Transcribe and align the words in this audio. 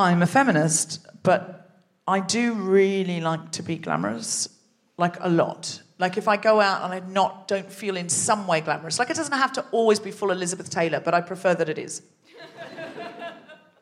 I'm 0.00 0.22
a 0.22 0.26
feminist, 0.26 1.06
but 1.22 1.70
I 2.06 2.20
do 2.20 2.54
really 2.54 3.20
like 3.20 3.52
to 3.52 3.62
be 3.62 3.76
glamorous, 3.76 4.48
like 4.96 5.16
a 5.20 5.28
lot. 5.28 5.82
Like 5.98 6.16
if 6.16 6.28
I 6.28 6.36
go 6.36 6.60
out 6.60 6.82
and 6.82 6.92
I 6.92 7.06
not 7.08 7.46
don't 7.46 7.70
feel 7.70 7.96
in 7.96 8.08
some 8.08 8.46
way 8.46 8.62
glamorous, 8.62 8.98
like 8.98 9.10
it 9.10 9.16
doesn't 9.16 9.36
have 9.36 9.52
to 9.54 9.64
always 9.70 10.00
be 10.00 10.10
full 10.10 10.30
Elizabeth 10.30 10.70
Taylor, 10.70 11.00
but 11.00 11.14
I 11.14 11.20
prefer 11.20 11.54
that 11.54 11.68
it 11.68 11.78
is. 11.78 12.02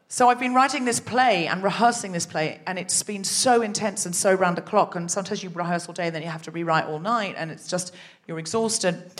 so 0.08 0.28
I've 0.28 0.40
been 0.40 0.54
writing 0.54 0.84
this 0.84 0.98
play 0.98 1.46
and 1.46 1.62
rehearsing 1.62 2.12
this 2.12 2.26
play, 2.26 2.60
and 2.66 2.78
it's 2.78 3.02
been 3.02 3.22
so 3.22 3.62
intense 3.62 4.04
and 4.04 4.14
so 4.14 4.34
round 4.34 4.56
the 4.56 4.62
clock. 4.62 4.96
And 4.96 5.10
sometimes 5.10 5.42
you 5.42 5.50
rehearse 5.50 5.86
all 5.86 5.94
day, 5.94 6.06
and 6.06 6.14
then 6.14 6.22
you 6.22 6.28
have 6.28 6.42
to 6.42 6.50
rewrite 6.50 6.86
all 6.86 6.98
night, 6.98 7.36
and 7.38 7.50
it's 7.50 7.68
just 7.68 7.94
you're 8.26 8.40
exhausted. 8.40 9.10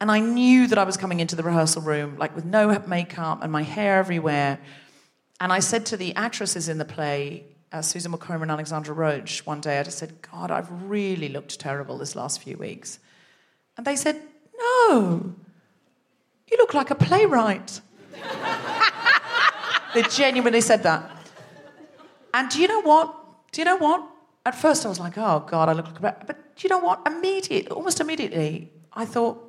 And 0.00 0.10
I 0.10 0.18
knew 0.18 0.66
that 0.66 0.78
I 0.78 0.84
was 0.84 0.96
coming 0.96 1.20
into 1.20 1.36
the 1.36 1.44
rehearsal 1.44 1.80
room 1.80 2.16
like 2.18 2.34
with 2.34 2.44
no 2.44 2.76
makeup 2.88 3.44
and 3.44 3.52
my 3.52 3.62
hair 3.62 3.98
everywhere. 3.98 4.58
And 5.42 5.52
I 5.52 5.58
said 5.58 5.84
to 5.86 5.96
the 5.96 6.14
actresses 6.14 6.68
in 6.68 6.78
the 6.78 6.84
play, 6.84 7.42
uh, 7.72 7.82
Susan 7.82 8.12
McComber 8.12 8.42
and 8.42 8.50
Alexandra 8.52 8.94
Roach, 8.94 9.44
one 9.44 9.60
day, 9.60 9.80
I 9.80 9.82
just 9.82 9.98
said, 9.98 10.22
God, 10.22 10.52
I've 10.52 10.70
really 10.88 11.28
looked 11.28 11.58
terrible 11.58 11.98
this 11.98 12.14
last 12.14 12.40
few 12.40 12.56
weeks. 12.56 13.00
And 13.76 13.84
they 13.84 13.96
said, 13.96 14.22
No, 14.56 15.34
you 16.48 16.56
look 16.58 16.74
like 16.74 16.92
a 16.92 16.94
playwright. 16.94 17.80
they 19.94 20.02
genuinely 20.02 20.60
said 20.60 20.84
that. 20.84 21.10
And 22.32 22.48
do 22.48 22.62
you 22.62 22.68
know 22.68 22.82
what? 22.82 23.12
Do 23.50 23.62
you 23.62 23.64
know 23.64 23.78
what? 23.78 24.08
At 24.46 24.54
first 24.54 24.86
I 24.86 24.90
was 24.90 25.00
like, 25.00 25.18
oh 25.18 25.44
God, 25.44 25.68
I 25.68 25.72
look 25.72 25.86
like 25.86 25.98
a 25.98 26.24
But 26.24 26.54
do 26.54 26.62
you 26.62 26.68
know 26.68 26.78
what? 26.78 27.00
Immediately, 27.04 27.66
almost 27.66 28.00
immediately, 28.00 28.70
I 28.92 29.06
thought, 29.06 29.44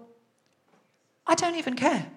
I 1.28 1.36
don't 1.36 1.56
even 1.56 1.76
care. 1.76 2.08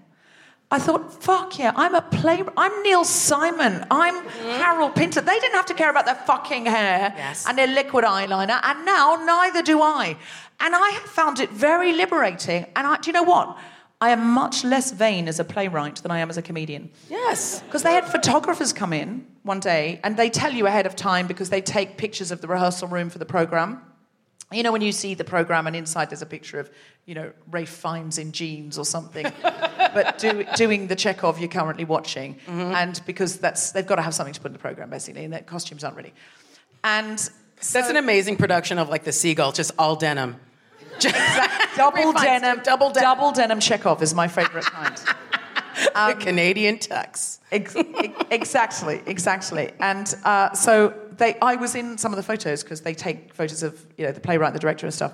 I 0.69 0.81
thought, 0.81 1.23
fuck 1.23 1.59
yeah, 1.61 1.73
I'm 1.77 1.95
a 1.95 2.03
play. 2.03 2.43
I'm 2.57 2.83
Neil 2.83 3.05
Simon. 3.05 3.87
I'm 3.89 4.17
mm-hmm. 4.17 4.61
Harold 4.61 4.97
Pinter. 4.97 5.21
They 5.21 5.39
didn't 5.39 5.55
have 5.55 5.67
to 5.67 5.75
care 5.75 5.91
about 5.91 6.07
their 6.07 6.17
fucking 6.17 6.67
hair 6.67 7.15
yes. 7.17 7.47
and 7.47 7.57
their 7.57 7.69
liquid 7.69 8.05
eyeliner, 8.05 8.59
and 8.65 8.85
now 8.85 9.17
neither 9.25 9.63
do 9.63 9.81
I. 9.81 10.17
And 10.59 10.75
I 10.75 10.89
have 10.91 11.03
found 11.03 11.39
it 11.39 11.51
very 11.51 11.93
liberating. 11.93 12.67
And 12.75 12.87
I, 12.87 12.97
do 12.97 13.11
you 13.11 13.13
know 13.13 13.23
what? 13.23 13.57
I 14.01 14.11
am 14.11 14.29
much 14.29 14.65
less 14.65 14.91
vain 14.91 15.29
as 15.29 15.39
a 15.39 15.45
playwright 15.45 15.97
than 15.97 16.11
I 16.11 16.19
am 16.19 16.31
as 16.31 16.37
a 16.37 16.43
comedian. 16.43 16.91
Yes. 17.09 17.63
Because 17.63 17.83
they 17.85 17.93
had 17.93 18.05
photographers 18.05 18.73
come 18.73 18.93
in 18.93 19.25
one 19.45 19.61
day, 19.61 20.01
and 20.03 20.17
they 20.17 20.29
tell 20.31 20.53
you 20.53 20.67
ahead 20.67 20.87
of 20.87 20.97
time 20.97 21.29
because 21.29 21.49
they 21.49 21.61
take 21.61 21.97
pictures 21.97 22.33
of 22.33 22.41
the 22.41 22.49
rehearsal 22.49 22.89
room 22.89 23.09
for 23.09 23.19
the 23.19 23.25
program. 23.25 23.81
You 24.53 24.63
know, 24.63 24.71
when 24.71 24.83
you 24.83 24.93
see 24.93 25.15
the 25.15 25.25
program 25.25 25.67
and 25.67 25.75
inside 25.75 26.11
there's 26.11 26.23
a 26.23 26.27
picture 26.27 26.61
of, 26.61 26.71
you 27.05 27.15
know, 27.15 27.33
Ralph 27.51 27.69
Fiennes 27.69 28.17
in 28.17 28.31
jeans 28.31 28.79
or 28.79 28.85
something, 28.85 29.27
but 29.43 30.19
do, 30.19 30.45
doing 30.55 30.87
the 30.87 30.95
Chekhov 30.95 31.41
you're 31.41 31.49
currently 31.49 31.85
watching. 31.85 32.35
Mm-hmm. 32.47 32.75
And 32.75 33.01
because 33.07 33.39
that's, 33.39 33.73
they've 33.73 33.87
got 33.87 33.97
to 33.97 34.03
have 34.03 34.15
something 34.15 34.35
to 34.35 34.41
put 34.41 34.49
in 34.49 34.53
the 34.53 34.61
program, 34.61 34.91
basically, 34.91 35.25
and 35.25 35.33
their 35.33 35.41
costumes 35.41 35.83
aren't 35.83 35.97
ready. 35.97 36.13
And 36.85 37.19
so, 37.19 37.31
that's 37.61 37.91
an 37.91 37.97
amazing 37.97 38.37
production 38.37 38.79
of 38.79 38.89
like 38.89 39.03
the 39.03 39.13
seagull, 39.13 39.51
just 39.51 39.73
all 39.79 39.97
denim. 39.97 40.37
double 41.77 42.13
denim, 42.13 42.61
double 42.63 42.91
denim, 42.91 43.03
double 43.03 43.33
denim 43.33 43.61
Chekhov 43.61 44.03
is 44.03 44.15
my 44.15 44.29
favorite 44.29 44.65
kind. 44.65 44.99
Um, 45.95 46.19
the 46.19 46.25
Canadian 46.25 46.79
tux. 46.79 47.39
Ex- 47.53 47.77
exactly, 48.31 49.03
exactly. 49.05 49.73
And 49.79 50.15
uh, 50.25 50.55
so 50.55 50.95
they, 51.19 51.39
I 51.41 51.57
was 51.57 51.75
in 51.75 51.99
some 51.99 52.13
of 52.13 52.17
the 52.17 52.23
photos 52.23 52.63
because 52.63 52.83
they 52.83 52.95
take 52.95 53.35
photos 53.35 53.63
of 53.63 53.85
you 53.97 54.07
know 54.07 54.13
the 54.13 54.21
playwright, 54.21 54.53
the 54.53 54.59
director, 54.59 54.87
and 54.87 54.95
stuff. 54.95 55.13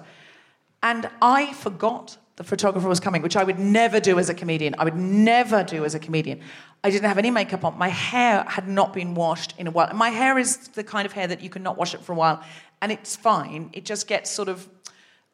And 0.83 1.09
I 1.21 1.53
forgot 1.53 2.17
the 2.37 2.45
photographer 2.45 2.89
was 2.89 3.01
coming, 3.01 3.23
which 3.23 3.37
I 3.37 3.45
would 3.45 3.59
never 3.59 4.01
do 4.01 4.19
as 4.19 4.29
a 4.29 4.35
comedian. 4.35 4.75
I 4.79 4.85
would 4.85 4.97
never 4.97 5.63
do 5.63 5.85
as 5.85 5.95
a 5.95 5.99
comedian. 5.99 6.41
I 6.83 6.91
didn't 6.91 7.07
have 7.07 7.19
any 7.19 7.31
makeup 7.31 7.65
on. 7.65 7.79
My 7.79 7.89
hair 7.89 8.45
had 8.49 8.67
not 8.67 8.93
been 8.93 9.15
washed 9.15 9.55
in 9.59 9.67
a 9.67 9.71
while. 9.71 9.93
My 9.95 10.09
hair 10.09 10.39
is 10.39 10.57
the 10.69 10.83
kind 10.83 11.07
of 11.07 11.13
hair 11.13 11.27
that 11.27 11.41
you 11.41 11.51
can 11.51 11.63
not 11.63 11.77
wash 11.77 11.95
it 11.95 12.01
for 12.01 12.13
a 12.13 12.17
while, 12.17 12.43
and 12.81 12.91
it's 12.91 13.15
fine. 13.15 13.71
It 13.73 13.85
just 13.85 14.07
gets 14.07 14.31
sort 14.31 14.49
of 14.49 14.69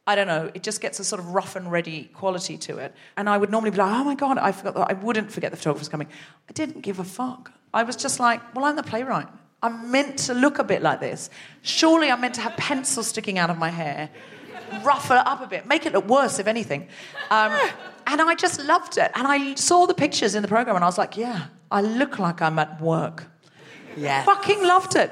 I 0.08 0.14
don't 0.14 0.26
know, 0.26 0.50
it 0.54 0.62
just 0.62 0.80
gets 0.80 0.98
a 1.00 1.04
sort 1.04 1.20
of 1.20 1.34
rough 1.34 1.54
and 1.54 1.70
ready 1.70 2.04
quality 2.14 2.56
to 2.56 2.78
it. 2.78 2.94
And 3.18 3.28
I 3.28 3.36
would 3.36 3.50
normally 3.50 3.72
be 3.72 3.76
like, 3.76 3.92
oh 3.92 4.04
my 4.04 4.14
God, 4.14 4.38
I 4.38 4.52
forgot 4.52 4.74
that. 4.76 4.90
I 4.90 4.94
wouldn't 4.94 5.30
forget 5.30 5.50
the 5.50 5.58
photographer's 5.58 5.90
coming. 5.90 6.08
I 6.48 6.52
didn't 6.52 6.80
give 6.80 6.98
a 6.98 7.04
fuck. 7.04 7.52
I 7.74 7.82
was 7.82 7.94
just 7.94 8.18
like, 8.18 8.40
well, 8.54 8.64
I'm 8.64 8.76
the 8.76 8.82
playwright. 8.82 9.28
I'm 9.62 9.90
meant 9.90 10.18
to 10.20 10.34
look 10.34 10.58
a 10.58 10.64
bit 10.64 10.82
like 10.82 11.00
this. 11.00 11.30
Surely 11.62 12.10
I'm 12.10 12.20
meant 12.20 12.34
to 12.34 12.40
have 12.40 12.56
pencils 12.56 13.08
sticking 13.08 13.38
out 13.38 13.50
of 13.50 13.58
my 13.58 13.70
hair, 13.70 14.08
ruffle 14.84 15.16
it 15.16 15.26
up 15.26 15.42
a 15.42 15.46
bit, 15.46 15.66
make 15.66 15.84
it 15.84 15.92
look 15.92 16.06
worse, 16.08 16.38
if 16.38 16.46
anything. 16.46 16.88
Um, 17.30 17.52
and 18.06 18.20
I 18.20 18.34
just 18.34 18.64
loved 18.64 18.98
it. 18.98 19.10
And 19.14 19.26
I 19.26 19.54
saw 19.54 19.86
the 19.86 19.94
pictures 19.94 20.34
in 20.34 20.42
the 20.42 20.48
program 20.48 20.76
and 20.76 20.84
I 20.84 20.88
was 20.88 20.98
like, 20.98 21.16
yeah, 21.16 21.46
I 21.70 21.82
look 21.82 22.18
like 22.18 22.40
I'm 22.40 22.58
at 22.58 22.80
work. 22.80 23.26
Yeah. 23.96 24.24
Fucking 24.24 24.62
loved 24.62 24.94
it. 24.94 25.10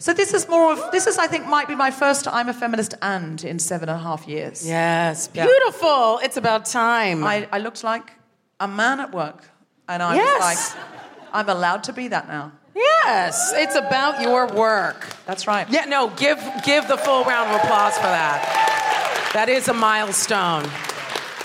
So 0.00 0.12
this 0.12 0.32
is 0.32 0.48
more 0.48 0.72
of 0.72 0.92
this 0.92 1.08
is 1.08 1.18
I 1.18 1.26
think 1.26 1.46
might 1.46 1.66
be 1.66 1.74
my 1.74 1.90
first 1.90 2.28
I'm 2.28 2.48
a 2.48 2.54
feminist 2.54 2.94
and 3.02 3.42
in 3.42 3.58
seven 3.58 3.88
and 3.88 3.98
a 3.98 4.02
half 4.02 4.28
years. 4.28 4.66
Yes, 4.66 5.26
beautiful. 5.26 6.18
Yeah. 6.20 6.26
It's 6.26 6.36
about 6.36 6.66
time. 6.66 7.24
I, 7.24 7.48
I, 7.50 7.58
looked 7.58 7.82
like 7.82 8.12
a 8.60 8.68
man 8.68 9.00
at 9.00 9.12
work, 9.12 9.50
and 9.88 10.00
I 10.00 10.14
yes. 10.14 10.34
was 10.38 10.76
like, 10.76 10.84
I'm 11.32 11.48
allowed 11.48 11.82
to 11.84 11.92
be 11.92 12.06
that 12.08 12.28
now. 12.28 12.52
Yes, 12.78 13.52
it's 13.56 13.74
about 13.74 14.20
your 14.22 14.46
work. 14.46 15.08
That's 15.26 15.48
right. 15.48 15.68
Yeah, 15.68 15.86
no, 15.86 16.10
give 16.10 16.38
give 16.64 16.86
the 16.86 16.96
full 16.96 17.24
round 17.24 17.50
of 17.50 17.56
applause 17.56 17.96
for 17.96 18.04
that. 18.04 19.30
That 19.34 19.48
is 19.48 19.66
a 19.66 19.74
milestone. 19.74 20.64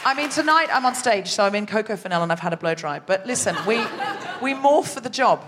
I 0.05 0.13
mean, 0.15 0.29
tonight 0.29 0.67
I'm 0.71 0.85
on 0.85 0.93
stage, 0.93 1.29
so 1.29 1.43
I'm 1.43 1.55
in 1.55 1.65
Coco 1.65 1.95
Fennell 1.95 2.21
and 2.21 2.31
I've 2.31 2.39
had 2.39 2.53
a 2.53 2.57
blow 2.57 2.75
dry. 2.75 2.99
But 2.99 3.25
listen, 3.25 3.55
we 3.65 3.77
we 4.43 4.53
morph 4.53 4.93
for 4.93 4.99
the 4.99 5.09
job. 5.09 5.43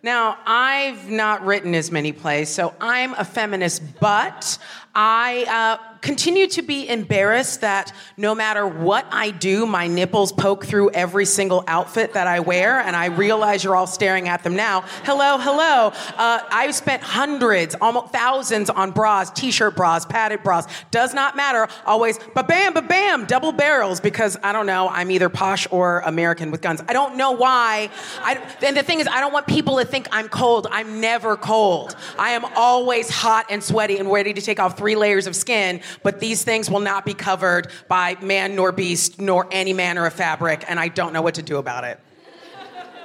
Now, 0.00 0.38
I've 0.46 1.10
not 1.10 1.44
written 1.44 1.74
as 1.74 1.90
many 1.90 2.12
plays, 2.12 2.48
so 2.48 2.72
I'm 2.80 3.14
a 3.14 3.24
feminist, 3.24 3.82
but 3.98 4.58
I 4.94 5.78
uh, 5.80 5.98
continue 6.00 6.46
to 6.48 6.62
be 6.62 6.88
embarrassed 6.88 7.60
that 7.60 7.92
no 8.16 8.34
matter 8.34 8.66
what 8.66 9.06
I 9.10 9.30
do, 9.30 9.66
my 9.66 9.86
nipples 9.86 10.32
poke 10.32 10.64
through 10.64 10.90
every 10.90 11.24
single 11.24 11.62
outfit 11.66 12.14
that 12.14 12.26
I 12.26 12.40
wear, 12.40 12.80
and 12.80 12.96
I 12.96 13.06
realize 13.06 13.62
you're 13.62 13.76
all 13.76 13.86
staring 13.86 14.28
at 14.28 14.42
them 14.42 14.56
now. 14.56 14.80
Hello, 15.04 15.38
hello. 15.38 15.92
Uh, 16.16 16.40
I've 16.50 16.74
spent 16.74 17.02
hundreds, 17.02 17.76
almost 17.80 18.12
thousands 18.12 18.70
on 18.70 18.90
bras, 18.90 19.30
t 19.30 19.50
shirt 19.50 19.76
bras, 19.76 20.04
padded 20.04 20.42
bras. 20.42 20.66
Does 20.90 21.14
not 21.14 21.36
matter. 21.36 21.68
Always, 21.86 22.18
ba 22.34 22.42
bam, 22.42 22.74
ba 22.74 22.82
bam, 22.82 23.26
double 23.26 23.52
barrels, 23.52 24.00
because 24.00 24.36
I 24.42 24.52
don't 24.52 24.66
know, 24.66 24.88
I'm 24.88 25.10
either 25.10 25.28
posh 25.28 25.68
or 25.70 26.00
American 26.00 26.50
with 26.50 26.60
guns. 26.60 26.82
I 26.88 26.92
don't 26.92 27.16
know 27.16 27.32
why. 27.32 27.90
I, 28.22 28.34
and 28.62 28.76
the 28.76 28.82
thing 28.82 29.00
is, 29.00 29.06
I 29.06 29.20
don't 29.20 29.32
want 29.32 29.46
people 29.46 29.78
to 29.78 29.84
think 29.84 30.08
I'm 30.10 30.28
cold. 30.28 30.66
I'm 30.70 31.00
never 31.00 31.36
cold. 31.36 31.94
I 32.18 32.30
am 32.30 32.44
always 32.56 33.10
hot 33.10 33.46
and 33.50 33.62
sweaty 33.62 33.98
and 33.98 34.10
ready 34.10 34.34
to 34.34 34.40
take 34.40 34.58
off 34.58 34.76
three 34.76 34.87
layers 34.96 35.26
of 35.26 35.34
skin, 35.34 35.80
but 36.02 36.20
these 36.20 36.44
things 36.44 36.70
will 36.70 36.80
not 36.80 37.04
be 37.04 37.14
covered 37.14 37.68
by 37.88 38.16
man 38.20 38.54
nor 38.54 38.72
beast 38.72 39.20
nor 39.20 39.48
any 39.50 39.72
manner 39.72 40.06
of 40.06 40.12
fabric, 40.12 40.64
and 40.68 40.78
I 40.78 40.88
don't 40.88 41.12
know 41.12 41.22
what 41.22 41.34
to 41.34 41.42
do 41.42 41.56
about 41.56 41.84
it. 41.84 42.00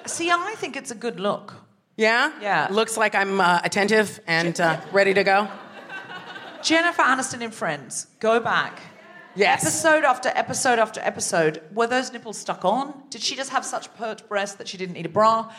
See, 0.06 0.30
I 0.30 0.56
think 0.58 0.76
it's 0.76 0.92
a 0.92 0.96
good 0.96 1.20
look. 1.20 1.54
Yeah? 1.96 2.32
Yeah. 2.42 2.68
Looks 2.72 2.98
like 2.98 3.16
I'm 3.16 3.40
uh, 3.40 3.62
attentive 3.64 4.20
and 4.28 4.60
uh, 4.60 4.82
ready 4.92 5.14
to 5.14 5.24
go. 5.24 5.48
Jennifer 6.62 7.02
Aniston 7.02 7.42
in 7.42 7.52
Friends, 7.52 8.08
go 8.20 8.40
back. 8.40 8.80
Yes. 9.36 9.64
Episode 9.64 10.04
after 10.04 10.30
episode 10.30 10.80
after 10.80 11.02
episode, 11.02 11.62
were 11.74 11.88
those 11.88 12.14
nipples 12.14 12.38
stuck 12.38 12.64
on? 12.64 12.94
Did 13.10 13.22
she 13.22 13.36
just 13.36 13.50
have 13.50 13.66
such 13.66 13.94
pert 13.96 14.28
breasts 14.30 14.58
that 14.58 14.68
she 14.68 14.78
didn't 14.78 14.94
need 14.94 15.06
a 15.06 15.10
bra? 15.10 15.52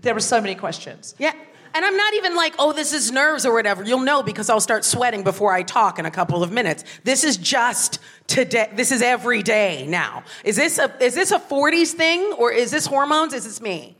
There 0.00 0.14
were 0.14 0.20
so 0.20 0.40
many 0.40 0.54
questions. 0.54 1.14
Yeah. 1.18 1.32
And 1.74 1.84
I'm 1.84 1.96
not 1.96 2.14
even 2.14 2.34
like, 2.36 2.54
oh, 2.58 2.72
this 2.72 2.92
is 2.92 3.10
nerves 3.10 3.46
or 3.46 3.52
whatever. 3.52 3.82
You'll 3.82 4.00
know 4.00 4.22
because 4.22 4.50
I'll 4.50 4.60
start 4.60 4.84
sweating 4.84 5.24
before 5.24 5.52
I 5.52 5.62
talk 5.62 5.98
in 5.98 6.06
a 6.06 6.10
couple 6.10 6.42
of 6.42 6.52
minutes. 6.52 6.84
This 7.04 7.24
is 7.24 7.36
just 7.36 7.98
today. 8.26 8.70
This 8.74 8.92
is 8.92 9.02
every 9.02 9.42
day 9.42 9.86
now. 9.86 10.24
Is 10.44 10.56
this 10.56 10.78
a 10.78 10.94
is 11.02 11.14
this 11.14 11.30
a 11.32 11.38
40s 11.38 11.92
thing 11.92 12.32
or 12.38 12.52
is 12.52 12.70
this 12.70 12.86
hormones? 12.86 13.32
Is 13.32 13.44
this 13.44 13.60
me? 13.60 13.96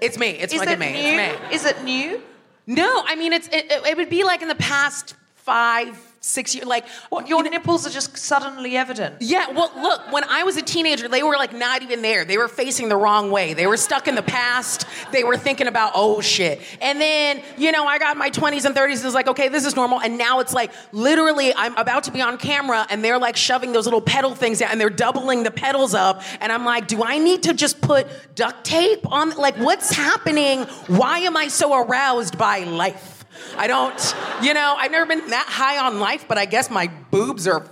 It's 0.00 0.18
me. 0.18 0.30
It's 0.30 0.52
Is 0.52 0.58
fucking 0.60 0.74
it 0.74 0.78
me. 0.80 0.92
new? 0.92 1.20
It's 1.20 1.40
me. 1.40 1.54
Is 1.54 1.64
it 1.64 1.84
new? 1.84 2.22
No, 2.66 3.02
I 3.06 3.16
mean 3.16 3.32
it's 3.32 3.48
it, 3.48 3.70
it, 3.70 3.86
it 3.86 3.96
would 3.96 4.10
be 4.10 4.24
like 4.24 4.42
in 4.42 4.48
the 4.48 4.54
past 4.54 5.14
five, 5.34 5.96
six 6.22 6.54
years. 6.54 6.66
Like 6.66 6.86
What, 7.10 7.28
your 7.28 7.42
nipples 7.42 7.84
are 7.84 7.90
just 7.90 8.16
suddenly 8.16 8.76
evident. 8.76 9.16
Yeah, 9.20 9.50
well, 9.50 9.72
look, 9.76 10.12
when 10.12 10.22
I 10.24 10.44
was 10.44 10.56
a 10.56 10.62
teenager, 10.62 11.08
they 11.08 11.24
were 11.24 11.34
like 11.34 11.52
not 11.52 11.82
even 11.82 12.00
there. 12.00 12.24
They 12.24 12.38
were 12.38 12.46
facing 12.48 12.88
the 12.88 12.96
wrong 12.96 13.32
way. 13.32 13.54
They 13.54 13.66
were 13.66 13.76
stuck 13.76 14.06
in 14.06 14.14
the 14.14 14.22
past. 14.22 14.86
They 15.10 15.24
were 15.24 15.36
thinking 15.36 15.66
about, 15.66 15.92
oh 15.96 16.20
shit. 16.20 16.60
And 16.80 17.00
then, 17.00 17.42
you 17.58 17.72
know, 17.72 17.86
I 17.86 17.98
got 17.98 18.16
my 18.16 18.30
20s 18.30 18.64
and 18.64 18.74
30s. 18.74 19.00
It 19.00 19.04
was 19.04 19.14
like, 19.14 19.26
okay, 19.26 19.48
this 19.48 19.66
is 19.66 19.74
normal. 19.74 20.00
And 20.00 20.16
now 20.16 20.38
it's 20.38 20.54
like, 20.54 20.70
literally, 20.92 21.52
I'm 21.56 21.76
about 21.76 22.04
to 22.04 22.12
be 22.12 22.22
on 22.22 22.38
camera 22.38 22.86
and 22.88 23.04
they're 23.04 23.18
like 23.18 23.36
shoving 23.36 23.72
those 23.72 23.86
little 23.86 24.00
pedal 24.00 24.34
things 24.36 24.60
down 24.60 24.70
and 24.70 24.80
they're 24.80 24.90
doubling 24.90 25.42
the 25.42 25.50
pedals 25.50 25.92
up. 25.92 26.22
And 26.40 26.52
I'm 26.52 26.64
like, 26.64 26.86
do 26.86 27.02
I 27.02 27.18
need 27.18 27.42
to 27.44 27.52
just 27.52 27.80
put 27.80 28.06
duct 28.36 28.64
tape 28.64 29.10
on? 29.10 29.30
Like, 29.30 29.56
what's 29.56 29.90
happening? 29.90 30.62
Why 30.86 31.18
am 31.20 31.36
I 31.36 31.48
so 31.48 31.74
aroused 31.74 32.38
by 32.38 32.60
life? 32.60 33.21
I 33.56 33.66
don't, 33.66 34.14
you 34.42 34.54
know, 34.54 34.74
I've 34.78 34.90
never 34.90 35.06
been 35.06 35.30
that 35.30 35.46
high 35.48 35.78
on 35.78 36.00
life, 36.00 36.26
but 36.28 36.38
I 36.38 36.46
guess 36.46 36.70
my 36.70 36.88
boobs 37.10 37.46
are 37.46 37.66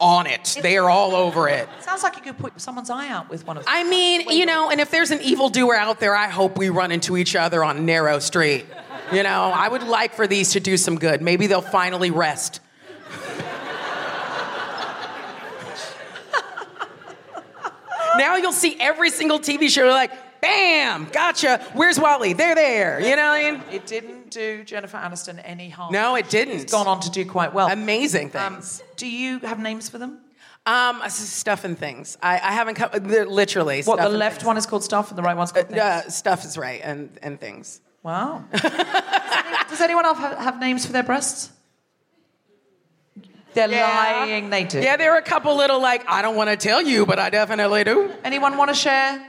on 0.00 0.26
it. 0.26 0.58
They 0.62 0.76
are 0.76 0.88
all 0.88 1.14
over 1.14 1.48
it. 1.48 1.68
Sounds 1.80 2.02
like 2.02 2.16
you 2.16 2.22
could 2.22 2.38
put 2.38 2.60
someone's 2.60 2.90
eye 2.90 3.08
out 3.08 3.30
with 3.30 3.46
one 3.46 3.56
of 3.56 3.64
I 3.66 3.84
mean, 3.84 4.28
you 4.30 4.46
know, 4.46 4.70
and 4.70 4.80
if 4.80 4.90
there's 4.90 5.10
an 5.10 5.20
evildoer 5.20 5.76
out 5.76 6.00
there, 6.00 6.16
I 6.16 6.28
hope 6.28 6.56
we 6.56 6.68
run 6.68 6.92
into 6.92 7.16
each 7.16 7.34
other 7.36 7.64
on 7.64 7.84
narrow 7.84 8.18
street. 8.18 8.66
You 9.12 9.22
know, 9.22 9.52
I 9.54 9.68
would 9.68 9.82
like 9.82 10.14
for 10.14 10.26
these 10.26 10.52
to 10.52 10.60
do 10.60 10.76
some 10.76 10.98
good. 10.98 11.20
Maybe 11.20 11.46
they'll 11.46 11.60
finally 11.60 12.10
rest. 12.10 12.60
now 18.16 18.36
you'll 18.36 18.52
see 18.52 18.76
every 18.80 19.10
single 19.10 19.38
TV 19.38 19.68
show 19.68 19.86
like, 19.88 20.12
bam, 20.42 21.06
gotcha. 21.10 21.64
Where's 21.72 21.98
Wally? 21.98 22.34
They're 22.34 22.54
there. 22.54 23.00
You 23.00 23.16
know 23.16 23.30
what 23.30 23.40
I 23.40 23.50
mean? 23.52 23.62
It 23.70 23.86
didn't 23.86 24.30
do 24.30 24.62
Jennifer 24.64 24.98
Aniston 24.98 25.40
any 25.42 25.70
harm. 25.70 25.92
No, 25.92 26.16
it 26.16 26.28
didn't. 26.28 26.58
It's 26.60 26.72
gone 26.72 26.86
on 26.86 27.00
to 27.00 27.10
do 27.10 27.24
quite 27.24 27.54
well. 27.54 27.68
Amazing 27.68 28.26
Um, 28.36 28.54
things. 28.56 28.82
do 28.96 29.06
you 29.08 29.38
have 29.38 29.58
names 29.58 29.88
for 29.88 29.96
them? 29.96 30.18
Um, 30.66 31.02
stuff 31.08 31.64
and 31.64 31.76
things. 31.78 32.18
I, 32.22 32.34
I 32.34 32.52
haven't 32.52 32.74
come. 32.74 32.90
Literally. 32.92 33.82
What, 33.82 33.98
the 34.00 34.08
left 34.10 34.36
things. 34.36 34.46
one 34.46 34.56
is 34.58 34.66
called 34.66 34.84
stuff 34.84 35.08
and 35.08 35.16
the 35.18 35.22
right 35.22 35.36
one's 35.36 35.50
called 35.52 35.68
things? 35.68 35.80
Uh, 35.80 36.08
stuff 36.10 36.44
is 36.44 36.56
right, 36.58 36.80
and 36.84 37.10
and 37.22 37.40
things. 37.40 37.80
Wow. 38.04 38.44
does, 38.52 38.64
any- 38.64 39.68
does 39.70 39.80
anyone 39.80 40.04
else 40.04 40.18
have, 40.18 40.38
have 40.38 40.60
names 40.60 40.84
for 40.86 40.92
their 40.92 41.02
breasts? 41.02 41.50
They're 43.54 43.68
Yeah. 43.70 43.86
lying, 43.86 44.50
they 44.50 44.64
do. 44.64 44.80
Yeah, 44.80 44.96
there 44.96 45.12
are 45.12 45.18
a 45.18 45.22
couple 45.22 45.54
little 45.56 45.80
like 45.80 46.04
I 46.08 46.22
don't 46.22 46.36
want 46.36 46.48
to 46.50 46.56
tell 46.56 46.80
you, 46.80 47.06
but 47.06 47.18
I 47.18 47.28
definitely 47.30 47.84
do. 47.84 48.10
Anyone 48.24 48.56
want 48.56 48.70
to 48.70 48.74
share? 48.74 49.20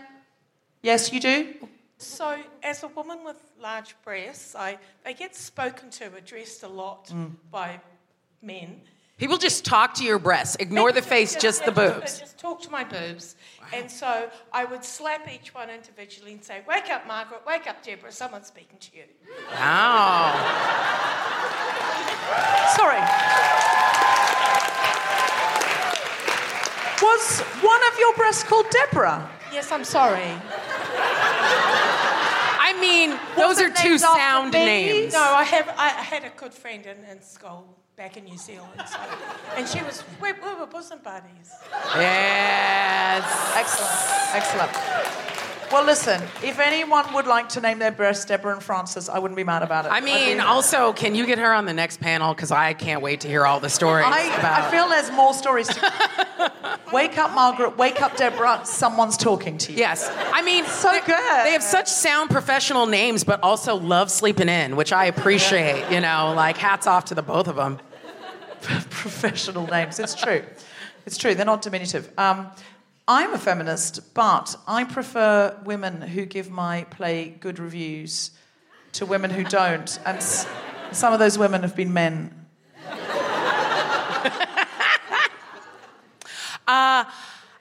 Yes, 0.84 1.14
you 1.14 1.22
do? 1.22 1.54
So, 1.98 2.38
as 2.62 2.84
a 2.84 2.90
woman 2.90 3.24
with 3.24 3.38
large 3.62 3.96
breasts, 4.04 4.54
I, 4.54 4.78
they 5.06 5.14
get 5.14 5.34
spoken 5.34 5.90
to, 5.92 6.14
addressed 6.14 6.64
a 6.64 6.68
lot 6.68 7.08
mm. 7.08 7.32
by 7.50 7.80
men. 8.42 8.82
People 9.18 9.38
just 9.38 9.64
talk 9.64 9.94
to 9.96 10.04
your 10.04 10.20
breasts. 10.20 10.58
Ignore 10.60 10.92
the 10.92 11.02
face, 11.02 11.36
just 11.40 11.64
the 11.64 11.72
they 11.72 11.88
boobs. 11.88 12.20
Just 12.20 12.38
talk 12.38 12.62
to 12.64 12.70
my 12.70 12.84
boobs. 12.84 13.38
And 13.74 13.90
so 13.90 14.30
I 14.52 14.66
would 14.66 14.84
slap 14.84 15.34
each 15.34 15.56
one 15.56 15.70
individually 15.70 16.34
and 16.34 16.44
say, 16.44 16.62
Wake 16.68 16.90
up, 16.90 17.08
Margaret, 17.08 17.44
wake 17.48 17.66
up, 17.66 17.82
Deborah, 17.82 18.12
someone's 18.12 18.48
speaking 18.48 18.78
to 18.80 18.98
you. 18.98 19.04
Wow. 19.54 20.34
Sorry. 22.76 23.00
Was 27.02 27.40
one 27.62 27.82
of 27.92 28.00
your 28.00 28.14
breasts 28.16 28.44
called 28.44 28.66
Deborah? 28.70 29.30
Yes, 29.54 29.72
I'm 29.72 29.84
sorry. 29.84 30.34
I 32.84 33.08
mean, 33.08 33.20
those 33.38 33.62
are 33.62 33.70
two 33.70 33.98
sound 33.98 34.52
names. 34.52 35.14
No, 35.14 35.20
I 35.20 35.44
have. 35.44 35.74
I 35.78 35.90
had 35.90 36.26
a 36.26 36.32
good 36.36 36.54
friend 36.54 36.86
in, 36.86 36.98
in 37.06 37.22
school 37.22 37.66
back 37.96 38.18
in 38.18 38.26
New 38.26 38.38
Zealand, 38.38 38.82
so, 38.86 39.00
and 39.56 39.68
she 39.68 39.82
was. 39.82 40.04
We, 40.22 40.34
we 40.34 40.54
were 40.60 40.66
bosom 40.66 41.00
buddies. 41.02 41.50
Yes. 41.96 43.24
Excellent. 43.56 43.96
Excellent. 44.36 45.63
Well, 45.74 45.86
listen, 45.86 46.22
if 46.44 46.60
anyone 46.60 47.12
would 47.16 47.26
like 47.26 47.50
to 47.50 47.60
name 47.60 47.80
their 47.80 47.92
breasts 47.92 48.26
Deborah 48.26 48.54
and 48.54 48.62
Frances, 48.62 49.10
I 49.10 49.18
wouldn't 49.18 49.36
be 49.36 49.44
mad 49.44 49.64
about 49.64 49.88
it. 49.88 49.92
I 49.92 50.02
mean, 50.02 50.40
also, 50.40 50.94
can 50.94 51.16
you 51.16 51.26
get 51.26 51.40
her 51.40 51.52
on 51.52 51.66
the 51.66 51.74
next 51.74 52.00
panel? 52.00 52.36
Because 52.36 52.52
I 52.52 52.74
can't 52.74 53.02
wait 53.02 53.22
to 53.22 53.28
hear 53.28 53.44
all 53.44 53.60
the 53.60 53.72
stories 53.72 54.06
I, 54.08 54.22
about. 54.38 54.62
I 54.62 54.70
feel 54.70 54.88
there's 54.88 55.12
more 55.12 55.34
stories 55.34 55.68
to. 55.70 56.80
wake 56.94 57.18
up, 57.18 57.34
Margaret. 57.34 57.76
Wake 57.76 58.04
up, 58.04 58.16
Deborah. 58.16 58.62
Someone's 58.64 59.18
talking 59.18 59.58
to 59.58 59.72
you. 59.72 59.80
Yes, 59.80 60.12
I 60.32 60.44
mean, 60.44 60.64
So 60.66 60.92
good. 60.92 61.46
They 61.46 61.54
have 61.54 61.64
such 61.64 61.88
sound 61.88 62.30
professional 62.30 62.86
names, 62.86 63.24
but 63.24 63.42
also 63.42 63.74
love 63.74 64.12
sleeping 64.12 64.50
in, 64.50 64.76
which 64.76 64.94
I 64.94 65.06
appreciate. 65.06 65.92
You 65.92 66.02
know, 66.02 66.34
like 66.36 66.56
hats 66.56 66.86
off 66.86 67.06
to 67.06 67.16
the 67.16 67.24
both 67.24 67.48
of 67.48 67.56
them. 67.56 67.80
professional 68.62 69.66
names. 69.66 70.00
It's 70.00 70.14
true. 70.14 70.44
It's 71.08 71.18
true. 71.18 71.34
They're 71.34 71.48
not 71.48 71.64
diminutive. 71.64 72.12
Um, 72.16 72.52
I'm 73.08 73.34
a 73.34 73.38
feminist, 73.38 74.14
but 74.14 74.56
I 74.68 74.86
prefer 74.86 75.58
women 75.66 76.02
who 76.02 76.26
give 76.26 76.50
my 76.50 76.86
play 76.86 77.36
good 77.40 77.60
reviews 77.60 78.32
to 78.94 79.06
women 79.06 79.30
who 79.32 79.44
don't. 79.44 80.00
And 80.06 80.18
s- 80.18 80.48
some 80.92 81.12
of 81.12 81.20
those 81.20 81.38
women 81.38 81.62
have 81.64 81.76
been 81.76 81.94
men. 81.94 82.46
Uh, 86.66 87.04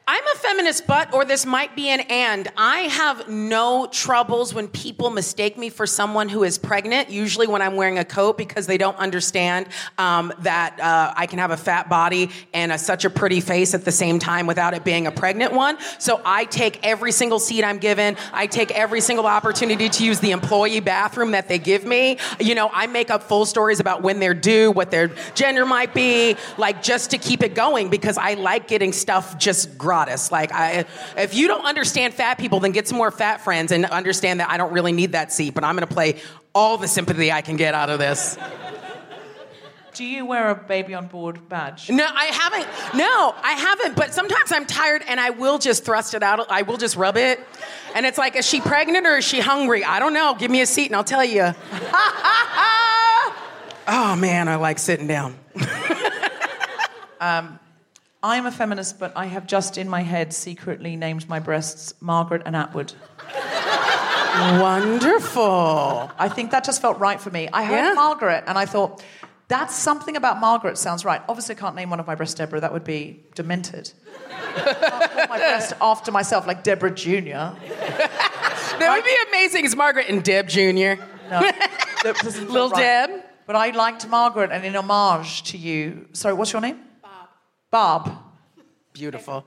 I'm 0.07 0.27
a 0.27 0.35
feminist, 0.35 0.89
but, 0.89 1.15
or 1.15 1.25
this 1.25 1.47
might 1.47 1.77
be 1.77 1.89
an 1.89 2.01
and. 2.01 2.49
I 2.57 2.81
have 2.81 3.29
no 3.29 3.87
troubles 3.87 4.53
when 4.53 4.67
people 4.67 5.11
mistake 5.11 5.57
me 5.57 5.69
for 5.69 5.87
someone 5.87 6.29
who 6.29 6.43
is 6.43 6.59
pregnant, 6.59 7.11
usually 7.11 7.47
when 7.47 7.63
I'm 7.63 7.77
wearing 7.77 7.99
a 7.99 8.05
coat 8.05 8.37
because 8.37 8.67
they 8.67 8.79
don't 8.79 8.97
understand 8.97 9.69
um, 9.99 10.33
that 10.41 10.81
uh, 10.81 11.15
I 11.17 11.27
can 11.27 11.39
have 11.39 11.53
a 11.53 11.57
fat 11.57 11.89
body 11.89 12.31
and 12.53 12.73
a, 12.73 12.79
such 12.79 13.05
a 13.05 13.11
pretty 13.11 13.41
face 13.41 13.75
at 13.75 13.85
the 13.85 13.93
same 13.93 14.19
time 14.19 14.49
without 14.49 14.75
it 14.75 14.83
being 14.83 15.07
a 15.07 15.13
pregnant 15.13 15.53
one. 15.53 15.79
So 16.01 16.21
I 16.25 16.47
take 16.47 16.85
every 16.85 17.13
single 17.13 17.39
seat 17.39 17.63
I'm 17.63 17.79
given. 17.79 18.17
I 18.33 18.49
take 18.49 18.73
every 18.73 19.01
single 19.01 19.27
opportunity 19.27 19.89
to 19.89 20.05
use 20.05 20.19
the 20.19 20.33
employee 20.33 20.81
bathroom 20.81 21.31
that 21.31 21.49
they 21.49 21.61
give 21.61 21.85
me. 21.85 22.19
You 22.41 22.57
know, 22.57 22.69
I 22.73 22.89
make 22.89 23.11
up 23.11 23.23
full 23.23 23.47
stories 23.47 23.79
about 23.79 24.03
when 24.03 24.19
they're 24.19 24.35
due, 24.35 24.73
what 24.73 24.91
their 24.91 25.13
gender 25.37 25.65
might 25.65 25.95
be, 25.95 26.37
like 26.59 26.83
just 26.83 27.13
to 27.13 27.19
keep 27.19 27.45
it 27.45 27.55
going 27.55 27.89
because 27.89 28.19
I 28.19 28.35
like 28.35 28.67
getting 28.67 28.93
stuff 28.93 29.39
just 29.39 29.79
gratis. 29.93 30.33
Like, 30.33 30.51
I, 30.55 30.87
if 31.19 31.35
you 31.35 31.49
don't 31.49 31.67
understand 31.67 32.15
fat 32.15 32.39
people, 32.39 32.61
then 32.61 32.73
get 32.73 32.89
some 32.89 32.97
more 32.97 33.11
fat 33.11 33.43
friends 33.43 33.73
and 33.73 33.85
understand 33.85 34.41
that 34.41 34.49
I 34.49 34.57
don't 34.57 34.73
really 34.73 34.93
need 34.93 35.13
that 35.13 35.31
seat, 35.31 35.53
but 35.53 35.65
I'm 35.65 35.77
going 35.77 35.87
to 35.87 35.95
play 35.95 36.17
all 36.55 36.79
the 36.79 36.89
sympathy 36.89 37.31
I 37.31 37.43
can 37.43 37.57
get 37.57 37.75
out 37.75 37.91
of 37.91 37.99
this. 37.99 38.39
Do 39.93 40.03
you 40.03 40.25
wear 40.25 40.49
a 40.49 40.55
baby 40.55 40.95
on 40.95 41.09
board 41.09 41.47
badge? 41.51 41.91
No, 41.91 42.07
I 42.11 42.25
haven't. 42.25 42.67
No, 42.97 43.35
I 43.43 43.53
haven't. 43.53 43.95
But 43.95 44.15
sometimes 44.15 44.51
I'm 44.51 44.65
tired 44.65 45.03
and 45.07 45.21
I 45.21 45.29
will 45.29 45.59
just 45.59 45.85
thrust 45.85 46.15
it 46.15 46.23
out. 46.23 46.51
I 46.51 46.63
will 46.63 46.79
just 46.79 46.97
rub 46.97 47.19
it. 47.19 47.39
And 47.95 48.07
it's 48.07 48.17
like, 48.17 48.35
is 48.35 48.49
she 48.49 48.63
pregnant 48.63 49.07
or 49.07 49.19
is 49.19 49.27
she 49.27 49.41
hungry? 49.41 49.85
I 49.85 49.99
don't 49.99 50.15
know. 50.15 50.35
Give 50.39 50.51
me 50.51 50.63
a 50.63 50.67
seat 50.67 50.87
and 50.87 50.97
I'll 50.97 51.05
tell 51.05 51.23
you. 51.23 51.43
oh 53.87 54.17
man, 54.19 54.49
I 54.49 54.57
like 54.57 54.79
sitting 54.79 55.07
down. 55.07 55.37
Um, 57.23 57.61
I'm 58.23 58.47
a 58.47 58.53
feminist, 58.53 58.99
but 59.01 59.13
I 59.17 59.27
have 59.27 59.47
just 59.47 59.77
in 59.79 59.89
my 59.89 60.03
head 60.03 60.33
secretly 60.33 60.95
named 60.97 61.29
my 61.29 61.41
breasts 61.41 61.93
Margaret 62.01 62.43
and 62.47 62.55
Atwood. 62.55 62.93
Wonderful. 64.61 66.11
I 66.19 66.29
think 66.29 66.53
that 66.53 66.65
just 66.65 66.81
felt 66.81 66.99
right 66.99 67.21
for 67.21 67.31
me. 67.31 67.49
I 67.53 67.65
heard 67.65 67.77
Yeah. 67.89 67.95
Margaret 67.95 68.45
and 68.47 68.57
I 68.57 68.67
thought, 68.67 69.03
that's 69.49 69.75
something 69.75 70.17
about 70.17 70.41
Margaret 70.41 70.79
sounds 70.79 71.05
right. 71.05 71.21
Obviously, 71.29 71.55
I 71.57 71.59
can't 71.59 71.75
name 71.77 71.91
one 71.91 72.01
of 72.01 72.07
my 72.07 72.15
breasts 72.15 72.35
Deborah. 72.37 72.61
That 72.61 72.73
would 72.73 72.85
be 72.85 73.21
demented. 73.35 73.93
I 74.31 74.63
can't 74.63 75.13
call 75.13 75.27
my 75.29 75.37
breast 75.39 75.73
after 75.81 76.11
myself, 76.13 76.47
like 76.47 76.63
Deborah 76.63 76.95
Jr. 76.95 77.11
That 78.79 78.95
would 78.97 79.05
be 79.05 79.17
amazing. 79.29 79.65
It's 79.67 79.77
Margaret 79.77 80.07
and 80.09 80.23
Deb 80.25 80.49
Jr. 80.49 80.63
No, 80.63 80.97
that 81.41 82.17
doesn't 82.23 82.45
feel 82.45 82.53
Little 82.53 82.71
right. 82.71 83.09
Deb. 83.11 83.25
But 83.47 83.57
I 83.57 83.71
liked 83.71 84.09
Margaret, 84.09 84.51
and 84.53 84.65
in 84.65 84.75
homage 84.75 85.43
to 85.51 85.59
you. 85.59 86.07
Sorry, 86.13 86.33
what's 86.33 86.53
your 86.53 86.63
name? 86.63 86.79
Bob. 87.73 88.05
Bob. 88.05 88.23
Beautiful. 88.93 89.45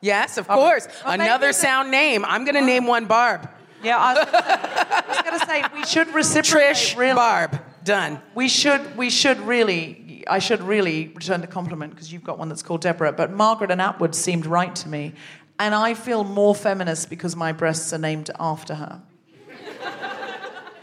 Yes, 0.00 0.38
of 0.38 0.46
course. 0.46 0.86
Oh, 1.04 1.10
maybe 1.10 1.24
Another 1.24 1.52
sound 1.52 1.90
name. 1.90 2.24
I'm 2.24 2.44
going 2.44 2.54
to 2.54 2.64
name 2.64 2.86
one 2.86 3.06
Barb. 3.06 3.48
Yeah, 3.82 3.98
I 3.98 4.14
was, 4.14 4.28
I 4.32 5.04
was 5.08 5.22
gonna 5.22 5.46
say 5.46 5.64
we 5.72 5.84
should 5.84 6.12
reciprocate. 6.12 6.76
Trish 6.76 6.96
really. 6.96 7.14
Barb. 7.14 7.60
Done. 7.84 8.20
We 8.34 8.48
should. 8.48 8.96
We 8.96 9.10
should 9.10 9.40
really. 9.40 10.24
I 10.28 10.40
should 10.40 10.62
really 10.62 11.08
return 11.14 11.40
the 11.40 11.46
compliment 11.46 11.94
because 11.94 12.12
you've 12.12 12.24
got 12.24 12.38
one 12.38 12.48
that's 12.48 12.62
called 12.62 12.80
Deborah. 12.80 13.12
But 13.12 13.32
Margaret 13.32 13.70
and 13.70 13.80
Atwood 13.80 14.14
seemed 14.14 14.46
right 14.46 14.74
to 14.76 14.88
me, 14.88 15.14
and 15.60 15.74
I 15.74 15.94
feel 15.94 16.24
more 16.24 16.54
feminist 16.54 17.08
because 17.08 17.36
my 17.36 17.52
breasts 17.52 17.92
are 17.92 17.98
named 17.98 18.30
after 18.40 18.74
her. 18.74 19.02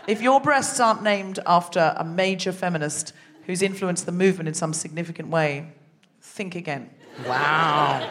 if 0.08 0.22
your 0.22 0.40
breasts 0.40 0.80
aren't 0.80 1.04
named 1.04 1.40
after 1.46 1.94
a 1.98 2.06
major 2.06 2.54
feminist 2.54 3.12
who's 3.46 3.62
influenced 3.62 4.06
the 4.06 4.12
movement 4.12 4.48
in 4.48 4.54
some 4.54 4.72
significant 4.74 5.28
way, 5.28 5.75
think 6.36 6.56
again. 6.56 6.90
Wow. 7.26 8.10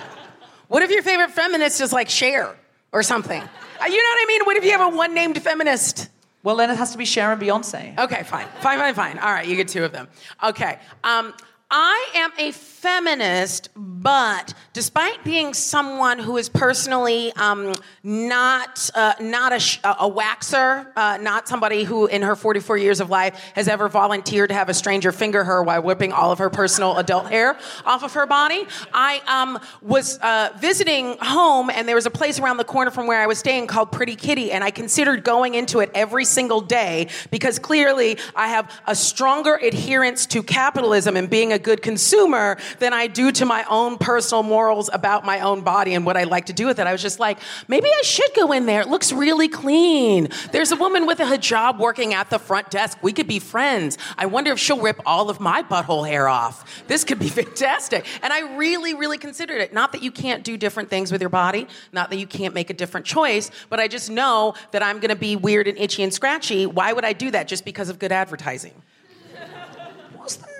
What 0.68 0.82
if 0.82 0.90
your 0.90 1.02
favorite 1.02 1.30
feminist 1.30 1.80
is 1.80 1.92
like 1.92 2.08
Cher 2.08 2.56
or 2.90 3.02
something? 3.02 3.40
Uh, 3.42 3.84
You 3.86 3.96
know 3.96 4.08
what 4.10 4.18
I 4.22 4.26
mean? 4.28 4.40
What 4.44 4.56
if 4.56 4.64
you 4.64 4.70
have 4.72 4.92
a 4.92 4.96
one 4.96 5.14
named 5.14 5.40
feminist? 5.42 6.08
Well, 6.42 6.56
then 6.56 6.70
it 6.70 6.76
has 6.76 6.92
to 6.92 6.98
be 6.98 7.04
Sharon 7.04 7.38
and 7.38 7.42
Beyonce. 7.48 7.98
Okay, 7.98 8.22
fine. 8.22 8.46
Fine, 8.60 8.78
fine, 8.78 8.94
fine. 8.94 9.18
All 9.18 9.32
right, 9.32 9.46
you 9.46 9.56
get 9.56 9.68
two 9.68 9.84
of 9.84 9.92
them. 9.92 10.08
Okay. 10.42 10.78
Um, 11.02 11.32
I 11.76 12.08
am 12.14 12.30
a 12.38 12.52
feminist, 12.52 13.70
but 13.74 14.54
despite 14.74 15.24
being 15.24 15.54
someone 15.54 16.18
who 16.18 16.36
is 16.36 16.48
personally 16.48 17.32
um, 17.32 17.72
not 18.02 18.90
uh, 18.94 19.14
not 19.18 19.54
a, 19.54 19.58
sh- 19.58 19.80
a 19.82 20.08
waxer, 20.08 20.86
uh, 20.94 21.16
not 21.16 21.48
somebody 21.48 21.82
who 21.82 22.06
in 22.06 22.20
her 22.22 22.36
44 22.36 22.76
years 22.76 23.00
of 23.00 23.08
life 23.08 23.40
has 23.54 23.66
ever 23.66 23.88
volunteered 23.88 24.50
to 24.50 24.54
have 24.54 24.68
a 24.68 24.74
stranger 24.74 25.10
finger 25.10 25.42
her 25.42 25.62
while 25.62 25.82
whipping 25.82 26.12
all 26.12 26.30
of 26.30 26.38
her 26.38 26.50
personal 26.50 26.96
adult 26.98 27.30
hair 27.30 27.56
off 27.86 28.04
of 28.04 28.12
her 28.12 28.26
body, 28.26 28.66
I 28.92 29.22
um, 29.26 29.58
was 29.80 30.18
uh, 30.18 30.50
visiting 30.58 31.16
home, 31.20 31.70
and 31.70 31.88
there 31.88 31.96
was 31.96 32.06
a 32.06 32.10
place 32.10 32.38
around 32.38 32.58
the 32.58 32.64
corner 32.64 32.90
from 32.90 33.06
where 33.06 33.20
I 33.20 33.26
was 33.26 33.38
staying 33.38 33.66
called 33.66 33.90
Pretty 33.90 34.14
Kitty, 34.14 34.52
and 34.52 34.62
I 34.62 34.70
considered 34.70 35.24
going 35.24 35.54
into 35.54 35.80
it 35.80 35.90
every 35.94 36.26
single 36.26 36.60
day 36.60 37.08
because 37.30 37.58
clearly 37.58 38.18
I 38.36 38.48
have 38.48 38.70
a 38.86 38.94
stronger 38.94 39.54
adherence 39.56 40.26
to 40.26 40.42
capitalism 40.42 41.16
and 41.16 41.30
being 41.30 41.52
a 41.52 41.63
good 41.64 41.82
consumer 41.82 42.56
than 42.78 42.92
I 42.92 43.08
do 43.08 43.32
to 43.32 43.44
my 43.44 43.64
own 43.68 43.98
personal 43.98 44.44
morals 44.44 44.88
about 44.92 45.24
my 45.24 45.40
own 45.40 45.62
body 45.62 45.94
and 45.94 46.06
what 46.06 46.16
I 46.16 46.24
like 46.24 46.46
to 46.46 46.52
do 46.52 46.66
with 46.66 46.78
it. 46.78 46.86
I 46.86 46.92
was 46.92 47.02
just 47.02 47.18
like, 47.18 47.38
maybe 47.66 47.88
I 47.88 48.02
should 48.02 48.32
go 48.36 48.52
in 48.52 48.66
there. 48.66 48.82
It 48.82 48.88
looks 48.88 49.12
really 49.12 49.48
clean. 49.48 50.28
There's 50.52 50.70
a 50.70 50.76
woman 50.76 51.06
with 51.06 51.18
a 51.20 51.24
hijab 51.24 51.78
working 51.78 52.14
at 52.14 52.30
the 52.30 52.38
front 52.38 52.70
desk. 52.70 52.98
We 53.02 53.12
could 53.12 53.26
be 53.26 53.38
friends. 53.38 53.98
I 54.16 54.26
wonder 54.26 54.52
if 54.52 54.58
she'll 54.58 54.80
rip 54.80 55.00
all 55.06 55.30
of 55.30 55.40
my 55.40 55.62
butthole 55.62 56.06
hair 56.06 56.28
off. 56.28 56.86
This 56.86 57.02
could 57.02 57.18
be 57.18 57.28
fantastic. 57.40 58.06
And 58.22 58.32
I 58.32 58.56
really, 58.56 58.94
really 58.94 59.18
considered 59.18 59.60
it. 59.60 59.72
Not 59.72 59.92
that 59.92 60.02
you 60.02 60.10
can't 60.10 60.44
do 60.44 60.56
different 60.56 60.90
things 60.90 61.10
with 61.10 61.20
your 61.20 61.30
body, 61.30 61.66
not 61.92 62.10
that 62.10 62.18
you 62.18 62.26
can't 62.26 62.54
make 62.54 62.70
a 62.70 62.74
different 62.74 63.06
choice, 63.06 63.50
but 63.70 63.80
I 63.80 63.88
just 63.88 64.10
know 64.10 64.54
that 64.72 64.82
I'm 64.82 65.00
going 65.00 65.08
to 65.08 65.16
be 65.16 65.34
weird 65.34 65.66
and 65.66 65.78
itchy 65.78 66.02
and 66.02 66.12
scratchy. 66.12 66.66
Why 66.66 66.92
would 66.92 67.04
I 67.04 67.14
do 67.14 67.30
that 67.30 67.48
just 67.48 67.64
because 67.64 67.88
of 67.88 67.98
good 67.98 68.12
advertising? 68.12 68.82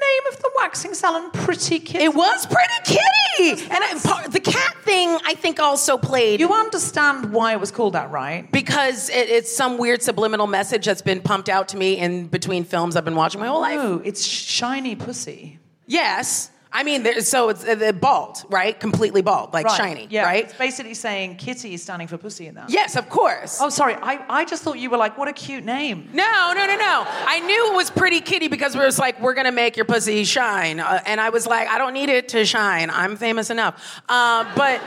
Name 0.09 0.33
of 0.33 0.39
the 0.43 0.51
waxing 0.57 0.95
salon? 0.95 1.31
Pretty 1.33 1.79
Kitty. 1.79 2.05
It 2.05 2.15
was 2.15 2.47
Pretty 2.47 2.99
Kitty, 3.39 3.65
and 3.65 3.83
I, 3.83 3.99
part, 4.03 4.31
the 4.33 4.41
cat 4.41 4.77
thing 4.85 5.17
I 5.25 5.35
think 5.35 5.59
also 5.61 5.97
played 5.97 6.41
You 6.41 6.53
understand 6.53 7.33
why 7.33 7.53
it 7.53 7.61
was 7.61 7.71
called 7.71 7.95
that, 7.95 8.11
right? 8.11 8.51
because 8.53 9.09
it, 9.11 9.29
it's 9.29 9.55
some 9.55 9.79
weird 9.79 10.03
subliminal 10.03 10.47
message 10.47 10.85
that's 10.87 11.03
been 11.03 11.21
pumped 11.21 11.49
out 11.49 11.69
to 11.69 11.77
me 11.77 11.99
in 11.99 12.27
between 12.27 12.65
films 12.65 12.97
I've 12.97 13.05
been 13.05 13.17
watching 13.17 13.41
my 13.41 13.47
whole 13.47 13.61
life. 13.61 13.77
No, 13.77 14.01
it's 14.05 14.25
shiny 14.25 14.95
pussy. 14.95 15.59
Yes, 15.87 16.51
I 16.77 16.83
mean 16.83 17.05
there- 17.05 17.21
so 17.21 17.49
it's 17.51 17.65
uh, 17.65 17.93
bald, 17.93 18.45
right? 18.51 18.79
Completely 18.79 19.23
bald, 19.23 19.55
like 19.55 19.65
Right. 19.67 19.77
shiny, 19.77 20.07
Yeah. 20.11 20.25
right? 20.25 20.45
It's 20.45 20.55
basically 20.59 20.95
saying 20.95 21.37
kitty 21.37 21.73
is 21.75 21.83
standing 21.85 22.09
for 22.09 22.19
pussy 22.19 22.49
in 22.49 22.57
that. 22.57 22.69
Yes, 22.69 22.97
of 22.97 23.09
course. 23.09 23.61
Oh, 23.63 23.69
sorry. 23.71 23.95
I, 23.95 24.19
I 24.29 24.45
just 24.45 24.65
thought 24.65 24.79
you 24.81 24.91
were 24.91 24.97
like, 24.97 25.17
what 25.17 25.29
a 25.29 25.33
cute 25.33 25.65
name. 25.65 26.09
No, 26.13 26.53
no, 26.55 26.67
no, 26.67 26.77
no. 26.77 27.05
I 27.07 27.39
knew 27.41 27.73
it 27.73 27.77
was 27.77 27.91
Pretty 27.91 28.21
Kitty 28.21 28.49
because 28.49 28.75
we 28.77 28.85
was 28.85 28.99
like, 28.99 29.21
we're 29.21 29.35
gonna 29.35 29.53
make 29.53 29.77
your 29.77 29.87
pussy 29.87 30.25
shine, 30.25 30.81
uh, 30.81 31.01
and 31.07 31.21
I 31.21 31.29
was 31.31 31.47
like, 31.47 31.69
I 31.69 31.79
don't 31.79 31.95
need 31.95 32.09
it 32.09 32.29
to 32.31 32.45
shine. 32.45 32.91
I'm 32.91 33.17
famous 33.17 33.51
enough. 33.51 34.01
Uh, 34.09 34.45
but 34.57 34.81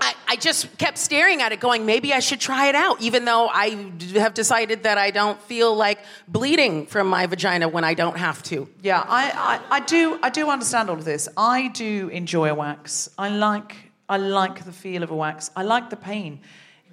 I, 0.00 0.14
I 0.28 0.36
just 0.36 0.78
kept 0.78 0.98
staring 0.98 1.42
at 1.42 1.52
it, 1.52 1.60
going, 1.60 1.86
maybe 1.86 2.12
I 2.12 2.20
should 2.20 2.40
try 2.40 2.68
it 2.68 2.74
out, 2.74 3.00
even 3.00 3.24
though 3.24 3.48
I 3.48 3.90
have 4.14 4.34
decided 4.34 4.82
that 4.84 4.98
I 4.98 5.10
don't 5.10 5.40
feel 5.42 5.74
like 5.74 5.98
bleeding 6.28 6.86
from 6.86 7.08
my 7.08 7.26
vagina 7.26 7.68
when 7.68 7.84
I 7.84 7.94
don't 7.94 8.16
have 8.16 8.42
to. 8.44 8.68
Yeah, 8.82 9.04
I, 9.06 9.60
I, 9.70 9.76
I 9.76 9.80
do 9.80 10.18
I 10.22 10.30
do 10.30 10.48
understand 10.50 10.90
all 10.90 10.96
of 10.96 11.04
this. 11.04 11.28
I 11.36 11.68
do 11.68 12.08
enjoy 12.08 12.50
a 12.50 12.54
wax. 12.54 13.10
I 13.18 13.28
like 13.28 13.74
I 14.08 14.16
like 14.16 14.64
the 14.64 14.72
feel 14.72 15.02
of 15.02 15.10
a 15.10 15.16
wax. 15.16 15.50
I 15.56 15.62
like 15.62 15.90
the 15.90 15.96
pain. 15.96 16.40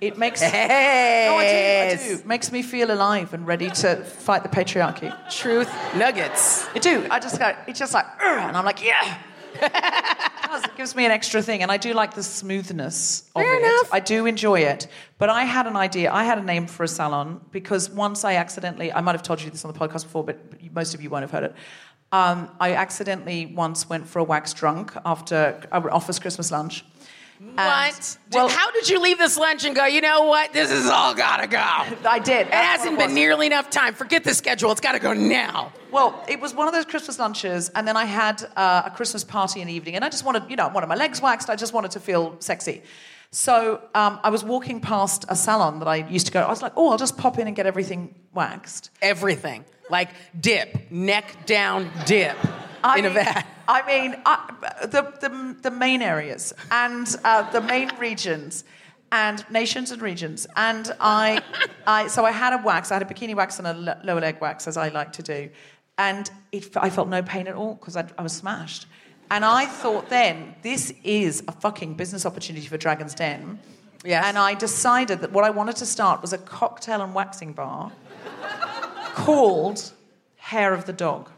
It 0.02 0.18
makes 0.18 0.42
No, 0.42 0.48
I 0.48 1.96
do, 1.96 2.04
I 2.04 2.16
do. 2.18 2.24
Makes 2.26 2.52
me 2.52 2.62
feel 2.62 2.92
alive 2.92 3.34
and 3.34 3.48
ready 3.48 3.70
to 3.70 3.96
fight 4.04 4.44
the 4.44 4.50
patriarchy. 4.50 5.14
Truth 5.34 5.72
nuggets. 5.96 6.68
I 6.76 6.80
do. 6.80 7.08
I 7.10 7.20
just 7.20 7.40
go, 7.40 7.56
it's 7.68 7.80
just 7.80 7.94
like, 7.94 8.06
and 8.22 8.58
I'm 8.58 8.66
like, 8.66 8.84
yeah. 8.84 9.18
it, 10.58 10.62
does. 10.62 10.72
It 10.72 10.78
gives 10.78 10.96
me 10.96 11.06
an 11.06 11.12
extra 11.12 11.42
thing, 11.42 11.62
and 11.62 11.72
I 11.72 11.78
do 11.78 11.94
like 11.94 12.14
the 12.14 12.24
smoothness 12.24 13.30
of 13.36 13.42
Fair 13.42 13.56
it. 13.56 13.64
enough. 13.64 13.90
I 13.92 14.00
do 14.00 14.26
enjoy 14.26 14.60
it. 14.62 14.88
But 15.18 15.30
I 15.30 15.44
had 15.44 15.68
an 15.68 15.76
idea. 15.76 16.12
I 16.12 16.24
had 16.24 16.38
a 16.38 16.44
name 16.44 16.68
for 16.68 16.84
a 16.84 16.88
salon 16.88 17.42
because 17.52 17.90
once 17.90 18.24
I 18.26 18.36
accidentally, 18.36 18.92
I 18.92 19.02
might 19.02 19.14
have 19.14 19.24
told 19.24 19.42
you 19.42 19.50
this 19.50 19.64
on 19.66 19.72
the 19.74 19.80
podcast 19.80 20.04
before, 20.04 20.24
but 20.24 20.38
most 20.74 20.94
of 20.94 21.02
you 21.02 21.10
won't 21.10 21.24
have 21.24 21.32
heard 21.32 21.44
it. 21.46 21.56
Um, 22.12 22.50
I 22.60 22.74
accidentally 22.74 23.46
once 23.48 23.90
went 23.90 24.08
for 24.08 24.20
a 24.20 24.24
wax 24.24 24.54
drunk 24.54 24.94
after 25.06 25.62
our 25.72 25.92
office 25.92 26.20
Christmas 26.20 26.52
lunch. 26.52 26.86
What? 27.40 28.18
Did- 28.30 28.36
well, 28.36 28.48
how 28.48 28.72
did 28.72 28.90
you 28.90 29.00
leave 29.02 29.18
this 29.18 29.38
lunch 29.38 29.66
and 29.66 29.76
go, 29.76 29.86
you 29.86 30.02
know 30.02 30.24
what? 30.26 30.54
This 30.54 30.72
is 30.72 30.88
all 30.88 31.14
gotta 31.14 31.48
go. 31.48 31.58
I 32.10 32.20
did. 32.20 32.48
It 32.48 32.54
hasn't 32.54 32.94
it 32.94 33.00
been 33.00 33.14
nearly 33.14 33.48
enough 33.48 33.70
time. 33.70 33.94
Forget 33.94 34.24
the 34.24 34.34
schedule. 34.34 34.72
It's 34.72 34.82
gotta 34.82 35.00
go 35.00 35.14
now. 35.14 35.72
Well, 35.92 36.24
it 36.28 36.40
was 36.40 36.54
one 36.54 36.68
of 36.68 36.74
those 36.74 36.86
Christmas 36.86 37.20
lunches, 37.20 37.70
and 37.70 37.88
then 37.88 37.98
I 37.98 38.06
had 38.06 38.44
uh, 38.56 38.84
a 38.86 38.90
Christmas 38.92 39.24
party 39.24 39.62
in 39.62 39.68
the 39.68 39.74
evening, 39.74 39.96
and 39.96 40.04
I 40.04 40.10
just 40.10 40.26
wanted, 40.26 40.50
you 40.50 40.56
know, 40.56 40.66
I 40.68 40.72
wanted 40.72 40.88
my 40.88 40.96
legs 40.96 41.22
waxed. 41.22 41.50
I 41.50 41.56
just 41.56 41.74
wanted 41.74 41.92
to 41.92 42.00
feel 42.00 42.36
sexy. 42.40 42.82
So 43.32 43.82
um, 43.94 44.20
I 44.24 44.30
was 44.30 44.44
walking 44.44 44.80
past 44.80 45.26
a 45.28 45.36
salon 45.36 45.80
that 45.80 45.88
I 45.88 46.08
used 46.08 46.28
to 46.28 46.32
go. 46.32 46.42
I 46.42 46.50
was 46.50 46.62
like, 46.62 46.74
oh, 46.76 46.92
I'll 46.92 46.98
just 46.98 47.18
pop 47.18 47.38
in 47.38 47.48
and 47.48 47.56
get 47.56 47.66
everything 47.66 48.16
waxed. 48.34 48.92
Everything. 49.02 49.66
Like 49.90 50.10
dip, 50.40 50.90
neck 50.90 51.46
down 51.46 51.92
dip 52.06 52.38
I 52.86 53.00
in 53.00 53.06
a 53.06 53.10
mean- 53.10 53.26
I 53.68 53.88
mean, 53.88 54.22
I, 54.26 54.54
the, 54.84 55.02
the, 55.20 55.56
the 55.64 55.72
main 55.72 56.02
areas 56.02 56.54
and 56.70 57.08
uh, 57.24 57.50
the 57.52 57.62
main 57.62 57.90
regions 57.98 58.64
and 59.12 59.44
nations 59.50 59.92
and 59.92 60.02
regions. 60.02 60.46
And 60.56 60.92
I, 61.00 61.42
I, 61.88 62.08
so 62.08 62.26
I 62.26 62.32
had 62.32 62.54
a 62.54 62.62
wax, 62.64 62.92
I 62.92 62.96
had 62.96 63.02
a 63.02 63.06
bikini 63.06 63.36
wax 63.36 63.60
and 63.60 63.68
a 63.68 64.00
lower 64.04 64.22
leg 64.22 64.40
wax, 64.40 64.68
as 64.68 64.78
I 64.78 64.90
like 64.90 65.14
to 65.14 65.24
do. 65.24 65.50
And 65.98 66.30
it, 66.52 66.76
I 66.78 66.90
felt 66.90 67.08
no 67.08 67.24
pain 67.24 67.48
at 67.48 67.56
all 67.56 67.76
because 67.76 67.96
I, 67.96 68.06
I 68.18 68.22
was 68.22 68.34
smashed. 68.34 68.86
And 69.32 69.44
I 69.44 69.66
thought 69.66 70.10
then, 70.10 70.54
this 70.62 70.94
is 71.04 71.44
a 71.48 71.52
fucking 71.52 71.96
business 71.96 72.26
opportunity 72.26 72.68
for 72.68 72.78
Dragon's 72.78 73.16
Den. 73.16 73.60
Yes. 74.04 74.24
And 74.28 74.38
I 74.38 74.54
decided 74.54 75.22
that 75.22 75.32
what 75.32 75.44
I 75.44 75.50
wanted 75.50 75.78
to 75.78 75.86
start 75.88 76.22
was 76.22 76.32
a 76.32 76.38
cocktail 76.38 77.02
and 77.02 77.16
waxing 77.16 77.54
bar 77.54 77.92
called 79.16 79.92
Hair 80.36 80.76
of 80.76 80.86
the 80.86 80.94
Dog. 80.94 81.32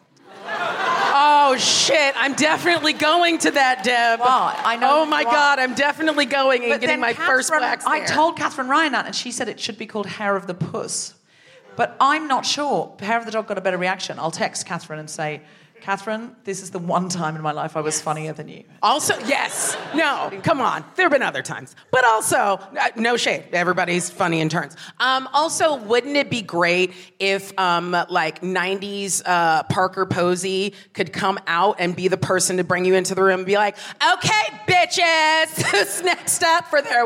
Oh 1.20 1.58
shit! 1.58 2.14
I'm 2.16 2.34
definitely 2.36 2.94
going 2.94 3.40
to 3.40 3.52
that, 3.52 3.84
Deb. 3.84 4.20
Well, 4.20 4.54
I 4.56 4.76
know 4.78 5.02
Oh 5.02 5.06
my 5.06 5.22
you 5.22 5.28
are. 5.28 5.34
god! 5.34 5.58
I'm 5.60 5.74
definitely 5.74 6.26
going 6.26 6.62
and 6.64 6.72
But 6.74 6.82
getting 6.82 6.94
then 6.94 7.00
my 7.00 7.14
first 7.14 7.50
Katherine- 7.50 7.70
wax 7.72 7.86
I 7.88 8.00
there. 8.00 8.08
told 8.10 8.38
Katherine 8.38 8.68
Ryan 8.70 8.92
that, 8.92 9.06
and 9.08 9.16
she 9.16 9.32
said 9.32 9.50
it 9.50 9.60
should 9.60 9.78
be 9.80 9.88
called 9.88 10.06
Hair 10.06 10.36
of 10.36 10.46
the 10.46 10.54
Puss. 10.54 11.16
But 11.76 11.96
I'm 12.00 12.28
not 12.28 12.46
sure. 12.46 12.96
Hair 13.00 13.18
of 13.20 13.26
the 13.26 13.32
Dog 13.32 13.48
got 13.48 13.58
a 13.58 13.62
better 13.62 13.78
reaction. 13.78 14.20
I'll 14.20 14.32
text 14.32 14.66
Katherine 14.68 15.00
and 15.00 15.10
say, 15.10 15.42
Katherine, 15.88 16.36
this 16.44 16.62
is 16.62 16.72
the 16.72 16.80
one 16.80 17.08
time 17.08 17.38
in 17.38 17.42
my 17.42 17.54
life 17.54 17.78
I 17.78 17.80
was 17.80 18.02
funnier 18.02 18.34
than 18.34 18.50
you. 18.50 18.66
Also, 18.84 19.18
yes. 19.20 19.78
No, 19.96 20.30
come 20.44 20.60
on. 20.60 20.84
There 20.98 21.06
have 21.06 21.14
been 21.14 21.24
other 21.24 21.42
times. 21.42 21.78
But 21.92 22.04
also, 22.04 22.60
uh, 22.78 22.90
no 22.98 23.16
shade. 23.16 23.46
Everybody's 23.54 24.10
funny 24.10 24.42
in 24.42 24.50
turns. 24.50 24.76
Um, 25.00 25.30
also, 25.32 25.78
wouldn't 25.78 26.18
it 26.18 26.30
be 26.30 26.42
great 26.42 26.92
if, 27.20 27.58
um, 27.58 27.96
like, 28.10 28.42
90s 28.42 29.22
uh, 29.26 29.64
Parker 29.64 30.06
Posey 30.06 30.74
could 30.92 31.14
come 31.14 31.40
out 31.48 31.78
and 31.80 31.96
be 31.96 32.10
the 32.10 32.18
person 32.18 32.58
to 32.58 32.66
bring 32.66 32.84
you 32.84 32.94
into 32.94 33.16
the 33.16 33.24
room 33.24 33.40
and 33.40 33.46
be 33.46 33.56
like, 33.56 33.78
okay, 34.06 34.60
bitches, 34.68 35.62
who's 35.72 36.04
next 36.04 36.44
up 36.44 36.68
for 36.68 36.82
their 36.82 37.06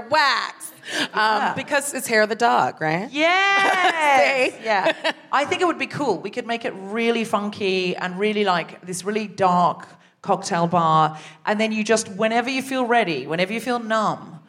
Um, 1.14 1.54
Because 1.56 1.94
it's 1.94 2.08
hair 2.08 2.22
of 2.22 2.30
the 2.30 2.36
dog, 2.36 2.82
right? 2.82 3.10
Yes. 3.24 4.54
Yeah. 4.64 5.14
I 5.32 5.46
think 5.46 5.62
it 5.62 5.66
would 5.66 5.80
be 5.80 5.88
cool. 5.88 6.20
We 6.20 6.30
could 6.30 6.46
make 6.48 6.66
it 6.66 6.74
really 6.76 7.24
funky 7.24 7.96
and 7.96 8.20
really 8.20 8.44
like 8.44 8.86
this 8.86 9.04
really 9.04 9.28
dark 9.28 9.88
cocktail 10.22 10.68
bar. 10.68 11.18
And 11.46 11.60
then 11.60 11.72
you 11.72 11.84
just, 11.84 12.08
whenever 12.10 12.50
you 12.50 12.62
feel 12.62 12.86
ready, 12.86 13.26
whenever 13.28 13.54
you 13.54 13.60
feel 13.60 13.80
numb, 13.80 14.40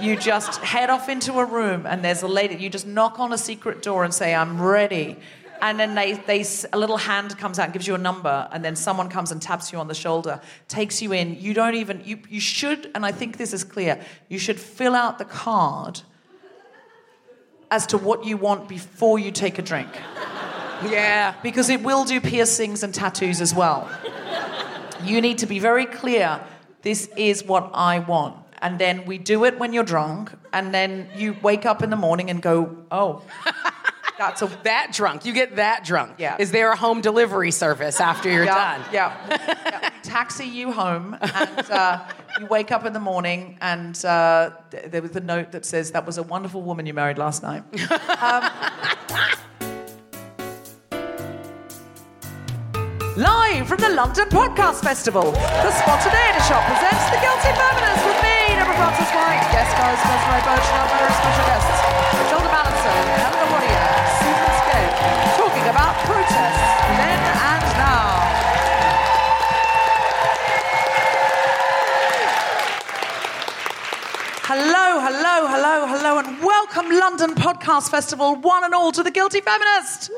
you 0.00 0.16
just 0.16 0.60
head 0.60 0.88
off 0.88 1.08
into 1.08 1.38
a 1.38 1.44
room 1.44 1.86
and 1.86 2.02
there's 2.04 2.22
a 2.22 2.28
lady. 2.28 2.54
You 2.56 2.70
just 2.70 2.86
knock 2.86 3.18
on 3.20 3.32
a 3.32 3.38
secret 3.38 3.82
door 3.82 4.02
and 4.04 4.14
say, 4.14 4.34
I'm 4.34 4.60
ready. 4.60 5.16
And 5.62 5.78
then 5.78 5.94
they, 5.94 6.14
they, 6.14 6.44
a 6.72 6.78
little 6.78 6.96
hand 6.96 7.36
comes 7.36 7.58
out 7.58 7.64
and 7.64 7.72
gives 7.72 7.86
you 7.86 7.94
a 7.94 7.98
number, 7.98 8.48
and 8.50 8.64
then 8.64 8.76
someone 8.76 9.08
comes 9.08 9.30
and 9.30 9.42
taps 9.42 9.72
you 9.72 9.78
on 9.78 9.88
the 9.88 9.94
shoulder, 9.94 10.40
takes 10.68 11.02
you 11.02 11.12
in. 11.12 11.38
You 11.38 11.52
don't 11.52 11.74
even, 11.74 12.02
you, 12.04 12.18
you 12.28 12.40
should, 12.40 12.90
and 12.94 13.04
I 13.04 13.12
think 13.12 13.36
this 13.36 13.52
is 13.52 13.62
clear, 13.62 14.00
you 14.28 14.38
should 14.38 14.58
fill 14.58 14.94
out 14.94 15.18
the 15.18 15.26
card 15.26 16.00
as 17.70 17.86
to 17.88 17.98
what 17.98 18.24
you 18.24 18.36
want 18.36 18.68
before 18.68 19.18
you 19.18 19.30
take 19.30 19.58
a 19.58 19.62
drink. 19.62 19.90
Yeah. 20.88 21.34
Because 21.42 21.68
it 21.68 21.82
will 21.82 22.04
do 22.04 22.20
piercings 22.20 22.82
and 22.82 22.94
tattoos 22.94 23.40
as 23.40 23.54
well. 23.54 23.88
You 25.04 25.20
need 25.20 25.38
to 25.38 25.46
be 25.46 25.58
very 25.58 25.86
clear 25.86 26.40
this 26.82 27.08
is 27.16 27.44
what 27.44 27.70
I 27.74 27.98
want. 27.98 28.36
And 28.62 28.78
then 28.78 29.04
we 29.06 29.18
do 29.18 29.44
it 29.44 29.58
when 29.58 29.72
you're 29.72 29.84
drunk, 29.84 30.32
and 30.52 30.74
then 30.74 31.08
you 31.16 31.34
wake 31.42 31.64
up 31.64 31.82
in 31.82 31.88
the 31.88 31.96
morning 31.96 32.28
and 32.28 32.42
go, 32.42 32.76
oh, 32.90 33.22
that's 34.20 34.42
a. 34.42 34.46
That 34.64 34.90
drunk. 34.92 35.24
You 35.24 35.32
get 35.32 35.56
that 35.56 35.82
drunk. 35.82 36.16
Yeah. 36.18 36.36
Is 36.38 36.50
there 36.50 36.70
a 36.70 36.76
home 36.76 37.00
delivery 37.00 37.50
service 37.50 38.00
after 38.00 38.30
you're 38.30 38.44
yeah, 38.44 38.76
done? 38.76 38.86
Yeah. 38.92 39.16
yeah. 39.30 39.90
Taxi 40.02 40.44
you 40.44 40.72
home, 40.72 41.16
and 41.20 41.70
uh, 41.70 42.04
you 42.38 42.46
wake 42.46 42.70
up 42.70 42.84
in 42.84 42.92
the 42.92 43.00
morning, 43.00 43.56
and 43.62 43.96
uh, 44.04 44.50
th- 44.70 44.90
there 44.90 45.00
was 45.00 45.16
a 45.16 45.20
note 45.20 45.52
that 45.52 45.64
says, 45.64 45.92
That 45.92 46.04
was 46.04 46.18
a 46.18 46.22
wonderful 46.22 46.60
woman 46.60 46.84
you 46.84 46.92
married 46.92 47.18
last 47.18 47.42
night. 47.42 47.64
Um, 48.20 48.44
Live 53.16 53.66
from 53.66 53.80
the 53.80 53.88
London 53.88 54.28
Podcast 54.28 54.82
Festival, 54.82 55.32
the 55.32 55.72
Spontaneity 55.72 56.40
Shop 56.46 56.62
presents 56.68 57.04
The 57.10 57.18
Guilty 57.20 57.52
Feminist 57.56 58.04
with 58.06 58.20
me, 58.22 58.54
Deborah 58.54 58.76
Frances-White, 58.76 59.44
guest 59.50 59.70
stars 59.72 60.00
Desiree 60.04 60.44
Burch, 60.46 60.68
and 60.68 60.78
other 60.84 61.10
special 61.10 61.44
guests, 61.48 61.79
and 66.32 67.62
now. 67.78 68.20
Hello, 74.42 75.00
hello, 75.00 75.46
hello, 75.48 75.86
hello, 75.86 76.18
and 76.18 76.42
welcome 76.42 76.90
London 76.90 77.34
Podcast 77.34 77.90
Festival, 77.90 78.36
one 78.36 78.64
and 78.64 78.74
all, 78.74 78.92
to 78.92 79.02
The 79.02 79.10
Guilty 79.10 79.40
Feminist. 79.40 80.10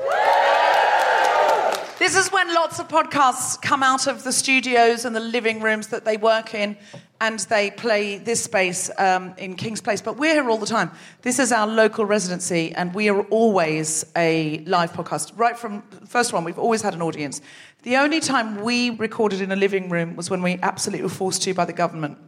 This 1.99 2.17
is 2.17 2.33
when 2.33 2.53
lots 2.53 2.79
of 2.81 2.89
podcasts 2.89 3.61
come 3.61 3.83
out 3.83 4.07
of 4.07 4.25
the 4.25 4.33
studios 4.33 5.05
and 5.05 5.15
the 5.15 5.21
living 5.21 5.61
rooms 5.61 5.89
that 5.89 6.05
they 6.05 6.17
work 6.17 6.55
in 6.55 6.77
and 7.23 7.39
they 7.39 7.71
play 7.71 8.19
this 8.19 8.43
space 8.43 8.91
um, 8.99 9.33
in 9.39 9.55
King's 9.55 9.81
Place. 9.81 10.03
But 10.03 10.17
we're 10.17 10.35
here 10.35 10.51
all 10.51 10.59
the 10.59 10.67
time. 10.67 10.91
This 11.23 11.39
is 11.39 11.53
our 11.53 11.69
local 11.69 12.05
residency 12.05 12.75
and 12.75 12.93
we 12.93 13.09
are 13.09 13.23
always 13.31 14.05
a 14.17 14.59
live 14.67 14.93
podcast. 14.93 15.33
Right 15.39 15.57
from 15.57 15.83
first 16.05 16.33
one, 16.33 16.43
we've 16.43 16.59
always 16.59 16.83
had 16.83 16.95
an 16.95 17.01
audience. 17.01 17.41
The 17.85 17.97
only 17.97 18.19
time 18.19 18.63
we 18.63 18.91
recorded 18.91 19.41
in 19.41 19.53
a 19.53 19.57
living 19.57 19.89
room 19.89 20.17
was 20.17 20.31
when 20.31 20.43
we 20.43 20.59
absolutely 20.65 21.05
were 21.05 21.09
forced 21.09 21.43
to 21.43 21.55
by 21.55 21.65
the 21.65 21.73
government. 21.73 22.19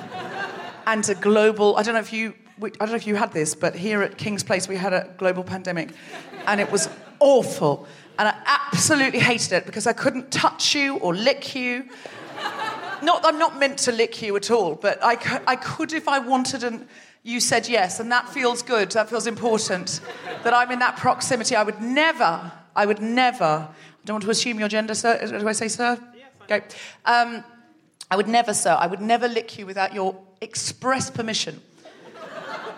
and 0.86 1.06
a 1.06 1.14
global, 1.16 1.76
I 1.76 1.82
don't 1.82 1.92
know 1.94 2.00
if 2.00 2.12
you. 2.12 2.32
I 2.62 2.68
don't 2.68 2.90
know 2.90 2.94
if 2.94 3.06
you 3.06 3.16
had 3.16 3.32
this, 3.32 3.54
but 3.54 3.74
here 3.74 4.00
at 4.00 4.16
King's 4.16 4.44
Place 4.44 4.68
we 4.68 4.76
had 4.76 4.92
a 4.92 5.12
global 5.18 5.42
pandemic, 5.42 5.90
and 6.46 6.60
it 6.60 6.70
was 6.70 6.88
awful. 7.18 7.88
And 8.16 8.28
I 8.28 8.34
absolutely 8.46 9.18
hated 9.18 9.52
it 9.52 9.66
because 9.66 9.88
I 9.88 9.92
couldn't 9.92 10.30
touch 10.30 10.72
you 10.72 10.98
or 10.98 11.16
lick 11.16 11.56
you. 11.56 11.84
Not, 13.02 13.24
I'm 13.24 13.38
not 13.38 13.58
meant 13.58 13.78
to 13.80 13.92
lick 13.92 14.22
you 14.22 14.34
at 14.36 14.50
all, 14.50 14.76
but 14.76 15.02
I, 15.04 15.16
cou- 15.16 15.42
I 15.46 15.56
could 15.56 15.92
if 15.92 16.08
I 16.08 16.18
wanted, 16.18 16.64
and 16.64 16.88
you 17.22 17.40
said 17.40 17.68
yes, 17.68 18.00
and 18.00 18.10
that 18.12 18.28
feels 18.28 18.62
good. 18.62 18.92
That 18.92 19.10
feels 19.10 19.26
important. 19.26 20.00
That 20.42 20.54
I'm 20.54 20.70
in 20.70 20.78
that 20.78 20.96
proximity. 20.96 21.54
I 21.54 21.62
would 21.62 21.80
never, 21.80 22.50
I 22.74 22.86
would 22.86 23.00
never. 23.00 23.44
I 23.44 24.06
don't 24.06 24.14
want 24.14 24.24
to 24.24 24.30
assume 24.30 24.58
your 24.58 24.68
gender, 24.68 24.94
sir. 24.94 25.26
Do 25.26 25.46
I 25.46 25.52
say 25.52 25.68
sir? 25.68 25.98
Okay. 26.44 26.62
Um, 27.04 27.44
I 28.10 28.16
would 28.16 28.28
never, 28.28 28.54
sir. 28.54 28.76
I 28.78 28.86
would 28.86 29.00
never 29.00 29.28
lick 29.28 29.58
you 29.58 29.66
without 29.66 29.94
your 29.94 30.16
express 30.40 31.10
permission. 31.10 31.60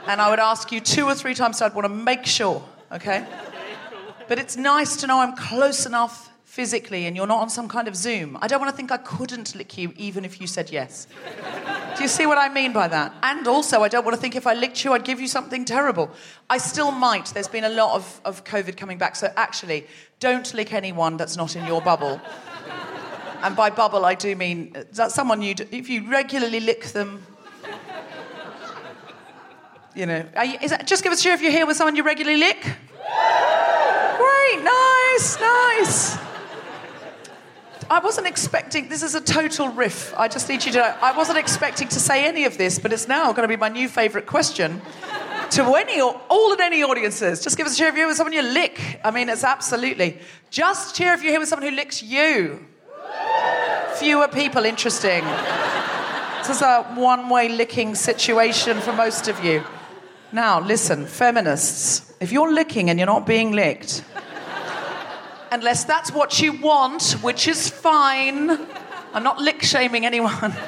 And 0.06 0.20
I 0.20 0.30
would 0.30 0.38
ask 0.38 0.70
you 0.70 0.80
two 0.80 1.04
or 1.04 1.14
three 1.14 1.34
times, 1.34 1.58
so 1.58 1.66
I'd 1.66 1.74
want 1.74 1.84
to 1.84 1.88
make 1.88 2.26
sure, 2.26 2.62
okay? 2.92 3.26
But 4.28 4.38
it's 4.38 4.56
nice 4.56 4.96
to 4.98 5.08
know 5.08 5.20
I'm 5.20 5.36
close 5.36 5.84
enough 5.84 6.30
physically 6.56 7.04
and 7.04 7.14
you're 7.14 7.26
not 7.26 7.40
on 7.42 7.50
some 7.50 7.68
kind 7.68 7.86
of 7.86 7.94
Zoom. 7.94 8.38
I 8.40 8.46
don't 8.46 8.58
want 8.58 8.70
to 8.70 8.76
think 8.76 8.90
I 8.90 8.96
couldn't 8.96 9.54
lick 9.54 9.76
you 9.76 9.92
even 9.98 10.24
if 10.24 10.40
you 10.40 10.46
said 10.46 10.70
yes. 10.70 11.06
Do 11.94 12.02
you 12.02 12.08
see 12.08 12.24
what 12.24 12.38
I 12.38 12.48
mean 12.48 12.72
by 12.72 12.88
that? 12.88 13.12
And 13.22 13.46
also, 13.46 13.82
I 13.82 13.88
don't 13.88 14.06
want 14.06 14.14
to 14.14 14.20
think 14.20 14.34
if 14.36 14.46
I 14.46 14.54
licked 14.54 14.82
you, 14.82 14.94
I'd 14.94 15.04
give 15.04 15.20
you 15.20 15.28
something 15.28 15.66
terrible. 15.66 16.10
I 16.48 16.56
still 16.56 16.92
might. 16.92 17.26
There's 17.26 17.46
been 17.46 17.64
a 17.64 17.74
lot 17.82 17.94
of, 17.94 18.20
of 18.24 18.42
COVID 18.44 18.78
coming 18.78 18.96
back. 18.96 19.16
So 19.16 19.30
actually, 19.36 19.86
don't 20.18 20.54
lick 20.54 20.72
anyone 20.72 21.18
that's 21.18 21.36
not 21.36 21.56
in 21.56 21.66
your 21.66 21.82
bubble. 21.82 22.22
And 23.42 23.54
by 23.54 23.68
bubble, 23.68 24.06
I 24.06 24.14
do 24.14 24.34
mean 24.34 24.72
uh, 24.74 24.84
that 24.92 25.12
someone 25.12 25.42
you'd. 25.42 25.60
if 25.60 25.90
you 25.90 26.08
regularly 26.10 26.60
lick 26.60 26.84
them, 26.86 27.22
you 29.94 30.06
know, 30.06 30.24
you, 30.42 30.56
is 30.62 30.70
that, 30.70 30.86
just 30.86 31.02
give 31.02 31.12
us 31.12 31.20
a 31.20 31.22
cheer 31.22 31.34
if 31.34 31.42
you're 31.42 31.52
here 31.52 31.66
with 31.66 31.76
someone 31.76 31.96
you 31.96 32.02
regularly 32.02 32.38
lick. 32.38 32.62
Great, 34.22 34.60
nice, 34.64 35.38
nice. 35.38 36.26
I 37.88 38.00
wasn't 38.00 38.26
expecting, 38.26 38.88
this 38.88 39.02
is 39.02 39.14
a 39.14 39.20
total 39.20 39.68
riff. 39.68 40.12
I 40.16 40.26
just 40.26 40.48
need 40.48 40.64
you 40.64 40.72
to 40.72 40.78
know, 40.78 40.94
I 41.00 41.16
wasn't 41.16 41.38
expecting 41.38 41.86
to 41.88 42.00
say 42.00 42.26
any 42.26 42.44
of 42.44 42.58
this, 42.58 42.78
but 42.80 42.92
it's 42.92 43.06
now 43.06 43.32
going 43.32 43.48
to 43.48 43.48
be 43.48 43.56
my 43.56 43.68
new 43.68 43.88
favourite 43.88 44.26
question 44.26 44.82
to 45.50 45.74
any, 45.74 46.00
or 46.00 46.20
all 46.28 46.52
and 46.52 46.60
any 46.60 46.82
audiences. 46.82 47.44
Just 47.44 47.56
give 47.56 47.66
us 47.66 47.74
a 47.74 47.78
cheer 47.78 47.88
if 47.88 47.94
you're 47.94 48.02
here 48.02 48.08
with 48.08 48.16
someone 48.16 48.32
you 48.32 48.42
lick. 48.42 49.00
I 49.04 49.12
mean, 49.12 49.28
it's 49.28 49.44
absolutely. 49.44 50.18
Just 50.50 50.96
cheer 50.96 51.12
if 51.12 51.22
you're 51.22 51.30
here 51.30 51.38
with 51.38 51.48
someone 51.48 51.68
who 51.70 51.76
licks 51.76 52.02
you. 52.02 52.66
Fewer 53.94 54.28
people, 54.28 54.64
interesting. 54.64 55.22
This 56.38 56.56
is 56.56 56.62
a 56.62 56.82
one 56.96 57.28
way 57.28 57.48
licking 57.48 57.94
situation 57.94 58.80
for 58.80 58.92
most 58.92 59.28
of 59.28 59.44
you. 59.44 59.62
Now, 60.32 60.60
listen, 60.60 61.06
feminists, 61.06 62.12
if 62.20 62.32
you're 62.32 62.52
licking 62.52 62.90
and 62.90 62.98
you're 62.98 63.06
not 63.06 63.26
being 63.26 63.52
licked, 63.52 64.02
unless 65.56 65.84
that's 65.84 66.12
what 66.12 66.38
you 66.42 66.52
want, 66.52 67.12
which 67.22 67.48
is 67.48 67.70
fine, 67.70 68.50
I'm 69.14 69.22
not 69.22 69.38
lick 69.38 69.62
shaming 69.62 70.04
anyone. 70.04 70.54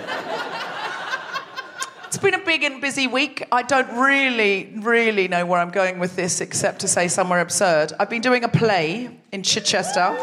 It's 2.07 2.17
been 2.17 2.33
a 2.33 2.43
big 2.43 2.63
and 2.63 2.81
busy 2.81 3.07
week. 3.07 3.45
I 3.53 3.63
don't 3.63 3.99
really, 3.99 4.73
really 4.77 5.29
know 5.29 5.45
where 5.45 5.61
I'm 5.61 5.71
going 5.71 5.99
with 5.99 6.17
this 6.17 6.41
except 6.41 6.81
to 6.81 6.89
say 6.89 7.07
somewhere 7.07 7.41
absurd. 7.41 7.93
I've 8.01 8.09
been 8.09 8.23
doing 8.23 8.45
a 8.45 8.49
play 8.49 9.11
in 9.31 9.43
Chichester. 9.43 10.17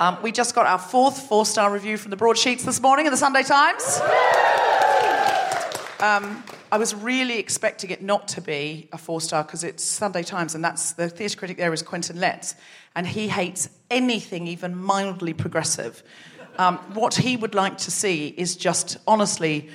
Um, 0.00 0.18
we 0.22 0.32
just 0.32 0.52
got 0.56 0.66
our 0.66 0.80
fourth 0.80 1.28
four 1.28 1.46
star 1.46 1.72
review 1.72 1.96
from 1.96 2.10
the 2.10 2.16
broadsheets 2.16 2.64
this 2.64 2.80
morning 2.82 3.06
in 3.06 3.12
the 3.12 3.16
Sunday 3.16 3.44
Times. 3.44 4.00
Um, 6.00 6.42
I 6.70 6.78
was 6.78 6.94
really 6.94 7.38
expecting 7.38 7.90
it 7.90 8.02
not 8.02 8.26
to 8.28 8.40
be 8.40 8.88
a 8.92 8.98
four 8.98 9.20
star 9.20 9.44
because 9.44 9.62
it's 9.62 9.84
Sunday 9.84 10.24
Times, 10.24 10.54
and 10.54 10.64
that's 10.64 10.92
the 10.92 11.08
theatre 11.08 11.38
critic 11.38 11.58
there 11.58 11.72
is 11.72 11.82
Quentin 11.82 12.18
Letts, 12.18 12.56
and 12.96 13.06
he 13.06 13.28
hates 13.28 13.68
anything 13.88 14.48
even 14.48 14.76
mildly 14.76 15.32
progressive. 15.32 16.02
Um, 16.58 16.78
what 16.94 17.14
he 17.14 17.36
would 17.36 17.54
like 17.54 17.78
to 17.78 17.90
see 17.90 18.28
is 18.28 18.56
just, 18.56 18.96
honestly, 19.06 19.68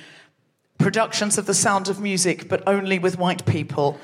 productions 0.78 1.38
of 1.38 1.46
The 1.46 1.54
Sound 1.54 1.88
of 1.88 1.98
Music, 2.00 2.48
but 2.48 2.62
only 2.66 2.98
with 2.98 3.18
white 3.18 3.46
people 3.46 3.98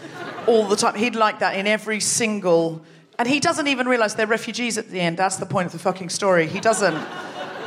all 0.47 0.67
the 0.67 0.77
time. 0.77 0.95
He'd 0.95 1.17
like 1.17 1.41
that 1.41 1.57
in 1.57 1.67
every 1.67 2.01
single. 2.01 2.83
And 3.19 3.29
he 3.29 3.41
doesn't 3.41 3.67
even 3.67 3.89
realize 3.89 4.15
they're 4.15 4.27
refugees 4.27 4.79
at 4.79 4.89
the 4.91 5.01
end. 5.01 5.19
That's 5.19 5.37
the 5.37 5.47
point 5.47 5.67
of 5.67 5.73
the 5.73 5.81
fucking 5.81 6.09
story. 6.09 6.47
He 6.47 6.61
doesn't. 6.61 6.97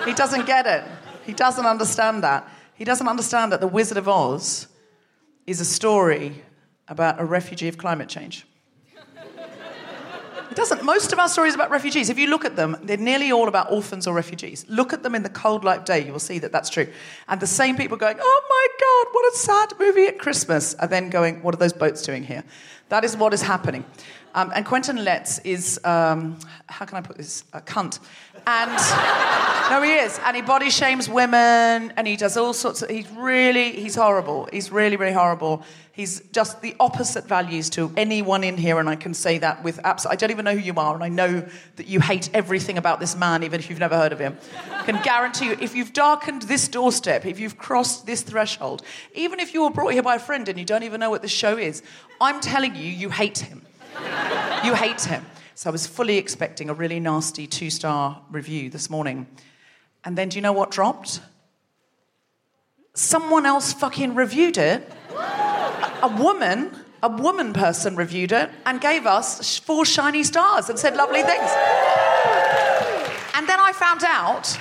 He 0.05 0.13
doesn't 0.13 0.47
get 0.47 0.65
it. 0.65 0.83
He 1.25 1.33
doesn't 1.33 1.65
understand 1.65 2.23
that. 2.23 2.49
He 2.73 2.85
doesn't 2.85 3.07
understand 3.07 3.51
that 3.51 3.59
The 3.59 3.67
Wizard 3.67 3.97
of 3.97 4.07
Oz 4.07 4.67
is 5.47 5.59
a 5.59 5.65
story 5.65 6.43
about 6.87 7.19
a 7.19 7.25
refugee 7.25 7.67
of 7.67 7.77
climate 7.77 8.09
change. 8.09 8.45
It 10.51 10.57
doesn't. 10.57 10.83
Most 10.83 11.13
of 11.13 11.19
our 11.19 11.29
stories 11.29 11.55
about 11.55 11.71
refugees, 11.71 12.09
if 12.09 12.19
you 12.19 12.27
look 12.27 12.43
at 12.43 12.57
them, 12.57 12.75
they're 12.83 12.97
nearly 12.97 13.31
all 13.31 13.47
about 13.47 13.71
orphans 13.71 14.05
or 14.05 14.13
refugees. 14.13 14.65
Look 14.67 14.91
at 14.91 15.01
them 15.01 15.15
in 15.15 15.23
the 15.23 15.29
cold 15.29 15.63
light 15.63 15.85
day, 15.85 16.05
you 16.05 16.11
will 16.11 16.19
see 16.19 16.39
that 16.39 16.51
that's 16.51 16.69
true. 16.69 16.87
And 17.29 17.39
the 17.39 17.47
same 17.47 17.77
people 17.77 17.95
going, 17.95 18.17
oh 18.19 18.41
my 18.49 18.67
God, 18.81 19.13
what 19.13 19.33
a 19.33 19.37
sad 19.37 19.79
movie 19.79 20.07
at 20.07 20.19
Christmas, 20.19 20.73
are 20.75 20.87
then 20.89 21.09
going, 21.09 21.41
what 21.41 21.53
are 21.55 21.57
those 21.57 21.71
boats 21.71 22.01
doing 22.01 22.23
here? 22.23 22.43
That 22.89 23.05
is 23.05 23.15
what 23.15 23.33
is 23.33 23.41
happening. 23.41 23.85
Um, 24.35 24.51
and 24.53 24.65
Quentin 24.65 25.05
Letts 25.05 25.39
is, 25.39 25.79
um, 25.85 26.37
how 26.67 26.83
can 26.83 26.97
I 26.97 27.01
put 27.01 27.15
this? 27.15 27.45
A 27.53 27.61
cunt. 27.61 27.99
And, 28.47 28.71
no, 29.71 29.81
he 29.81 29.93
is. 29.93 30.19
And 30.25 30.35
he 30.35 30.41
body 30.41 30.69
shames 30.69 31.07
women 31.07 31.93
and 31.95 32.07
he 32.07 32.15
does 32.15 32.37
all 32.37 32.53
sorts 32.53 32.81
of, 32.81 32.89
he's 32.89 33.09
really, 33.11 33.71
he's 33.73 33.95
horrible. 33.95 34.49
He's 34.51 34.71
really, 34.71 34.97
really 34.97 35.13
horrible. 35.13 35.63
He's 35.93 36.21
just 36.31 36.61
the 36.61 36.75
opposite 36.79 37.25
values 37.25 37.69
to 37.71 37.91
anyone 37.97 38.45
in 38.45 38.55
here, 38.55 38.79
and 38.79 38.89
I 38.89 38.95
can 38.95 39.13
say 39.13 39.39
that 39.39 39.61
with 39.61 39.79
absolute. 39.83 40.13
I 40.13 40.15
don't 40.15 40.31
even 40.31 40.45
know 40.45 40.55
who 40.55 40.61
you 40.61 40.73
are, 40.77 40.95
and 40.95 41.03
I 41.03 41.09
know 41.09 41.45
that 41.75 41.85
you 41.85 41.99
hate 41.99 42.29
everything 42.33 42.77
about 42.77 43.01
this 43.01 43.15
man, 43.15 43.43
even 43.43 43.59
if 43.59 43.69
you've 43.69 43.77
never 43.77 43.97
heard 43.97 44.13
of 44.13 44.19
him. 44.19 44.37
I 44.71 44.83
can 44.83 45.01
guarantee 45.03 45.47
you, 45.47 45.57
if 45.59 45.75
you've 45.75 45.91
darkened 45.91 46.43
this 46.43 46.69
doorstep, 46.69 47.25
if 47.25 47.41
you've 47.41 47.57
crossed 47.57 48.05
this 48.05 48.21
threshold, 48.21 48.83
even 49.13 49.41
if 49.41 49.53
you 49.53 49.63
were 49.63 49.69
brought 49.69 49.91
here 49.91 50.01
by 50.01 50.15
a 50.15 50.19
friend 50.19 50.47
and 50.47 50.57
you 50.57 50.63
don't 50.63 50.83
even 50.83 51.01
know 51.01 51.09
what 51.09 51.21
this 51.21 51.31
show 51.31 51.57
is, 51.57 51.83
I'm 52.21 52.39
telling 52.39 52.75
you, 52.75 52.85
you 52.85 53.09
hate 53.09 53.39
him. 53.39 53.61
you 54.63 54.73
hate 54.73 55.01
him. 55.01 55.25
So 55.61 55.69
I 55.69 55.71
was 55.71 55.85
fully 55.85 56.17
expecting 56.17 56.71
a 56.71 56.73
really 56.73 56.99
nasty 56.99 57.45
two 57.45 57.69
star 57.69 58.19
review 58.31 58.71
this 58.71 58.89
morning. 58.89 59.27
And 60.03 60.17
then 60.17 60.29
do 60.29 60.37
you 60.39 60.41
know 60.41 60.53
what 60.53 60.71
dropped? 60.71 61.21
Someone 62.95 63.45
else 63.45 63.71
fucking 63.71 64.15
reviewed 64.15 64.57
it 64.57 64.91
a 66.01 66.15
woman, 66.17 66.71
a 67.03 67.09
woman 67.09 67.53
person 67.53 67.95
reviewed 67.95 68.31
it 68.31 68.49
and 68.65 68.81
gave 68.81 69.05
us 69.05 69.59
four 69.59 69.85
shiny 69.85 70.23
stars 70.23 70.67
and 70.67 70.79
said 70.79 70.95
lovely 70.95 71.21
things. 71.21 71.51
And 73.35 73.47
then 73.47 73.59
I 73.59 73.71
found 73.71 74.03
out, 74.03 74.59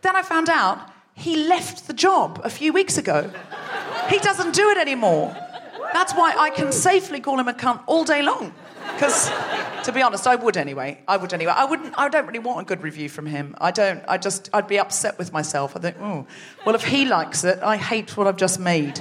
then 0.00 0.16
I 0.16 0.22
found 0.22 0.48
out 0.48 0.90
he 1.12 1.36
left 1.48 1.86
the 1.86 1.92
job 1.92 2.40
a 2.42 2.48
few 2.48 2.72
weeks 2.72 2.96
ago. 2.96 3.30
He 4.08 4.18
doesn't 4.20 4.54
do 4.54 4.70
it 4.70 4.78
anymore. 4.78 5.36
That's 5.92 6.14
why 6.14 6.34
I 6.34 6.48
can 6.48 6.72
safely 6.72 7.20
call 7.20 7.38
him 7.38 7.48
a 7.48 7.52
cunt 7.52 7.82
all 7.86 8.04
day 8.04 8.22
long. 8.22 8.54
Because, 8.94 9.30
to 9.84 9.92
be 9.92 10.02
honest, 10.02 10.26
I 10.26 10.36
would 10.36 10.56
anyway. 10.56 11.00
I 11.08 11.16
would 11.16 11.32
anyway. 11.32 11.52
I 11.56 11.64
wouldn't. 11.64 11.94
I 11.96 12.08
don't 12.08 12.26
really 12.26 12.38
want 12.38 12.60
a 12.60 12.64
good 12.64 12.82
review 12.82 13.08
from 13.08 13.26
him. 13.26 13.54
I 13.60 13.70
don't. 13.70 14.02
I 14.08 14.18
just. 14.18 14.50
I'd 14.52 14.68
be 14.68 14.78
upset 14.78 15.18
with 15.18 15.32
myself. 15.32 15.76
I 15.76 15.80
think, 15.80 15.96
oh, 16.00 16.26
well, 16.66 16.74
if 16.74 16.84
he 16.84 17.04
likes 17.04 17.44
it, 17.44 17.58
I 17.62 17.76
hate 17.76 18.16
what 18.16 18.26
I've 18.26 18.36
just 18.36 18.60
made. 18.60 19.00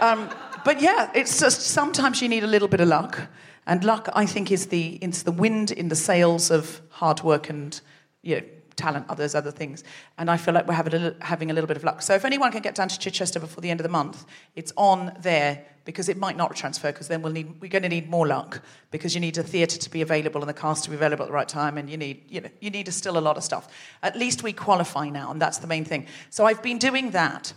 Um, 0.00 0.28
but 0.64 0.80
yeah, 0.80 1.10
it's 1.14 1.40
just 1.40 1.62
sometimes 1.62 2.22
you 2.22 2.28
need 2.28 2.44
a 2.44 2.46
little 2.46 2.68
bit 2.68 2.80
of 2.80 2.88
luck. 2.88 3.28
And 3.66 3.84
luck, 3.84 4.08
I 4.12 4.26
think, 4.26 4.50
is 4.50 4.66
the, 4.66 4.98
it's 5.00 5.22
the 5.22 5.32
wind 5.32 5.70
in 5.70 5.88
the 5.88 5.94
sails 5.94 6.50
of 6.50 6.80
hard 6.90 7.22
work 7.22 7.48
and 7.48 7.80
you 8.22 8.36
know, 8.36 8.42
talent, 8.76 9.06
others, 9.08 9.34
other 9.34 9.50
things. 9.50 9.84
And 10.18 10.30
I 10.30 10.36
feel 10.36 10.54
like 10.54 10.66
we're 10.66 10.74
having 10.74 10.94
a, 10.94 10.98
little, 10.98 11.20
having 11.20 11.50
a 11.50 11.54
little 11.54 11.68
bit 11.68 11.76
of 11.76 11.84
luck. 11.84 12.02
So 12.02 12.14
if 12.14 12.24
anyone 12.24 12.50
can 12.50 12.62
get 12.62 12.74
down 12.74 12.88
to 12.88 12.98
Chichester 12.98 13.38
before 13.38 13.60
the 13.60 13.70
end 13.70 13.80
of 13.80 13.84
the 13.84 13.90
month, 13.90 14.24
it's 14.56 14.72
on 14.76 15.16
there 15.20 15.64
because 15.84 16.08
it 16.08 16.16
might 16.16 16.36
not 16.36 16.54
transfer 16.54 16.92
because 16.92 17.08
then 17.08 17.22
we'll 17.22 17.32
need, 17.32 17.60
we're 17.60 17.68
going 17.68 17.82
to 17.82 17.88
need 17.88 18.08
more 18.08 18.26
luck 18.26 18.62
because 18.90 19.14
you 19.14 19.20
need 19.20 19.36
a 19.38 19.42
theatre 19.42 19.78
to 19.78 19.90
be 19.90 20.02
available 20.02 20.40
and 20.40 20.48
the 20.48 20.54
cast 20.54 20.84
to 20.84 20.90
be 20.90 20.96
available 20.96 21.24
at 21.24 21.28
the 21.28 21.34
right 21.34 21.48
time 21.48 21.78
and 21.78 21.90
you 21.90 21.96
need, 21.96 22.22
you 22.28 22.40
know, 22.40 22.48
you 22.60 22.70
need 22.70 22.88
a, 22.88 22.92
still 22.92 23.18
a 23.18 23.20
lot 23.20 23.36
of 23.36 23.44
stuff. 23.44 23.68
At 24.02 24.16
least 24.16 24.42
we 24.42 24.52
qualify 24.52 25.08
now 25.08 25.30
and 25.30 25.40
that's 25.40 25.58
the 25.58 25.66
main 25.66 25.84
thing. 25.84 26.06
So 26.30 26.46
I've 26.46 26.62
been 26.62 26.78
doing 26.78 27.10
that 27.10 27.52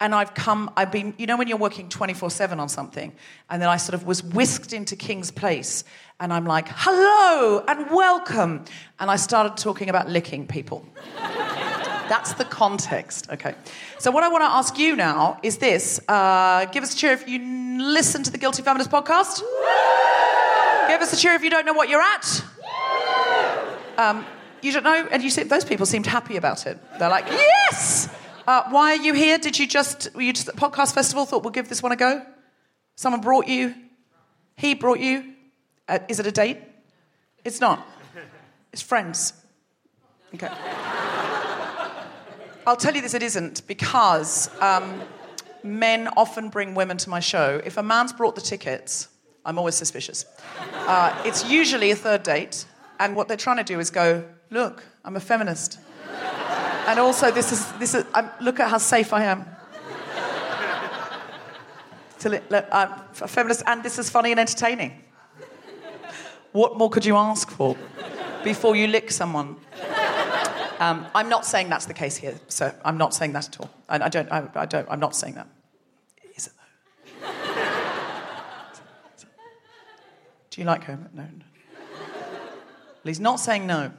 and 0.00 0.14
I've 0.14 0.34
come, 0.34 0.70
I've 0.76 0.92
been, 0.92 1.14
you 1.18 1.26
know, 1.26 1.36
when 1.36 1.48
you're 1.48 1.58
working 1.58 1.88
24 1.88 2.30
7 2.30 2.60
on 2.60 2.68
something, 2.68 3.12
and 3.50 3.60
then 3.60 3.68
I 3.68 3.78
sort 3.78 3.94
of 3.94 4.06
was 4.06 4.22
whisked 4.22 4.72
into 4.72 4.94
King's 4.94 5.30
Place, 5.30 5.82
and 6.20 6.32
I'm 6.32 6.46
like, 6.46 6.68
hello 6.68 7.64
and 7.66 7.90
welcome. 7.90 8.64
And 9.00 9.10
I 9.10 9.16
started 9.16 9.56
talking 9.60 9.90
about 9.90 10.08
licking 10.08 10.46
people. 10.46 10.86
That's 12.08 12.32
the 12.34 12.44
context. 12.44 13.30
Okay. 13.30 13.54
So, 13.98 14.10
what 14.10 14.24
I 14.24 14.28
want 14.28 14.42
to 14.42 14.48
ask 14.48 14.78
you 14.78 14.96
now 14.96 15.38
is 15.42 15.58
this 15.58 16.00
uh, 16.08 16.64
give 16.66 16.82
us 16.82 16.94
a 16.94 16.96
cheer 16.96 17.12
if 17.12 17.28
you 17.28 17.38
listen 17.82 18.22
to 18.22 18.30
the 18.30 18.38
Guilty 18.38 18.62
Feminist 18.62 18.90
podcast. 18.90 19.40
Give 20.88 21.02
us 21.02 21.12
a 21.12 21.16
cheer 21.16 21.34
if 21.34 21.42
you 21.42 21.50
don't 21.50 21.66
know 21.66 21.74
what 21.74 21.88
you're 21.88 22.00
at. 22.00 22.44
Um, 23.98 24.24
you 24.62 24.72
don't 24.72 24.84
know, 24.84 25.08
and 25.10 25.22
you 25.22 25.30
see, 25.30 25.42
those 25.42 25.64
people 25.64 25.86
seemed 25.86 26.06
happy 26.06 26.36
about 26.36 26.66
it. 26.66 26.78
They're 26.98 27.10
like, 27.10 27.26
yes! 27.26 28.08
Uh, 28.46 28.62
why 28.70 28.92
are 28.92 29.02
you 29.02 29.12
here? 29.12 29.38
Did 29.38 29.58
you 29.58 29.66
just, 29.66 30.08
were 30.14 30.22
you 30.22 30.32
just 30.32 30.48
at 30.48 30.54
the 30.54 30.60
podcast 30.60 30.94
festival? 30.94 31.26
Thought 31.26 31.42
we'll 31.42 31.52
give 31.52 31.68
this 31.68 31.82
one 31.82 31.92
a 31.92 31.96
go? 31.96 32.24
Someone 32.96 33.20
brought 33.20 33.46
you? 33.46 33.74
He 34.56 34.74
brought 34.74 35.00
you? 35.00 35.34
Uh, 35.88 35.98
is 36.08 36.18
it 36.18 36.26
a 36.26 36.32
date? 36.32 36.58
It's 37.44 37.60
not. 37.60 37.86
It's 38.72 38.82
friends. 38.82 39.34
Okay. 40.34 40.48
I'll 42.68 42.76
tell 42.76 42.94
you 42.94 43.00
this, 43.00 43.14
it 43.14 43.22
isn't, 43.22 43.66
because 43.66 44.50
um, 44.60 45.00
men 45.62 46.06
often 46.18 46.50
bring 46.50 46.74
women 46.74 46.98
to 46.98 47.08
my 47.08 47.18
show. 47.18 47.62
If 47.64 47.78
a 47.78 47.82
man's 47.82 48.12
brought 48.12 48.34
the 48.34 48.42
tickets, 48.42 49.08
I'm 49.46 49.56
always 49.56 49.74
suspicious. 49.74 50.26
Uh, 50.74 51.18
it's 51.24 51.48
usually 51.48 51.92
a 51.92 51.96
third 51.96 52.22
date, 52.24 52.66
and 53.00 53.16
what 53.16 53.26
they're 53.26 53.38
trying 53.38 53.56
to 53.56 53.64
do 53.64 53.80
is 53.80 53.88
go, 53.88 54.22
look, 54.50 54.84
I'm 55.02 55.16
a 55.16 55.20
feminist. 55.20 55.78
And 56.86 57.00
also, 57.00 57.30
this 57.30 57.52
is, 57.52 57.72
this 57.78 57.94
is 57.94 58.04
um, 58.12 58.30
look 58.38 58.60
at 58.60 58.68
how 58.68 58.76
safe 58.76 59.14
I 59.14 59.24
am. 59.24 59.46
I'm 62.70 62.92
a 63.22 63.28
feminist, 63.28 63.62
and 63.66 63.82
this 63.82 63.98
is 63.98 64.10
funny 64.10 64.30
and 64.30 64.40
entertaining. 64.40 65.04
What 66.52 66.76
more 66.76 66.90
could 66.90 67.06
you 67.06 67.16
ask 67.16 67.50
for 67.50 67.78
before 68.44 68.76
you 68.76 68.88
lick 68.88 69.10
someone? 69.10 69.56
Um, 70.78 71.06
I'm 71.14 71.28
not 71.28 71.44
saying 71.44 71.68
that's 71.68 71.86
the 71.86 71.94
case 71.94 72.16
here, 72.16 72.34
so 72.48 72.72
I'm 72.84 72.98
not 72.98 73.12
saying 73.12 73.32
that 73.32 73.48
at 73.48 73.60
all. 73.60 73.70
I, 73.88 74.04
I 74.04 74.08
don't, 74.08 74.30
I, 74.30 74.48
I, 74.54 74.66
don't, 74.66 74.86
I'm 74.88 75.00
not 75.00 75.16
saying 75.16 75.34
that. 75.34 75.48
Is 76.36 76.46
it 76.46 76.52
though? 77.20 77.28
Do 80.50 80.60
you 80.60 80.66
like 80.66 80.84
her? 80.84 80.98
No. 81.12 81.22
no. 81.22 81.28
Well, 83.08 83.10
he's 83.10 83.20
not 83.20 83.40
saying 83.40 83.66
no. 83.66 83.92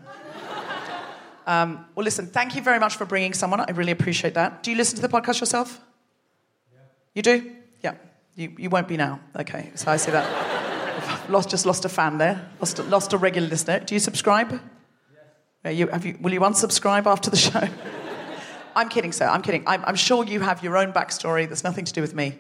Um, 1.50 1.86
well, 1.96 2.04
listen, 2.04 2.28
thank 2.28 2.56
you 2.56 2.62
very 2.62 2.80
much 2.80 2.96
for 2.96 3.06
bringing 3.06 3.34
someone. 3.34 3.60
I 3.60 3.72
really 3.72 3.92
appreciate 3.92 4.36
that. 4.36 4.62
Do 4.62 4.70
you 4.70 4.78
listen 4.78 4.98
to 4.98 5.02
the 5.02 5.10
podcast 5.10 5.40
yourself? 5.40 5.82
Yeah. 6.72 6.80
You 7.16 7.22
do? 7.24 7.52
Yeah. 7.84 7.96
You, 8.36 8.54
you 8.58 8.70
won't 8.70 8.88
be 8.88 8.98
now. 8.98 9.20
Okay, 9.36 9.72
so 9.74 9.92
I 9.92 9.98
see 9.98 10.12
that. 10.12 10.28
lost, 11.30 11.50
just 11.50 11.66
lost 11.66 11.86
a 11.86 11.90
fan 11.90 12.20
there. 12.20 12.48
Lost 12.60 12.80
lost 12.86 13.14
a 13.14 13.18
regular 13.18 13.48
listener. 13.48 13.80
Do 13.80 13.96
you 13.96 14.00
subscribe? 14.00 14.62
You, 15.66 15.90
you, 16.02 16.18
will 16.22 16.32
you 16.32 16.40
unsubscribe 16.40 17.06
after 17.06 17.30
the 17.30 17.38
show? 17.38 17.68
I'm 18.76 18.88
kidding, 18.88 19.12
sir. 19.12 19.28
I'm 19.28 19.42
kidding. 19.42 19.64
I'm, 19.68 19.84
I'm, 19.86 19.96
sure 19.96 20.24
you 20.24 20.40
have 20.40 20.64
your 20.64 20.78
own 20.78 20.94
backstory 20.94 21.50
that's 21.50 21.64
nothing 21.64 21.84
to 21.86 21.92
do 21.92 22.02
with 22.02 22.16
me. 22.16 22.40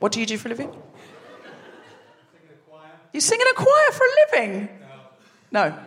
What 0.00 0.10
do 0.12 0.20
you 0.20 0.26
do 0.26 0.36
for 0.36 0.48
a 0.48 0.50
living? 0.50 0.74
You 3.12 3.20
sing 3.20 3.40
in 3.40 3.46
a 3.46 3.54
choir 3.54 3.92
for 3.92 4.04
a 4.04 4.36
living? 4.36 4.68
No. 5.52 5.68
No. 5.70 5.78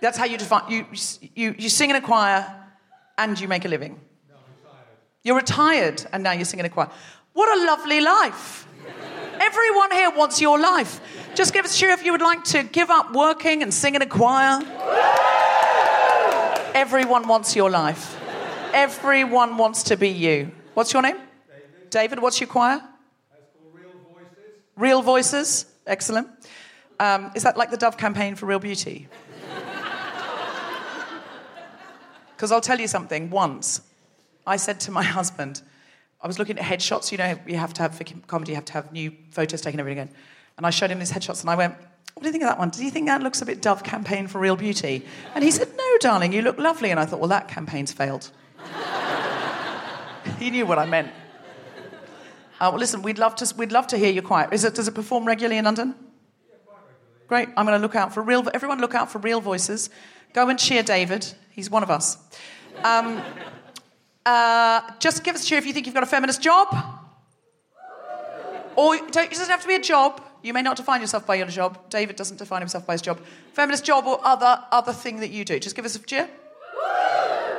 That's 0.00 0.18
how 0.18 0.24
you 0.24 0.38
define 0.38 0.70
you, 0.70 0.86
you, 1.34 1.54
you 1.58 1.68
sing 1.68 1.90
in 1.90 1.96
a 1.96 2.00
choir 2.00 2.46
and 3.18 3.38
you 3.38 3.48
make 3.48 3.64
a 3.64 3.68
living. 3.68 4.00
No, 4.28 4.36
I'm 4.36 4.52
retired. 4.62 4.86
You're 5.22 5.36
retired 5.36 6.06
and 6.12 6.22
now 6.22 6.32
you 6.32 6.44
sing 6.44 6.60
in 6.60 6.66
a 6.66 6.68
choir. 6.68 6.90
What 7.32 7.58
a 7.58 7.66
lovely 7.66 8.00
life. 8.00 8.66
Everyone 9.40 9.90
here 9.92 10.10
wants 10.10 10.40
your 10.40 10.58
life. 10.58 11.00
Just 11.34 11.52
give 11.52 11.64
us 11.64 11.74
a 11.74 11.78
cheer 11.78 11.90
if 11.90 12.04
you 12.04 12.12
would 12.12 12.22
like 12.22 12.44
to 12.44 12.62
give 12.62 12.90
up 12.90 13.12
working 13.12 13.62
and 13.62 13.72
sing 13.72 13.94
in 13.94 14.02
a 14.02 14.06
choir. 14.06 14.60
Everyone 16.74 17.28
wants 17.28 17.54
your 17.56 17.70
life. 17.70 18.20
Everyone 18.72 19.56
wants 19.56 19.84
to 19.84 19.96
be 19.96 20.08
you. 20.08 20.50
What's 20.74 20.92
your 20.92 21.02
name? 21.02 21.16
David. 21.16 21.90
David, 21.90 22.18
what's 22.20 22.40
your 22.40 22.48
choir? 22.48 22.82
Real 23.72 23.92
Voices. 24.12 24.60
Real 24.76 25.02
Voices. 25.02 25.66
Excellent. 25.86 26.28
Um, 26.98 27.30
is 27.34 27.42
that 27.42 27.56
like 27.56 27.70
the 27.70 27.76
Dove 27.76 27.96
campaign 27.96 28.34
for 28.34 28.46
real 28.46 28.58
beauty? 28.58 29.08
Because 32.36 32.50
I'll 32.50 32.60
tell 32.60 32.80
you 32.80 32.88
something. 32.88 33.30
Once, 33.30 33.80
I 34.44 34.56
said 34.56 34.80
to 34.80 34.90
my 34.90 35.04
husband, 35.04 35.62
I 36.24 36.26
was 36.26 36.38
looking 36.38 36.58
at 36.58 36.64
headshots. 36.64 37.12
You 37.12 37.18
know, 37.18 37.38
you 37.46 37.56
have 37.56 37.74
to 37.74 37.82
have 37.82 37.94
for 37.94 38.04
comedy, 38.26 38.52
you 38.52 38.56
have 38.56 38.64
to 38.64 38.72
have 38.72 38.90
new 38.92 39.12
photos 39.30 39.60
taken 39.60 39.78
every 39.78 39.92
again. 39.92 40.08
And 40.56 40.66
I 40.66 40.70
showed 40.70 40.90
him 40.90 40.98
these 40.98 41.12
headshots, 41.12 41.42
and 41.42 41.50
I 41.50 41.54
went, 41.54 41.74
"What 42.14 42.22
do 42.22 42.26
you 42.26 42.32
think 42.32 42.44
of 42.44 42.48
that 42.48 42.58
one? 42.58 42.70
Do 42.70 42.82
you 42.82 42.90
think 42.90 43.06
that 43.08 43.22
looks 43.22 43.42
a 43.42 43.46
bit 43.46 43.60
Dove 43.60 43.84
campaign 43.84 44.26
for 44.26 44.38
real 44.38 44.56
beauty?" 44.56 45.04
And 45.34 45.44
he 45.44 45.50
said, 45.50 45.68
"No, 45.76 45.98
darling, 46.00 46.32
you 46.32 46.40
look 46.40 46.56
lovely." 46.58 46.90
And 46.90 46.98
I 46.98 47.04
thought, 47.04 47.20
"Well, 47.20 47.28
that 47.28 47.48
campaign's 47.48 47.92
failed." 47.92 48.30
he 50.38 50.48
knew 50.48 50.64
what 50.64 50.78
I 50.78 50.86
meant. 50.86 51.12
Uh, 52.58 52.70
well, 52.70 52.78
listen, 52.78 53.02
we'd 53.02 53.18
love 53.18 53.34
to 53.36 53.54
we'd 53.58 53.72
love 53.72 53.86
to 53.88 53.98
hear 53.98 54.10
your 54.10 54.22
choir. 54.22 54.48
Is 54.50 54.64
it 54.64 54.74
does 54.74 54.88
it 54.88 54.94
perform 54.94 55.26
regularly 55.26 55.58
in 55.58 55.66
London? 55.66 55.94
Great. 57.28 57.48
I'm 57.56 57.66
going 57.66 57.78
to 57.78 57.82
look 57.82 57.96
out 57.96 58.14
for 58.14 58.22
real. 58.22 58.48
Everyone, 58.54 58.80
look 58.80 58.94
out 58.94 59.12
for 59.12 59.18
real 59.18 59.42
voices. 59.42 59.90
Go 60.32 60.48
and 60.48 60.58
cheer 60.58 60.82
David. 60.82 61.34
He's 61.50 61.68
one 61.68 61.82
of 61.82 61.90
us. 61.90 62.16
Um, 62.82 63.22
uh, 64.26 64.80
just 64.98 65.22
give 65.24 65.34
us 65.34 65.44
a 65.44 65.46
cheer 65.46 65.58
if 65.58 65.66
you 65.66 65.72
think 65.72 65.86
you've 65.86 65.94
got 65.94 66.02
a 66.02 66.06
feminist 66.06 66.42
job. 66.42 66.68
Or 68.76 68.96
it 68.96 69.12
doesn't 69.12 69.48
have 69.48 69.62
to 69.62 69.68
be 69.68 69.74
a 69.76 69.80
job. 69.80 70.20
You 70.42 70.52
may 70.52 70.62
not 70.62 70.76
define 70.76 71.00
yourself 71.00 71.26
by 71.26 71.36
your 71.36 71.46
job. 71.46 71.88
David 71.90 72.16
doesn't 72.16 72.38
define 72.38 72.60
himself 72.60 72.86
by 72.86 72.94
his 72.94 73.02
job. 73.02 73.20
Feminist 73.52 73.84
job 73.84 74.06
or 74.06 74.20
other 74.22 74.62
other 74.72 74.92
thing 74.92 75.20
that 75.20 75.30
you 75.30 75.44
do. 75.44 75.58
Just 75.58 75.76
give 75.76 75.84
us 75.84 75.96
a 75.96 76.00
cheer. 76.00 76.28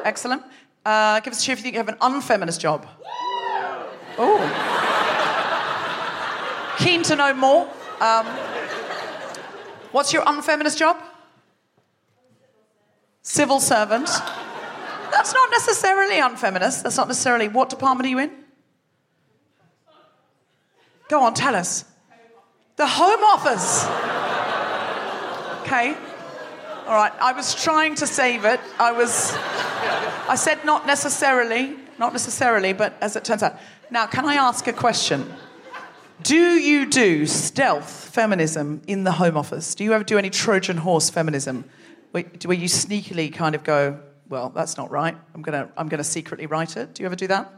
Excellent. 0.03 0.43
Uh, 0.85 1.19
give 1.21 1.33
us 1.33 1.41
a 1.41 1.43
cheer 1.43 1.53
if 1.53 1.59
you 1.59 1.63
think 1.63 1.73
you 1.73 1.79
have 1.79 1.89
an 1.89 1.97
unfeminist 2.01 2.59
job. 2.59 2.85
Oh. 4.17 4.37
Keen 6.77 7.01
to 7.03 7.15
know 7.15 7.33
more. 7.33 7.67
Um, 7.99 8.25
what's 9.91 10.13
your 10.13 10.23
unfeminist 10.27 10.77
job? 10.77 10.97
Civil 13.23 13.59
servant. 13.59 14.09
That's 15.15 15.33
not 15.33 15.49
necessarily 15.49 16.19
unfeminist. 16.19 16.83
That's 16.83 16.97
not 16.97 17.07
necessarily. 17.07 17.47
What 17.47 17.69
department 17.69 18.05
are 18.05 18.09
you 18.09 18.19
in? 18.19 18.31
Go 21.07 21.21
on, 21.21 21.33
tell 21.33 21.55
us. 21.55 21.85
The 22.75 22.85
Home 22.85 23.23
Office. 23.23 23.85
Okay. 25.61 25.95
All 26.85 26.95
right. 26.95 27.13
I 27.21 27.31
was 27.31 27.55
trying 27.55 27.95
to 27.95 28.05
save 28.05 28.43
it. 28.43 28.59
I 28.77 28.91
was. 28.91 29.33
I 30.27 30.35
said 30.35 30.65
not 30.65 30.85
necessarily, 30.85 31.77
not 31.97 32.11
necessarily, 32.11 32.73
but 32.73 32.97
as 32.99 33.15
it 33.15 33.23
turns 33.23 33.41
out. 33.41 33.57
Now, 33.89 34.07
can 34.07 34.25
I 34.25 34.35
ask 34.35 34.67
a 34.67 34.73
question? 34.73 35.33
Do 36.23 36.35
you 36.35 36.87
do 36.87 37.25
stealth 37.25 38.09
feminism 38.09 38.81
in 38.85 39.05
the 39.05 39.13
Home 39.13 39.37
Office? 39.37 39.75
Do 39.75 39.85
you 39.85 39.93
ever 39.93 40.03
do 40.03 40.17
any 40.17 40.29
Trojan 40.29 40.75
horse 40.75 41.09
feminism? 41.09 41.63
Where, 42.11 42.25
where 42.43 42.57
you 42.57 42.67
sneakily 42.67 43.33
kind 43.33 43.55
of 43.55 43.63
go, 43.63 44.01
well, 44.29 44.49
that's 44.49 44.77
not 44.77 44.91
right. 44.91 45.15
I'm 45.33 45.41
going 45.41 45.67
to 45.67 45.71
I'm 45.77 45.87
gonna 45.87 46.03
secretly 46.03 46.45
write 46.45 46.77
it. 46.77 46.93
Do 46.93 47.03
you 47.03 47.07
ever 47.07 47.15
do 47.15 47.27
that? 47.27 47.51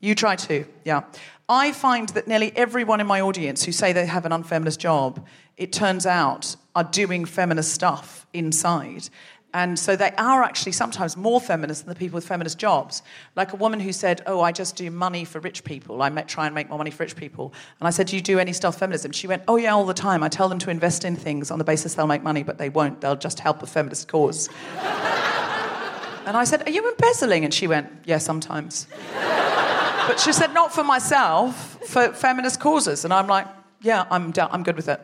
You 0.00 0.14
try 0.14 0.36
to, 0.36 0.64
yeah. 0.84 1.02
I 1.48 1.72
find 1.72 2.08
that 2.10 2.26
nearly 2.26 2.56
everyone 2.56 3.00
in 3.00 3.06
my 3.06 3.20
audience 3.20 3.64
who 3.64 3.72
say 3.72 3.92
they 3.92 4.06
have 4.06 4.24
an 4.24 4.32
unfeminist 4.32 4.80
job, 4.80 5.26
it 5.56 5.72
turns 5.72 6.06
out, 6.06 6.56
are 6.74 6.84
doing 6.84 7.26
feminist 7.26 7.74
stuff 7.74 8.26
inside. 8.32 9.10
And 9.52 9.78
so 9.78 9.96
they 9.96 10.12
are 10.16 10.42
actually 10.44 10.72
sometimes 10.72 11.16
more 11.16 11.40
feminist 11.40 11.84
than 11.84 11.92
the 11.92 11.98
people 11.98 12.16
with 12.16 12.26
feminist 12.26 12.56
jobs. 12.56 13.02
Like 13.34 13.52
a 13.52 13.56
woman 13.56 13.80
who 13.80 13.92
said, 13.92 14.22
Oh, 14.26 14.40
I 14.40 14.52
just 14.52 14.76
do 14.76 14.90
money 14.90 15.24
for 15.24 15.40
rich 15.40 15.64
people. 15.64 16.02
I 16.02 16.10
try 16.22 16.46
and 16.46 16.54
make 16.54 16.68
more 16.68 16.78
money 16.78 16.92
for 16.92 17.02
rich 17.02 17.16
people. 17.16 17.52
And 17.80 17.88
I 17.88 17.90
said, 17.90 18.06
Do 18.06 18.16
you 18.16 18.22
do 18.22 18.38
any 18.38 18.52
stealth 18.52 18.78
feminism? 18.78 19.10
She 19.10 19.26
went, 19.26 19.42
Oh, 19.48 19.56
yeah, 19.56 19.74
all 19.74 19.84
the 19.84 19.94
time. 19.94 20.22
I 20.22 20.28
tell 20.28 20.48
them 20.48 20.60
to 20.60 20.70
invest 20.70 21.04
in 21.04 21.16
things 21.16 21.50
on 21.50 21.58
the 21.58 21.64
basis 21.64 21.94
they'll 21.94 22.06
make 22.06 22.22
money, 22.22 22.44
but 22.44 22.58
they 22.58 22.68
won't. 22.68 23.00
They'll 23.00 23.16
just 23.16 23.40
help 23.40 23.62
a 23.62 23.66
feminist 23.66 24.06
cause. 24.06 24.48
and 24.78 26.36
I 26.36 26.44
said, 26.44 26.66
Are 26.68 26.70
you 26.70 26.88
embezzling? 26.88 27.44
And 27.44 27.52
she 27.52 27.66
went, 27.66 27.90
Yeah, 28.04 28.18
sometimes. 28.18 28.86
but 29.14 30.20
she 30.20 30.32
said, 30.32 30.54
Not 30.54 30.72
for 30.72 30.84
myself, 30.84 31.78
for 31.88 32.12
feminist 32.12 32.60
causes. 32.60 33.04
And 33.04 33.12
I'm 33.12 33.26
like, 33.26 33.48
Yeah, 33.82 34.06
I'm, 34.10 34.30
da- 34.30 34.48
I'm 34.52 34.62
good 34.62 34.76
with 34.76 34.88
it. 34.88 35.00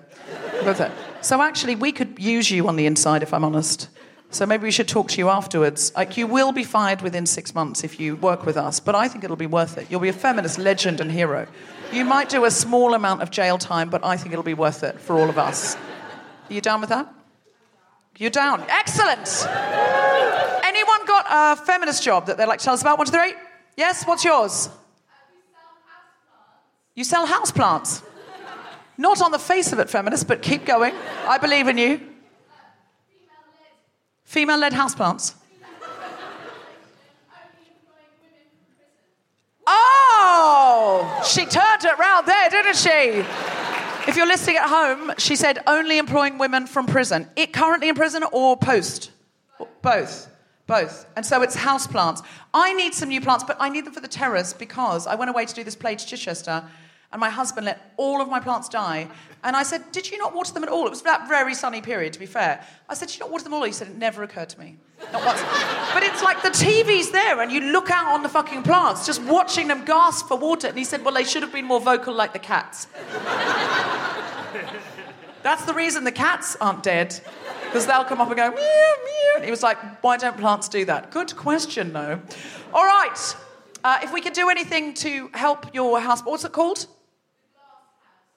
Good 0.53 0.67
with 0.67 0.81
it. 0.81 0.93
So 1.21 1.43
actually, 1.43 1.75
we 1.75 1.91
could 1.91 2.21
use 2.21 2.49
you 2.49 2.69
on 2.69 2.77
the 2.77 2.87
inside, 2.87 3.25
if 3.25 3.35
I'm 3.35 3.45
honest. 3.45 3.89
So 4.31 4.45
maybe 4.45 4.65
we 4.65 4.71
should 4.71 4.89
talk 4.89 5.09
to 5.09 5.19
you 5.19 5.29
afterwards. 5.29 5.93
Like 5.97 6.17
you 6.17 6.27
will 6.27 6.53
be 6.53 6.65
fired 6.65 7.01
within 7.01 7.27
six 7.27 7.55
months 7.55 7.85
if 7.85 7.99
you 7.99 8.17
work 8.17 8.45
with 8.45 8.57
us, 8.57 8.81
but 8.81 8.95
I 8.95 9.09
think 9.09 9.25
it'll 9.25 9.37
be 9.37 9.47
worth 9.47 9.79
it. 9.79 9.91
You'll 9.91 10.01
be 10.01 10.09
a 10.09 10.13
feminist 10.13 10.59
legend 10.59 11.01
and 11.01 11.11
hero. 11.11 11.47
You 11.93 12.05
might 12.05 12.29
do 12.29 12.45
a 12.45 12.51
small 12.51 12.95
amount 12.95 13.23
of 13.23 13.31
jail 13.31 13.57
time, 13.57 13.89
but 13.89 14.05
I 14.05 14.17
think 14.17 14.33
it'll 14.33 14.43
be 14.43 14.55
worth 14.55 14.83
it 14.83 15.01
for 15.01 15.17
all 15.17 15.31
of 15.31 15.39
us. 15.39 15.77
Are 15.77 16.55
you 16.55 16.61
down 16.61 16.81
with 16.81 16.91
that? 16.91 17.13
You're 18.19 18.31
down. 18.31 18.65
Excellent. 18.69 19.47
Anyone 20.65 21.07
got 21.07 21.27
a 21.29 21.57
feminist 21.65 22.03
job 22.03 22.27
that 22.27 22.37
they'd 22.37 22.47
like 22.47 22.59
to 22.59 22.65
tell 22.65 22.75
us 22.75 22.81
about? 22.81 22.99
One, 22.99 23.07
two, 23.07 23.13
three. 23.13 23.35
Yes. 23.77 24.05
What's 24.05 24.25
yours? 24.25 24.71
You 26.95 27.05
sell 27.05 27.27
houseplants. 27.27 28.03
Not 28.99 29.21
on 29.21 29.31
the 29.31 29.39
face 29.39 29.73
of 29.73 29.79
it, 29.79 29.91
feminist, 29.91 30.27
but 30.27 30.41
keep 30.41 30.65
going. 30.65 30.95
I 31.29 31.37
believe 31.37 31.69
in 31.69 31.77
you. 31.77 32.01
Female 34.27 34.59
led 34.59 34.73
houseplants. 34.73 35.35
Oh, 39.69 41.23
she 41.27 41.47
turned 41.47 41.85
it 41.85 41.99
round 41.99 42.27
there, 42.27 42.51
didn't 42.51 42.77
she? 42.77 43.25
If 44.09 44.17
you're 44.17 44.27
listening 44.27 44.57
at 44.57 44.69
home, 44.69 45.13
she 45.17 45.35
said 45.37 45.61
only 45.67 45.99
employing 45.99 46.39
women 46.39 46.67
from 46.67 46.87
prison. 46.87 47.29
It 47.35 47.53
currently 47.53 47.89
in 47.89 47.95
prison 47.95 48.25
or 48.33 48.57
post? 48.57 49.11
Both. 49.81 50.29
Both. 50.67 51.07
And 51.17 51.25
so 51.25 51.43
it's 51.43 51.57
houseplants. 51.57 52.23
I 52.53 52.73
need 52.75 52.95
some 52.95 53.09
new 53.09 53.21
plants, 53.21 53.45
but 53.45 53.57
I 53.61 53.69
need 53.69 53.87
them 53.87 53.93
for 53.93 54.01
the 54.01 54.09
terrace 54.09 54.53
because 54.53 55.07
I 55.07 55.15
went 55.15 55.31
away 55.31 55.47
to 55.47 55.55
do 55.55 55.65
this 55.65 55.77
play 55.77 55.95
to 55.95 56.07
Chichester 56.07 56.65
and 57.13 57.21
my 57.21 57.31
husband 57.31 57.67
let 57.67 57.93
all 57.97 58.21
of 58.21 58.29
my 58.29 58.41
plants 58.41 58.69
die. 58.69 59.09
And 59.45 59.55
I 59.55 59.63
said, 59.63 59.91
Did 59.93 60.11
you 60.11 60.19
not 60.19 60.35
water 60.35 60.53
them 60.53 60.63
at 60.63 60.69
all? 60.69 60.87
It 60.87 60.91
was 60.91 61.03
that 61.03 61.29
very 61.29 61.55
sunny 61.55 61.81
period, 61.81 62.13
to 62.15 62.19
be 62.19 62.27
fair. 62.27 62.65
I 62.89 62.95
said, 62.95 63.09
Did 63.09 63.19
you 63.19 63.21
not 63.21 63.31
water 63.31 63.45
them 63.45 63.55
all? 63.55 63.63
He 63.65 63.73
said, 63.73 63.89
It 63.89 63.97
never 63.97 64.23
occurred 64.23 64.49
to 64.51 64.61
me. 64.61 64.77
Not 65.13 65.25
once. 65.25 65.41
but 65.95 66.03
it's 66.03 66.23
like 66.23 66.43
the 66.43 66.51
TV's 66.51 67.11
there, 67.11 67.41
and 67.41 67.53
you 67.53 67.61
look 67.73 67.91
out 67.91 68.13
on 68.13 68.23
the 68.23 68.29
fucking 68.29 68.63
plants, 68.63 69.07
just 69.07 69.23
watching 69.23 69.69
them 69.69 69.85
gasp 69.85 70.27
for 70.29 70.37
water. 70.37 70.69
And 70.69 70.79
he 70.79 70.85
said, 70.85 71.05
Well, 71.05 71.15
they 71.15 71.25
should 71.25 71.43
have 71.43 71.53
been 71.53 71.67
more 71.67 71.81
vocal 71.81 72.15
like 72.15 72.33
the 72.33 72.39
cats. 72.39 72.89
That's 75.43 75.65
the 75.65 75.75
reason 75.75 76.03
the 76.03 76.11
cats 76.11 76.57
aren't 76.61 76.83
dead. 76.83 77.21
Because 77.67 77.87
they'll 77.87 78.05
come 78.05 78.21
up 78.21 78.29
and 78.29 78.37
go, 78.37 78.51
meow, 78.51 78.57
meow. 78.57 79.33
And 79.37 79.45
he 79.45 79.51
was 79.51 79.63
like, 79.63 79.77
why 80.03 80.17
don't 80.17 80.37
plants 80.37 80.69
do 80.69 80.85
that? 80.87 81.11
Good 81.11 81.37
question, 81.37 81.93
though. 81.93 82.21
All 82.73 82.85
right. 82.85 83.37
Uh, 83.85 83.99
if 84.03 84.13
we 84.13 84.21
could 84.21 84.33
do 84.33 84.49
anything 84.49 84.95
to 84.95 85.29
help 85.35 85.75
your 85.75 86.01
house, 86.01 86.23
what's 86.23 86.45
it 86.45 86.53
called? 86.53 86.87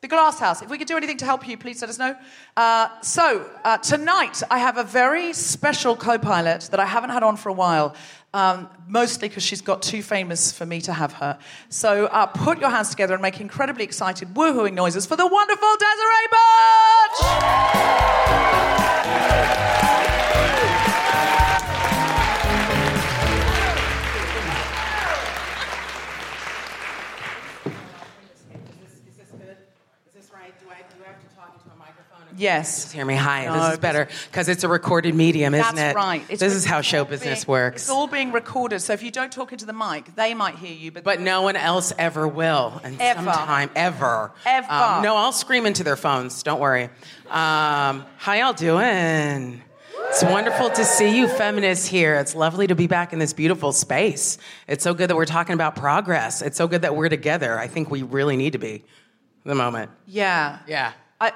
The 0.01 0.07
Glass 0.07 0.39
House. 0.39 0.61
If 0.61 0.69
we 0.69 0.77
could 0.77 0.87
do 0.87 0.95
anything 0.95 1.17
to 1.17 1.25
help 1.25 1.45
you, 1.45 1.57
please 1.57 1.81
let 1.81 1.89
us 1.89 1.99
know. 1.99 2.15
Uh, 2.55 2.87
so, 3.01 3.45
uh, 3.65 3.77
tonight 3.79 4.41
I 4.49 4.59
have 4.59 4.77
a 4.77 4.83
very 4.85 5.33
special 5.33 5.97
co 5.97 6.17
pilot 6.17 6.69
that 6.71 6.79
I 6.79 6.85
haven't 6.85 7.09
had 7.09 7.21
on 7.21 7.35
for 7.35 7.49
a 7.49 7.53
while, 7.53 7.93
um, 8.33 8.69
mostly 8.87 9.27
because 9.27 9.43
she's 9.43 9.59
got 9.59 9.81
too 9.81 10.01
famous 10.01 10.53
for 10.53 10.65
me 10.65 10.79
to 10.81 10.93
have 10.93 11.11
her. 11.13 11.37
So, 11.67 12.05
uh, 12.05 12.27
put 12.27 12.61
your 12.61 12.69
hands 12.69 12.91
together 12.91 13.13
and 13.13 13.21
make 13.21 13.41
incredibly 13.41 13.83
excited 13.83 14.33
woohooing 14.35 14.73
noises 14.73 15.05
for 15.05 15.17
the 15.17 15.27
wonderful 15.27 15.75
Desiree 15.77 16.27
Burch! 19.51 19.58
Yes. 32.39 32.83
Just 32.83 32.93
hear 32.93 33.05
me. 33.05 33.15
Hi. 33.15 33.45
No, 33.45 33.53
this 33.61 33.73
is 33.73 33.79
better 33.79 34.07
because 34.31 34.47
it's 34.47 34.63
a 34.63 34.67
recorded 34.69 35.13
medium, 35.13 35.53
isn't 35.53 35.75
That's 35.75 35.91
it? 35.91 35.93
That's 35.93 35.95
right. 35.95 36.23
It's 36.29 36.39
this 36.39 36.53
is 36.53 36.63
how 36.65 36.81
show 36.81 37.03
business 37.03 37.43
being- 37.43 37.51
works. 37.51 37.83
It's 37.83 37.89
all 37.89 38.07
being 38.07 38.31
recorded, 38.31 38.79
so 38.79 38.93
if 38.93 39.03
you 39.03 39.11
don't 39.11 39.31
talk 39.31 39.51
into 39.51 39.65
the 39.65 39.73
mic, 39.73 40.15
they 40.15 40.33
might 40.33 40.55
hear 40.55 40.73
you. 40.73 40.91
But, 40.91 41.03
but 41.03 41.19
no 41.19 41.41
one 41.41 41.55
else 41.57 41.91
ever 41.97 42.27
will. 42.27 42.79
And 42.83 42.99
Ever. 43.01 43.23
sometime, 43.23 43.69
ever. 43.75 44.31
Ever. 44.45 44.71
Um, 44.71 45.03
no, 45.03 45.15
I'll 45.17 45.33
scream 45.33 45.65
into 45.65 45.83
their 45.83 45.97
phones. 45.97 46.41
Don't 46.43 46.59
worry. 46.61 46.85
Um, 47.29 48.05
how 48.17 48.33
y'all 48.33 48.53
doing? 48.53 49.61
It's 50.07 50.23
wonderful 50.23 50.69
to 50.71 50.85
see 50.85 51.15
you 51.17 51.27
feminists 51.27 51.85
here. 51.85 52.15
It's 52.15 52.33
lovely 52.33 52.65
to 52.67 52.73
be 52.75 52.87
back 52.87 53.13
in 53.13 53.19
this 53.19 53.33
beautiful 53.33 53.71
space. 53.71 54.37
It's 54.67 54.83
so 54.83 54.93
good 54.95 55.09
that 55.09 55.15
we're 55.15 55.25
talking 55.25 55.53
about 55.53 55.75
progress. 55.75 56.41
It's 56.41 56.57
so 56.57 56.67
good 56.67 56.81
that 56.81 56.95
we're 56.95 57.09
together. 57.09 57.59
I 57.59 57.67
think 57.67 57.91
we 57.91 58.01
really 58.01 58.35
need 58.37 58.53
to 58.53 58.59
be 58.59 58.85
the 59.43 59.53
moment. 59.55 59.91
yeah, 60.07 60.59
Yeah. 60.67 60.93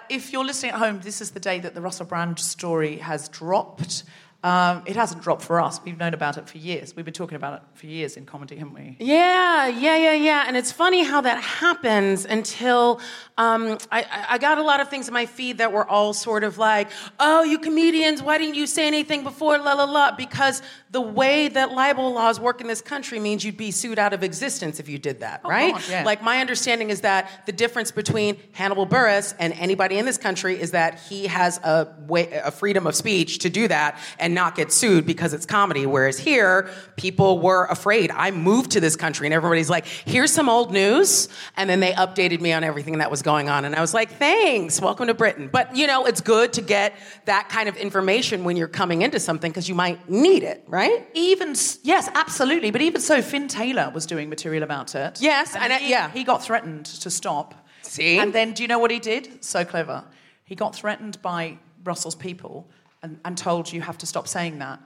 If 0.10 0.32
you're 0.32 0.46
listening 0.46 0.72
at 0.72 0.80
home, 0.80 1.02
this 1.02 1.20
is 1.20 1.32
the 1.32 1.40
day 1.42 1.60
that 1.60 1.76
the 1.76 1.82
Russell 1.82 2.06
Brand 2.06 2.40
story 2.40 2.98
has 2.98 3.28
dropped. 3.28 4.04
Um, 4.42 4.84
it 4.86 4.98
hasn't 4.98 5.22
dropped 5.24 5.42
for 5.42 5.62
us. 5.62 5.80
We've 5.86 5.98
known 5.98 6.14
about 6.14 6.38
it 6.38 6.50
for 6.50 6.58
years. 6.58 6.94
We've 6.98 7.06
been 7.06 7.14
talking 7.14 7.38
about 7.38 7.54
it 7.56 7.62
for 7.76 7.86
years 7.88 8.18
in 8.18 8.26
comedy, 8.26 8.58
haven't 8.58 8.74
we? 8.74 8.98
Yeah, 9.00 9.68
yeah, 9.68 9.96
yeah, 9.96 10.14
yeah. 10.14 10.44
And 10.48 10.58
it's 10.58 10.70
funny 10.72 11.04
how 11.04 11.22
that 11.22 11.42
happens 11.42 12.26
until 12.26 13.00
um, 13.38 13.78
I- 13.90 14.26
I 14.32 14.38
got 14.38 14.58
a 14.58 14.62
lot 14.62 14.82
of 14.82 14.90
things 14.90 15.08
in 15.08 15.14
my 15.14 15.26
feed 15.26 15.60
that 15.60 15.72
were 15.72 15.88
all 15.88 16.14
sort 16.14 16.44
of 16.44 16.58
like, 16.58 16.90
oh, 17.22 17.44
you 17.44 17.58
comedians, 17.58 18.22
why 18.22 18.38
didn't 18.38 18.56
you 18.56 18.68
say 18.68 18.86
anything 18.86 19.24
before, 19.24 19.58
la 19.60 19.74
la 19.76 19.86
la? 19.86 20.14
Because 20.14 20.62
the 20.94 21.02
way 21.02 21.48
that 21.48 21.72
libel 21.72 22.14
laws 22.14 22.40
work 22.40 22.62
in 22.62 22.68
this 22.68 22.80
country 22.80 23.20
means 23.20 23.44
you'd 23.44 23.58
be 23.58 23.72
sued 23.72 23.98
out 23.98 24.14
of 24.14 24.22
existence 24.22 24.80
if 24.80 24.88
you 24.88 25.00
did 25.00 25.22
that, 25.22 25.42
oh, 25.44 25.50
right? 25.50 25.74
God, 25.74 25.84
yeah. 25.90 26.04
Like, 26.04 26.22
my 26.22 26.38
understanding 26.38 26.92
is 26.92 27.02
that 27.02 27.32
the 27.48 27.52
difference 27.52 27.90
between 27.90 28.38
Hannibal 28.52 28.86
Buress 28.86 29.34
and 29.40 29.54
anybody 29.54 29.98
in 29.98 30.06
this 30.06 30.20
country 30.20 30.62
is 30.62 30.70
that 30.72 31.00
he 31.00 31.26
has 31.26 31.58
a, 31.64 31.88
way, 32.08 32.30
a 32.32 32.52
freedom 32.52 32.86
of 32.86 32.94
speech 32.94 33.40
to 33.40 33.50
do 33.50 33.68
that 33.70 33.98
and 34.20 34.36
not 34.36 34.54
get 34.54 34.72
sued 34.72 35.08
because 35.08 35.34
it's 35.34 35.48
comedy. 35.48 35.88
Whereas 35.88 36.20
here, 36.20 36.70
people 36.96 37.40
were 37.40 37.66
afraid. 37.66 38.12
I 38.12 38.30
moved 38.30 38.70
to 38.72 38.80
this 38.80 38.96
country 38.96 39.26
and 39.26 39.34
everybody's 39.34 39.72
like, 39.72 39.88
here's 39.88 40.32
some 40.32 40.48
old 40.48 40.72
news. 40.72 41.28
And 41.58 41.68
then 41.68 41.80
they 41.80 41.94
updated 41.94 42.40
me 42.40 42.54
on 42.54 42.64
everything 42.64 43.00
that 43.00 43.10
was 43.10 43.24
going 43.24 43.50
on. 43.50 43.66
And 43.66 43.76
I 43.76 43.82
was 43.82 43.96
like, 43.96 44.12
thanks, 44.12 44.80
welcome 44.80 45.08
to 45.08 45.16
Britain. 45.16 45.50
But 45.52 45.76
you 45.76 45.88
know, 45.88 46.06
it's 46.06 46.22
good 46.22 46.54
to 46.54 46.62
get 46.62 46.94
that 47.26 47.50
kind 47.50 47.68
of 47.68 47.78
information 47.78 48.44
when 48.44 48.58
you're 48.58 48.68
coming 48.68 49.02
into 49.02 49.20
something 49.20 49.52
because 49.52 49.68
you 49.68 49.74
might 49.74 50.08
need 50.08 50.44
it, 50.44 50.64
right? 50.68 50.83
Even 51.14 51.56
yes, 51.84 52.10
absolutely. 52.14 52.72
But 52.72 52.82
even 52.82 53.02
so, 53.02 53.22
Finn 53.22 53.48
Taylor 53.48 53.92
was 53.94 54.06
doing 54.06 54.30
material 54.30 54.64
about 54.64 54.96
it. 54.96 55.22
Yes, 55.22 55.56
and, 55.56 55.72
uh, 55.74 55.78
he, 55.78 55.90
yeah. 55.90 56.10
he 56.12 56.24
got 56.24 56.44
threatened 56.44 56.86
to 56.86 57.10
stop. 57.10 57.54
See? 57.82 58.18
And 58.18 58.34
then 58.34 58.54
do 58.54 58.64
you 58.64 58.68
know 58.68 58.80
what 58.80 58.92
he 58.92 59.00
did? 59.00 59.44
So 59.44 59.66
clever. 59.66 60.04
He 60.46 60.56
got 60.56 60.76
threatened 60.76 61.22
by 61.22 61.58
Russell's 61.84 62.16
people 62.16 62.70
and, 63.02 63.20
and 63.26 63.38
told 63.38 63.72
you 63.72 63.82
have 63.82 63.98
to 64.00 64.06
stop 64.06 64.28
saying 64.28 64.60
that. 64.60 64.80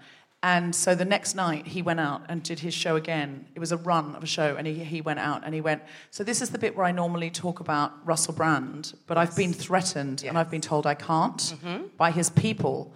And 0.44 0.76
so 0.76 0.94
the 0.94 1.06
next 1.06 1.34
night 1.34 1.66
he 1.66 1.82
went 1.82 2.00
out 2.00 2.22
and 2.30 2.44
did 2.44 2.60
his 2.60 2.74
show 2.74 2.96
again. 2.96 3.48
It 3.56 3.60
was 3.60 3.72
a 3.72 3.78
run 3.78 4.16
of 4.16 4.24
a 4.24 4.28
show, 4.28 4.56
and 4.56 4.68
he, 4.68 4.84
he 4.84 5.02
went 5.02 5.20
out 5.20 5.44
and 5.44 5.54
he 5.54 5.62
went. 5.62 5.82
So 6.12 6.24
this 6.24 6.42
is 6.42 6.52
the 6.52 6.60
bit 6.60 6.76
where 6.76 6.86
I 6.86 6.92
normally 6.92 7.32
talk 7.32 7.60
about 7.60 7.92
Russell 8.06 8.34
Brand, 8.34 8.94
but 9.08 9.18
I've 9.18 9.36
been 9.36 9.52
threatened 9.52 10.24
and 10.24 10.38
I've 10.38 10.52
been 10.52 10.62
told 10.62 10.86
I 10.86 10.94
can't 10.94 11.56
by 11.98 12.12
his 12.12 12.30
people. 12.30 12.94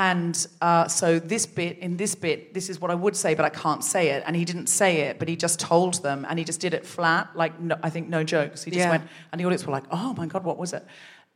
And 0.00 0.46
uh, 0.62 0.88
so 0.88 1.18
this 1.18 1.44
bit, 1.44 1.76
in 1.78 1.98
this 1.98 2.14
bit, 2.14 2.54
this 2.54 2.70
is 2.70 2.80
what 2.80 2.90
I 2.90 2.94
would 2.94 3.14
say, 3.14 3.34
but 3.34 3.44
I 3.44 3.50
can't 3.50 3.84
say 3.84 4.08
it. 4.12 4.22
And 4.26 4.34
he 4.34 4.46
didn't 4.46 4.68
say 4.68 5.02
it, 5.02 5.18
but 5.18 5.28
he 5.28 5.36
just 5.36 5.60
told 5.60 6.02
them, 6.02 6.24
and 6.26 6.38
he 6.38 6.44
just 6.46 6.58
did 6.58 6.72
it 6.72 6.86
flat, 6.86 7.28
like 7.34 7.60
no, 7.60 7.76
I 7.82 7.90
think 7.90 8.08
no 8.08 8.24
jokes. 8.24 8.64
He 8.64 8.70
just 8.70 8.78
Yeah. 8.78 8.90
went, 8.94 9.04
and 9.30 9.38
the 9.38 9.44
audience 9.44 9.66
were 9.66 9.72
like, 9.72 9.84
"Oh 9.90 10.14
my 10.14 10.24
god, 10.26 10.42
what 10.42 10.56
was 10.56 10.72
it?" 10.72 10.86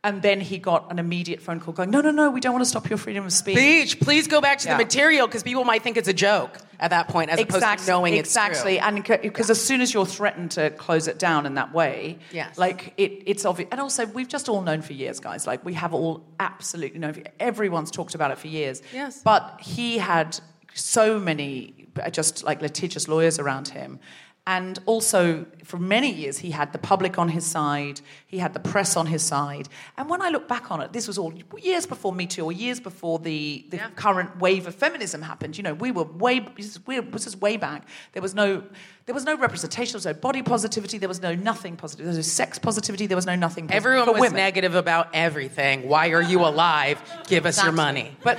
And 0.05 0.21
then 0.21 0.39
he 0.39 0.59
got 0.59 0.91
an 0.91 0.99
immediate 0.99 1.41
phone 1.41 1.59
call 1.59 1.73
going, 1.73 1.89
"No, 1.89 1.99
no, 1.99 2.11
no, 2.11 2.29
we 2.29 2.39
don't 2.39 2.53
want 2.53 2.63
to 2.63 2.69
stop 2.69 2.87
your 2.89 2.99
freedom 2.99 3.25
of 3.25 3.33
speech." 3.33 3.55
Beach, 3.55 3.99
please 3.99 4.27
go 4.27 4.39
back 4.39 4.59
to 4.59 4.67
Yeah. 4.67 4.77
the 4.77 4.83
material 4.83 5.25
because 5.25 5.41
people 5.41 5.63
might 5.63 5.81
think 5.81 5.97
it's 5.97 6.07
a 6.07 6.13
joke 6.13 6.59
at 6.79 6.91
that 6.91 7.07
point, 7.07 7.31
as 7.31 7.39
opposed 7.39 7.63
to 7.65 7.87
knowing 7.91 8.13
exactly. 8.13 8.75
it's 8.77 8.85
true. 8.85 9.15
and 9.15 9.21
because 9.23 9.49
as 9.49 9.59
soon 9.59 9.81
as 9.81 9.93
you're 9.95 10.05
threatened 10.05 10.51
to 10.51 10.69
close 10.69 11.07
it 11.07 11.17
down 11.17 11.47
in 11.47 11.55
that 11.55 11.73
way, 11.73 12.19
Yes. 12.31 12.55
like 12.57 12.93
it, 12.97 13.23
it's 13.25 13.45
obvious. 13.45 13.67
And 13.71 13.81
also, 13.81 14.05
we've 14.05 14.27
just 14.27 14.47
all 14.47 14.61
known 14.61 14.83
for 14.83 14.93
years, 14.93 15.19
guys. 15.19 15.47
Like 15.47 15.65
we 15.65 15.73
have 15.73 15.91
all 15.93 16.23
absolutely 16.39 16.99
known. 16.99 17.13
For, 17.13 17.23
everyone's 17.39 17.89
talked 17.89 18.13
about 18.13 18.29
it 18.29 18.37
for 18.37 18.47
years. 18.47 18.83
Yes. 18.93 19.21
But 19.23 19.59
he 19.59 19.97
had 19.97 20.39
so 20.75 21.17
many 21.17 21.87
uh, 21.99 22.09
just 22.09 22.43
like 22.43 22.61
litigious 22.61 23.07
lawyers 23.07 23.39
around 23.39 23.69
him. 23.69 23.99
And 24.47 24.77
also, 24.85 25.43
for 25.63 25.79
many 25.79 26.11
years, 26.11 26.37
he 26.37 26.51
had 26.51 26.71
the 26.71 26.77
public 26.77 27.17
on 27.17 27.29
his 27.29 27.43
side, 27.43 27.99
he 28.27 28.37
had 28.37 28.53
the 28.53 28.59
press 28.59 28.95
on 28.95 29.07
his 29.07 29.23
side. 29.23 29.67
And 29.97 30.07
when 30.07 30.21
I 30.21 30.29
look 30.29 30.47
back 30.47 30.69
on 30.69 30.81
it, 30.81 30.93
this 30.93 31.07
was 31.07 31.17
all 31.17 31.33
years 31.59 31.87
before 31.87 32.13
Me 32.13 32.27
Too, 32.27 32.45
or 32.45 32.51
years 32.51 32.79
before 32.79 33.17
the, 33.17 33.65
the 33.69 33.77
Yeah. 33.77 33.89
current 33.95 34.39
wave 34.39 34.67
of 34.67 34.75
feminism 34.75 35.23
happened. 35.23 35.57
You 35.57 35.63
know, 35.63 35.73
we 35.73 35.89
were 35.89 36.03
way, 36.03 36.39
this 36.55 36.67
is, 36.67 36.85
we- 36.85 36.99
this 36.99 37.25
is 37.25 37.35
way 37.37 37.57
back. 37.57 37.87
There 38.13 38.21
was 38.21 38.35
no, 38.35 38.61
there 39.07 39.15
was 39.15 39.25
no 39.25 39.35
representation, 39.35 39.93
there 39.93 39.97
was 39.97 40.05
no 40.05 40.13
body 40.13 40.43
positivity, 40.43 40.99
there 40.99 41.09
was 41.09 41.23
no 41.23 41.33
nothing 41.33 41.75
positive, 41.75 42.05
there 42.05 42.15
was 42.15 42.17
no 42.17 42.21
sex 42.21 42.59
positivity, 42.59 43.07
there 43.07 43.17
was 43.17 43.25
no 43.25 43.35
nothing 43.35 43.65
positive 43.67 43.83
Everyone 43.83 44.11
was 44.13 44.21
women. 44.21 44.37
negative 44.37 44.75
about 44.75 45.09
everything. 45.15 45.87
Why 45.89 46.09
are 46.09 46.21
you 46.21 46.41
alive? 46.45 47.01
Give 47.27 47.47
us 47.47 47.63
your 47.63 47.71
money. 47.71 48.15
But 48.23 48.37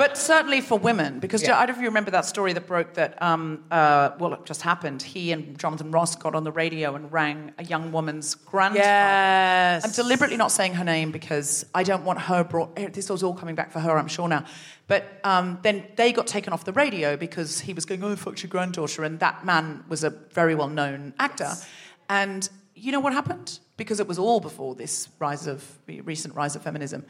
but 0.00 0.16
certainly 0.16 0.62
for 0.62 0.78
women, 0.78 1.18
because 1.20 1.42
Yeah. 1.42 1.58
I 1.58 1.66
don't 1.66 1.74
know 1.76 1.80
if 1.80 1.82
you 1.82 1.88
remember 1.88 2.10
that 2.12 2.24
story 2.24 2.54
that 2.54 2.66
broke 2.66 2.94
that. 2.94 3.20
Um, 3.22 3.64
uh, 3.70 4.12
well, 4.18 4.32
it 4.32 4.46
just 4.46 4.62
happened. 4.62 5.02
He 5.02 5.30
and 5.30 5.58
Jonathan 5.58 5.90
Ross 5.90 6.16
got 6.16 6.34
on 6.34 6.42
the 6.42 6.50
radio 6.52 6.94
and 6.94 7.12
rang 7.12 7.52
a 7.58 7.64
young 7.64 7.92
woman's 7.92 8.34
grandfather. 8.34 8.82
Yes. 8.88 9.84
I'm 9.84 9.92
deliberately 9.92 10.38
not 10.38 10.52
saying 10.52 10.72
her 10.80 10.84
name 10.84 11.10
because 11.12 11.66
I 11.74 11.82
don't 11.82 12.02
want 12.02 12.18
her 12.18 12.42
brought. 12.42 12.70
eh, 12.78 12.88
This 12.90 13.10
was 13.10 13.22
all 13.22 13.34
coming 13.34 13.54
back 13.54 13.70
for 13.72 13.80
her, 13.80 13.98
I'm 13.98 14.08
sure 14.08 14.26
now. 14.26 14.44
But 14.86 15.04
um, 15.22 15.58
then 15.60 15.84
they 15.96 16.12
got 16.12 16.26
taken 16.26 16.54
off 16.54 16.64
the 16.64 16.72
radio 16.72 17.18
because 17.18 17.60
he 17.60 17.74
was 17.74 17.84
going, 17.84 18.02
"Oh, 18.02 18.16
fuck 18.16 18.42
your 18.42 18.48
granddaughter," 18.48 19.04
and 19.04 19.20
that 19.20 19.44
man 19.44 19.84
was 19.90 20.02
a 20.02 20.10
very 20.32 20.54
well-known 20.54 21.12
actor. 21.18 21.52
And 22.08 22.48
you 22.74 22.90
know 22.90 23.00
what 23.00 23.12
happened? 23.12 23.58
Because 23.76 24.00
it 24.00 24.08
was 24.08 24.18
all 24.18 24.40
before 24.40 24.74
this 24.74 25.08
rise 25.18 25.46
of 25.46 25.62
recent 25.86 26.34
rise 26.34 26.56
of 26.56 26.62
feminism. 26.62 27.04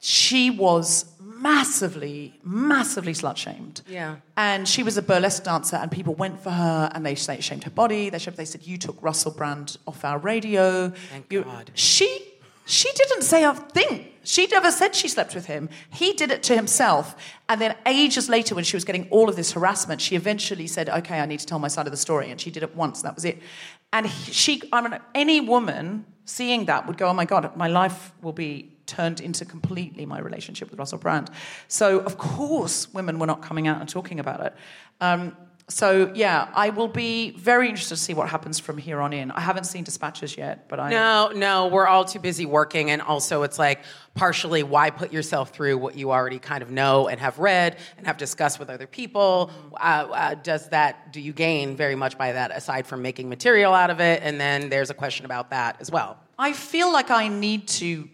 She 0.00 0.50
was 0.50 1.06
massively, 1.20 2.38
massively 2.42 3.12
slut 3.12 3.36
shamed. 3.36 3.82
Yeah. 3.88 4.16
And 4.36 4.68
she 4.68 4.82
was 4.82 4.96
a 4.96 5.02
burlesque 5.02 5.44
dancer, 5.44 5.76
and 5.76 5.90
people 5.90 6.14
went 6.14 6.40
for 6.42 6.50
her, 6.50 6.90
and 6.94 7.04
they 7.04 7.14
shamed 7.14 7.64
her 7.64 7.70
body. 7.70 8.10
They, 8.10 8.18
shamed, 8.18 8.36
they 8.36 8.44
said, 8.44 8.66
"You 8.66 8.78
took 8.78 9.02
Russell 9.02 9.32
Brand 9.32 9.76
off 9.86 10.04
our 10.04 10.18
radio." 10.18 10.90
Thank 11.10 11.32
You- 11.32 11.44
God. 11.44 11.70
She, 11.74 12.08
she 12.66 12.90
didn't 12.92 13.22
say 13.22 13.44
a 13.44 13.54
thing. 13.54 14.08
She 14.22 14.46
never 14.48 14.72
said 14.72 14.94
she 14.96 15.06
slept 15.08 15.34
with 15.36 15.46
him. 15.46 15.68
He 15.90 16.12
did 16.12 16.30
it 16.32 16.42
to 16.44 16.56
himself. 16.56 17.14
And 17.48 17.60
then 17.60 17.76
ages 17.86 18.28
later, 18.28 18.56
when 18.56 18.64
she 18.64 18.76
was 18.76 18.84
getting 18.84 19.06
all 19.10 19.28
of 19.28 19.36
this 19.36 19.52
harassment, 19.52 20.00
she 20.00 20.16
eventually 20.16 20.66
said, 20.66 20.88
"Okay, 20.88 21.20
I 21.20 21.26
need 21.26 21.40
to 21.40 21.46
tell 21.46 21.58
my 21.60 21.68
side 21.68 21.86
of 21.86 21.92
the 21.92 21.96
story." 21.96 22.30
And 22.30 22.40
she 22.40 22.50
did 22.50 22.62
it 22.62 22.74
once. 22.74 23.02
That 23.02 23.14
was 23.14 23.24
it. 23.24 23.40
And 23.92 24.06
he, 24.06 24.32
she, 24.32 24.62
I 24.72 24.80
mean, 24.80 24.98
any 25.14 25.40
woman 25.40 26.06
seeing 26.24 26.64
that 26.66 26.86
would 26.86 26.98
go, 26.98 27.08
"Oh 27.08 27.14
my 27.14 27.24
God, 27.24 27.56
my 27.56 27.68
life 27.68 28.12
will 28.22 28.32
be." 28.32 28.72
Turned 28.86 29.20
into 29.20 29.44
completely 29.44 30.06
my 30.06 30.20
relationship 30.20 30.70
with 30.70 30.78
Russell 30.78 30.98
Brand. 30.98 31.30
So, 31.68 31.98
of 32.00 32.18
course, 32.18 32.92
women 32.94 33.18
were 33.18 33.26
not 33.26 33.42
coming 33.42 33.66
out 33.66 33.80
and 33.80 33.88
talking 33.88 34.20
about 34.20 34.40
it. 34.40 34.54
Um, 35.00 35.36
so, 35.68 36.12
yeah, 36.14 36.48
I 36.54 36.70
will 36.70 36.86
be 36.86 37.32
very 37.32 37.68
interested 37.68 37.96
to 37.96 38.00
see 38.00 38.14
what 38.14 38.28
happens 38.28 38.60
from 38.60 38.78
here 38.78 39.00
on 39.00 39.12
in. 39.12 39.32
I 39.32 39.40
haven't 39.40 39.64
seen 39.64 39.82
dispatches 39.82 40.36
yet, 40.36 40.68
but 40.68 40.78
I. 40.78 40.90
No, 40.90 41.32
no, 41.34 41.66
we're 41.66 41.88
all 41.88 42.04
too 42.04 42.20
busy 42.20 42.46
working. 42.46 42.92
And 42.92 43.02
also, 43.02 43.42
it's 43.42 43.58
like 43.58 43.80
partially 44.14 44.62
why 44.62 44.90
put 44.90 45.12
yourself 45.12 45.50
through 45.50 45.78
what 45.78 45.96
you 45.96 46.12
already 46.12 46.38
kind 46.38 46.62
of 46.62 46.70
know 46.70 47.08
and 47.08 47.18
have 47.18 47.40
read 47.40 47.78
and 47.98 48.06
have 48.06 48.16
discussed 48.16 48.60
with 48.60 48.70
other 48.70 48.86
people? 48.86 49.50
Uh, 49.74 49.76
uh, 50.12 50.34
does 50.34 50.68
that, 50.68 51.12
do 51.12 51.20
you 51.20 51.32
gain 51.32 51.76
very 51.76 51.96
much 51.96 52.16
by 52.16 52.30
that 52.30 52.52
aside 52.52 52.86
from 52.86 53.02
making 53.02 53.28
material 53.28 53.74
out 53.74 53.90
of 53.90 54.00
it? 54.00 54.22
And 54.22 54.40
then 54.40 54.68
there's 54.68 54.90
a 54.90 54.94
question 54.94 55.24
about 55.24 55.50
that 55.50 55.78
as 55.80 55.90
well. 55.90 56.16
I 56.38 56.52
feel 56.52 56.92
like 56.92 57.10
I 57.10 57.26
need 57.26 57.66
to 57.68 58.08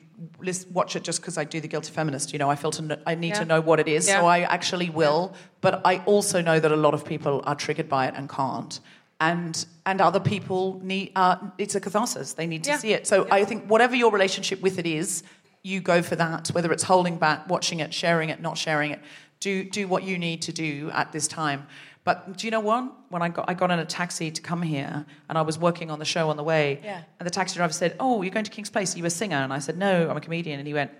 watch 0.70 0.96
it 0.96 1.02
just 1.04 1.20
because 1.20 1.38
I 1.38 1.44
do 1.44 1.60
the 1.60 1.68
Guilty 1.68 1.92
Feminist. 1.92 2.32
You 2.32 2.38
know, 2.38 2.50
I 2.50 2.56
feel 2.56 2.70
to 2.72 2.82
kn- 2.82 3.02
I 3.06 3.14
need 3.14 3.28
Yeah. 3.28 3.40
to 3.40 3.44
know 3.44 3.60
what 3.60 3.80
it 3.80 3.88
is, 3.88 4.06
Yeah. 4.08 4.20
so 4.20 4.26
I 4.26 4.40
actually 4.40 4.90
will. 4.90 5.34
But 5.60 5.80
I 5.84 5.98
also 6.06 6.40
know 6.40 6.60
that 6.60 6.70
a 6.72 6.76
lot 6.76 6.94
of 6.94 7.04
people 7.04 7.42
are 7.46 7.54
triggered 7.54 7.88
by 7.88 8.06
it 8.06 8.14
and 8.16 8.28
can't. 8.28 8.80
And 9.20 9.64
and 9.86 10.00
other 10.00 10.20
people 10.20 10.80
need 10.82 11.12
uh, 11.16 11.36
it's 11.58 11.74
a 11.74 11.80
catharsis. 11.80 12.34
They 12.34 12.46
need 12.46 12.64
to 12.64 12.76
see 12.78 12.92
it. 12.92 13.06
So 13.06 13.26
I 13.30 13.44
think 13.44 13.66
whatever 13.68 13.94
your 13.96 14.10
relationship 14.10 14.60
with 14.60 14.78
it 14.78 14.86
is, 14.86 15.22
you 15.62 15.80
go 15.80 16.02
for 16.02 16.16
that. 16.16 16.48
Whether 16.48 16.72
it's 16.72 16.82
holding 16.84 17.16
back, 17.18 17.48
watching 17.48 17.80
it, 17.80 17.94
sharing 17.94 18.30
it, 18.30 18.40
not 18.40 18.58
sharing 18.58 18.90
it. 18.90 19.00
Do 19.40 19.64
do 19.64 19.86
what 19.88 20.02
you 20.02 20.18
need 20.18 20.42
to 20.42 20.52
do 20.52 20.90
at 20.92 21.12
this 21.12 21.26
time. 21.28 21.66
But 22.04 22.36
do 22.36 22.46
you 22.46 22.50
know 22.50 22.60
what? 22.60 22.92
When 23.10 23.22
I 23.22 23.28
got 23.28 23.48
I 23.48 23.54
got 23.54 23.70
in 23.70 23.78
a 23.78 23.84
taxi 23.84 24.30
to 24.32 24.42
come 24.42 24.62
here, 24.62 25.06
and 25.28 25.38
I 25.38 25.42
was 25.42 25.58
working 25.58 25.90
on 25.90 25.98
the 26.00 26.04
show 26.04 26.30
on 26.30 26.36
the 26.36 26.42
way, 26.42 26.80
Yeah. 26.82 27.02
and 27.20 27.26
the 27.26 27.30
taxi 27.30 27.56
driver 27.56 27.72
said, 27.72 27.94
"Oh, 28.00 28.22
you're 28.22 28.32
going 28.32 28.44
to 28.44 28.50
King's 28.50 28.70
Place? 28.70 28.94
Are 28.94 28.98
you 28.98 29.04
a 29.04 29.10
singer?" 29.10 29.36
And 29.36 29.52
I 29.52 29.60
said, 29.60 29.78
"No, 29.78 30.10
I'm 30.10 30.16
a 30.16 30.20
comedian." 30.20 30.58
And 30.58 30.66
he 30.66 30.74
went, 30.74 30.90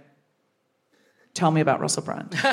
"Tell 1.34 1.50
me 1.50 1.60
about 1.60 1.80
Russell 1.80 2.02
Brand." 2.02 2.34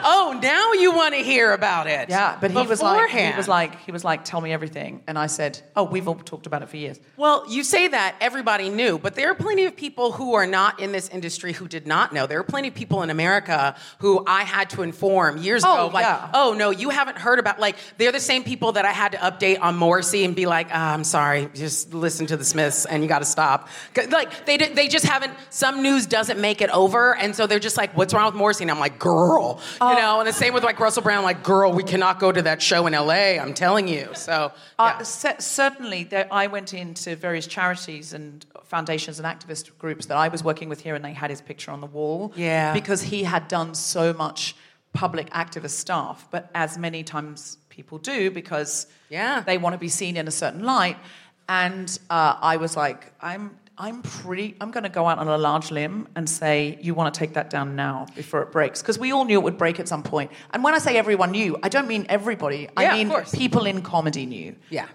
Oh, 0.00 0.38
now 0.42 0.72
you 0.72 0.92
want 0.92 1.14
to 1.14 1.20
hear 1.20 1.52
about 1.52 1.86
it. 1.86 2.08
Yeah, 2.08 2.36
but 2.40 2.50
he 2.50 2.56
was 2.66 2.82
like, 2.82 3.10
he 3.10 3.36
was 3.36 3.48
like, 3.48 3.80
he 3.80 3.92
was 3.92 4.04
like, 4.04 4.24
"Tell 4.24 4.40
me 4.40 4.52
everything." 4.52 5.02
And 5.06 5.18
I 5.18 5.26
said, 5.26 5.60
"Oh, 5.76 5.84
we've 5.84 6.06
all 6.08 6.14
talked 6.14 6.46
about 6.46 6.62
it 6.62 6.68
for 6.68 6.76
years." 6.76 6.98
Well, 7.16 7.44
you 7.50 7.64
say 7.64 7.88
that 7.88 8.16
everybody 8.20 8.68
knew, 8.68 8.98
but 8.98 9.14
there 9.14 9.30
are 9.30 9.34
plenty 9.34 9.64
of 9.66 9.76
people 9.76 10.12
who 10.12 10.34
are 10.34 10.46
not 10.46 10.80
in 10.80 10.92
this 10.92 11.08
industry 11.08 11.52
who 11.52 11.68
did 11.68 11.86
not 11.86 12.12
know. 12.12 12.26
There 12.26 12.38
are 12.38 12.44
plenty 12.44 12.68
of 12.68 12.74
people 12.74 13.02
in 13.02 13.10
America 13.10 13.76
who 13.98 14.22
I 14.26 14.42
had 14.42 14.70
to 14.70 14.82
inform 14.82 15.38
years 15.38 15.62
Oh, 15.64 15.86
ago, 15.86 15.94
like, 15.94 16.04
yeah. 16.04 16.30
oh 16.34 16.54
no, 16.56 16.70
you 16.70 16.90
haven't 16.90 17.18
heard 17.18 17.38
about. 17.38 17.58
Like, 17.60 17.76
they're 17.98 18.12
the 18.12 18.20
same 18.20 18.44
people 18.44 18.72
that 18.72 18.84
I 18.84 18.92
had 18.92 19.12
to 19.12 19.18
update 19.18 19.60
on 19.60 19.76
Morrissey 19.76 20.24
and 20.24 20.34
be 20.34 20.46
like, 20.46 20.68
ah, 20.72 20.92
I'm 20.94 21.04
sorry, 21.04 21.48
just 21.54 21.94
listen 21.94 22.26
to 22.26 22.36
the 22.36 22.44
Smiths 22.44 22.84
and 22.86 23.02
you 23.02 23.08
got 23.08 23.20
to 23.20 23.24
stop." 23.24 23.68
Like, 24.10 24.46
they 24.46 24.56
they 24.56 24.88
just 24.88 25.06
haven't. 25.06 25.32
Some 25.50 25.82
news 25.82 26.06
doesn't 26.06 26.40
make 26.40 26.60
it 26.60 26.70
over, 26.70 27.14
and 27.16 27.34
so 27.34 27.46
they're 27.46 27.58
just 27.58 27.67
like, 27.76 27.96
what's 27.96 28.14
wrong 28.14 28.26
with 28.26 28.34
Morrissey? 28.34 28.64
And 28.64 28.70
I'm 28.70 28.78
like, 28.80 28.98
girl, 28.98 29.60
Oh. 29.80 29.90
you 29.90 29.96
know. 29.98 30.20
And 30.20 30.28
the 30.28 30.32
same 30.32 30.54
with 30.54 30.64
like 30.64 30.80
Russell 30.80 31.02
Brand, 31.02 31.22
like, 31.24 31.42
girl, 31.42 31.72
we 31.72 31.82
cannot 31.82 32.18
go 32.18 32.32
to 32.32 32.42
that 32.42 32.62
show 32.62 32.86
in 32.86 32.94
L.A. 32.94 33.38
I'm 33.38 33.54
telling 33.54 33.88
you. 33.88 34.08
So. 34.14 34.52
Uh, 34.78 34.94
yeah. 34.98 35.02
cer- 35.02 35.36
certainly, 35.40 36.04
there, 36.04 36.26
I 36.32 36.46
went 36.46 36.72
into 36.74 37.16
various 37.16 37.46
charities 37.46 38.12
and 38.12 38.44
foundations 38.64 39.18
and 39.20 39.26
activist 39.26 39.76
groups 39.78 40.06
that 40.06 40.16
I 40.16 40.28
was 40.28 40.42
working 40.44 40.68
with 40.68 40.80
here, 40.80 40.94
and 40.94 41.04
they 41.04 41.12
had 41.12 41.30
his 41.30 41.40
picture 41.40 41.70
on 41.70 41.80
the 41.80 41.86
wall. 41.86 42.32
Yeah. 42.36 42.72
Because 42.72 43.02
he 43.02 43.24
had 43.24 43.48
done 43.48 43.74
so 43.74 44.12
much 44.12 44.54
public 44.92 45.30
activist 45.30 45.70
stuff, 45.70 46.26
but 46.30 46.50
as 46.54 46.78
many 46.78 47.02
times 47.02 47.58
people 47.68 47.98
do, 47.98 48.30
because 48.30 48.86
Yeah. 49.10 49.40
they 49.46 49.58
want 49.58 49.74
to 49.74 49.78
be 49.78 49.88
seen 49.88 50.16
in 50.16 50.26
a 50.28 50.30
certain 50.30 50.64
light. 50.64 50.96
And 51.48 51.98
uh, 52.10 52.36
I 52.40 52.56
was 52.58 52.76
like, 52.76 53.12
I'm. 53.20 53.56
I'm 53.80 54.02
pretty. 54.02 54.56
I'm 54.60 54.72
going 54.72 54.82
to 54.82 54.88
go 54.88 55.06
out 55.06 55.18
on 55.18 55.28
a 55.28 55.38
large 55.38 55.70
limb 55.70 56.08
and 56.16 56.28
say 56.28 56.78
you 56.82 56.94
want 56.94 57.14
to 57.14 57.18
take 57.18 57.34
that 57.34 57.48
down 57.48 57.76
now 57.76 58.06
before 58.16 58.42
it 58.42 58.50
breaks 58.50 58.82
because 58.82 58.98
we 58.98 59.12
all 59.12 59.24
knew 59.24 59.38
it 59.38 59.42
would 59.44 59.56
break 59.56 59.78
at 59.78 59.86
some 59.86 60.02
point. 60.02 60.32
And 60.52 60.64
when 60.64 60.74
I 60.74 60.78
say 60.78 60.96
everyone 60.96 61.30
knew, 61.30 61.56
I 61.62 61.68
don't 61.68 61.86
mean 61.86 62.04
everybody. 62.08 62.68
Yeah, 62.78 62.92
I 62.92 63.04
mean 63.04 63.12
people 63.32 63.66
in 63.66 63.82
comedy 63.82 64.26
knew. 64.26 64.56
Yeah. 64.68 64.88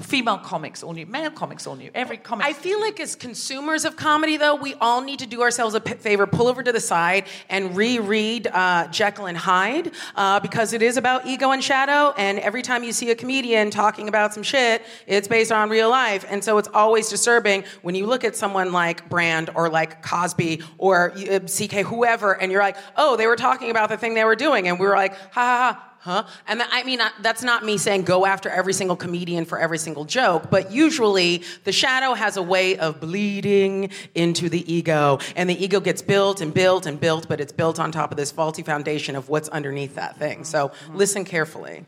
Female 0.00 0.38
comics 0.38 0.82
all 0.82 0.92
knew, 0.92 1.06
male 1.06 1.30
comics 1.30 1.66
all 1.66 1.76
knew. 1.76 1.90
Every 1.94 2.16
comic. 2.16 2.46
I 2.46 2.52
feel 2.52 2.80
like 2.80 3.00
as 3.00 3.14
consumers 3.14 3.84
of 3.84 3.96
comedy, 3.96 4.36
though, 4.36 4.54
we 4.54 4.74
all 4.74 5.00
need 5.00 5.18
to 5.20 5.26
do 5.26 5.42
ourselves 5.42 5.74
a 5.74 5.80
favor, 5.80 6.26
pull 6.26 6.48
over 6.48 6.62
to 6.62 6.72
the 6.72 6.80
side 6.80 7.26
and 7.48 7.76
reread 7.76 8.46
uh, 8.48 8.88
Jekyll 8.88 9.26
and 9.26 9.36
Hyde 9.36 9.92
uh, 10.16 10.40
because 10.40 10.72
it 10.72 10.82
is 10.82 10.96
about 10.96 11.26
ego 11.26 11.50
and 11.50 11.62
shadow. 11.62 12.14
And 12.16 12.38
every 12.38 12.62
time 12.62 12.84
you 12.84 12.92
see 12.92 13.10
a 13.10 13.14
comedian 13.14 13.70
talking 13.70 14.08
about 14.08 14.34
some 14.34 14.42
shit, 14.42 14.82
it's 15.06 15.28
based 15.28 15.52
on 15.52 15.70
real 15.70 15.90
life. 15.90 16.24
And 16.28 16.42
so 16.42 16.58
it's 16.58 16.68
always 16.72 17.08
disturbing 17.08 17.64
when 17.82 17.94
you 17.94 18.06
look 18.06 18.24
at 18.24 18.36
someone 18.36 18.72
like 18.72 19.08
Brand 19.08 19.50
or 19.54 19.68
like 19.68 20.02
Cosby 20.02 20.62
or 20.78 21.12
uh, 21.12 21.40
CK, 21.40 21.86
whoever, 21.86 22.32
and 22.40 22.52
you're 22.52 22.62
like, 22.62 22.76
oh, 22.96 23.16
they 23.16 23.26
were 23.26 23.36
talking 23.36 23.70
about 23.70 23.88
the 23.88 23.96
thing 23.96 24.14
they 24.14 24.24
were 24.24 24.36
doing. 24.36 24.68
And 24.68 24.78
we 24.78 24.86
were 24.86 24.96
like, 24.96 25.14
ha 25.14 25.28
ha 25.32 25.72
ha. 25.72 25.84
Huh? 26.08 26.24
And 26.46 26.62
I 26.62 26.84
mean, 26.84 27.00
that's 27.20 27.42
not 27.42 27.64
me 27.64 27.76
saying 27.76 28.02
go 28.02 28.24
after 28.24 28.48
every 28.48 28.72
single 28.72 28.96
comedian 28.96 29.44
for 29.44 29.58
every 29.58 29.76
single 29.76 30.06
joke, 30.06 30.50
but 30.50 30.72
usually 30.72 31.42
the 31.64 31.72
shadow 31.72 32.14
has 32.14 32.38
a 32.38 32.42
way 32.42 32.78
of 32.78 32.98
bleeding 32.98 33.90
into 34.14 34.48
the 34.48 34.62
ego, 34.72 35.18
and 35.36 35.50
the 35.50 35.62
ego 35.62 35.80
gets 35.80 36.00
built 36.00 36.40
and 36.40 36.54
built 36.54 36.86
and 36.86 36.98
built, 36.98 37.28
but 37.28 37.40
it's 37.40 37.52
built 37.52 37.78
on 37.78 37.92
top 37.92 38.10
of 38.10 38.16
this 38.16 38.32
faulty 38.32 38.62
foundation 38.62 39.16
of 39.16 39.28
what's 39.28 39.50
underneath 39.50 39.94
that 39.96 40.16
thing. 40.16 40.44
So 40.44 40.68
mm-hmm. 40.68 40.96
listen 40.96 41.24
carefully. 41.26 41.84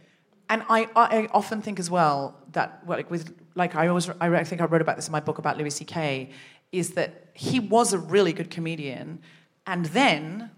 And 0.50 0.62
I, 0.68 0.88
I 0.94 1.28
often 1.32 1.62
think 1.62 1.78
as 1.78 1.90
well 1.90 2.36
that 2.52 2.82
like 2.86 3.10
with 3.10 3.32
like 3.54 3.74
I 3.74 3.86
always 3.86 4.10
I 4.20 4.44
think 4.44 4.60
I 4.60 4.66
wrote 4.66 4.82
about 4.82 4.96
this 4.96 5.06
in 5.06 5.12
my 5.12 5.20
book 5.20 5.38
about 5.38 5.56
Louis 5.56 5.70
C.K. 5.70 6.30
is 6.72 6.90
that 6.90 7.30
he 7.34 7.58
was 7.60 7.92
a 7.92 7.98
really 7.98 8.32
good 8.32 8.50
comedian, 8.50 9.20
and 9.66 9.86
then 9.86 10.50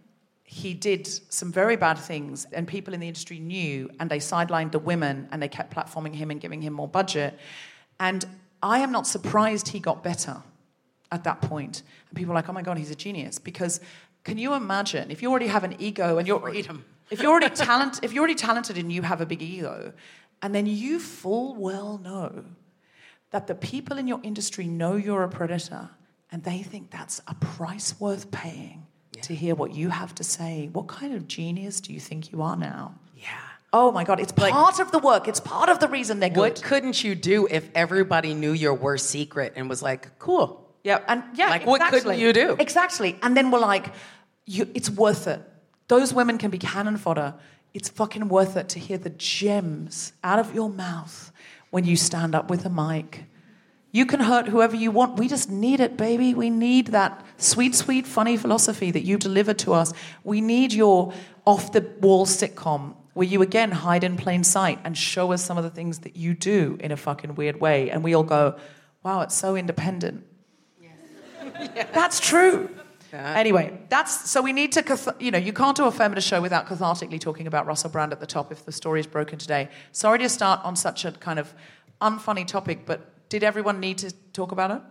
he 0.52 0.74
did 0.74 1.06
some 1.32 1.50
very 1.50 1.76
bad 1.76 1.98
things, 1.98 2.46
and 2.52 2.68
people 2.68 2.92
in 2.92 3.00
the 3.00 3.08
industry 3.08 3.38
knew, 3.38 3.88
and 3.98 4.10
they 4.10 4.18
sidelined 4.18 4.70
the 4.72 4.78
women, 4.78 5.26
and 5.32 5.42
they 5.42 5.48
kept 5.48 5.74
platforming 5.74 6.14
him 6.14 6.30
and 6.30 6.42
giving 6.42 6.60
him 6.60 6.74
more 6.74 6.86
budget. 6.86 7.38
And 7.98 8.22
I 8.62 8.80
am 8.80 8.92
not 8.92 9.06
surprised 9.06 9.68
he 9.68 9.80
got 9.80 10.04
better 10.04 10.42
at 11.10 11.24
that 11.24 11.40
point. 11.40 11.82
And 12.10 12.18
people 12.18 12.32
are 12.32 12.34
like, 12.34 12.50
oh 12.50 12.52
my 12.52 12.60
God, 12.60 12.76
he's 12.76 12.90
a 12.90 12.94
genius. 12.94 13.38
Because 13.38 13.80
can 14.24 14.36
you 14.36 14.52
imagine 14.52 15.10
if 15.10 15.22
you 15.22 15.30
already 15.30 15.46
have 15.46 15.64
an 15.64 15.74
ego 15.78 16.18
and 16.18 16.28
you're 16.28 16.38
Freedom. 16.38 16.84
if 17.10 17.22
you're 17.22 17.30
already 17.32 17.48
talent 17.54 18.00
if 18.02 18.12
you're 18.12 18.20
already 18.20 18.34
talented 18.34 18.76
and 18.76 18.92
you 18.92 19.00
have 19.00 19.22
a 19.22 19.26
big 19.26 19.40
ego, 19.40 19.94
and 20.42 20.54
then 20.54 20.66
you 20.66 20.98
full 20.98 21.54
well 21.54 21.96
know 21.96 22.44
that 23.30 23.46
the 23.46 23.54
people 23.54 23.96
in 23.96 24.06
your 24.06 24.20
industry 24.22 24.66
know 24.66 24.96
you're 24.96 25.22
a 25.22 25.30
predator 25.30 25.88
and 26.30 26.44
they 26.44 26.62
think 26.62 26.90
that's 26.90 27.22
a 27.26 27.34
price 27.36 27.98
worth 27.98 28.30
paying 28.30 28.86
to 29.24 29.34
hear 29.34 29.54
what 29.54 29.74
you 29.74 29.90
have 29.90 30.14
to 30.16 30.24
say. 30.24 30.68
What 30.72 30.88
kind 30.88 31.14
of 31.14 31.28
genius 31.28 31.80
do 31.80 31.92
you 31.92 32.00
think 32.00 32.32
you 32.32 32.42
are 32.42 32.56
now? 32.56 32.94
Yeah. 33.16 33.28
Oh 33.72 33.90
my 33.90 34.04
God, 34.04 34.20
it's 34.20 34.32
part 34.32 34.80
of 34.80 34.92
the 34.92 34.98
work. 34.98 35.28
It's 35.28 35.40
part 35.40 35.70
of 35.70 35.78
the 35.80 35.88
reason 35.88 36.20
they're 36.20 36.28
good. 36.28 36.38
What 36.38 36.62
couldn't 36.62 37.02
you 37.02 37.14
do 37.14 37.46
if 37.50 37.70
everybody 37.74 38.34
knew 38.34 38.52
your 38.52 38.74
worst 38.74 39.06
secret 39.08 39.54
and 39.56 39.68
was 39.68 39.82
like, 39.82 40.18
cool? 40.18 40.68
Yeah, 40.84 41.00
and 41.08 41.22
yeah, 41.34 41.48
Like, 41.48 41.64
what 41.64 41.80
couldn't 41.80 42.10
exactly. 42.12 42.20
you 42.20 42.32
do? 42.32 42.56
Exactly. 42.58 43.18
And 43.22 43.36
then 43.36 43.50
we're 43.50 43.60
like, 43.60 43.86
you, 44.46 44.68
it's 44.74 44.90
worth 44.90 45.26
it. 45.26 45.40
Those 45.88 46.12
women 46.12 46.38
can 46.38 46.50
be 46.50 46.58
cannon 46.58 46.96
fodder. 46.96 47.34
It's 47.72 47.88
fucking 47.88 48.28
worth 48.28 48.56
it 48.56 48.68
to 48.70 48.78
hear 48.78 48.98
the 48.98 49.10
gems 49.10 50.12
out 50.22 50.38
of 50.38 50.54
your 50.54 50.68
mouth 50.68 51.32
when 51.70 51.84
you 51.84 51.96
stand 51.96 52.34
up 52.34 52.50
with 52.50 52.66
a 52.66 52.70
mic. 52.70 53.24
You 53.94 54.06
can 54.06 54.20
hurt 54.20 54.48
whoever 54.48 54.74
you 54.74 54.90
want. 54.90 55.18
We 55.18 55.28
just 55.28 55.50
need 55.50 55.78
it, 55.78 55.98
baby. 55.98 56.32
We 56.32 56.48
need 56.48 56.88
that 56.88 57.24
sweet, 57.36 57.74
sweet, 57.74 58.06
funny 58.06 58.38
philosophy 58.38 58.90
that 58.90 59.02
you 59.02 59.18
delivered 59.18 59.58
to 59.60 59.74
us. 59.74 59.92
We 60.24 60.40
need 60.40 60.72
your 60.72 61.12
off 61.44 61.72
the 61.72 61.82
wall 62.00 62.24
sitcom 62.24 62.94
where 63.12 63.26
you 63.26 63.42
again 63.42 63.70
hide 63.70 64.02
in 64.02 64.16
plain 64.16 64.44
sight 64.44 64.78
and 64.84 64.96
show 64.96 65.32
us 65.32 65.44
some 65.44 65.58
of 65.58 65.64
the 65.64 65.70
things 65.70 66.00
that 66.00 66.16
you 66.16 66.32
do 66.32 66.78
in 66.80 66.90
a 66.90 66.96
fucking 66.96 67.34
weird 67.34 67.60
way. 67.60 67.90
And 67.90 68.02
we 68.02 68.14
all 68.14 68.22
go, 68.22 68.56
wow, 69.02 69.20
it's 69.20 69.34
so 69.34 69.56
independent. 69.56 70.24
That's 71.92 72.18
true. 72.18 72.70
Anyway, 73.12 73.78
that's 73.90 74.30
so 74.30 74.40
we 74.40 74.54
need 74.54 74.72
to, 74.72 75.14
you 75.20 75.30
know, 75.30 75.36
you 75.36 75.52
can't 75.52 75.76
do 75.76 75.84
a 75.84 75.90
feminist 75.90 76.26
show 76.26 76.40
without 76.40 76.66
cathartically 76.66 77.20
talking 77.20 77.46
about 77.46 77.66
Russell 77.66 77.90
Brand 77.90 78.10
at 78.10 78.20
the 78.20 78.26
top 78.26 78.50
if 78.50 78.64
the 78.64 78.72
story 78.72 79.00
is 79.00 79.06
broken 79.06 79.38
today. 79.38 79.68
Sorry 79.92 80.18
to 80.20 80.30
start 80.30 80.64
on 80.64 80.76
such 80.76 81.04
a 81.04 81.12
kind 81.12 81.38
of 81.38 81.52
unfunny 82.00 82.46
topic, 82.46 82.86
but 82.86 83.11
did 83.32 83.42
everyone 83.42 83.80
need 83.80 83.96
to 83.96 84.12
talk 84.34 84.52
about 84.52 84.70
it? 84.70 84.82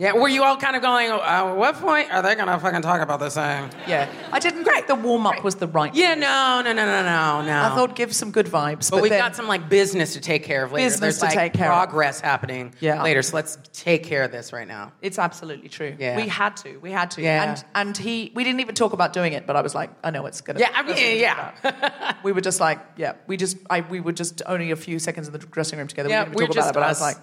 Yeah, 0.00 0.12
were 0.12 0.28
you 0.28 0.44
all 0.44 0.56
kind 0.56 0.76
of 0.76 0.80
going, 0.82 1.10
uh, 1.10 1.52
what 1.52 1.74
point 1.74 2.10
are 2.10 2.22
they 2.22 2.34
going 2.34 2.46
to 2.46 2.58
fucking 2.58 2.80
talk 2.80 3.02
about 3.02 3.20
this 3.20 3.34
thing? 3.34 3.68
Yeah, 3.86 4.10
I 4.32 4.38
didn't 4.38 4.64
think 4.64 4.86
the 4.86 4.94
warm 4.94 5.26
up 5.26 5.44
was 5.44 5.56
the 5.56 5.66
right. 5.66 5.94
Yeah, 5.94 6.14
no, 6.14 6.62
no, 6.64 6.72
no, 6.72 6.86
no, 6.86 7.02
no, 7.02 7.42
no. 7.42 7.62
I 7.62 7.74
thought 7.74 7.94
give 7.94 8.14
some 8.14 8.30
good 8.30 8.46
vibes, 8.46 8.88
but, 8.88 8.92
but, 8.92 9.02
we've 9.02 9.10
then, 9.10 9.20
got 9.20 9.36
some 9.36 9.46
like 9.46 9.68
business 9.68 10.14
to 10.14 10.20
take 10.22 10.42
care 10.42 10.64
of 10.64 10.72
later. 10.72 10.86
Business 10.86 11.00
There's 11.00 11.18
to 11.18 11.24
like 11.26 11.34
take 11.34 11.52
care 11.52 11.70
of. 11.70 11.76
progress 11.76 12.18
happening 12.18 12.72
Yeah. 12.80 13.02
later, 13.02 13.20
so 13.20 13.36
let's 13.36 13.58
take 13.74 14.04
care 14.04 14.22
of 14.22 14.32
this 14.32 14.54
right 14.54 14.66
now. 14.66 14.92
It's 15.02 15.18
absolutely 15.18 15.68
true. 15.68 15.94
Yeah. 15.98 16.16
We 16.16 16.28
had 16.28 16.56
to. 16.58 16.78
We 16.78 16.92
had 16.92 17.10
to. 17.10 17.20
Yeah. 17.20 17.50
And 17.50 17.64
and 17.74 17.94
he 17.94 18.32
we 18.34 18.42
didn't 18.42 18.60
even 18.60 18.74
talk 18.74 18.94
about 18.94 19.12
doing 19.12 19.34
it, 19.34 19.46
but 19.46 19.54
I 19.54 19.60
was 19.60 19.74
like, 19.74 19.90
I 20.02 20.10
know 20.10 20.24
it's 20.24 20.40
gonna 20.40 20.60
Yeah, 20.60 20.70
I 20.74 20.82
mean, 20.82 20.94
that's 20.94 21.62
yeah. 21.62 22.14
we 22.22 22.32
were 22.32 22.40
just 22.40 22.58
like, 22.58 22.78
yeah, 22.96 23.16
we 23.26 23.36
just 23.36 23.58
I 23.68 23.82
we 23.82 24.00
were 24.00 24.12
just 24.12 24.40
only 24.46 24.70
a 24.70 24.76
few 24.76 24.98
seconds 24.98 25.26
in 25.26 25.34
the 25.34 25.40
dressing 25.40 25.78
room 25.78 25.88
together. 25.88 26.08
Yeah, 26.08 26.22
we 26.24 26.30
didn't 26.30 26.42
even 26.42 26.46
talk 26.46 26.54
just 26.54 26.70
about 26.70 26.78
it, 26.78 26.80
but 26.80 26.86
I 26.86 26.88
was 26.88 27.00
like, 27.02 27.16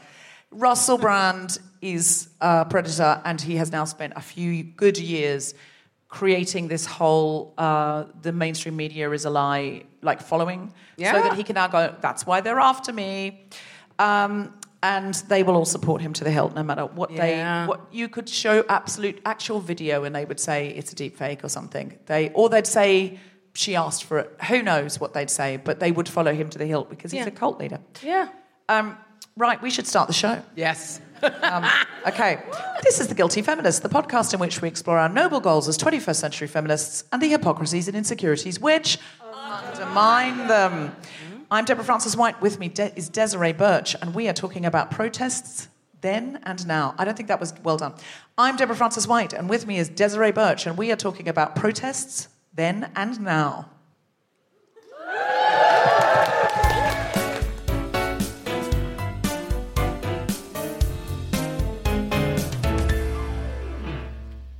Russell 0.51 0.97
Brand 0.97 1.57
is 1.81 2.29
a 2.41 2.65
predator 2.65 3.21
and 3.25 3.39
he 3.39 3.57
has 3.57 3.71
now 3.71 3.85
spent 3.85 4.13
a 4.15 4.21
few 4.21 4.63
good 4.63 4.97
years 4.97 5.53
creating 6.09 6.67
this 6.69 6.85
whole 6.85 7.53
uh, 7.57 8.05
the 8.21 8.31
mainstream 8.31 8.75
media 8.75 9.11
is 9.11 9.25
a 9.25 9.29
lie 9.29 9.83
like 10.01 10.21
following 10.21 10.73
so 10.97 11.03
that 11.03 11.33
he 11.35 11.43
can 11.43 11.53
now 11.55 11.67
go 11.67 11.93
that's 12.01 12.25
why 12.25 12.39
they're 12.41 12.59
after 12.59 12.93
me 12.93 13.45
um, 13.99 14.53
and 14.81 15.15
they 15.27 15.43
will 15.43 15.55
all 15.55 15.65
support 15.65 16.01
him 16.01 16.13
to 16.13 16.23
the 16.23 16.31
hilt 16.31 16.55
no 16.55 16.63
matter 16.63 16.85
what 16.85 17.11
Yeah. 17.11 17.63
they 17.65 17.67
what 17.67 17.81
you 17.91 18.07
could 18.07 18.29
show 18.29 18.63
absolute 18.69 19.19
actual 19.25 19.59
video 19.59 20.05
and 20.05 20.15
they 20.15 20.23
would 20.25 20.39
say 20.39 20.69
it's 20.69 20.93
a 20.93 20.95
deep 20.95 21.17
fake 21.17 21.43
or 21.43 21.49
something 21.49 21.99
they 22.05 22.29
or 22.29 22.47
they'd 22.49 22.65
say 22.67 23.19
she 23.53 23.75
asked 23.75 24.05
for 24.05 24.19
it 24.19 24.33
who 24.47 24.63
knows 24.63 24.99
what 24.99 25.13
they'd 25.13 25.29
say 25.29 25.57
but 25.57 25.79
they 25.81 25.91
would 25.91 26.07
follow 26.07 26.33
him 26.33 26.49
to 26.49 26.57
the 26.57 26.65
hilt 26.65 26.89
because 26.89 27.11
he's 27.11 27.19
Yeah. 27.21 27.27
a 27.27 27.31
cult 27.31 27.59
leader 27.59 27.79
Yeah. 28.01 28.29
um, 28.69 28.97
right 29.35 29.61
we 29.61 29.69
should 29.69 29.87
start 29.87 30.07
the 30.07 30.13
show 30.13 30.41
Yes. 30.55 31.01
um, 31.41 31.65
okay, 32.05 32.37
this 32.83 32.99
is 32.99 33.07
The 33.07 33.15
Guilty 33.15 33.41
Feminist, 33.41 33.81
the 33.81 33.89
podcast 33.89 34.35
in 34.35 34.39
which 34.39 34.61
we 34.61 34.67
explore 34.67 34.99
our 34.99 35.09
noble 35.09 35.39
goals 35.39 35.67
as 35.67 35.75
21st 35.75 36.15
century 36.15 36.47
feminists 36.47 37.05
and 37.11 37.19
the 37.19 37.27
hypocrisies 37.27 37.87
and 37.87 37.97
insecurities 37.97 38.59
which 38.59 38.99
undermine 39.33 40.47
them. 40.47 40.95
I'm 41.49 41.65
Deborah 41.65 41.83
Frances-White. 41.83 42.39
With 42.39 42.59
me 42.59 42.67
De- 42.69 42.95
is 42.95 43.09
Desiree 43.09 43.53
Burch, 43.53 43.95
and 43.99 44.13
we 44.13 44.27
are 44.29 44.33
talking 44.33 44.63
about 44.65 44.91
protests 44.91 45.69
then 46.01 46.39
and 46.43 46.67
now. 46.67 46.93
I 46.99 47.05
don't 47.05 47.17
think 47.17 47.29
that 47.29 47.39
was 47.39 47.51
well 47.63 47.77
done. 47.77 47.93
I'm 48.37 48.55
Deborah 48.55 48.75
Frances-White, 48.75 49.33
and 49.33 49.49
with 49.49 49.65
me 49.65 49.79
is 49.79 49.89
Desiree 49.89 50.31
Burch, 50.31 50.67
and 50.67 50.77
we 50.77 50.91
are 50.91 50.95
talking 50.95 51.27
about 51.27 51.55
protests 51.55 52.27
then 52.53 52.91
and 52.95 53.19
now. 53.21 53.69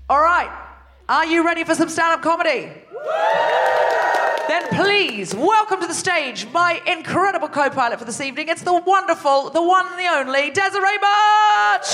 All 0.09 0.21
right. 0.21 0.49
Are 1.09 1.25
you 1.25 1.45
ready 1.45 1.65
for 1.65 1.75
some 1.75 1.89
stand 1.89 2.13
up 2.13 2.21
comedy? 2.21 2.71
Then 4.47 4.63
please 4.69 5.35
welcome 5.35 5.81
to 5.81 5.87
the 5.87 5.93
stage 5.93 6.47
my 6.53 6.81
incredible 6.87 7.49
co 7.49 7.69
pilot 7.69 7.99
for 7.99 8.05
this 8.05 8.21
evening. 8.21 8.47
It's 8.47 8.61
the 8.61 8.73
wonderful, 8.73 9.49
the 9.49 9.61
one 9.61 9.85
and 9.85 9.99
the 9.99 10.07
only 10.07 10.49
Desiree 10.51 10.97
Burch! 10.97 11.87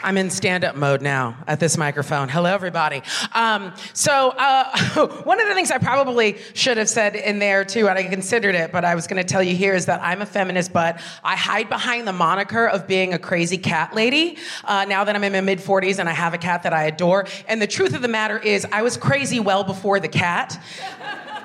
I'm 0.00 0.16
in 0.16 0.30
stand 0.30 0.64
up 0.64 0.76
mode 0.76 1.02
now 1.02 1.36
at 1.48 1.58
this 1.58 1.76
microphone. 1.76 2.28
Hello, 2.28 2.54
everybody. 2.54 3.02
Um, 3.32 3.72
so, 3.94 4.30
uh, 4.30 5.08
one 5.24 5.40
of 5.40 5.48
the 5.48 5.54
things 5.54 5.72
I 5.72 5.78
probably 5.78 6.38
should 6.54 6.76
have 6.76 6.88
said 6.88 7.16
in 7.16 7.40
there 7.40 7.64
too, 7.64 7.88
and 7.88 7.98
I 7.98 8.04
considered 8.04 8.54
it, 8.54 8.70
but 8.70 8.84
I 8.84 8.94
was 8.94 9.08
going 9.08 9.20
to 9.20 9.28
tell 9.28 9.42
you 9.42 9.56
here 9.56 9.74
is 9.74 9.86
that 9.86 10.00
I'm 10.00 10.22
a 10.22 10.26
feminist, 10.26 10.72
but 10.72 11.00
I 11.24 11.34
hide 11.34 11.68
behind 11.68 12.06
the 12.06 12.12
moniker 12.12 12.68
of 12.68 12.86
being 12.86 13.12
a 13.12 13.18
crazy 13.18 13.58
cat 13.58 13.92
lady 13.92 14.38
uh, 14.64 14.84
now 14.84 15.02
that 15.02 15.16
I'm 15.16 15.24
in 15.24 15.32
my 15.32 15.40
mid 15.40 15.58
40s 15.58 15.98
and 15.98 16.08
I 16.08 16.12
have 16.12 16.32
a 16.32 16.38
cat 16.38 16.62
that 16.62 16.72
I 16.72 16.84
adore. 16.84 17.26
And 17.48 17.60
the 17.60 17.66
truth 17.66 17.92
of 17.92 18.00
the 18.00 18.08
matter 18.08 18.38
is, 18.38 18.64
I 18.70 18.82
was 18.82 18.96
crazy 18.96 19.40
well 19.40 19.64
before 19.64 19.98
the 19.98 20.08
cat. 20.08 20.62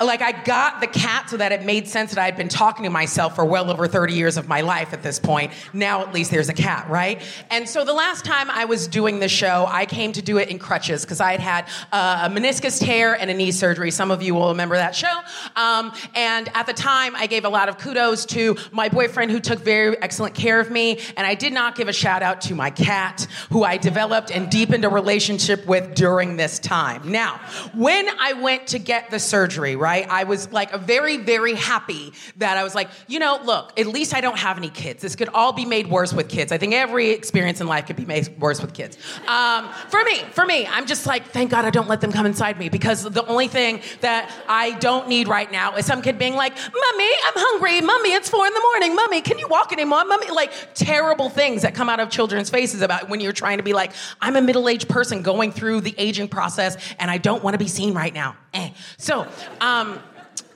Like, 0.06 0.22
I 0.22 0.32
got 0.44 0.82
the 0.82 0.88
cat 0.88 1.30
so 1.30 1.38
that 1.38 1.52
it 1.52 1.64
made 1.64 1.88
sense 1.88 2.14
that 2.14 2.24
I'd 2.24 2.38
been 2.38 2.50
talking 2.50 2.84
to 2.84 2.90
myself 2.90 3.36
for 3.36 3.46
well 3.46 3.70
over 3.72 3.88
30 3.88 4.14
years 4.14 4.38
of 4.38 4.48
my 4.48 4.62
life 4.62 4.94
at 4.94 5.04
this 5.04 5.20
point. 5.20 5.52
Now, 5.74 6.02
at 6.02 6.14
least, 6.14 6.32
there's 6.32 6.50
a 6.50 6.54
cat, 6.54 6.90
right? 6.90 7.22
And 7.50 7.68
so, 7.68 7.86
the 7.86 7.94
last 7.94 8.26
time 8.26 8.50
I 8.50 8.66
was 8.66 8.88
doing 8.88 9.20
the 9.20 9.30
show, 9.30 9.66
I 9.68 9.86
came 9.86 10.12
to 10.14 10.22
do 10.22 10.38
it 10.38 10.50
in 10.50 10.60
crutches 10.60 11.04
because 11.04 11.22
I 11.22 11.32
had 11.32 11.40
had 11.40 11.68
uh, 11.92 12.30
a 12.30 12.34
meniscus 12.34 12.80
tear 12.80 13.14
and 13.14 13.30
a 13.30 13.34
knee 13.34 13.52
surgery. 13.52 13.92
Some 13.92 14.12
of 14.12 14.22
you 14.22 14.36
will 14.36 14.50
remember 14.50 14.76
that 14.76 14.96
show. 14.96 15.20
Um, 15.56 15.94
and 16.16 16.50
at 16.54 16.66
the 16.66 16.74
time, 16.74 17.16
I 17.16 17.28
gave 17.28 17.46
a 17.46 17.50
lot 17.50 17.70
of 17.70 17.78
kudos 17.78 18.26
to 18.28 18.58
my 18.72 18.90
boyfriend 18.90 19.32
who 19.32 19.40
took 19.40 19.60
very 19.60 19.98
excellent 20.02 20.36
care 20.36 20.60
of 20.60 20.72
me. 20.72 21.00
And 21.18 21.26
I 21.28 21.36
did 21.36 21.54
not 21.54 21.76
give 21.76 21.88
a 21.88 21.94
shout 21.94 22.24
out 22.24 22.42
to 22.42 22.56
my 22.56 22.70
cat, 22.70 23.28
who 23.50 23.64
I 23.64 23.78
developed 23.78 24.32
and 24.32 24.50
deepened 24.50 24.86
a 24.86 24.90
relationship 24.90 25.66
with 25.66 25.96
during 25.96 26.38
this 26.38 26.60
time. 26.60 27.12
Now, 27.12 27.40
when 27.74 28.08
I 28.20 28.34
went 28.34 28.68
to 28.68 28.80
get 28.80 29.12
the 29.12 29.20
surgery, 29.20 29.76
right? 29.76 29.93
Right? 29.94 30.10
I 30.10 30.24
was 30.24 30.52
like 30.52 30.74
very, 30.74 31.18
very 31.18 31.54
happy 31.54 32.14
that 32.38 32.58
I 32.58 32.64
was 32.64 32.74
like, 32.74 32.90
you 33.08 33.20
know, 33.20 33.40
look, 33.44 33.80
at 33.80 33.86
least 33.86 34.16
I 34.16 34.22
don't 34.22 34.40
have 34.40 34.58
any 34.58 34.70
kids. 34.70 35.04
This 35.04 35.16
could 35.16 35.30
all 35.30 35.54
be 35.54 35.66
made 35.66 35.88
worse 35.88 36.14
with 36.14 36.30
kids. 36.30 36.52
I 36.52 36.58
think 36.58 36.74
every 36.74 37.12
experience 37.12 37.62
in 37.62 37.68
life 37.68 37.86
could 37.86 37.96
be 37.96 38.06
made 38.06 38.28
worse 38.40 38.60
with 38.60 38.74
kids. 38.74 38.98
Um, 39.28 39.70
for 39.90 40.04
me, 40.04 40.18
for 40.32 40.46
me, 40.46 40.66
I'm 40.66 40.88
just 40.88 41.06
like, 41.06 41.28
thank 41.28 41.52
God 41.52 41.66
I 41.66 41.70
don't 41.70 41.88
let 41.88 42.02
them 42.02 42.12
come 42.12 42.26
inside 42.26 42.58
me 42.58 42.70
because 42.70 43.04
the 43.04 43.26
only 43.28 43.48
thing 43.48 43.82
that 44.02 44.32
I 44.50 44.72
don't 44.80 45.08
need 45.08 45.28
right 45.28 45.52
now 45.52 45.76
is 45.76 45.86
some 45.86 46.02
kid 46.02 46.18
being 46.18 46.36
like, 46.36 46.54
Mommy, 46.56 47.12
I'm 47.28 47.38
hungry. 47.48 47.82
Mommy, 47.82 48.14
it's 48.14 48.30
four 48.30 48.48
in 48.48 48.54
the 48.54 48.66
morning. 48.72 48.96
Mommy, 48.96 49.22
can 49.22 49.38
you 49.38 49.48
walk 49.48 49.72
anymore? 49.72 50.06
Mommy, 50.06 50.32
like 50.32 50.52
terrible 50.74 51.30
things 51.30 51.62
that 51.62 51.76
come 51.76 51.90
out 51.90 52.00
of 52.00 52.10
children's 52.10 52.50
faces 52.50 52.82
about 52.82 53.10
when 53.10 53.20
you're 53.20 53.32
trying 53.32 53.58
to 53.58 53.64
be 53.64 53.74
like, 53.74 53.92
I'm 54.22 54.36
a 54.36 54.42
middle 54.42 54.68
aged 54.68 54.90
person 54.90 55.22
going 55.22 55.52
through 55.52 55.82
the 55.82 55.94
aging 56.00 56.30
process 56.30 56.78
and 56.98 57.12
I 57.12 57.20
don't 57.20 57.44
want 57.44 57.54
to 57.54 57.60
be 57.60 57.68
seen 57.68 57.94
right 57.94 58.14
now. 58.14 58.36
Eh. 58.54 58.70
So, 58.98 59.28
um, 59.62 60.00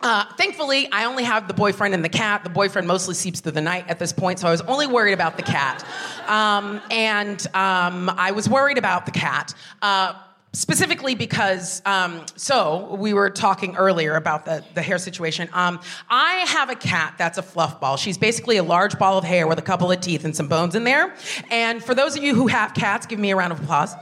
uh, 0.02 0.26
thankfully, 0.38 0.90
I 0.92 1.06
only 1.06 1.24
have 1.24 1.48
the 1.48 1.54
boyfriend 1.54 1.94
and 1.94 2.04
the 2.04 2.10
cat. 2.10 2.44
The 2.44 2.50
boyfriend 2.50 2.88
mostly 2.88 3.16
sleeps 3.16 3.40
through 3.40 3.54
the 3.54 3.62
night 3.62 3.86
at 3.88 4.00
this 4.00 4.14
point, 4.14 4.40
so 4.40 4.48
I 4.48 4.52
was 4.52 4.62
only 4.62 4.88
worried 4.88 5.14
about 5.14 5.38
the 5.38 5.44
cat. 5.44 5.86
Um, 6.28 6.82
and 6.92 7.46
um, 7.56 8.10
I 8.10 8.32
was 8.32 8.48
worried 8.48 8.78
about 8.78 9.06
the 9.06 9.12
cat. 9.12 9.54
Uh, 9.82 10.14
specifically 10.54 11.14
because 11.14 11.82
um, 11.86 12.26
so 12.36 12.96
we 12.96 13.14
were 13.14 13.30
talking 13.30 13.76
earlier 13.76 14.16
about 14.16 14.46
the, 14.46 14.64
the 14.74 14.82
hair 14.82 14.98
situation 14.98 15.48
um, 15.54 15.80
i 16.10 16.36
have 16.48 16.70
a 16.70 16.76
cat 16.76 17.14
that's 17.18 17.38
a 17.38 17.44
fluff 17.44 17.80
ball 17.80 17.98
she's 17.98 18.18
basically 18.18 18.58
a 18.58 18.64
large 18.64 18.98
ball 18.98 19.18
of 19.18 19.24
hair 19.24 19.46
with 19.46 19.60
a 19.60 19.62
couple 19.62 19.92
of 19.92 20.00
teeth 20.00 20.24
and 20.26 20.36
some 20.36 20.48
bones 20.48 20.74
in 20.74 20.84
there 20.84 21.14
and 21.52 21.84
for 21.84 21.94
those 21.94 22.16
of 22.16 22.24
you 22.24 22.34
who 22.34 22.48
have 22.48 22.74
cats 22.74 23.06
give 23.06 23.20
me 23.20 23.30
a 23.30 23.36
round 23.36 23.52
of 23.52 23.62
applause 23.62 23.94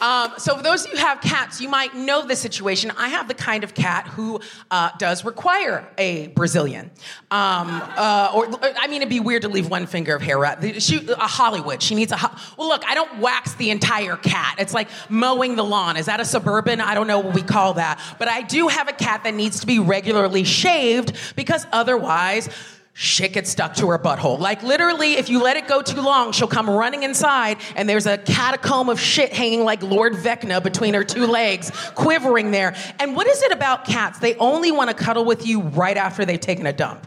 um, 0.00 0.32
so, 0.38 0.56
for 0.56 0.62
those 0.62 0.84
of 0.84 0.92
you 0.92 0.98
who 0.98 1.04
have 1.04 1.20
cats, 1.20 1.60
you 1.60 1.68
might 1.68 1.94
know 1.94 2.26
the 2.26 2.36
situation. 2.36 2.90
I 2.96 3.08
have 3.08 3.28
the 3.28 3.34
kind 3.34 3.64
of 3.64 3.74
cat 3.74 4.06
who 4.08 4.40
uh, 4.70 4.90
does 4.98 5.24
require 5.24 5.86
a 5.98 6.28
Brazilian. 6.28 6.90
Um, 7.30 7.82
uh, 7.96 8.32
or, 8.34 8.48
I 8.62 8.86
mean, 8.86 9.02
it'd 9.02 9.08
be 9.08 9.20
weird 9.20 9.42
to 9.42 9.48
leave 9.48 9.68
one 9.68 9.86
finger 9.86 10.14
of 10.14 10.22
hair. 10.22 10.44
Out. 10.44 10.82
She, 10.82 11.06
a 11.08 11.26
Hollywood. 11.26 11.82
She 11.82 11.94
needs 11.94 12.12
a. 12.12 12.16
Ho- 12.16 12.36
well, 12.56 12.68
look, 12.68 12.84
I 12.86 12.94
don't 12.94 13.18
wax 13.18 13.54
the 13.54 13.70
entire 13.70 14.16
cat. 14.16 14.56
It's 14.58 14.74
like 14.74 14.88
mowing 15.08 15.56
the 15.56 15.64
lawn. 15.64 15.96
Is 15.96 16.06
that 16.06 16.20
a 16.20 16.24
suburban? 16.24 16.80
I 16.80 16.94
don't 16.94 17.06
know 17.06 17.20
what 17.20 17.34
we 17.34 17.42
call 17.42 17.74
that. 17.74 18.00
But 18.18 18.28
I 18.28 18.42
do 18.42 18.68
have 18.68 18.88
a 18.88 18.92
cat 18.92 19.24
that 19.24 19.34
needs 19.34 19.60
to 19.60 19.66
be 19.66 19.78
regularly 19.78 20.44
shaved 20.44 21.36
because 21.36 21.66
otherwise 21.72 22.48
shit 22.92 23.32
gets 23.32 23.50
stuck 23.50 23.74
to 23.74 23.88
her 23.88 23.98
butthole. 23.98 24.38
Like 24.38 24.62
literally, 24.62 25.14
if 25.14 25.28
you 25.28 25.42
let 25.42 25.56
it 25.56 25.66
go 25.66 25.82
too 25.82 26.00
long, 26.00 26.32
she'll 26.32 26.48
come 26.48 26.68
running 26.68 27.02
inside 27.02 27.58
and 27.76 27.88
there's 27.88 28.06
a 28.06 28.18
catacomb 28.18 28.88
of 28.88 29.00
shit 29.00 29.32
hanging 29.32 29.64
like 29.64 29.82
Lord 29.82 30.14
Vecna 30.14 30.62
between 30.62 30.94
her 30.94 31.04
two 31.04 31.26
legs, 31.26 31.70
quivering 31.94 32.50
there. 32.50 32.74
And 32.98 33.16
what 33.16 33.26
is 33.26 33.42
it 33.42 33.52
about 33.52 33.84
cats? 33.84 34.18
They 34.18 34.34
only 34.36 34.72
want 34.72 34.90
to 34.90 34.96
cuddle 34.96 35.24
with 35.24 35.46
you 35.46 35.62
right 35.62 35.96
after 35.96 36.24
they've 36.24 36.40
taken 36.40 36.66
a 36.66 36.72
dump. 36.72 37.06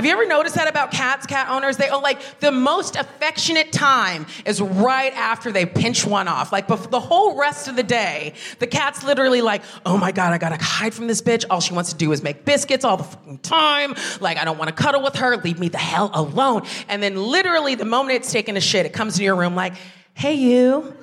Have 0.00 0.06
you 0.06 0.12
ever 0.12 0.24
noticed 0.24 0.54
that 0.54 0.66
about 0.66 0.92
cats, 0.92 1.26
cat 1.26 1.50
owners? 1.50 1.76
They 1.76 1.90
oh, 1.90 1.98
like 1.98 2.40
the 2.40 2.50
most 2.50 2.96
affectionate 2.96 3.70
time 3.70 4.24
is 4.46 4.58
right 4.58 5.12
after 5.12 5.52
they 5.52 5.66
pinch 5.66 6.06
one 6.06 6.26
off. 6.26 6.52
Like 6.52 6.68
bef- 6.68 6.90
the 6.90 6.98
whole 6.98 7.36
rest 7.36 7.68
of 7.68 7.76
the 7.76 7.82
day, 7.82 8.32
the 8.60 8.66
cat's 8.66 9.04
literally 9.04 9.42
like, 9.42 9.60
oh 9.84 9.98
my 9.98 10.10
god, 10.10 10.32
I 10.32 10.38
gotta 10.38 10.56
hide 10.56 10.94
from 10.94 11.06
this 11.06 11.20
bitch. 11.20 11.44
All 11.50 11.60
she 11.60 11.74
wants 11.74 11.90
to 11.90 11.98
do 11.98 12.12
is 12.12 12.22
make 12.22 12.46
biscuits 12.46 12.82
all 12.82 12.96
the 12.96 13.04
fucking 13.04 13.40
time. 13.40 13.94
Like 14.22 14.38
I 14.38 14.46
don't 14.46 14.56
want 14.56 14.74
to 14.74 14.82
cuddle 14.82 15.02
with 15.02 15.16
her. 15.16 15.36
Leave 15.36 15.58
me 15.58 15.68
the 15.68 15.76
hell 15.76 16.10
alone. 16.14 16.62
And 16.88 17.02
then 17.02 17.22
literally 17.22 17.74
the 17.74 17.84
moment 17.84 18.16
it's 18.16 18.32
taking 18.32 18.56
a 18.56 18.60
shit, 18.62 18.86
it 18.86 18.94
comes 18.94 19.18
to 19.18 19.22
your 19.22 19.36
room 19.36 19.54
like, 19.54 19.74
hey 20.14 20.32
you 20.32 20.96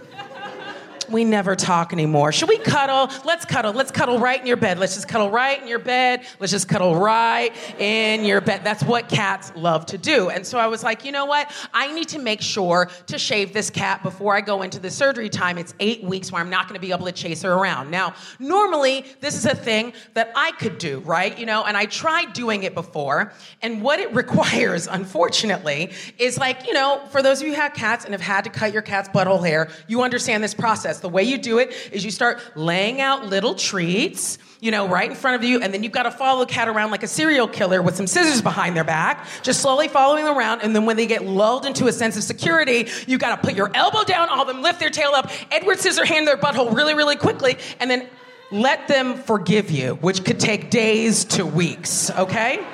we 1.09 1.23
never 1.23 1.55
talk 1.55 1.93
anymore. 1.93 2.31
Should 2.31 2.49
we 2.49 2.57
cuddle? 2.57 3.09
Let's 3.25 3.45
cuddle. 3.45 3.73
Let's 3.73 3.91
cuddle 3.91 4.19
right 4.19 4.39
in 4.39 4.47
your 4.47 4.57
bed. 4.57 4.79
Let's 4.79 4.95
just 4.95 5.07
cuddle 5.07 5.29
right 5.29 5.61
in 5.61 5.67
your 5.67 5.79
bed. 5.79 6.25
Let's 6.39 6.51
just 6.51 6.67
cuddle 6.67 6.95
right 6.95 7.53
in 7.79 8.25
your 8.25 8.41
bed. 8.41 8.63
That's 8.63 8.83
what 8.83 9.09
cats 9.09 9.51
love 9.55 9.85
to 9.87 9.97
do. 9.97 10.29
And 10.29 10.45
so 10.45 10.57
I 10.57 10.67
was 10.67 10.83
like, 10.83 11.05
you 11.05 11.11
know 11.11 11.25
what? 11.25 11.51
I 11.73 11.93
need 11.93 12.09
to 12.09 12.19
make 12.19 12.41
sure 12.41 12.89
to 13.07 13.17
shave 13.17 13.53
this 13.53 13.69
cat 13.69 14.03
before 14.03 14.35
I 14.35 14.41
go 14.41 14.61
into 14.61 14.79
the 14.79 14.89
surgery 14.89 15.29
time. 15.29 15.57
It's 15.57 15.73
eight 15.79 16.03
weeks 16.03 16.31
where 16.31 16.41
I'm 16.41 16.49
not 16.49 16.67
going 16.67 16.79
to 16.79 16.85
be 16.85 16.91
able 16.91 17.05
to 17.05 17.11
chase 17.11 17.41
her 17.43 17.53
around. 17.53 17.91
Now, 17.91 18.13
normally, 18.39 19.05
this 19.21 19.35
is 19.35 19.45
a 19.45 19.55
thing 19.55 19.93
that 20.13 20.31
I 20.35 20.51
could 20.51 20.77
do, 20.77 20.99
right? 20.99 21.37
You 21.37 21.45
know, 21.45 21.63
and 21.63 21.77
I 21.77 21.85
tried 21.85 22.33
doing 22.33 22.63
it 22.63 22.73
before. 22.73 23.33
And 23.61 23.81
what 23.81 23.99
it 23.99 24.13
requires, 24.17 24.87
unfortunately, 24.87 25.91
is 26.17 26.37
like, 26.37 26.67
you 26.67 26.73
know, 26.73 27.01
for 27.11 27.21
those 27.21 27.41
of 27.41 27.47
you 27.47 27.53
who 27.53 27.61
have 27.61 27.73
cats 27.73 28.05
and 28.05 28.13
have 28.13 28.21
had 28.21 28.43
to 28.43 28.49
cut 28.49 28.73
your 28.73 28.81
cat's 28.81 29.09
butthole 29.09 29.45
hair, 29.45 29.69
you 29.87 30.01
understand 30.01 30.43
this 30.43 30.53
process. 30.53 30.96
The 30.99 31.09
way 31.09 31.23
you 31.23 31.37
do 31.37 31.59
it 31.59 31.73
is 31.91 32.03
you 32.03 32.11
start 32.11 32.41
laying 32.55 33.01
out 33.01 33.25
little 33.25 33.55
treats, 33.55 34.37
you 34.59 34.71
know, 34.71 34.87
right 34.87 35.09
in 35.09 35.15
front 35.15 35.35
of 35.35 35.47
you, 35.47 35.61
and 35.61 35.73
then 35.73 35.83
you've 35.83 35.91
got 35.91 36.03
to 36.03 36.11
follow 36.11 36.45
the 36.45 36.51
cat 36.51 36.67
around 36.67 36.91
like 36.91 37.03
a 37.03 37.07
serial 37.07 37.47
killer 37.47 37.81
with 37.81 37.95
some 37.95 38.07
scissors 38.07 38.41
behind 38.41 38.75
their 38.75 38.83
back, 38.83 39.27
just 39.43 39.61
slowly 39.61 39.87
following 39.87 40.25
them 40.25 40.37
around. 40.37 40.61
And 40.61 40.75
then 40.75 40.85
when 40.85 40.97
they 40.97 41.05
get 41.05 41.23
lulled 41.25 41.65
into 41.65 41.87
a 41.87 41.91
sense 41.91 42.17
of 42.17 42.23
security, 42.23 42.89
you've 43.05 43.21
got 43.21 43.35
to 43.35 43.47
put 43.47 43.55
your 43.55 43.69
elbow 43.75 44.03
down, 44.03 44.29
all 44.29 44.41
of 44.41 44.47
them 44.47 44.61
lift 44.61 44.79
their 44.79 44.89
tail 44.89 45.11
up, 45.13 45.29
Edward 45.51 45.79
scissor 45.79 46.05
hand 46.05 46.27
their 46.27 46.37
butthole 46.37 46.75
really, 46.75 46.93
really 46.93 47.15
quickly, 47.15 47.57
and 47.79 47.89
then 47.89 48.07
let 48.51 48.87
them 48.87 49.15
forgive 49.15 49.69
you, 49.69 49.95
which 49.95 50.23
could 50.23 50.39
take 50.39 50.69
days 50.69 51.25
to 51.25 51.45
weeks, 51.45 52.09
okay? 52.11 52.65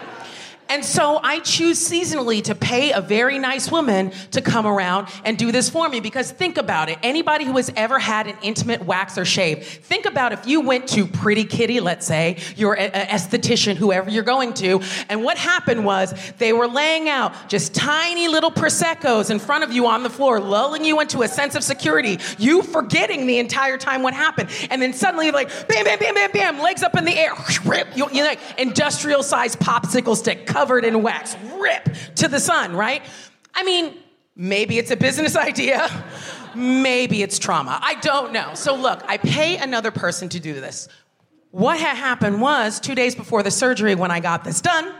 And 0.73 0.83
so 0.83 1.19
I 1.21 1.37
choose 1.37 1.77
seasonally 1.87 2.43
to 2.45 2.55
pay 2.55 2.93
a 2.93 2.99
very 2.99 3.37
nice 3.37 3.69
woman 3.69 4.11
to 4.31 4.41
come 4.41 4.65
around 4.65 5.07
and 5.23 5.37
do 5.37 5.51
this 5.51 5.69
for 5.69 5.87
me 5.87 5.99
because 5.99 6.31
think 6.31 6.57
about 6.57 6.89
it. 6.89 6.97
Anybody 7.03 7.45
who 7.45 7.57
has 7.57 7.71
ever 7.75 7.99
had 7.99 8.25
an 8.25 8.35
intimate 8.41 8.83
wax 8.83 9.15
or 9.15 9.23
shave, 9.23 9.63
think 9.67 10.07
about 10.07 10.33
if 10.33 10.47
you 10.47 10.61
went 10.61 10.87
to 10.87 11.05
Pretty 11.05 11.43
Kitty, 11.43 11.79
let's 11.79 12.07
say, 12.07 12.37
your 12.55 12.75
esthetician, 12.75 13.75
whoever 13.75 14.09
you're 14.09 14.23
going 14.23 14.51
to, 14.55 14.81
and 15.09 15.23
what 15.23 15.37
happened 15.37 15.85
was 15.85 16.11
they 16.39 16.53
were 16.53 16.67
laying 16.67 17.07
out 17.07 17.35
just 17.47 17.75
tiny 17.75 18.27
little 18.27 18.49
Prosecco's 18.49 19.29
in 19.29 19.37
front 19.37 19.63
of 19.63 19.71
you 19.71 19.85
on 19.85 20.01
the 20.01 20.09
floor, 20.09 20.39
lulling 20.39 20.83
you 20.83 20.99
into 21.01 21.21
a 21.21 21.27
sense 21.27 21.53
of 21.53 21.63
security, 21.63 22.17
you 22.39 22.63
forgetting 22.63 23.27
the 23.27 23.37
entire 23.37 23.77
time 23.77 24.01
what 24.01 24.15
happened. 24.15 24.49
And 24.71 24.81
then 24.81 24.93
suddenly, 24.93 25.29
like, 25.29 25.49
bam, 25.67 25.85
bam, 25.85 25.99
bam, 25.99 26.15
bam, 26.15 26.31
bam, 26.31 26.59
legs 26.61 26.81
up 26.81 26.97
in 26.97 27.05
the 27.05 27.15
air, 27.15 27.33
rip, 27.63 27.95
you, 27.95 28.09
you 28.11 28.23
like 28.23 28.39
industrial 28.57 29.21
sized 29.21 29.59
popsicle 29.59 30.17
stick 30.17 30.47
covered 30.63 30.85
in 30.85 31.03
wax, 31.03 31.35
rip 31.59 31.89
to 32.15 32.29
the 32.29 32.39
sun, 32.39 32.73
right? 32.73 33.03
I 33.53 33.63
mean, 33.63 33.97
maybe 34.33 34.77
it's 34.77 34.91
a 34.91 34.95
business 34.95 35.35
idea, 35.49 35.89
maybe 36.55 37.21
it's 37.21 37.37
trauma. 37.37 37.81
I 37.83 37.95
don't 37.95 38.31
know. 38.31 38.53
So, 38.53 38.73
look, 38.73 39.03
I 39.05 39.17
pay 39.17 39.57
another 39.57 39.91
person 39.91 40.29
to 40.29 40.39
do 40.39 40.53
this. 40.53 40.87
What 41.51 41.77
had 41.77 41.97
happened 41.97 42.39
was 42.39 42.79
two 42.79 42.95
days 42.95 43.13
before 43.13 43.43
the 43.43 43.51
surgery, 43.51 43.93
when 43.93 44.09
I 44.09 44.21
got 44.21 44.45
this 44.45 44.61
done, 44.61 44.93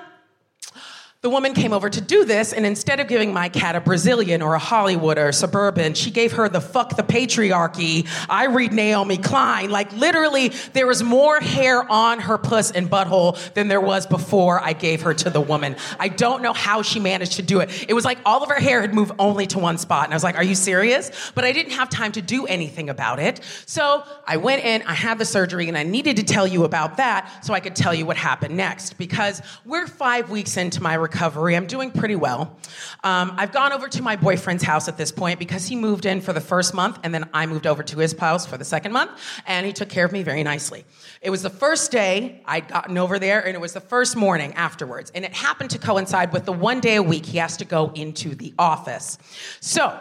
the 1.23 1.29
woman 1.29 1.53
came 1.53 1.71
over 1.71 1.89
to 1.89 2.01
do 2.01 2.25
this, 2.25 2.51
and 2.51 2.65
instead 2.65 2.99
of 2.99 3.07
giving 3.07 3.31
my 3.31 3.47
cat 3.47 3.77
a 3.77 3.79
Brazilian 3.79 4.41
or 4.41 4.55
a 4.55 4.59
Hollywood 4.59 5.17
or 5.17 5.29
a 5.29 5.33
suburban, 5.33 5.93
she 5.93 6.11
gave 6.11 6.33
her 6.33 6.49
the 6.49 6.59
fuck 6.59 6.97
the 6.97 7.01
patriarchy. 7.01 8.05
I 8.29 8.47
read 8.47 8.73
Naomi 8.73 9.15
Klein. 9.15 9.69
Like, 9.69 9.93
literally, 9.93 10.49
there 10.73 10.85
was 10.85 11.01
more 11.01 11.39
hair 11.39 11.89
on 11.89 12.19
her 12.19 12.37
puss 12.37 12.71
and 12.71 12.89
butthole 12.89 13.37
than 13.53 13.69
there 13.69 13.79
was 13.79 14.05
before 14.05 14.59
I 14.59 14.73
gave 14.73 15.03
her 15.03 15.13
to 15.13 15.29
the 15.29 15.39
woman. 15.39 15.77
I 15.97 16.09
don't 16.09 16.41
know 16.41 16.51
how 16.51 16.81
she 16.81 16.99
managed 16.99 17.37
to 17.37 17.41
do 17.41 17.61
it. 17.61 17.85
It 17.87 17.93
was 17.93 18.03
like 18.03 18.17
all 18.25 18.43
of 18.43 18.49
her 18.49 18.59
hair 18.59 18.81
had 18.81 18.93
moved 18.93 19.13
only 19.17 19.47
to 19.47 19.59
one 19.59 19.77
spot. 19.77 20.03
And 20.03 20.13
I 20.13 20.17
was 20.17 20.25
like, 20.25 20.35
Are 20.35 20.43
you 20.43 20.55
serious? 20.55 21.31
But 21.35 21.45
I 21.45 21.53
didn't 21.53 21.71
have 21.71 21.89
time 21.89 22.11
to 22.13 22.21
do 22.21 22.45
anything 22.47 22.89
about 22.89 23.19
it. 23.19 23.39
So 23.65 24.03
I 24.27 24.35
went 24.35 24.65
in, 24.65 24.81
I 24.81 24.93
had 24.93 25.19
the 25.19 25.25
surgery, 25.25 25.69
and 25.69 25.77
I 25.77 25.83
needed 25.83 26.17
to 26.17 26.23
tell 26.23 26.45
you 26.45 26.65
about 26.65 26.97
that 26.97 27.45
so 27.45 27.53
I 27.53 27.61
could 27.61 27.77
tell 27.77 27.93
you 27.93 28.05
what 28.05 28.17
happened 28.17 28.57
next 28.57 28.97
because 28.97 29.41
we're 29.63 29.87
five 29.87 30.29
weeks 30.29 30.57
into 30.57 30.83
my 30.83 30.95
recovery 30.95 31.12
recovery. 31.13 31.55
I'm 31.55 31.67
doing 31.67 31.91
pretty 31.91 32.15
well. 32.15 32.57
Um, 33.03 33.33
I've 33.37 33.51
gone 33.51 33.71
over 33.71 33.87
to 33.87 34.01
my 34.01 34.15
boyfriend's 34.15 34.63
house 34.63 34.87
at 34.87 34.97
this 34.97 35.11
point 35.11 35.37
because 35.37 35.67
he 35.67 35.75
moved 35.75 36.07
in 36.07 36.21
for 36.21 36.33
the 36.33 36.41
first 36.41 36.73
month, 36.73 36.97
and 37.03 37.13
then 37.13 37.29
I 37.33 37.45
moved 37.45 37.67
over 37.67 37.83
to 37.83 37.99
his 37.99 38.17
house 38.17 38.47
for 38.47 38.57
the 38.57 38.65
second 38.65 38.93
month, 38.93 39.11
and 39.45 39.63
he 39.65 39.73
took 39.73 39.89
care 39.89 40.05
of 40.05 40.11
me 40.11 40.23
very 40.23 40.41
nicely. 40.41 40.85
It 41.21 41.29
was 41.29 41.43
the 41.43 41.51
first 41.51 41.91
day 41.91 42.41
I'd 42.45 42.67
gotten 42.67 42.97
over 42.97 43.19
there, 43.19 43.45
and 43.45 43.53
it 43.53 43.61
was 43.61 43.73
the 43.73 43.79
first 43.79 44.15
morning 44.15 44.53
afterwards. 44.53 45.11
And 45.13 45.23
it 45.23 45.33
happened 45.33 45.69
to 45.71 45.77
coincide 45.77 46.33
with 46.33 46.45
the 46.45 46.53
one 46.53 46.79
day 46.79 46.95
a 46.95 47.03
week 47.03 47.27
he 47.27 47.37
has 47.37 47.57
to 47.57 47.65
go 47.65 47.91
into 47.93 48.33
the 48.33 48.55
office. 48.57 49.19
So, 49.59 49.95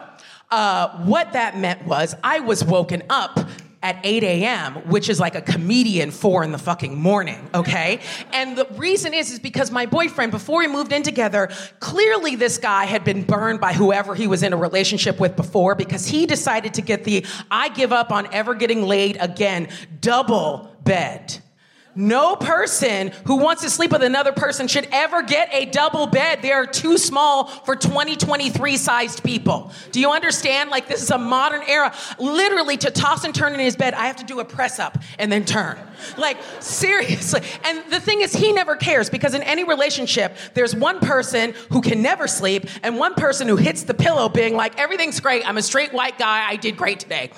uh, 0.49 0.97
what 1.05 1.33
that 1.33 1.59
meant 1.59 1.85
was 1.85 2.15
I 2.23 2.39
was 2.39 2.63
woken 2.63 3.03
up 3.09 3.39
at 3.83 3.99
8 4.03 4.23
a.m., 4.23 4.75
which 4.89 5.09
is 5.09 5.19
like 5.19 5.35
a 5.35 5.41
comedian 5.41 6.09
four 6.09 6.43
in 6.43 6.53
the 6.53 6.57
fucking 6.57 6.97
morning, 6.97 7.49
okay? 7.53 7.99
And 8.31 8.57
the 8.57 8.65
reason 8.77 9.13
is, 9.13 9.29
is 9.29 9.39
because 9.39 9.69
my 9.71 9.85
boyfriend, 9.85 10.31
before 10.31 10.59
we 10.59 10.67
moved 10.67 10.93
in 10.93 11.03
together, 11.03 11.49
clearly 11.81 12.37
this 12.37 12.57
guy 12.57 12.85
had 12.85 13.03
been 13.03 13.23
burned 13.23 13.59
by 13.59 13.73
whoever 13.73 14.15
he 14.15 14.25
was 14.25 14.41
in 14.41 14.53
a 14.53 14.57
relationship 14.57 15.19
with 15.19 15.35
before 15.35 15.75
because 15.75 16.07
he 16.07 16.25
decided 16.25 16.73
to 16.75 16.81
get 16.81 17.03
the 17.03 17.25
I 17.51 17.69
give 17.69 17.91
up 17.91 18.11
on 18.11 18.33
ever 18.33 18.55
getting 18.55 18.83
laid 18.83 19.17
again 19.19 19.67
double 19.99 20.73
bed. 20.85 21.39
No 21.95 22.35
person 22.35 23.11
who 23.25 23.37
wants 23.37 23.61
to 23.61 23.69
sleep 23.69 23.91
with 23.91 24.03
another 24.03 24.31
person 24.31 24.67
should 24.67 24.87
ever 24.91 25.21
get 25.21 25.49
a 25.53 25.65
double 25.65 26.07
bed. 26.07 26.41
They 26.41 26.51
are 26.51 26.65
too 26.65 26.97
small 26.97 27.45
for 27.45 27.75
2023 27.75 28.77
sized 28.77 29.23
people. 29.23 29.71
Do 29.91 29.99
you 29.99 30.11
understand? 30.11 30.71
Like, 30.71 30.87
this 30.87 31.03
is 31.03 31.11
a 31.11 31.17
modern 31.17 31.61
era. 31.67 31.93
Literally, 32.17 32.77
to 32.77 32.91
toss 32.91 33.23
and 33.23 33.33
turn 33.33 33.53
in 33.53 33.59
his 33.59 33.75
bed, 33.75 33.93
I 33.93 34.07
have 34.07 34.15
to 34.17 34.23
do 34.23 34.39
a 34.39 34.45
press 34.45 34.79
up 34.79 34.97
and 35.19 35.31
then 35.31 35.45
turn. 35.45 35.77
Like, 36.17 36.37
seriously. 36.59 37.41
And 37.63 37.83
the 37.91 37.99
thing 37.99 38.21
is, 38.21 38.33
he 38.33 38.51
never 38.51 38.75
cares 38.75 39.09
because 39.09 39.33
in 39.33 39.43
any 39.43 39.63
relationship, 39.63 40.35
there's 40.53 40.75
one 40.75 40.99
person 40.99 41.53
who 41.71 41.81
can 41.81 42.01
never 42.01 42.27
sleep 42.27 42.65
and 42.81 42.97
one 42.97 43.13
person 43.13 43.47
who 43.47 43.55
hits 43.55 43.83
the 43.83 43.93
pillow 43.93 44.29
being 44.29 44.55
like, 44.55 44.79
everything's 44.79 45.19
great. 45.19 45.47
I'm 45.47 45.57
a 45.57 45.61
straight 45.61 45.93
white 45.93 46.17
guy. 46.17 46.47
I 46.47 46.55
did 46.55 46.75
great 46.75 46.99
today. 46.99 47.31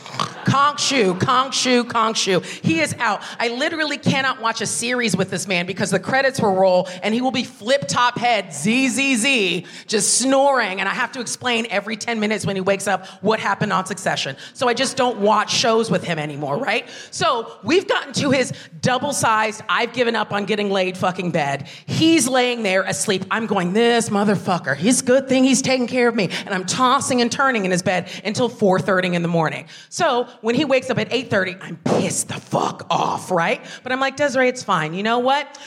Conk 0.45 0.79
shoe, 0.79 1.15
conk 1.15 1.53
shoe, 1.53 1.83
conk 1.83 2.15
shoe. 2.15 2.39
He 2.39 2.79
is 2.79 2.95
out. 2.99 3.21
I 3.39 3.49
literally 3.49 3.97
cannot 3.97 4.41
watch 4.45 4.61
a 4.61 4.67
series 4.67 5.17
with 5.17 5.31
this 5.31 5.47
man 5.47 5.65
because 5.65 5.89
the 5.89 5.99
credits 5.99 6.39
will 6.39 6.53
roll 6.53 6.87
and 7.01 7.15
he 7.15 7.19
will 7.19 7.31
be 7.31 7.43
flip 7.43 7.87
top 7.87 8.15
head, 8.15 8.53
ZZZ, 8.53 9.63
just 9.87 10.19
snoring. 10.19 10.79
And 10.79 10.87
I 10.87 10.93
have 10.93 11.11
to 11.13 11.19
explain 11.19 11.65
every 11.71 11.97
10 11.97 12.19
minutes 12.19 12.45
when 12.45 12.55
he 12.55 12.61
wakes 12.61 12.87
up 12.87 13.07
what 13.23 13.39
happened 13.39 13.73
on 13.73 13.87
Succession. 13.87 14.37
So 14.53 14.67
I 14.67 14.75
just 14.75 14.97
don't 14.97 15.17
watch 15.17 15.51
shows 15.51 15.89
with 15.89 16.03
him 16.03 16.19
anymore, 16.19 16.59
right? 16.59 16.87
So 17.09 17.57
we've 17.63 17.87
gotten 17.87 18.13
to 18.13 18.29
his 18.29 18.53
double 18.81 19.13
sized, 19.13 19.63
I've 19.67 19.93
given 19.93 20.15
up 20.15 20.31
on 20.31 20.45
getting 20.45 20.69
laid 20.69 20.95
fucking 20.95 21.31
bed. 21.31 21.67
He's 21.87 22.27
laying 22.27 22.61
there 22.61 22.83
asleep. 22.83 23.25
I'm 23.31 23.47
going, 23.47 23.73
this 23.73 24.09
motherfucker, 24.09 24.75
his 24.75 25.01
good 25.01 25.27
thing 25.27 25.43
he's 25.43 25.63
taking 25.63 25.87
care 25.87 26.07
of 26.07 26.13
me. 26.13 26.29
And 26.45 26.49
I'm 26.49 26.67
tossing 26.67 27.19
and 27.19 27.31
turning 27.31 27.65
in 27.65 27.71
his 27.71 27.81
bed 27.81 28.11
until 28.23 28.47
4.30 28.47 29.15
in 29.15 29.23
the 29.23 29.27
morning. 29.27 29.65
So 29.89 30.27
when 30.41 30.53
he 30.53 30.65
wakes 30.65 30.91
up 30.91 30.99
at 30.99 31.09
8.30, 31.09 31.57
I'm 31.61 31.77
pissed 31.77 32.27
the 32.27 32.35
fuck 32.35 32.85
off, 32.91 33.31
right? 33.31 33.65
But 33.81 33.91
I'm 33.91 33.99
like, 33.99 34.17
Desiree, 34.35 34.49
it's 34.49 34.63
fine. 34.63 34.93
You 34.93 35.01
know 35.01 35.19
what? 35.19 35.57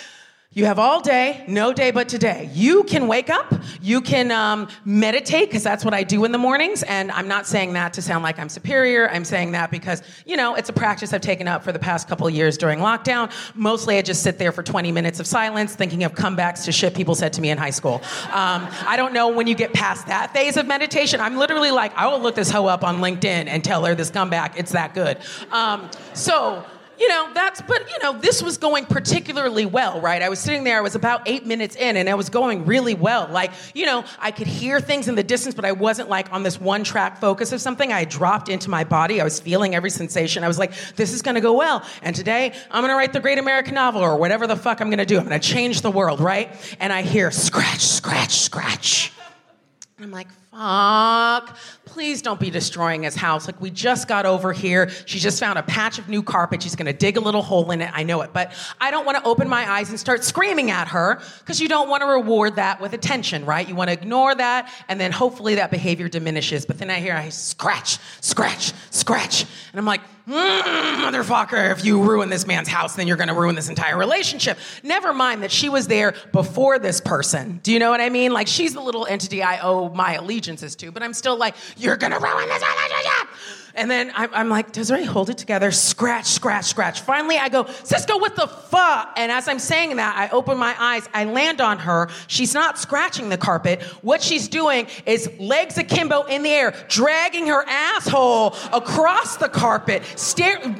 You 0.52 0.64
have 0.64 0.78
all 0.78 1.00
day, 1.00 1.44
no 1.46 1.72
day 1.72 1.90
but 1.90 2.08
today. 2.08 2.50
You 2.52 2.82
can 2.84 3.06
wake 3.06 3.30
up, 3.30 3.54
you 3.80 4.00
can 4.00 4.30
um, 4.30 4.68
meditate, 4.84 5.48
because 5.48 5.62
that's 5.62 5.84
what 5.84 5.94
I 5.94 6.02
do 6.02 6.24
in 6.24 6.32
the 6.32 6.38
mornings. 6.38 6.82
And 6.82 7.12
I'm 7.12 7.28
not 7.28 7.46
saying 7.46 7.74
that 7.74 7.92
to 7.92 8.02
sound 8.02 8.24
like 8.24 8.38
I'm 8.38 8.48
superior. 8.48 9.08
I'm 9.08 9.24
saying 9.24 9.52
that 9.52 9.70
because, 9.70 10.02
you 10.26 10.36
know, 10.36 10.54
it's 10.54 10.68
a 10.68 10.72
practice 10.72 11.12
I've 11.12 11.20
taken 11.20 11.46
up 11.46 11.62
for 11.62 11.70
the 11.70 11.78
past 11.78 12.08
couple 12.08 12.28
years 12.28 12.58
during 12.58 12.80
lockdown. 12.80 13.30
Mostly 13.54 13.98
I 13.98 14.02
just 14.02 14.22
sit 14.22 14.38
there 14.38 14.50
for 14.50 14.62
20 14.62 14.90
minutes 14.90 15.20
of 15.20 15.26
silence, 15.26 15.74
thinking 15.74 16.04
of 16.04 16.14
comebacks 16.14 16.64
to 16.64 16.72
shit 16.72 16.94
people 16.94 17.14
said 17.14 17.32
to 17.34 17.40
me 17.40 17.50
in 17.50 17.56
high 17.56 17.70
school. 17.70 18.02
Um, 18.32 18.66
I 18.86 18.94
don't 18.96 19.14
know 19.14 19.28
when 19.28 19.46
you 19.46 19.54
get 19.54 19.72
past 19.72 20.06
that 20.08 20.32
phase 20.32 20.56
of 20.56 20.66
meditation. 20.66 21.20
I'm 21.20 21.36
literally 21.36 21.70
like, 21.70 21.94
I 21.94 22.08
will 22.08 22.20
look 22.20 22.34
this 22.34 22.50
hoe 22.50 22.66
up 22.66 22.84
on 22.84 22.98
LinkedIn 22.98 23.46
and 23.46 23.62
tell 23.62 23.84
her 23.84 23.94
this 23.94 24.10
comeback, 24.10 24.58
it's 24.58 24.72
that 24.72 24.92
good. 24.92 25.18
Um, 25.52 25.88
so, 26.14 26.64
you 26.98 27.08
know, 27.08 27.30
that's, 27.32 27.62
but, 27.62 27.88
you 27.90 27.98
know, 28.02 28.18
this 28.18 28.42
was 28.42 28.58
going 28.58 28.84
particularly 28.86 29.66
well, 29.66 30.00
right? 30.00 30.20
I 30.22 30.28
was 30.28 30.38
sitting 30.38 30.64
there, 30.64 30.78
I 30.78 30.80
was 30.80 30.94
about 30.94 31.22
eight 31.26 31.46
minutes 31.46 31.76
in, 31.76 31.96
and 31.96 32.08
it 32.08 32.16
was 32.16 32.28
going 32.28 32.66
really 32.66 32.94
well. 32.94 33.28
Like, 33.30 33.52
you 33.74 33.86
know, 33.86 34.04
I 34.18 34.30
could 34.30 34.46
hear 34.46 34.80
things 34.80 35.08
in 35.08 35.14
the 35.14 35.22
distance, 35.22 35.54
but 35.54 35.64
I 35.64 35.72
wasn't 35.72 36.08
like 36.08 36.32
on 36.32 36.42
this 36.42 36.60
one 36.60 36.84
track 36.84 37.20
focus 37.20 37.52
of 37.52 37.60
something. 37.60 37.92
I 37.92 38.04
dropped 38.04 38.48
into 38.48 38.70
my 38.70 38.84
body. 38.84 39.20
I 39.20 39.24
was 39.24 39.38
feeling 39.40 39.74
every 39.74 39.90
sensation. 39.90 40.44
I 40.44 40.48
was 40.48 40.58
like, 40.58 40.72
this 40.96 41.12
is 41.12 41.22
gonna 41.22 41.40
go 41.40 41.52
well. 41.52 41.84
And 42.02 42.14
today, 42.14 42.54
I'm 42.70 42.82
gonna 42.82 42.96
write 42.96 43.12
the 43.12 43.20
great 43.20 43.38
American 43.38 43.74
novel 43.74 44.00
or 44.00 44.16
whatever 44.16 44.46
the 44.46 44.56
fuck 44.56 44.80
I'm 44.80 44.90
gonna 44.90 45.06
do. 45.06 45.18
I'm 45.18 45.24
gonna 45.24 45.38
change 45.38 45.82
the 45.82 45.90
world, 45.90 46.20
right? 46.20 46.54
And 46.80 46.92
I 46.92 47.02
hear 47.02 47.30
scratch, 47.30 47.80
scratch, 47.80 48.38
scratch. 48.38 49.12
And 49.96 50.04
I'm 50.04 50.12
like, 50.12 50.28
fuck, 50.58 51.56
please 51.84 52.20
don't 52.20 52.40
be 52.40 52.50
destroying 52.50 53.04
his 53.04 53.14
house. 53.14 53.46
Like, 53.46 53.60
we 53.60 53.70
just 53.70 54.08
got 54.08 54.26
over 54.26 54.52
here. 54.52 54.90
She 55.06 55.18
just 55.18 55.38
found 55.38 55.58
a 55.58 55.62
patch 55.62 55.98
of 55.98 56.08
new 56.08 56.22
carpet. 56.22 56.62
She's 56.62 56.74
gonna 56.74 56.92
dig 56.92 57.16
a 57.16 57.20
little 57.20 57.42
hole 57.42 57.70
in 57.70 57.80
it. 57.80 57.90
I 57.94 58.02
know 58.02 58.22
it. 58.22 58.32
But 58.32 58.52
I 58.80 58.90
don't 58.90 59.06
wanna 59.06 59.22
open 59.24 59.48
my 59.48 59.70
eyes 59.70 59.90
and 59.90 59.98
start 59.98 60.24
screaming 60.24 60.70
at 60.70 60.88
her 60.88 61.20
because 61.38 61.60
you 61.60 61.68
don't 61.68 61.88
wanna 61.88 62.06
reward 62.06 62.56
that 62.56 62.80
with 62.80 62.92
attention, 62.92 63.44
right? 63.46 63.68
You 63.68 63.74
wanna 63.74 63.92
ignore 63.92 64.34
that 64.34 64.72
and 64.88 65.00
then 65.00 65.12
hopefully 65.12 65.54
that 65.56 65.70
behavior 65.70 66.08
diminishes. 66.08 66.66
But 66.66 66.78
then 66.78 66.90
I 66.90 67.00
hear 67.00 67.14
I 67.14 67.28
scratch, 67.28 67.98
scratch, 68.20 68.72
scratch. 68.90 69.42
And 69.72 69.78
I'm 69.78 69.86
like, 69.86 70.02
mm, 70.28 70.62
motherfucker, 71.00 71.72
if 71.72 71.84
you 71.84 72.02
ruin 72.02 72.28
this 72.28 72.46
man's 72.46 72.68
house, 72.68 72.96
then 72.96 73.06
you're 73.06 73.16
gonna 73.16 73.34
ruin 73.34 73.54
this 73.54 73.68
entire 73.68 73.96
relationship. 73.96 74.58
Never 74.82 75.12
mind 75.12 75.42
that 75.42 75.50
she 75.50 75.68
was 75.68 75.88
there 75.88 76.14
before 76.32 76.78
this 76.78 77.00
person. 77.00 77.60
Do 77.62 77.72
you 77.72 77.78
know 77.78 77.90
what 77.90 78.00
I 78.00 78.10
mean? 78.10 78.32
Like, 78.32 78.46
she's 78.46 78.74
the 78.74 78.80
little 78.82 79.06
entity 79.06 79.42
I 79.42 79.60
owe 79.60 79.88
my 79.88 80.16
allegiances 80.48 80.74
to, 80.76 80.90
but 80.90 81.02
I'm 81.02 81.12
still 81.14 81.36
like, 81.36 81.54
you're 81.76 81.96
gonna 81.96 82.18
ruin 82.18 82.48
this 82.48 82.62
relationship. 82.62 83.28
And 83.78 83.88
then 83.88 84.10
I'm, 84.14 84.30
I'm 84.34 84.48
like, 84.48 84.72
Desiree, 84.72 85.04
hold 85.04 85.30
it 85.30 85.38
together. 85.38 85.70
Scratch, 85.70 86.26
scratch, 86.26 86.64
scratch. 86.64 87.00
Finally, 87.02 87.38
I 87.38 87.48
go, 87.48 87.66
Cisco, 87.84 88.18
what 88.18 88.34
the 88.34 88.48
fuck? 88.48 89.14
And 89.16 89.30
as 89.30 89.46
I'm 89.46 89.60
saying 89.60 89.96
that, 89.96 90.16
I 90.16 90.28
open 90.34 90.58
my 90.58 90.74
eyes. 90.78 91.08
I 91.14 91.24
land 91.24 91.60
on 91.60 91.78
her. 91.78 92.10
She's 92.26 92.54
not 92.54 92.76
scratching 92.76 93.28
the 93.28 93.38
carpet. 93.38 93.82
What 94.02 94.20
she's 94.20 94.48
doing 94.48 94.88
is 95.06 95.30
legs 95.38 95.78
akimbo 95.78 96.24
in 96.24 96.42
the 96.42 96.50
air, 96.50 96.74
dragging 96.88 97.46
her 97.46 97.64
asshole 97.68 98.56
across 98.72 99.36
the 99.36 99.48
carpet, 99.48 100.02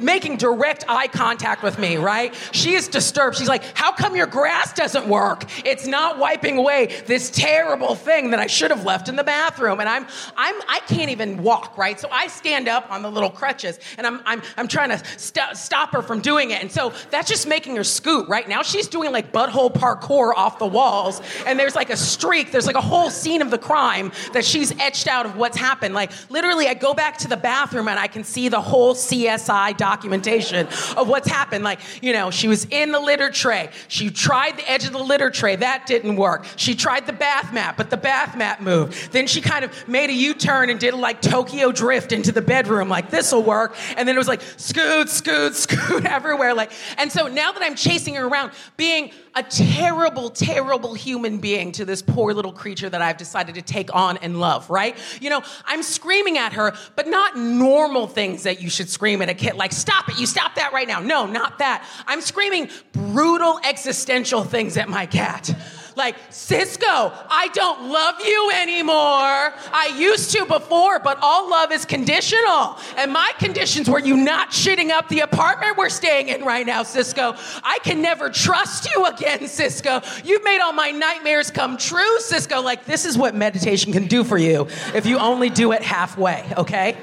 making 0.01 0.35
direct 0.35 0.83
eye 0.89 1.07
contact 1.07 1.63
with 1.63 1.79
me, 1.79 1.95
right? 1.95 2.35
She 2.51 2.73
is 2.73 2.89
disturbed. 2.89 3.37
She's 3.37 3.47
like, 3.47 3.63
how 3.75 3.93
come 3.93 4.15
your 4.15 4.27
grass 4.27 4.73
doesn't 4.73 5.07
work? 5.07 5.45
It's 5.65 5.87
not 5.87 6.19
wiping 6.19 6.57
away 6.57 6.87
this 7.07 7.29
terrible 7.29 7.95
thing 7.95 8.31
that 8.31 8.39
I 8.39 8.47
should 8.47 8.71
have 8.71 8.83
left 8.83 9.07
in 9.07 9.15
the 9.15 9.23
bathroom. 9.23 9.79
And 9.79 9.87
I'm, 9.87 10.05
I'm, 10.35 10.55
I 10.67 10.81
can't 10.87 11.11
even 11.11 11.41
walk, 11.43 11.77
right? 11.77 11.97
So 11.97 12.09
I 12.11 12.27
stand 12.27 12.67
up 12.67 12.88
on 12.89 13.01
the 13.01 13.11
little 13.11 13.29
crutches 13.29 13.79
and 13.97 14.05
I'm, 14.05 14.21
I'm, 14.25 14.41
I'm 14.57 14.67
trying 14.67 14.89
to 14.89 15.03
st- 15.17 15.57
stop 15.57 15.91
her 15.93 16.01
from 16.01 16.21
doing 16.21 16.51
it. 16.51 16.61
And 16.61 16.71
so 16.71 16.93
that's 17.09 17.27
just 17.27 17.47
making 17.47 17.75
her 17.75 17.83
scoot, 17.83 18.27
right? 18.29 18.47
Now 18.47 18.61
she's 18.61 18.87
doing 18.87 19.11
like 19.11 19.31
butthole 19.31 19.73
parkour 19.73 20.33
off 20.35 20.59
the 20.59 20.67
walls 20.67 21.21
and 21.45 21.59
there's 21.59 21.75
like 21.75 21.89
a 21.89 21.97
streak, 21.97 22.51
there's 22.51 22.67
like 22.67 22.75
a 22.75 22.81
whole 22.81 23.09
scene 23.09 23.41
of 23.41 23.51
the 23.51 23.57
crime 23.57 24.11
that 24.33 24.45
she's 24.45 24.77
etched 24.79 25.07
out 25.07 25.25
of 25.25 25.35
what's 25.35 25.57
happened. 25.57 25.93
Like 25.93 26.11
literally, 26.29 26.67
I 26.67 26.73
go 26.73 26.93
back 26.93 27.17
to 27.19 27.27
the 27.27 27.37
bathroom 27.37 27.87
and 27.87 27.99
I 27.99 28.07
can 28.07 28.23
see 28.23 28.49
the 28.49 28.61
whole 28.61 28.93
CSI 28.93 29.75
documentation 29.77 30.67
of 30.97 31.07
what's 31.07 31.27
happened. 31.27 31.63
Like, 31.63 31.79
you 32.01 32.13
know, 32.13 32.31
she 32.31 32.47
was 32.47 32.65
in 32.65 32.91
the 32.91 32.99
litter 32.99 33.29
tray. 33.29 33.69
She 33.87 34.09
tried 34.09 34.57
the 34.57 34.69
edge 34.69 34.85
of 34.85 34.93
the 34.93 35.03
litter 35.03 35.29
tray. 35.29 35.55
That 35.55 35.85
didn't 35.85 36.15
work. 36.15 36.45
She 36.55 36.75
tried 36.75 37.05
the 37.05 37.13
bath 37.13 37.53
mat, 37.53 37.75
but 37.77 37.89
the 37.89 37.97
bath 37.97 38.37
mat 38.37 38.61
moved. 38.61 39.11
Then 39.11 39.27
she 39.27 39.41
kind 39.41 39.65
of 39.65 39.87
made 39.87 40.09
a 40.09 40.13
U 40.13 40.33
turn 40.33 40.69
and 40.69 40.79
did 40.79 40.93
like 40.93 41.21
Tokyo 41.21 41.71
drift 41.71 42.11
into 42.11 42.31
the 42.31 42.41
bedroom. 42.41 42.78
I'm 42.81 42.89
like, 42.89 43.09
this 43.09 43.31
will 43.31 43.43
work. 43.43 43.75
And 43.97 44.07
then 44.07 44.15
it 44.15 44.17
was 44.17 44.27
like, 44.27 44.41
scoot, 44.57 45.09
scoot, 45.09 45.55
scoot 45.55 46.05
everywhere. 46.05 46.53
Like, 46.53 46.71
and 46.97 47.11
so 47.11 47.27
now 47.27 47.51
that 47.51 47.61
I'm 47.61 47.75
chasing 47.75 48.15
her 48.15 48.27
around, 48.27 48.51
being 48.77 49.11
a 49.35 49.43
terrible, 49.43 50.29
terrible 50.29 50.93
human 50.93 51.37
being 51.37 51.71
to 51.73 51.85
this 51.85 52.01
poor 52.01 52.33
little 52.33 52.51
creature 52.51 52.89
that 52.89 53.01
I've 53.01 53.17
decided 53.17 53.55
to 53.55 53.61
take 53.61 53.93
on 53.95 54.17
and 54.17 54.39
love, 54.39 54.69
right? 54.69 54.97
You 55.21 55.29
know, 55.29 55.41
I'm 55.65 55.83
screaming 55.83 56.37
at 56.37 56.53
her, 56.53 56.73
but 56.95 57.07
not 57.07 57.37
normal 57.37 58.07
things 58.07 58.43
that 58.43 58.61
you 58.61 58.69
should 58.69 58.89
scream 58.89 59.21
at 59.21 59.29
a 59.29 59.33
kid, 59.33 59.55
like, 59.55 59.71
stop 59.71 60.09
it, 60.09 60.19
you 60.19 60.25
stop 60.25 60.55
that 60.55 60.73
right 60.73 60.87
now. 60.87 60.99
No, 60.99 61.25
not 61.25 61.59
that. 61.59 61.85
I'm 62.07 62.21
screaming 62.21 62.69
brutal 62.91 63.59
existential 63.63 64.43
things 64.43 64.77
at 64.77 64.89
my 64.89 65.05
cat. 65.05 65.55
Like, 65.99 66.15
Cisco, 66.29 66.85
I 66.87 67.49
don't 67.53 67.89
love 67.89 68.15
you 68.25 68.51
anymore. 68.55 68.95
I 68.95 69.93
used 69.97 70.31
to 70.31 70.45
before, 70.45 70.97
but 70.99 71.19
all 71.21 71.49
love 71.49 71.73
is 71.73 71.83
conditional. 71.83 72.77
And 72.95 73.11
my 73.11 73.33
conditions 73.37 73.89
were 73.89 73.99
you 73.99 74.15
not 74.15 74.51
shitting 74.51 74.91
up 74.91 75.09
the 75.09 75.19
apartment 75.19 75.77
we're 75.77 75.89
staying 75.89 76.29
in 76.29 76.45
right 76.45 76.65
now, 76.65 76.83
Cisco. 76.83 77.35
I 77.63 77.79
can 77.83 78.01
never 78.01 78.29
trust 78.29 78.89
you 78.89 79.07
again, 79.07 79.45
Cisco. 79.49 79.99
You've 80.23 80.45
made 80.45 80.61
all 80.61 80.71
my 80.71 80.91
nightmares 80.91 81.51
come 81.51 81.75
true, 81.75 82.19
Cisco. 82.21 82.61
Like, 82.61 82.85
this 82.85 83.03
is 83.03 83.17
what 83.17 83.35
meditation 83.35 83.91
can 83.91 84.07
do 84.07 84.23
for 84.23 84.37
you 84.37 84.67
if 84.95 85.05
you 85.05 85.17
only 85.19 85.49
do 85.49 85.73
it 85.73 85.81
halfway, 85.81 86.49
okay? 86.55 86.97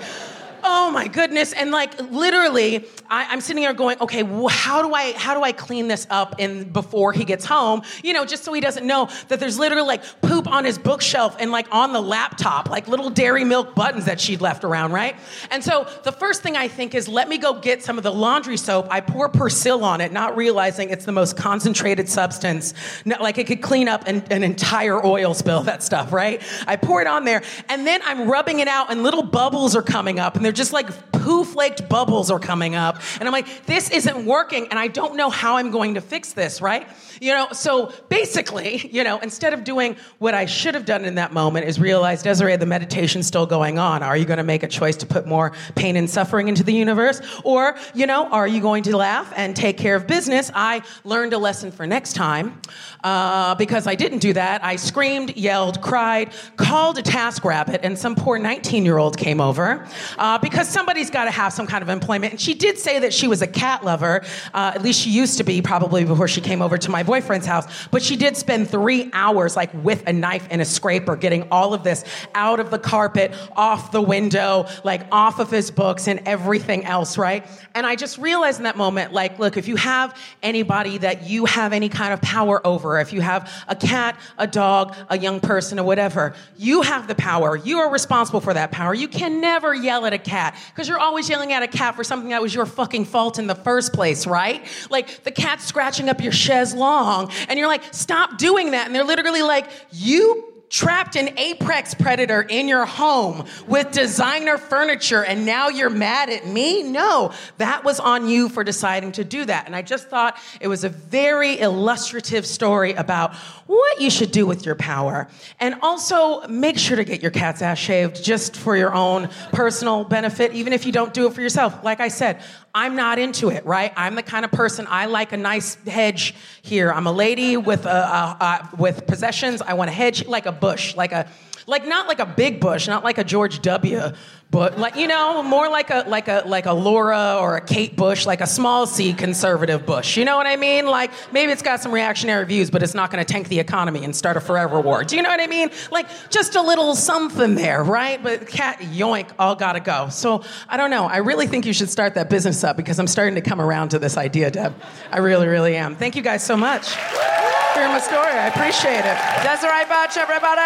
Oh 0.66 0.90
my 0.90 1.06
goodness. 1.06 1.52
And 1.52 1.70
like 1.70 1.98
literally 2.10 2.84
I, 3.08 3.32
am 3.32 3.40
sitting 3.40 3.62
here 3.62 3.72
going 3.72 3.98
okay 4.00 4.22
wh- 4.22 4.50
how 4.50 4.82
do 4.82 4.92
i 4.92 5.12
how 5.12 5.34
do 5.34 5.42
i 5.42 5.52
clean 5.52 5.86
this 5.86 6.08
up 6.10 6.40
in 6.40 6.70
before 6.70 7.12
he 7.12 7.24
gets 7.24 7.44
home? 7.44 7.82
You 8.02 8.12
know 8.12 8.24
just 8.24 8.42
so 8.44 8.52
he 8.52 8.60
doesn't 8.60 8.84
know 8.84 9.08
that 9.28 9.38
there's 9.38 9.58
literally 9.58 9.86
like 9.86 10.02
poop 10.22 10.48
on 10.48 10.64
his 10.64 10.76
bookshelf 10.76 11.36
and 11.38 11.52
like 11.52 11.68
on 11.70 11.92
the 11.92 12.00
laptop 12.00 12.68
like 12.68 12.88
little 12.88 13.10
dairy 13.10 13.44
milk 13.44 13.74
buttons 13.76 14.06
that 14.06 14.20
she'd 14.20 14.40
left 14.40 14.64
around 14.64 14.92
right? 14.92 15.16
And 15.50 15.62
so 15.62 15.86
the 16.02 16.12
first 16.12 16.42
thing 16.42 16.56
i 16.56 16.66
think 16.66 16.94
is 16.94 17.06
let 17.08 17.28
me 17.28 17.38
go 17.38 17.54
get 17.54 17.82
some 17.84 17.96
of 17.96 18.02
the 18.02 18.12
laundry 18.12 18.56
soap. 18.56 18.88
I 18.90 19.00
pour 19.00 19.28
persil 19.28 19.82
on 19.82 20.00
it 20.00 20.10
not 20.12 20.36
realizing 20.36 20.90
it's 20.90 21.04
the 21.04 21.12
most 21.12 21.36
concentrated 21.36 22.08
substance. 22.08 22.74
Like 23.04 23.38
it 23.38 23.46
could 23.46 23.62
clean 23.62 23.86
up 23.88 24.08
an, 24.08 24.24
an 24.30 24.42
entire 24.42 25.04
oil 25.04 25.32
spill 25.32 25.62
that 25.62 25.84
stuff 25.84 26.12
right? 26.12 26.42
I 26.66 26.74
pour 26.74 27.00
it 27.00 27.06
on 27.06 27.24
there 27.24 27.42
and 27.68 27.86
then 27.86 28.00
i'm 28.04 28.28
rubbing 28.28 28.58
it 28.58 28.68
out 28.68 28.90
and 28.90 29.02
little 29.02 29.22
bubbles 29.22 29.76
are 29.76 29.82
coming 29.82 30.18
up 30.18 30.34
and 30.34 30.44
they're 30.44 30.55
just 30.56 30.72
like 30.72 31.12
poo 31.12 31.44
flaked 31.44 31.88
bubbles 31.88 32.30
are 32.30 32.38
coming 32.38 32.74
up. 32.74 33.00
And 33.18 33.28
I'm 33.28 33.32
like, 33.32 33.66
this 33.66 33.90
isn't 33.90 34.24
working, 34.24 34.68
and 34.68 34.78
I 34.78 34.88
don't 34.88 35.16
know 35.16 35.28
how 35.28 35.56
I'm 35.56 35.70
going 35.70 35.94
to 35.94 36.00
fix 36.00 36.32
this, 36.32 36.60
right? 36.60 36.86
You 37.20 37.32
know, 37.32 37.48
so 37.52 37.92
basically, 38.08 38.88
you 38.92 39.04
know, 39.04 39.18
instead 39.18 39.52
of 39.52 39.64
doing 39.64 39.96
what 40.18 40.34
I 40.34 40.46
should 40.46 40.74
have 40.74 40.84
done 40.84 41.04
in 41.04 41.16
that 41.16 41.32
moment 41.32 41.66
is 41.66 41.80
realize, 41.80 42.22
Desiree, 42.22 42.56
the 42.56 42.66
meditation's 42.66 43.26
still 43.26 43.46
going 43.46 43.78
on. 43.78 44.02
Are 44.02 44.16
you 44.16 44.24
going 44.24 44.38
to 44.38 44.44
make 44.44 44.62
a 44.62 44.68
choice 44.68 44.96
to 44.96 45.06
put 45.06 45.26
more 45.26 45.52
pain 45.74 45.96
and 45.96 46.08
suffering 46.08 46.48
into 46.48 46.62
the 46.62 46.72
universe? 46.72 47.20
Or, 47.44 47.76
you 47.94 48.06
know, 48.06 48.28
are 48.28 48.48
you 48.48 48.60
going 48.60 48.82
to 48.84 48.96
laugh 48.96 49.32
and 49.36 49.54
take 49.54 49.76
care 49.76 49.96
of 49.96 50.06
business? 50.06 50.50
I 50.54 50.82
learned 51.04 51.32
a 51.32 51.38
lesson 51.38 51.70
for 51.70 51.86
next 51.86 52.14
time 52.14 52.60
uh, 53.04 53.54
because 53.56 53.86
I 53.86 53.94
didn't 53.94 54.18
do 54.18 54.32
that. 54.32 54.64
I 54.64 54.76
screamed, 54.76 55.36
yelled, 55.36 55.82
cried, 55.82 56.32
called 56.56 56.98
a 56.98 57.02
TaskRabbit, 57.02 57.80
and 57.82 57.98
some 57.98 58.14
poor 58.14 58.38
19 58.38 58.84
year 58.84 58.98
old 58.98 59.16
came 59.16 59.40
over 59.40 59.86
uh, 60.18 60.38
because 60.50 60.68
somebody's 60.68 61.10
got 61.10 61.24
to 61.24 61.32
have 61.32 61.52
some 61.52 61.66
kind 61.66 61.82
of 61.82 61.88
employment. 61.88 62.34
And 62.34 62.40
she 62.40 62.54
did 62.54 62.78
say 62.78 63.00
that 63.00 63.12
she 63.12 63.26
was 63.26 63.42
a 63.42 63.48
cat 63.48 63.84
lover. 63.84 64.24
Uh, 64.54 64.70
at 64.76 64.80
least 64.80 65.00
she 65.00 65.10
used 65.10 65.38
to 65.38 65.44
be, 65.44 65.60
probably 65.60 66.04
before 66.04 66.28
she 66.28 66.40
came 66.40 66.62
over 66.62 66.78
to 66.78 66.88
my 66.88 67.02
boyfriend's 67.02 67.46
house. 67.46 67.88
But 67.88 68.00
she 68.00 68.14
did 68.14 68.36
spend 68.36 68.70
three 68.70 69.10
hours, 69.12 69.56
like 69.56 69.74
with 69.82 70.06
a 70.06 70.12
knife 70.12 70.46
and 70.48 70.62
a 70.62 70.64
scraper, 70.64 71.16
getting 71.16 71.48
all 71.50 71.74
of 71.74 71.82
this 71.82 72.04
out 72.36 72.60
of 72.60 72.70
the 72.70 72.78
carpet, 72.78 73.34
off 73.56 73.90
the 73.90 74.00
window, 74.00 74.68
like 74.84 75.02
off 75.10 75.40
of 75.40 75.50
his 75.50 75.72
books 75.72 76.06
and 76.06 76.20
everything 76.26 76.84
else, 76.84 77.18
right? 77.18 77.44
And 77.74 77.84
I 77.84 77.96
just 77.96 78.16
realized 78.16 78.60
in 78.60 78.64
that 78.64 78.76
moment, 78.76 79.12
like, 79.12 79.40
look, 79.40 79.56
if 79.56 79.66
you 79.66 79.74
have 79.74 80.16
anybody 80.44 80.98
that 80.98 81.28
you 81.28 81.46
have 81.46 81.72
any 81.72 81.88
kind 81.88 82.12
of 82.12 82.22
power 82.22 82.64
over, 82.64 83.00
if 83.00 83.12
you 83.12 83.20
have 83.20 83.52
a 83.66 83.74
cat, 83.74 84.16
a 84.38 84.46
dog, 84.46 84.94
a 85.08 85.18
young 85.18 85.40
person, 85.40 85.80
or 85.80 85.84
whatever, 85.84 86.36
you 86.56 86.82
have 86.82 87.08
the 87.08 87.16
power. 87.16 87.56
You 87.56 87.78
are 87.80 87.90
responsible 87.90 88.40
for 88.40 88.54
that 88.54 88.70
power. 88.70 88.94
You 88.94 89.08
can 89.08 89.40
never 89.40 89.74
yell 89.74 90.06
at 90.06 90.12
a 90.12 90.18
cat 90.18 90.35
because 90.70 90.88
you're 90.88 90.98
always 90.98 91.28
yelling 91.28 91.52
at 91.52 91.62
a 91.62 91.68
cat 91.68 91.94
for 91.94 92.04
something 92.04 92.30
that 92.30 92.42
was 92.42 92.54
your 92.54 92.66
fucking 92.66 93.04
fault 93.04 93.38
in 93.38 93.46
the 93.46 93.54
first 93.54 93.92
place, 93.92 94.26
right? 94.26 94.64
Like 94.90 95.24
the 95.24 95.30
cat 95.30 95.60
scratching 95.60 96.08
up 96.08 96.22
your 96.22 96.32
chaise 96.32 96.74
long, 96.74 97.30
and 97.48 97.58
you're 97.58 97.68
like, 97.68 97.82
stop 97.92 98.38
doing 98.38 98.72
that. 98.72 98.86
And 98.86 98.94
they're 98.94 99.04
literally 99.04 99.42
like, 99.42 99.68
you 99.90 100.55
trapped 100.68 101.16
an 101.16 101.38
apex 101.38 101.94
predator 101.94 102.42
in 102.42 102.68
your 102.68 102.84
home 102.84 103.44
with 103.66 103.90
designer 103.92 104.58
furniture 104.58 105.24
and 105.24 105.46
now 105.46 105.68
you're 105.68 105.90
mad 105.90 106.28
at 106.30 106.46
me? 106.46 106.82
No, 106.82 107.32
that 107.58 107.84
was 107.84 108.00
on 108.00 108.28
you 108.28 108.48
for 108.48 108.64
deciding 108.64 109.12
to 109.12 109.24
do 109.24 109.44
that. 109.44 109.66
And 109.66 109.76
I 109.76 109.82
just 109.82 110.08
thought 110.08 110.38
it 110.60 110.68
was 110.68 110.84
a 110.84 110.88
very 110.88 111.58
illustrative 111.58 112.46
story 112.46 112.92
about 112.92 113.34
what 113.66 114.00
you 114.00 114.10
should 114.10 114.30
do 114.30 114.46
with 114.46 114.64
your 114.64 114.74
power. 114.74 115.28
And 115.60 115.76
also 115.82 116.46
make 116.48 116.78
sure 116.78 116.96
to 116.96 117.04
get 117.04 117.22
your 117.22 117.30
cat's 117.30 117.62
ass 117.62 117.78
shaved 117.78 118.22
just 118.22 118.56
for 118.56 118.76
your 118.76 118.94
own 118.94 119.28
personal 119.52 120.04
benefit, 120.04 120.52
even 120.52 120.72
if 120.72 120.86
you 120.86 120.92
don't 120.92 121.12
do 121.12 121.26
it 121.26 121.32
for 121.32 121.40
yourself. 121.40 121.82
Like 121.82 122.00
I 122.00 122.08
said, 122.08 122.42
I'm 122.76 122.94
not 122.94 123.18
into 123.18 123.48
it, 123.48 123.64
right? 123.64 123.90
I'm 123.96 124.16
the 124.16 124.22
kind 124.22 124.44
of 124.44 124.52
person 124.52 124.86
I 124.86 125.06
like 125.06 125.32
a 125.32 125.38
nice 125.38 125.76
hedge 125.86 126.34
here. 126.60 126.92
I'm 126.92 127.06
a 127.06 127.12
lady 127.12 127.56
with 127.56 127.86
a, 127.86 127.88
a, 127.88 128.36
a 128.38 128.76
with 128.76 129.06
possessions. 129.06 129.62
I 129.62 129.72
want 129.72 129.88
a 129.88 129.94
hedge 129.94 130.26
like 130.26 130.44
a 130.44 130.52
bush, 130.52 130.94
like 130.94 131.10
a 131.10 131.26
like 131.66 131.86
not 131.86 132.06
like 132.06 132.18
a 132.18 132.26
big 132.26 132.60
bush, 132.60 132.86
not 132.86 133.02
like 133.02 133.16
a 133.16 133.24
George 133.24 133.62
W. 133.62 134.12
But 134.50 134.78
like 134.78 134.94
you 134.96 135.08
know, 135.08 135.42
more 135.42 135.68
like 135.68 135.90
a 135.90 136.04
like 136.06 136.28
a 136.28 136.44
like 136.46 136.66
a 136.66 136.72
Laura 136.72 137.38
or 137.40 137.56
a 137.56 137.60
Kate 137.60 137.96
Bush, 137.96 138.26
like 138.26 138.40
a 138.40 138.46
small 138.46 138.86
C 138.86 139.12
conservative 139.12 139.84
Bush. 139.84 140.16
You 140.16 140.24
know 140.24 140.36
what 140.36 140.46
I 140.46 140.56
mean? 140.56 140.86
Like 140.86 141.10
maybe 141.32 141.50
it's 141.50 141.62
got 141.62 141.80
some 141.80 141.92
reactionary 141.92 142.44
views, 142.46 142.70
but 142.70 142.82
it's 142.82 142.94
not 142.94 143.10
going 143.10 143.24
to 143.24 143.30
tank 143.30 143.48
the 143.48 143.58
economy 143.58 144.04
and 144.04 144.14
start 144.14 144.36
a 144.36 144.40
forever 144.40 144.80
war. 144.80 145.02
Do 145.02 145.16
you 145.16 145.22
know 145.22 145.30
what 145.30 145.40
I 145.40 145.48
mean? 145.48 145.70
Like 145.90 146.06
just 146.30 146.54
a 146.54 146.62
little 146.62 146.94
something 146.94 147.56
there, 147.56 147.82
right? 147.82 148.22
But 148.22 148.46
cat 148.46 148.78
yoink, 148.78 149.28
all 149.38 149.56
gotta 149.56 149.80
go. 149.80 150.08
So 150.10 150.44
I 150.68 150.76
don't 150.76 150.90
know. 150.90 151.06
I 151.06 151.18
really 151.18 151.48
think 151.48 151.66
you 151.66 151.72
should 151.72 151.90
start 151.90 152.14
that 152.14 152.30
business 152.30 152.62
up 152.62 152.76
because 152.76 153.00
I'm 153.00 153.08
starting 153.08 153.34
to 153.34 153.42
come 153.42 153.60
around 153.60 153.88
to 153.90 153.98
this 153.98 154.16
idea, 154.16 154.50
Deb. 154.50 154.74
I 155.10 155.18
really, 155.18 155.48
really 155.48 155.74
am. 155.76 155.96
Thank 155.96 156.14
you 156.14 156.22
guys 156.22 156.44
so 156.44 156.56
much 156.56 156.90
for 156.90 157.88
my 157.88 158.00
story. 158.00 158.32
I 158.32 158.46
appreciate 158.46 159.04
it. 159.04 159.18
Desiree 159.42 159.84
Burch, 159.86 160.16
everybody! 160.16 160.60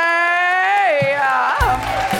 Yeah. 1.07 2.20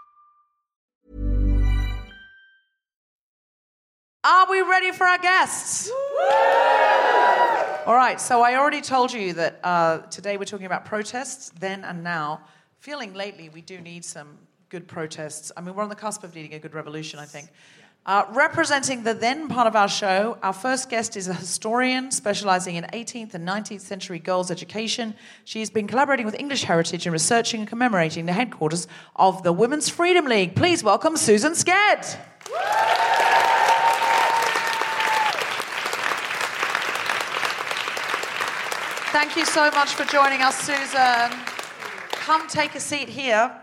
Are 4.23 4.47
we 4.51 4.61
ready 4.61 4.91
for 4.91 5.07
our 5.07 5.17
guests? 5.17 5.89
All 7.87 7.95
right, 7.95 8.21
so 8.21 8.43
I 8.43 8.53
already 8.55 8.81
told 8.81 9.11
you 9.11 9.33
that 9.33 9.59
uh, 9.63 9.97
today 10.11 10.37
we're 10.37 10.43
talking 10.45 10.67
about 10.67 10.85
protests, 10.85 11.49
then 11.59 11.83
and 11.83 12.03
now. 12.03 12.41
Feeling 12.77 13.15
lately 13.15 13.49
we 13.49 13.61
do 13.61 13.81
need 13.81 14.05
some 14.05 14.37
good 14.69 14.87
protests. 14.87 15.51
I 15.57 15.61
mean, 15.61 15.73
we're 15.73 15.81
on 15.81 15.89
the 15.89 15.95
cusp 15.95 16.23
of 16.23 16.35
needing 16.35 16.53
a 16.53 16.59
good 16.59 16.75
revolution, 16.75 17.17
I 17.17 17.25
think. 17.25 17.49
Uh, 18.05 18.25
representing 18.29 19.01
the 19.01 19.15
then 19.15 19.47
part 19.47 19.65
of 19.65 19.75
our 19.75 19.89
show, 19.89 20.37
our 20.43 20.53
first 20.53 20.91
guest 20.91 21.17
is 21.17 21.27
a 21.27 21.33
historian 21.33 22.11
specializing 22.11 22.75
in 22.75 22.83
18th 22.93 23.33
and 23.33 23.47
19th 23.47 23.81
century 23.81 24.19
girls' 24.19 24.51
education. 24.51 25.15
She's 25.45 25.71
been 25.71 25.87
collaborating 25.87 26.27
with 26.27 26.35
English 26.35 26.63
Heritage 26.65 27.07
in 27.07 27.11
researching 27.11 27.61
and 27.61 27.67
commemorating 27.67 28.27
the 28.27 28.33
headquarters 28.33 28.87
of 29.15 29.41
the 29.41 29.51
Women's 29.51 29.89
Freedom 29.89 30.25
League. 30.25 30.55
Please 30.55 30.83
welcome 30.83 31.17
Susan 31.17 31.55
Skedd. 31.55 32.19
Thank 39.11 39.35
you 39.35 39.43
so 39.43 39.69
much 39.71 39.93
for 39.95 40.05
joining 40.05 40.41
us, 40.41 40.57
Susan. 40.57 41.37
Come 42.11 42.47
take 42.47 42.75
a 42.75 42.79
seat 42.79 43.09
here. 43.09 43.53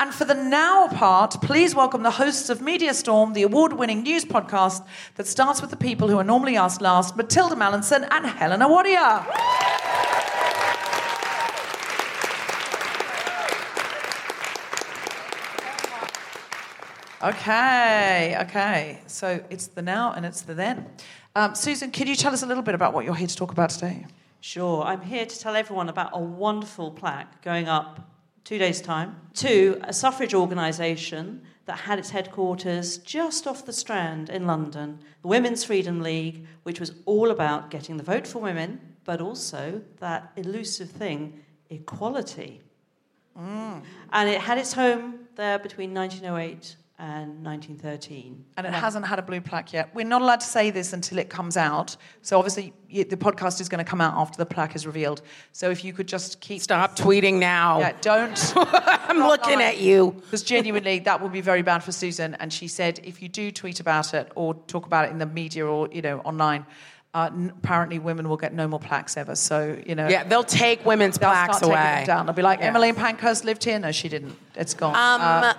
And 0.00 0.12
for 0.12 0.24
the 0.24 0.34
now 0.34 0.88
part, 0.88 1.40
please 1.40 1.72
welcome 1.72 2.02
the 2.02 2.10
hosts 2.10 2.50
of 2.50 2.60
Media 2.60 2.92
Storm, 2.92 3.32
the 3.32 3.44
award 3.44 3.74
winning 3.74 4.02
news 4.02 4.24
podcast 4.24 4.84
that 5.14 5.28
starts 5.28 5.60
with 5.60 5.70
the 5.70 5.76
people 5.76 6.08
who 6.08 6.18
are 6.18 6.24
normally 6.24 6.56
asked 6.56 6.80
last 6.80 7.16
Mathilda 7.16 7.54
Mallinson 7.54 8.08
and 8.10 8.26
Helena 8.26 8.66
Wadia. 8.66 9.24
Okay, 17.22 18.36
okay. 18.40 19.00
So 19.06 19.44
it's 19.48 19.68
the 19.68 19.82
now 19.82 20.12
and 20.12 20.26
it's 20.26 20.40
the 20.42 20.54
then. 20.54 20.86
Um, 21.36 21.54
Susan, 21.54 21.92
can 21.92 22.08
you 22.08 22.16
tell 22.16 22.32
us 22.32 22.42
a 22.42 22.46
little 22.46 22.64
bit 22.64 22.74
about 22.74 22.92
what 22.92 23.04
you're 23.04 23.14
here 23.14 23.28
to 23.28 23.36
talk 23.36 23.52
about 23.52 23.70
today? 23.70 24.04
Sure. 24.40 24.82
I'm 24.84 25.02
here 25.02 25.26
to 25.26 25.38
tell 25.38 25.56
everyone 25.56 25.88
about 25.88 26.10
a 26.12 26.20
wonderful 26.20 26.90
plaque 26.90 27.42
going 27.42 27.68
up 27.68 28.08
two 28.44 28.58
days' 28.58 28.80
time 28.80 29.16
to 29.34 29.78
a 29.82 29.92
suffrage 29.92 30.32
organisation 30.32 31.42
that 31.66 31.80
had 31.80 31.98
its 31.98 32.10
headquarters 32.10 32.96
just 32.98 33.46
off 33.46 33.66
the 33.66 33.72
Strand 33.72 34.30
in 34.30 34.46
London, 34.46 35.00
the 35.20 35.28
Women's 35.28 35.64
Freedom 35.64 36.00
League, 36.00 36.46
which 36.62 36.80
was 36.80 36.94
all 37.04 37.30
about 37.30 37.70
getting 37.70 37.98
the 37.98 38.02
vote 38.02 38.26
for 38.26 38.38
women, 38.38 38.80
but 39.04 39.20
also 39.20 39.82
that 39.98 40.32
elusive 40.36 40.88
thing, 40.88 41.40
equality. 41.68 42.62
Mm. 43.38 43.82
And 44.12 44.28
it 44.30 44.40
had 44.40 44.56
its 44.56 44.72
home 44.72 45.26
there 45.34 45.58
between 45.58 45.92
1908 45.92 46.76
and 47.00 47.44
1913. 47.44 48.44
And 48.56 48.66
it 48.66 48.72
hasn't 48.72 49.06
had 49.06 49.18
a 49.18 49.22
blue 49.22 49.40
plaque 49.40 49.72
yet. 49.72 49.94
We're 49.94 50.04
not 50.06 50.20
allowed 50.20 50.40
to 50.40 50.46
say 50.46 50.70
this 50.70 50.92
until 50.92 51.18
it 51.18 51.30
comes 51.30 51.56
out. 51.56 51.96
So 52.22 52.38
obviously, 52.38 52.72
y- 52.92 53.04
the 53.08 53.16
podcast 53.16 53.60
is 53.60 53.68
going 53.68 53.84
to 53.84 53.88
come 53.88 54.00
out 54.00 54.14
after 54.16 54.36
the 54.36 54.46
plaque 54.46 54.74
is 54.74 54.84
revealed. 54.86 55.22
So 55.52 55.70
if 55.70 55.84
you 55.84 55.92
could 55.92 56.08
just 56.08 56.40
keep 56.40 56.60
Stop 56.60 56.96
tweeting 56.96 57.34
now. 57.34 57.78
Yeah, 57.78 57.92
don't. 58.00 58.52
I'm 58.56 59.18
looking 59.18 59.60
at 59.62 59.78
you. 59.78 60.12
Because 60.22 60.42
genuinely, 60.42 60.98
that 61.00 61.20
would 61.22 61.32
be 61.32 61.40
very 61.40 61.62
bad 61.62 61.84
for 61.84 61.92
Susan. 61.92 62.34
And 62.36 62.52
she 62.52 62.66
said, 62.66 63.00
if 63.04 63.22
you 63.22 63.28
do 63.28 63.50
tweet 63.52 63.78
about 63.80 64.12
it 64.14 64.32
or 64.34 64.54
talk 64.54 64.86
about 64.86 65.04
it 65.06 65.12
in 65.12 65.18
the 65.18 65.26
media 65.26 65.64
or 65.66 65.88
you 65.92 66.02
know 66.02 66.18
online, 66.20 66.66
uh, 67.14 67.30
n- 67.32 67.52
apparently 67.62 67.98
women 68.00 68.28
will 68.28 68.36
get 68.36 68.52
no 68.52 68.66
more 68.66 68.80
plaques 68.80 69.16
ever. 69.16 69.36
So 69.36 69.78
you 69.86 69.94
know. 69.94 70.08
Yeah, 70.08 70.24
they'll 70.24 70.42
take 70.42 70.84
women's 70.84 71.16
They'll 71.18 71.30
plaques 71.30 71.58
start 71.58 71.72
taking 71.72 71.76
away. 71.76 71.94
them 71.98 72.06
down. 72.06 72.26
They'll 72.26 72.34
be 72.34 72.42
like, 72.42 72.58
Yeah. 72.58 72.66
Emmeline 72.66 72.96
Pankhurst 72.96 73.44
lived 73.44 73.62
here. 73.62 73.78
No, 73.78 73.92
she 73.92 74.08
didn't. 74.08 74.36
It's 74.56 74.74
gone. 74.74 74.94
Um, 74.96 75.20
Uh, 75.20 75.40
well, 75.40 75.56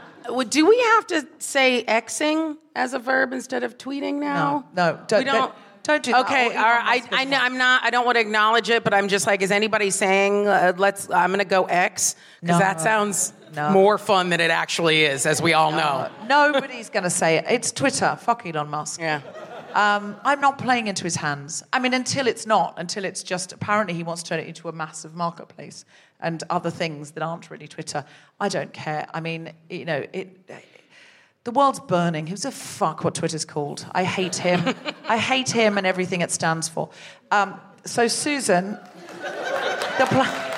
do 0.49 0.67
we 0.67 0.77
have 0.80 1.07
to 1.07 1.27
say 1.39 1.84
Xing 1.88 2.57
as 2.75 2.93
a 2.93 2.99
verb 2.99 3.34
instead 3.34 3.63
of 3.63 3.77
tweeting 3.77 4.15
now? 4.15 4.65
no, 4.75 4.93
no, 4.93 4.99
don't- 5.07 5.19
we 5.19 5.25
don't. 5.25 5.53
don't 5.84 6.03
do 6.03 6.11
that. 6.11 6.25
Okay, 6.25 6.49
right. 6.55 7.01
Elon 7.01 7.13
I, 7.13 7.21
I, 7.21 7.25
know 7.25 7.38
I'm 7.38 7.57
not. 7.57 7.84
I 7.84 7.89
don't 7.89 8.05
want 8.05 8.15
to 8.17 8.21
acknowledge 8.21 8.69
it, 8.69 8.84
but 8.84 8.93
I'm 8.93 9.07
just 9.07 9.25
like, 9.25 9.41
is 9.41 9.49
anybody 9.51 9.89
saying 9.89 10.47
uh, 10.47 10.73
let's? 10.77 11.09
I'm 11.09 11.30
going 11.32 11.39
to 11.39 11.45
go 11.45 11.65
X 11.65 12.15
because 12.41 12.55
No. 12.55 12.59
that 12.59 12.80
sounds 12.82 13.34
No. 13.55 13.71
more 13.71 13.97
fun 13.97 14.30
than 14.30 14.39
it 14.39 14.51
actually 14.51 15.03
is, 15.05 15.25
as 15.25 15.41
we 15.41 15.53
all 15.53 15.71
know. 15.71 16.09
Nobody's 16.27 16.89
going 16.89 17.03
to 17.05 17.09
say 17.09 17.38
it. 17.38 17.45
It's 17.49 17.71
Twitter. 17.71 18.17
Fuck 18.21 18.45
Elon 18.45 18.69
Musk. 18.69 18.99
Yeah. 18.99 19.21
Um, 19.73 20.15
I'm 20.23 20.41
not 20.41 20.57
playing 20.57 20.88
into 20.88 21.03
his 21.03 21.15
hands. 21.15 21.63
I 21.71 21.77
mean, 21.80 21.93
until 21.93 22.25
it's 22.27 22.45
not, 22.47 22.73
until 22.77 23.05
it's 23.05 23.21
just 23.23 23.51
apparently 23.53 23.93
he 23.93 24.03
wants 24.03 24.23
to 24.23 24.30
turn 24.30 24.39
it 24.39 24.47
into 24.47 24.67
a 24.67 24.71
massive 24.71 25.13
marketplace 25.15 25.86
and 26.20 26.43
other 26.49 26.70
things 26.70 27.11
that 27.11 27.24
aren't 27.24 27.49
really 27.49 27.67
Twitter. 27.67 28.05
I 28.39 28.49
don't 28.49 28.74
care. 28.74 29.07
I 29.13 29.20
mean, 29.20 29.53
you 29.70 29.86
know, 29.86 30.05
it. 30.13 30.49
The 31.45 31.51
world's 31.51 31.80
burning. 31.80 32.28
Who's 32.28 32.45
a 32.45 32.51
fuck 32.51 33.03
what 33.03 33.15
Twitter's 33.15 33.45
called? 33.45 33.86
I 33.93 34.03
hate 34.03 34.36
him. 34.36 34.76
I 35.07 35.17
hate 35.17 35.49
him 35.49 35.78
and 35.78 35.88
everything 35.88 36.22
it 36.22 36.32
stands 36.32 36.67
for. 36.67 36.89
Um, 37.32 37.59
so, 37.86 38.07
Susan, 38.07 38.78
the. 39.97 40.49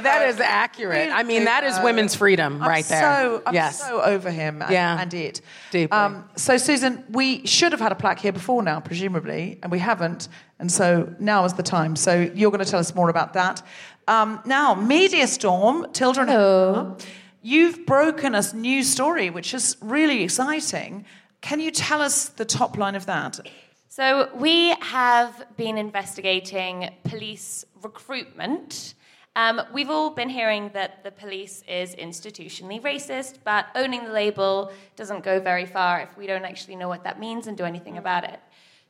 That 0.00 0.28
is 0.28 0.40
accurate. 0.40 1.10
I 1.12 1.22
mean, 1.22 1.44
that 1.44 1.64
is 1.64 1.78
women's 1.82 2.14
freedom 2.14 2.62
I'm 2.62 2.68
right 2.68 2.84
there. 2.84 3.00
So, 3.00 3.42
I'm 3.46 3.54
yes. 3.54 3.80
so 3.80 4.02
over 4.02 4.30
him 4.30 4.62
and, 4.62 4.70
Yeah. 4.70 5.00
and 5.00 5.12
it. 5.12 5.40
Deeply. 5.70 5.96
Um, 5.96 6.28
so, 6.36 6.56
Susan, 6.56 7.04
we 7.10 7.46
should 7.46 7.72
have 7.72 7.80
had 7.80 7.92
a 7.92 7.94
plaque 7.94 8.20
here 8.20 8.32
before 8.32 8.62
now, 8.62 8.80
presumably, 8.80 9.58
and 9.62 9.70
we 9.70 9.78
haven't. 9.78 10.28
And 10.58 10.70
so 10.70 11.14
now 11.18 11.44
is 11.44 11.54
the 11.54 11.62
time. 11.62 11.96
So 11.96 12.30
you're 12.34 12.50
going 12.50 12.64
to 12.64 12.70
tell 12.70 12.80
us 12.80 12.94
more 12.94 13.08
about 13.08 13.32
that. 13.32 13.62
Um, 14.06 14.40
now, 14.44 14.74
Media 14.74 15.26
Storm, 15.26 15.86
Tilda 15.92 16.22
and 16.22 17.06
you've 17.42 17.86
broken 17.86 18.34
a 18.34 18.42
new 18.54 18.82
story, 18.82 19.30
which 19.30 19.54
is 19.54 19.76
really 19.80 20.22
exciting. 20.22 21.04
Can 21.40 21.60
you 21.60 21.70
tell 21.70 22.02
us 22.02 22.28
the 22.28 22.44
top 22.44 22.76
line 22.76 22.94
of 22.94 23.06
that? 23.06 23.40
So, 23.88 24.28
we 24.34 24.70
have 24.80 25.46
been 25.56 25.78
investigating 25.78 26.90
police 27.04 27.64
recruitment. 27.82 28.94
Um, 29.40 29.62
we've 29.72 29.88
all 29.88 30.10
been 30.10 30.28
hearing 30.28 30.70
that 30.74 31.02
the 31.02 31.10
police 31.10 31.64
is 31.66 31.94
institutionally 31.94 32.78
racist, 32.78 33.38
but 33.42 33.68
owning 33.74 34.04
the 34.04 34.12
label 34.12 34.70
doesn't 34.96 35.24
go 35.24 35.40
very 35.40 35.64
far 35.64 35.98
if 36.02 36.14
we 36.14 36.26
don't 36.26 36.44
actually 36.44 36.76
know 36.76 36.88
what 36.88 37.04
that 37.04 37.18
means 37.18 37.46
and 37.46 37.56
do 37.56 37.64
anything 37.64 37.96
about 37.96 38.24
it. 38.24 38.38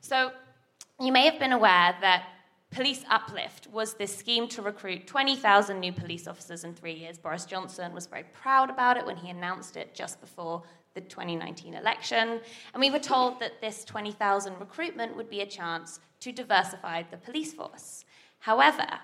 So, 0.01 0.31
you 0.99 1.13
may 1.13 1.23
have 1.23 1.39
been 1.39 1.53
aware 1.53 1.95
that 2.01 2.25
Police 2.69 3.05
Uplift 3.09 3.67
was 3.67 3.93
this 3.93 4.13
scheme 4.13 4.49
to 4.49 4.61
recruit 4.61 5.07
20,000 5.07 5.79
new 5.79 5.93
police 5.93 6.27
officers 6.27 6.65
in 6.65 6.73
three 6.73 6.95
years. 6.95 7.17
Boris 7.17 7.45
Johnson 7.45 7.93
was 7.93 8.05
very 8.07 8.25
proud 8.33 8.69
about 8.69 8.97
it 8.97 9.05
when 9.05 9.15
he 9.15 9.29
announced 9.29 9.77
it 9.77 9.95
just 9.95 10.19
before 10.19 10.63
the 10.95 11.01
2019 11.01 11.75
election. 11.75 12.41
And 12.73 12.81
we 12.81 12.91
were 12.91 12.99
told 12.99 13.39
that 13.39 13.61
this 13.61 13.85
20,000 13.85 14.59
recruitment 14.59 15.15
would 15.15 15.29
be 15.29 15.39
a 15.39 15.45
chance 15.45 16.01
to 16.19 16.33
diversify 16.33 17.03
the 17.03 17.15
police 17.15 17.53
force. 17.53 18.03
However, 18.39 18.99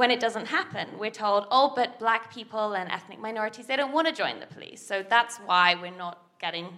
when 0.00 0.10
it 0.10 0.18
doesn't 0.18 0.46
happen, 0.46 0.88
we're 0.98 1.10
told, 1.10 1.46
oh, 1.50 1.74
but 1.76 1.98
black 1.98 2.32
people 2.32 2.72
and 2.72 2.90
ethnic 2.90 3.20
minorities, 3.20 3.66
they 3.66 3.76
don't 3.76 3.92
want 3.92 4.06
to 4.08 4.14
join 4.14 4.40
the 4.40 4.46
police. 4.46 4.80
So 4.80 5.04
that's 5.06 5.36
why 5.44 5.74
we're 5.74 5.94
not 5.94 6.22
getting 6.40 6.68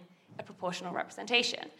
a 0.40 0.42
proportional 0.42 0.92
representation. 0.92 1.70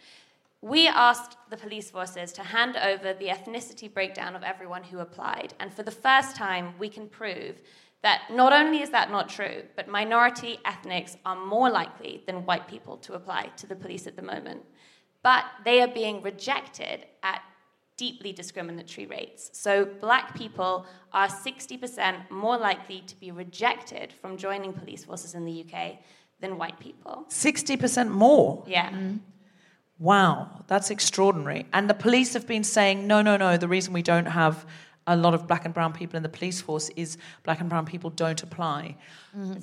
We 0.61 0.87
asked 0.87 1.35
the 1.49 1.57
police 1.57 1.91
forces 1.91 2.31
to 2.31 2.43
hand 2.43 2.77
over 2.77 3.13
the 3.13 3.27
ethnicity 3.27 3.93
breakdown 3.93 4.37
of 4.37 4.43
everyone 4.43 4.83
who 4.83 4.99
applied. 4.99 5.53
And 5.59 5.73
for 5.73 5.83
the 5.83 5.91
first 5.91 6.37
time, 6.37 6.75
we 6.79 6.87
can 6.87 7.09
prove 7.09 7.55
that 8.03 8.21
not 8.31 8.53
only 8.53 8.81
is 8.81 8.91
that 8.91 9.11
not 9.11 9.27
true, 9.27 9.63
but 9.75 9.89
minority 9.89 10.59
ethnics 10.63 11.17
are 11.25 11.35
more 11.35 11.69
likely 11.69 12.23
than 12.25 12.45
white 12.45 12.69
people 12.69 12.95
to 12.99 13.15
apply 13.15 13.49
to 13.57 13.67
the 13.67 13.75
police 13.75 14.07
at 14.07 14.15
the 14.15 14.21
moment. 14.21 14.61
But 15.23 15.43
they 15.65 15.81
are 15.81 15.89
being 15.89 16.21
rejected 16.21 17.05
at 17.21 17.41
deeply 17.97 18.33
discriminatory 18.33 19.07
rates. 19.07 19.49
So, 19.53 19.85
black 19.85 20.35
people 20.35 20.85
are 21.11 21.27
60% 21.27 22.29
more 22.31 22.57
likely 22.57 23.01
to 23.07 23.19
be 23.19 23.31
rejected 23.31 24.11
from 24.11 24.37
joining 24.37 24.73
police 24.73 25.05
forces 25.05 25.35
in 25.35 25.45
the 25.45 25.65
UK 25.65 25.97
than 26.39 26.57
white 26.57 26.79
people. 26.79 27.25
60% 27.29 28.09
more. 28.09 28.63
Yeah. 28.67 28.91
Wow, 29.99 30.63
that's 30.67 30.89
extraordinary. 30.89 31.65
And 31.71 31.89
the 31.89 31.93
police 31.93 32.33
have 32.33 32.47
been 32.47 32.63
saying, 32.63 33.07
no, 33.07 33.21
no, 33.21 33.37
no, 33.37 33.57
the 33.57 33.67
reason 33.67 33.93
we 33.93 34.01
don't 34.01 34.25
have 34.25 34.65
a 35.05 35.15
lot 35.15 35.33
of 35.33 35.47
black 35.47 35.65
and 35.65 35.73
brown 35.73 35.91
people 35.93 36.15
in 36.17 36.23
the 36.23 36.29
police 36.29 36.61
force 36.61 36.89
is 36.95 37.17
black 37.43 37.59
and 37.59 37.69
brown 37.69 37.85
people 37.85 38.09
don't 38.09 38.41
apply. 38.41 38.95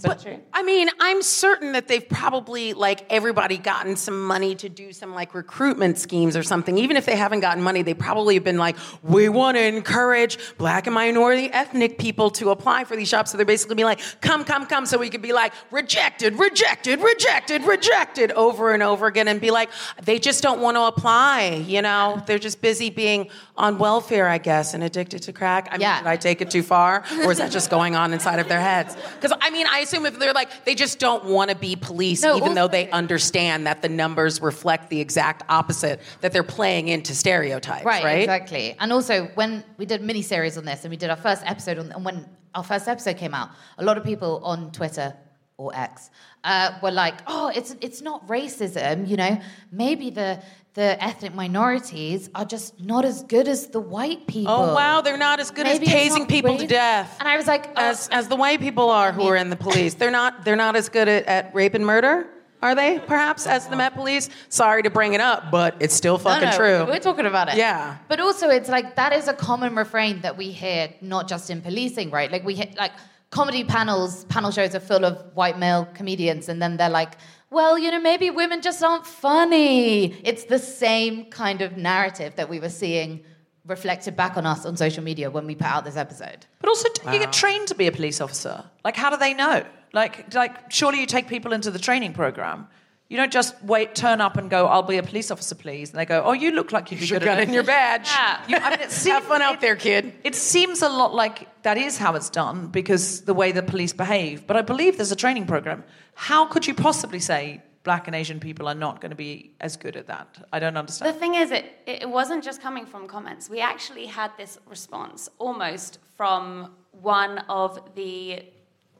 But, 0.02 0.26
I 0.52 0.64
mean, 0.64 0.88
I'm 0.98 1.22
certain 1.22 1.72
that 1.72 1.86
they've 1.86 2.06
probably, 2.08 2.72
like 2.72 3.06
everybody, 3.08 3.56
gotten 3.56 3.94
some 3.94 4.20
money 4.26 4.56
to 4.56 4.68
do 4.68 4.92
some 4.92 5.14
like 5.14 5.32
recruitment 5.32 5.96
schemes 5.96 6.36
or 6.36 6.42
something. 6.42 6.76
Even 6.76 6.96
if 6.96 7.06
they 7.06 7.14
haven't 7.14 7.38
gotten 7.38 7.62
money, 7.62 7.82
they 7.82 7.94
probably 7.94 8.34
have 8.34 8.42
been 8.42 8.58
like, 8.58 8.76
we 9.04 9.28
want 9.28 9.56
to 9.56 9.64
encourage 9.64 10.38
black 10.58 10.88
and 10.88 10.94
minority 10.94 11.50
ethnic 11.52 11.98
people 11.98 12.30
to 12.30 12.50
apply 12.50 12.82
for 12.82 12.96
these 12.96 13.08
jobs. 13.08 13.30
So 13.30 13.36
they're 13.36 13.46
basically 13.46 13.76
being 13.76 13.86
like, 13.86 14.00
come, 14.20 14.42
come, 14.42 14.66
come. 14.66 14.86
So 14.86 14.98
we 14.98 15.08
could 15.08 15.22
be 15.22 15.32
like, 15.32 15.52
rejected, 15.70 16.36
rejected, 16.36 17.00
rejected, 17.00 17.62
rejected 17.62 18.32
over 18.32 18.72
and 18.72 18.82
over 18.82 19.06
again 19.06 19.28
and 19.28 19.40
be 19.40 19.52
like, 19.52 19.70
they 20.02 20.18
just 20.18 20.42
don't 20.42 20.60
want 20.60 20.78
to 20.78 20.82
apply. 20.82 21.64
You 21.66 21.80
know, 21.80 22.20
they're 22.26 22.40
just 22.40 22.60
busy 22.60 22.90
being 22.90 23.30
on 23.56 23.78
welfare, 23.78 24.26
I 24.26 24.38
guess, 24.38 24.74
and 24.74 24.82
addicted 24.82 25.22
to 25.22 25.29
crack. 25.32 25.68
I 25.70 25.74
mean, 25.74 25.80
Yeah. 25.82 25.98
did 25.98 26.06
I 26.06 26.16
take 26.16 26.40
it 26.40 26.50
too 26.50 26.62
far? 26.62 27.04
Or 27.24 27.32
is 27.32 27.38
that 27.38 27.50
just 27.50 27.70
going 27.70 27.96
on 27.96 28.12
inside 28.12 28.38
of 28.38 28.48
their 28.48 28.60
heads? 28.60 28.96
Because 29.20 29.36
I 29.40 29.50
mean, 29.50 29.66
I 29.68 29.80
assume 29.80 30.06
if 30.06 30.18
they're 30.18 30.32
like, 30.32 30.64
they 30.64 30.74
just 30.74 30.98
don't 30.98 31.24
want 31.24 31.50
to 31.50 31.56
be 31.56 31.76
police, 31.76 32.22
No, 32.22 32.36
even 32.36 32.54
though 32.54 32.68
they 32.68 32.90
understand 32.90 33.66
that 33.66 33.82
the 33.82 33.88
numbers 33.88 34.40
reflect 34.40 34.90
the 34.90 35.00
exact 35.00 35.42
opposite, 35.48 36.00
that 36.20 36.32
they're 36.32 36.42
playing 36.42 36.88
into 36.88 37.14
stereotypes, 37.14 37.84
right? 37.84 38.04
Right, 38.04 38.18
exactly. 38.20 38.76
And 38.78 38.92
also, 38.92 39.26
when 39.34 39.64
we 39.76 39.86
did 39.86 40.00
a 40.00 40.04
mini 40.04 40.22
series 40.22 40.56
on 40.58 40.64
this 40.64 40.84
and 40.84 40.90
we 40.90 40.96
did 40.96 41.10
our 41.10 41.16
first 41.16 41.42
episode, 41.46 41.78
on, 41.78 41.92
and 41.92 42.04
when 42.04 42.26
our 42.54 42.64
first 42.64 42.88
episode 42.88 43.16
came 43.16 43.34
out, 43.34 43.50
a 43.78 43.84
lot 43.84 43.96
of 43.98 44.04
people 44.04 44.40
on 44.44 44.70
Twitter 44.72 45.14
or 45.60 45.70
X 45.74 46.10
uh, 46.42 46.72
were 46.82 46.90
like, 46.90 47.16
"Oh, 47.26 47.52
it's 47.54 47.76
it's 47.80 48.00
not 48.00 48.26
racism, 48.26 49.06
you 49.06 49.16
know. 49.16 49.40
Maybe 49.70 50.10
the 50.10 50.42
the 50.74 51.02
ethnic 51.02 51.34
minorities 51.34 52.30
are 52.34 52.46
just 52.46 52.80
not 52.80 53.04
as 53.04 53.22
good 53.24 53.46
as 53.46 53.66
the 53.68 53.80
white 53.80 54.26
people." 54.26 54.52
Oh 54.52 54.74
wow, 54.74 55.02
they're 55.02 55.18
not 55.18 55.38
as 55.38 55.50
good 55.50 55.66
Maybe 55.66 55.86
as 55.86 55.92
tasing 55.92 56.28
people 56.28 56.56
to 56.56 56.66
death. 56.66 57.16
And 57.20 57.28
I 57.28 57.36
was 57.36 57.46
like, 57.46 57.66
oh, 57.76 57.90
as 57.90 58.08
as 58.08 58.28
the 58.28 58.36
white 58.36 58.60
people 58.60 58.88
are 58.90 59.12
who 59.12 59.24
are 59.28 59.36
in 59.36 59.50
the 59.50 59.56
police. 59.56 59.94
They're 59.94 60.10
not 60.10 60.44
they're 60.44 60.56
not 60.56 60.76
as 60.76 60.88
good 60.88 61.08
at, 61.08 61.26
at 61.26 61.54
rape 61.54 61.74
and 61.74 61.84
murder, 61.84 62.26
are 62.62 62.74
they? 62.74 62.98
Perhaps 62.98 63.46
as 63.46 63.66
the 63.66 63.76
Met 63.76 63.94
Police. 63.94 64.30
Sorry 64.48 64.82
to 64.82 64.90
bring 64.90 65.12
it 65.12 65.20
up, 65.20 65.50
but 65.50 65.76
it's 65.78 65.94
still 65.94 66.16
fucking 66.16 66.50
no, 66.50 66.56
true. 66.56 66.84
We're 66.86 67.00
talking 67.00 67.26
about 67.26 67.50
it. 67.50 67.56
Yeah. 67.56 67.98
But 68.08 68.18
also, 68.20 68.48
it's 68.48 68.70
like 68.70 68.96
that 68.96 69.12
is 69.12 69.28
a 69.28 69.34
common 69.34 69.74
refrain 69.74 70.22
that 70.22 70.38
we 70.38 70.52
hear, 70.52 70.88
not 71.02 71.28
just 71.28 71.50
in 71.50 71.60
policing, 71.60 72.10
right? 72.10 72.32
Like 72.32 72.44
we 72.44 72.54
hit 72.54 72.78
like 72.78 72.92
comedy 73.30 73.64
panels, 73.64 74.24
panel 74.24 74.50
shows 74.50 74.74
are 74.74 74.80
full 74.80 75.04
of 75.04 75.24
white 75.34 75.58
male 75.58 75.88
comedians, 75.94 76.48
and 76.48 76.60
then 76.60 76.76
they're 76.76 76.90
like, 76.90 77.16
well, 77.50 77.78
you 77.78 77.90
know, 77.90 78.00
maybe 78.00 78.30
women 78.30 78.62
just 78.62 78.82
aren't 78.82 79.06
funny. 79.06 80.12
It's 80.24 80.44
the 80.44 80.58
same 80.58 81.26
kind 81.26 81.62
of 81.62 81.76
narrative 81.76 82.36
that 82.36 82.48
we 82.48 82.60
were 82.60 82.68
seeing 82.68 83.24
reflected 83.66 84.16
back 84.16 84.36
on 84.36 84.46
us 84.46 84.64
on 84.64 84.76
social 84.76 85.02
media 85.02 85.30
when 85.30 85.46
we 85.46 85.54
put 85.54 85.66
out 85.66 85.84
this 85.84 85.96
episode. 85.96 86.46
But 86.60 86.68
also, 86.68 86.88
do 86.92 87.12
you 87.12 87.18
get 87.18 87.32
trained 87.32 87.68
to 87.68 87.74
be 87.74 87.86
a 87.86 87.92
police 87.92 88.20
officer? 88.20 88.64
Like, 88.84 88.96
how 88.96 89.10
do 89.10 89.16
they 89.16 89.34
know? 89.34 89.64
Like, 89.92 90.32
like 90.34 90.70
surely 90.70 91.00
you 91.00 91.06
take 91.06 91.28
people 91.28 91.52
into 91.52 91.70
the 91.70 91.78
training 91.78 92.12
program. 92.12 92.68
You 93.10 93.16
don't 93.16 93.32
just 93.32 93.60
wait, 93.64 93.96
turn 93.96 94.20
up 94.20 94.36
and 94.36 94.48
go, 94.48 94.66
"I'll 94.66 94.84
be 94.84 94.96
a 94.96 95.02
police 95.02 95.32
officer, 95.32 95.56
please." 95.56 95.90
And 95.90 95.98
they 95.98 96.04
go, 96.04 96.22
"Oh, 96.24 96.32
you 96.32 96.52
look 96.52 96.70
like 96.70 96.92
you'd 96.92 96.98
be 96.98 97.00
Here's 97.00 97.10
your 97.10 97.18
good 97.18 97.26
gun 97.26 97.38
at 97.40 97.48
your 97.50 97.64
badge. 97.64 98.06
Yeah. 98.06 98.40
You, 98.46 98.56
I 98.58 98.70
mean, 98.70 98.80
it 98.80 98.92
seems, 99.02 99.14
Have 99.14 99.24
fun 99.24 99.42
out 99.42 99.60
there, 99.60 99.74
kid. 99.74 100.14
It 100.22 100.36
seems 100.36 100.80
a 100.80 100.88
lot 100.88 101.12
like 101.12 101.48
that 101.62 101.76
is 101.76 101.98
how 101.98 102.14
it's 102.14 102.30
done 102.30 102.68
because 102.68 103.22
the 103.22 103.34
way 103.34 103.50
the 103.50 103.64
police 103.64 103.92
behave. 103.92 104.46
But 104.46 104.56
I 104.56 104.62
believe 104.62 104.96
there's 104.96 105.10
a 105.10 105.16
training 105.16 105.48
program. 105.48 105.82
How 106.14 106.46
could 106.46 106.68
you 106.68 106.72
possibly 106.74 107.18
say 107.18 107.62
black 107.82 108.06
and 108.06 108.14
Asian 108.14 108.38
people 108.38 108.68
are 108.68 108.76
not 108.76 109.00
going 109.00 109.10
to 109.10 109.16
be 109.16 109.54
as 109.60 109.76
good 109.76 109.96
at 109.96 110.06
that? 110.06 110.46
I 110.52 110.60
don't 110.60 110.76
understand. 110.76 111.12
The 111.12 111.18
thing 111.18 111.34
is, 111.34 111.50
it, 111.50 111.64
it 111.86 112.08
wasn't 112.08 112.44
just 112.44 112.62
coming 112.62 112.86
from 112.86 113.08
comments. 113.08 113.50
We 113.50 113.60
actually 113.60 114.06
had 114.06 114.30
this 114.38 114.56
response 114.66 115.28
almost 115.38 115.98
from 116.16 116.76
one 116.92 117.38
of 117.48 117.80
the 117.96 118.44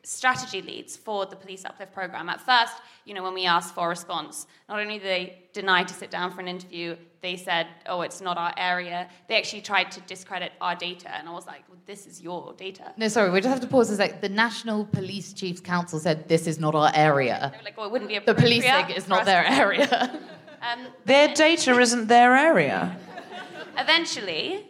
strategy 0.02 0.62
leads 0.62 0.96
for 0.96 1.26
the 1.26 1.36
police 1.36 1.64
uplift 1.64 1.92
program. 1.92 2.28
At 2.28 2.40
first, 2.40 2.74
you 3.04 3.14
know, 3.14 3.22
when 3.22 3.34
we 3.34 3.46
asked 3.46 3.74
for 3.74 3.86
a 3.86 3.88
response, 3.88 4.46
not 4.68 4.80
only 4.80 4.98
did 4.98 5.06
they 5.06 5.42
deny 5.52 5.82
to 5.84 5.94
sit 5.94 6.10
down 6.10 6.30
for 6.30 6.40
an 6.40 6.48
interview, 6.48 6.96
they 7.20 7.36
said, 7.36 7.66
"Oh, 7.86 8.00
it's 8.02 8.20
not 8.20 8.38
our 8.38 8.54
area." 8.56 9.08
They 9.28 9.36
actually 9.36 9.60
tried 9.62 9.90
to 9.92 10.00
discredit 10.02 10.52
our 10.60 10.74
data, 10.74 11.14
and 11.14 11.28
I 11.28 11.32
was 11.32 11.46
like, 11.46 11.62
well, 11.68 11.78
"This 11.86 12.06
is 12.06 12.22
your 12.22 12.54
data." 12.54 12.92
No, 12.96 13.08
sorry, 13.08 13.30
we 13.30 13.40
just 13.40 13.50
have 13.50 13.60
to 13.60 13.66
pause 13.66 13.90
a 13.90 13.96
sec. 13.96 14.20
The 14.20 14.28
National 14.28 14.84
Police 14.86 15.32
Chiefs 15.32 15.60
Council 15.60 15.98
said 15.98 16.28
this 16.28 16.46
is 16.46 16.58
not 16.58 16.74
our 16.74 16.90
area. 16.94 17.50
They 17.52 17.58
were 17.58 17.64
like, 17.64 17.76
"Well, 17.76 17.86
it 17.86 17.92
wouldn't 17.92 18.08
be 18.08 18.18
The 18.18 18.30
appropriate 18.30 18.62
policing 18.62 18.96
is 18.96 19.08
not 19.08 19.24
their 19.24 19.44
area. 19.46 20.20
Um, 20.62 20.88
Their 21.06 21.32
data 21.32 21.78
isn't 21.78 22.08
their 22.08 22.36
area. 22.36 22.94
Eventually, 23.78 24.69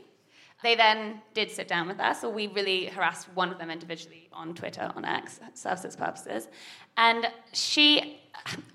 they 0.62 0.74
then 0.74 1.22
did 1.34 1.50
sit 1.50 1.68
down 1.68 1.88
with 1.88 2.00
us, 2.00 2.22
or 2.22 2.30
we 2.30 2.46
really 2.48 2.86
harassed 2.86 3.28
one 3.34 3.50
of 3.50 3.58
them 3.58 3.70
individually 3.70 4.28
on 4.32 4.54
Twitter, 4.54 4.92
on 4.94 5.04
X, 5.04 5.40
services 5.54 5.96
purposes. 5.96 6.48
And 6.96 7.26
she, 7.52 8.20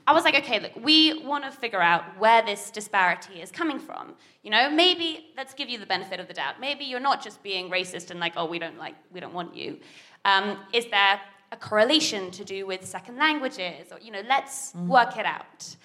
I 0.08 0.14
was 0.14 0.24
like, 0.24 0.36
okay, 0.36 0.60
look, 0.60 0.72
we 0.84 1.24
want 1.24 1.44
to 1.44 1.52
figure 1.52 1.82
out 1.82 2.04
where 2.18 2.42
this 2.44 2.72
disparity 2.72 3.42
is 3.42 3.52
coming 3.52 3.80
from. 3.80 4.16
You 4.42 4.52
know, 4.52 4.70
maybe 4.70 5.28
let's 5.38 5.54
give 5.54 5.70
you 5.70 5.78
the 5.78 5.86
benefit 5.86 6.20
of 6.20 6.28
the 6.28 6.34
doubt. 6.34 6.60
Maybe 6.60 6.86
you're 6.86 7.00
not 7.00 7.24
just 7.24 7.44
being 7.44 7.70
racist 7.70 8.10
and 8.10 8.20
like, 8.20 8.34
oh, 8.36 8.46
we 8.46 8.58
don't 8.58 8.78
like, 8.78 8.96
we 9.12 9.20
don't 9.20 9.34
want 9.34 9.56
you. 9.56 9.80
Um, 10.24 10.58
is 10.74 10.88
there 10.88 11.22
a 11.52 11.58
correlation 11.58 12.32
to 12.32 12.44
do 12.44 12.66
with 12.66 12.84
second 12.84 13.18
languages? 13.18 13.92
Or, 13.92 14.00
you 14.00 14.12
know, 14.12 14.24
let's 14.28 14.74
work 14.88 15.18
it 15.18 15.26
out. 15.26 15.76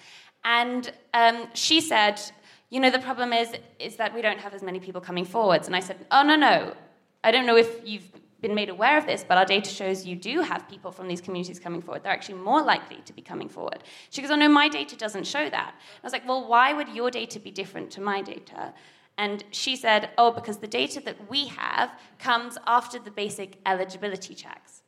And 0.43 0.91
um, 1.13 1.47
she 1.53 1.79
said, 1.79 2.19
you 2.71 2.79
know, 2.79 2.89
the 2.89 2.99
problem 2.99 3.33
is 3.33 3.53
is 3.77 3.97
that 3.97 4.15
we 4.15 4.21
don't 4.23 4.39
have 4.39 4.55
as 4.55 4.63
many 4.63 4.79
people 4.79 5.01
coming 5.01 5.25
forwards. 5.25 5.67
And 5.67 5.75
I 5.75 5.81
said, 5.81 5.97
oh 6.09 6.23
no 6.23 6.35
no, 6.35 6.73
I 7.23 7.29
don't 7.29 7.45
know 7.45 7.57
if 7.57 7.69
you've 7.85 8.09
been 8.41 8.55
made 8.55 8.69
aware 8.69 8.97
of 8.97 9.05
this, 9.05 9.23
but 9.23 9.37
our 9.37 9.45
data 9.45 9.69
shows 9.69 10.03
you 10.03 10.15
do 10.15 10.41
have 10.41 10.67
people 10.67 10.91
from 10.91 11.07
these 11.07 11.21
communities 11.21 11.59
coming 11.59 11.81
forward. 11.81 12.01
They're 12.01 12.11
actually 12.11 12.39
more 12.39 12.63
likely 12.63 12.97
to 13.05 13.13
be 13.13 13.21
coming 13.21 13.49
forward. 13.49 13.83
She 14.09 14.21
goes, 14.21 14.31
oh 14.31 14.35
no, 14.35 14.49
my 14.49 14.67
data 14.67 14.95
doesn't 14.95 15.27
show 15.27 15.47
that. 15.47 15.75
I 15.77 16.03
was 16.03 16.11
like, 16.11 16.27
well, 16.27 16.47
why 16.47 16.73
would 16.73 16.89
your 16.89 17.11
data 17.11 17.39
be 17.39 17.51
different 17.51 17.91
to 17.91 18.01
my 18.01 18.23
data? 18.23 18.73
And 19.17 19.43
she 19.51 19.75
said, 19.75 20.09
oh, 20.17 20.31
because 20.31 20.57
the 20.57 20.67
data 20.67 20.99
that 21.01 21.29
we 21.29 21.47
have 21.47 21.91
comes 22.17 22.57
after 22.65 22.97
the 22.97 23.11
basic 23.11 23.59
eligibility 23.67 24.33
checks. 24.33 24.80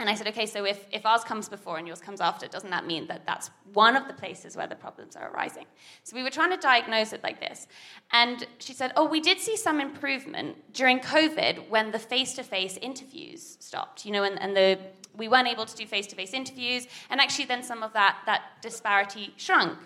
And 0.00 0.08
I 0.08 0.14
said, 0.14 0.28
okay, 0.28 0.46
so 0.46 0.64
if, 0.64 0.86
if 0.92 1.04
ours 1.04 1.24
comes 1.24 1.48
before 1.48 1.76
and 1.78 1.86
yours 1.86 2.00
comes 2.00 2.20
after, 2.20 2.46
doesn't 2.46 2.70
that 2.70 2.86
mean 2.86 3.08
that 3.08 3.26
that's 3.26 3.50
one 3.72 3.96
of 3.96 4.06
the 4.06 4.14
places 4.14 4.56
where 4.56 4.68
the 4.68 4.76
problems 4.76 5.16
are 5.16 5.28
arising? 5.32 5.66
So 6.04 6.14
we 6.14 6.22
were 6.22 6.30
trying 6.30 6.50
to 6.50 6.56
diagnose 6.56 7.12
it 7.12 7.22
like 7.24 7.40
this. 7.40 7.66
And 8.12 8.46
she 8.60 8.74
said, 8.74 8.92
oh, 8.94 9.06
we 9.06 9.20
did 9.20 9.40
see 9.40 9.56
some 9.56 9.80
improvement 9.80 10.56
during 10.72 11.00
COVID 11.00 11.68
when 11.68 11.90
the 11.90 11.98
face 11.98 12.34
to 12.34 12.44
face 12.44 12.76
interviews 12.80 13.56
stopped, 13.58 14.06
you 14.06 14.12
know, 14.12 14.22
and, 14.22 14.40
and 14.40 14.54
the, 14.56 14.78
we 15.16 15.26
weren't 15.26 15.48
able 15.48 15.66
to 15.66 15.74
do 15.76 15.84
face 15.84 16.06
to 16.08 16.14
face 16.14 16.32
interviews. 16.32 16.86
And 17.10 17.20
actually, 17.20 17.46
then 17.46 17.64
some 17.64 17.82
of 17.82 17.92
that, 17.94 18.18
that 18.26 18.42
disparity 18.62 19.34
shrunk. 19.36 19.76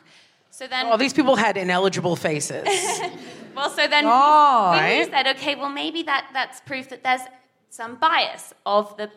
So 0.51 0.67
then. 0.67 0.89
Well, 0.89 0.99
these 0.99 1.15
people 1.15 1.37
had 1.37 1.57
ineligible 1.57 2.17
faces. 2.17 2.67
Well, 3.55 3.69
so 3.69 3.87
then 3.87 4.05
Oh, 4.07 4.71
we, 4.73 4.77
we 4.79 4.83
right. 5.01 5.11
said, 5.11 5.27
okay, 5.37 5.55
well, 5.57 5.69
maybe 5.69 6.03
that, 6.05 6.31
that's 6.33 6.61
proof 6.63 6.89
that 6.89 7.03
there's 7.03 7.21
some 7.69 7.97
bias 7.97 8.55
of 8.65 8.97
the 8.97 9.11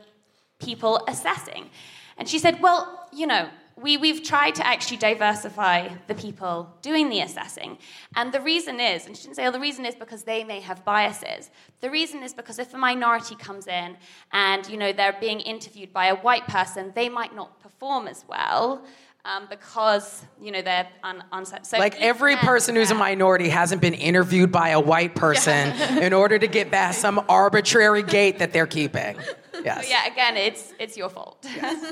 people 0.60 1.04
assessing. 1.08 1.70
And 2.18 2.28
she 2.28 2.40
said, 2.40 2.62
well, 2.62 3.08
you 3.12 3.28
know, 3.28 3.50
we, 3.78 3.98
we've 3.98 4.24
tried 4.24 4.56
to 4.56 4.66
actually 4.66 4.98
diversify 4.98 5.90
the 6.08 6.16
people 6.16 6.74
doing 6.82 7.10
the 7.10 7.20
assessing. 7.20 7.78
And 8.16 8.32
the 8.32 8.40
reason 8.40 8.80
is, 8.80 9.06
and 9.06 9.18
she 9.18 9.24
didn't 9.24 9.36
say, 9.36 9.46
oh, 9.46 9.52
the 9.52 9.60
reason 9.60 9.86
is 9.86 9.96
because 9.96 10.24
they 10.24 10.46
may 10.46 10.62
have 10.62 10.86
biases. 10.86 11.50
The 11.82 11.90
reason 11.90 12.24
is 12.24 12.34
because 12.34 12.58
if 12.58 12.74
a 12.74 12.78
minority 12.78 13.36
comes 13.36 13.68
in 13.68 13.98
and, 14.32 14.68
you 14.70 14.78
know, 14.78 14.94
they're 14.94 15.18
being 15.20 15.42
interviewed 15.42 15.92
by 15.92 16.08
a 16.08 16.16
white 16.16 16.48
person, 16.48 16.94
they 16.96 17.10
might 17.10 17.36
not 17.36 17.60
perform 17.60 18.08
as 18.08 18.24
well. 18.28 18.86
Um, 19.26 19.48
because 19.50 20.24
you 20.40 20.52
know 20.52 20.62
they're 20.62 20.88
un- 21.02 21.24
unset. 21.32 21.66
So 21.66 21.80
like 21.80 22.00
every 22.00 22.34
yeah, 22.34 22.46
person 22.46 22.76
who's 22.76 22.92
a 22.92 22.96
minority 22.96 23.50
hasn't 23.50 23.82
been 23.82 23.96
interviewed 23.96 24.52
by 24.52 24.70
a 24.70 24.80
white 24.80 25.16
person 25.26 25.76
in 25.98 26.14
order 26.14 26.38
to 26.38 26.46
get 26.46 26.70
past 26.70 27.02
some 27.02 27.26
arbitrary 27.28 28.04
gate 28.04 28.38
that 28.38 28.54
they're 28.54 28.68
keeping. 28.68 29.18
Yes. 29.64 29.86
So 29.86 29.92
yeah, 29.92 30.08
again, 30.08 30.38
it's 30.38 30.74
it's 30.80 30.98
your 30.98 31.10
fault. 31.10 31.46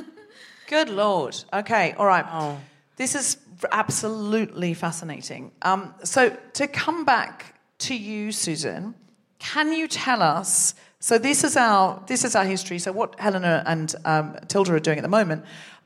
Good 0.67 0.89
lord. 0.89 1.35
Okay, 1.53 1.93
all 1.97 2.05
right. 2.05 2.57
This 2.95 3.15
is 3.15 3.37
absolutely 3.71 4.73
fascinating. 4.73 5.51
Um, 5.61 5.93
so 6.03 6.35
to 6.53 6.67
come 6.67 7.05
back 7.05 7.59
to 7.79 7.95
you, 7.95 8.31
Susan, 8.31 8.95
can 9.39 9.73
you 9.73 9.87
tell 9.87 10.21
us? 10.21 10.75
So 10.99 11.17
this 11.17 11.43
is 11.43 11.57
our 11.57 12.01
this 12.07 12.23
is 12.23 12.35
our 12.35 12.45
history. 12.45 12.79
So 12.79 12.91
what 12.91 13.19
Helena 13.19 13.63
and 13.65 13.93
um, 14.05 14.37
Tilda 14.47 14.73
are 14.73 14.79
doing 14.79 14.97
at 14.97 15.03
the 15.03 15.09
moment 15.09 15.43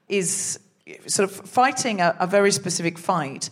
is 0.07 0.59
sort 1.07 1.29
of 1.29 1.35
fighting 1.49 2.01
a, 2.01 2.15
a 2.19 2.27
very 2.27 2.51
specific 2.51 2.97
fight 2.97 3.49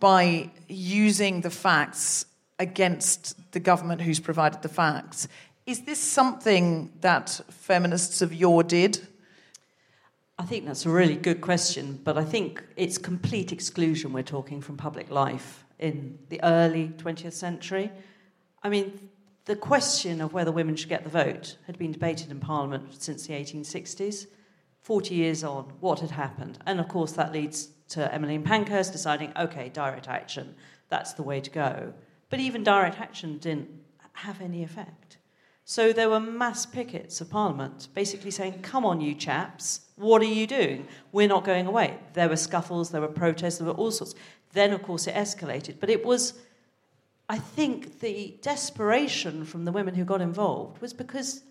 by 0.00 0.50
using 0.68 1.42
the 1.42 1.50
facts 1.50 2.26
against 2.58 3.52
the 3.52 3.60
government 3.60 4.00
who's 4.00 4.20
provided 4.20 4.62
the 4.62 4.68
facts. 4.68 5.28
Is 5.64 5.82
this 5.82 6.00
something 6.00 6.92
that 7.02 7.40
feminists 7.50 8.20
of 8.20 8.34
yore 8.34 8.64
did? 8.64 9.06
I 10.36 10.44
think 10.44 10.66
that's 10.66 10.86
a 10.86 10.90
really 10.90 11.14
good 11.14 11.40
question, 11.40 12.00
but 12.02 12.18
I 12.18 12.24
think 12.24 12.64
it's 12.76 12.98
complete 12.98 13.52
exclusion 13.52 14.12
we're 14.12 14.24
talking 14.24 14.60
from 14.60 14.76
public 14.76 15.08
life 15.08 15.64
in 15.78 16.18
the 16.30 16.42
early 16.42 16.88
20th 16.96 17.34
century. 17.34 17.92
I 18.62 18.70
mean, 18.70 19.08
the 19.44 19.54
question 19.54 20.20
of 20.20 20.32
whether 20.32 20.50
women 20.50 20.74
should 20.74 20.88
get 20.88 21.04
the 21.04 21.10
vote 21.10 21.56
had 21.66 21.78
been 21.78 21.92
debated 21.92 22.32
in 22.32 22.40
Parliament 22.40 23.00
since 23.00 23.26
the 23.28 23.34
1860s. 23.34 24.26
40 24.80 25.14
years 25.14 25.44
on, 25.44 25.72
what 25.78 26.00
had 26.00 26.10
happened? 26.10 26.58
And 26.66 26.80
of 26.80 26.88
course, 26.88 27.12
that 27.12 27.32
leads 27.32 27.68
to 27.90 28.12
Emmeline 28.12 28.42
Pankhurst 28.42 28.90
deciding, 28.90 29.32
okay, 29.36 29.68
direct 29.68 30.08
action, 30.08 30.56
that's 30.88 31.12
the 31.12 31.22
way 31.22 31.40
to 31.40 31.50
go. 31.50 31.94
But 32.30 32.40
even 32.40 32.64
direct 32.64 32.98
action 32.98 33.38
didn't 33.38 33.68
have 34.14 34.40
any 34.40 34.64
effect. 34.64 35.18
So 35.64 35.92
there 35.92 36.10
were 36.10 36.20
mass 36.20 36.66
pickets 36.66 37.20
of 37.20 37.30
Parliament 37.30 37.88
basically 37.94 38.30
saying, 38.30 38.62
come 38.62 38.84
on, 38.84 39.00
you 39.00 39.14
chaps, 39.14 39.80
what 39.96 40.20
are 40.22 40.26
you 40.26 40.46
doing? 40.46 40.88
We're 41.12 41.28
not 41.28 41.44
going 41.44 41.66
away. 41.66 41.98
There 42.14 42.28
were 42.28 42.36
scuffles, 42.36 42.90
there 42.90 43.00
were 43.00 43.08
protests, 43.08 43.58
there 43.58 43.68
were 43.68 43.74
all 43.74 43.92
sorts. 43.92 44.14
Then, 44.52 44.72
of 44.72 44.82
course, 44.82 45.06
it 45.06 45.14
escalated. 45.14 45.76
But 45.80 45.88
it 45.88 46.04
was, 46.04 46.34
I 47.28 47.38
think, 47.38 48.00
the 48.00 48.36
desperation 48.42 49.44
from 49.44 49.64
the 49.64 49.72
women 49.72 49.94
who 49.94 50.04
got 50.04 50.20
involved 50.20 50.80
was 50.82 50.92
because 50.92 51.42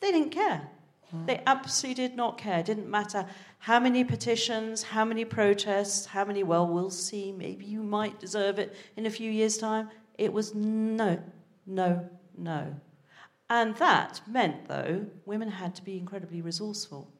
they 0.00 0.12
didn't 0.12 0.30
care. 0.30 0.68
Hmm. 1.10 1.26
They 1.26 1.42
absolutely 1.46 2.08
did 2.08 2.16
not 2.16 2.38
care. 2.38 2.60
It 2.60 2.66
didn't 2.66 2.88
matter 2.88 3.26
how 3.58 3.80
many 3.80 4.04
petitions, 4.04 4.82
how 4.82 5.04
many 5.04 5.24
protests, 5.24 6.06
how 6.06 6.24
many, 6.24 6.44
well, 6.44 6.66
we'll 6.66 6.90
see, 6.90 7.32
maybe 7.32 7.64
you 7.64 7.82
might 7.82 8.20
deserve 8.20 8.58
it 8.58 8.74
in 8.96 9.06
a 9.06 9.10
few 9.10 9.30
years' 9.30 9.58
time. 9.58 9.90
It 10.18 10.32
was 10.32 10.54
no, 10.54 11.20
no, 11.66 12.08
no. 12.38 12.74
And 13.48 13.76
that 13.76 14.20
meant, 14.26 14.68
though, 14.68 15.06
women 15.24 15.50
had 15.50 15.74
to 15.76 15.84
be 15.84 15.98
incredibly 15.98 16.40
resourceful. 16.40 17.12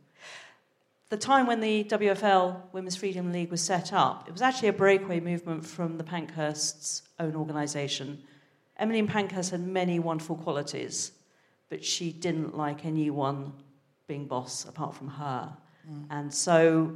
The 1.09 1.17
time 1.17 1.47
when 1.47 1.61
the 1.61 1.85
WFL, 1.85 2.73
Women's 2.73 2.97
Freedom 2.97 3.31
League, 3.31 3.51
was 3.51 3.63
set 3.63 3.93
up, 3.93 4.27
it 4.27 4.33
was 4.33 4.43
actually 4.43 4.69
a 4.69 4.73
breakaway 4.73 5.21
movement 5.21 5.65
from 5.65 5.99
the 5.99 6.05
Pankhurst's 6.05 7.03
own 7.21 7.37
organisation. 7.37 8.25
Emmeline 8.77 9.07
Pankhurst 9.07 9.53
had 9.53 9.65
many 9.65 10.01
wonderful 10.01 10.35
qualities, 10.35 11.13
but 11.69 11.85
she 11.85 12.13
didn't 12.13 12.57
like 12.57 12.85
anyone 12.85 13.53
being 14.09 14.27
boss 14.27 14.65
apart 14.65 14.97
from 14.97 15.09
her. 15.09 15.57
Mm. 15.89 16.07
And 16.11 16.35
so 16.35 16.93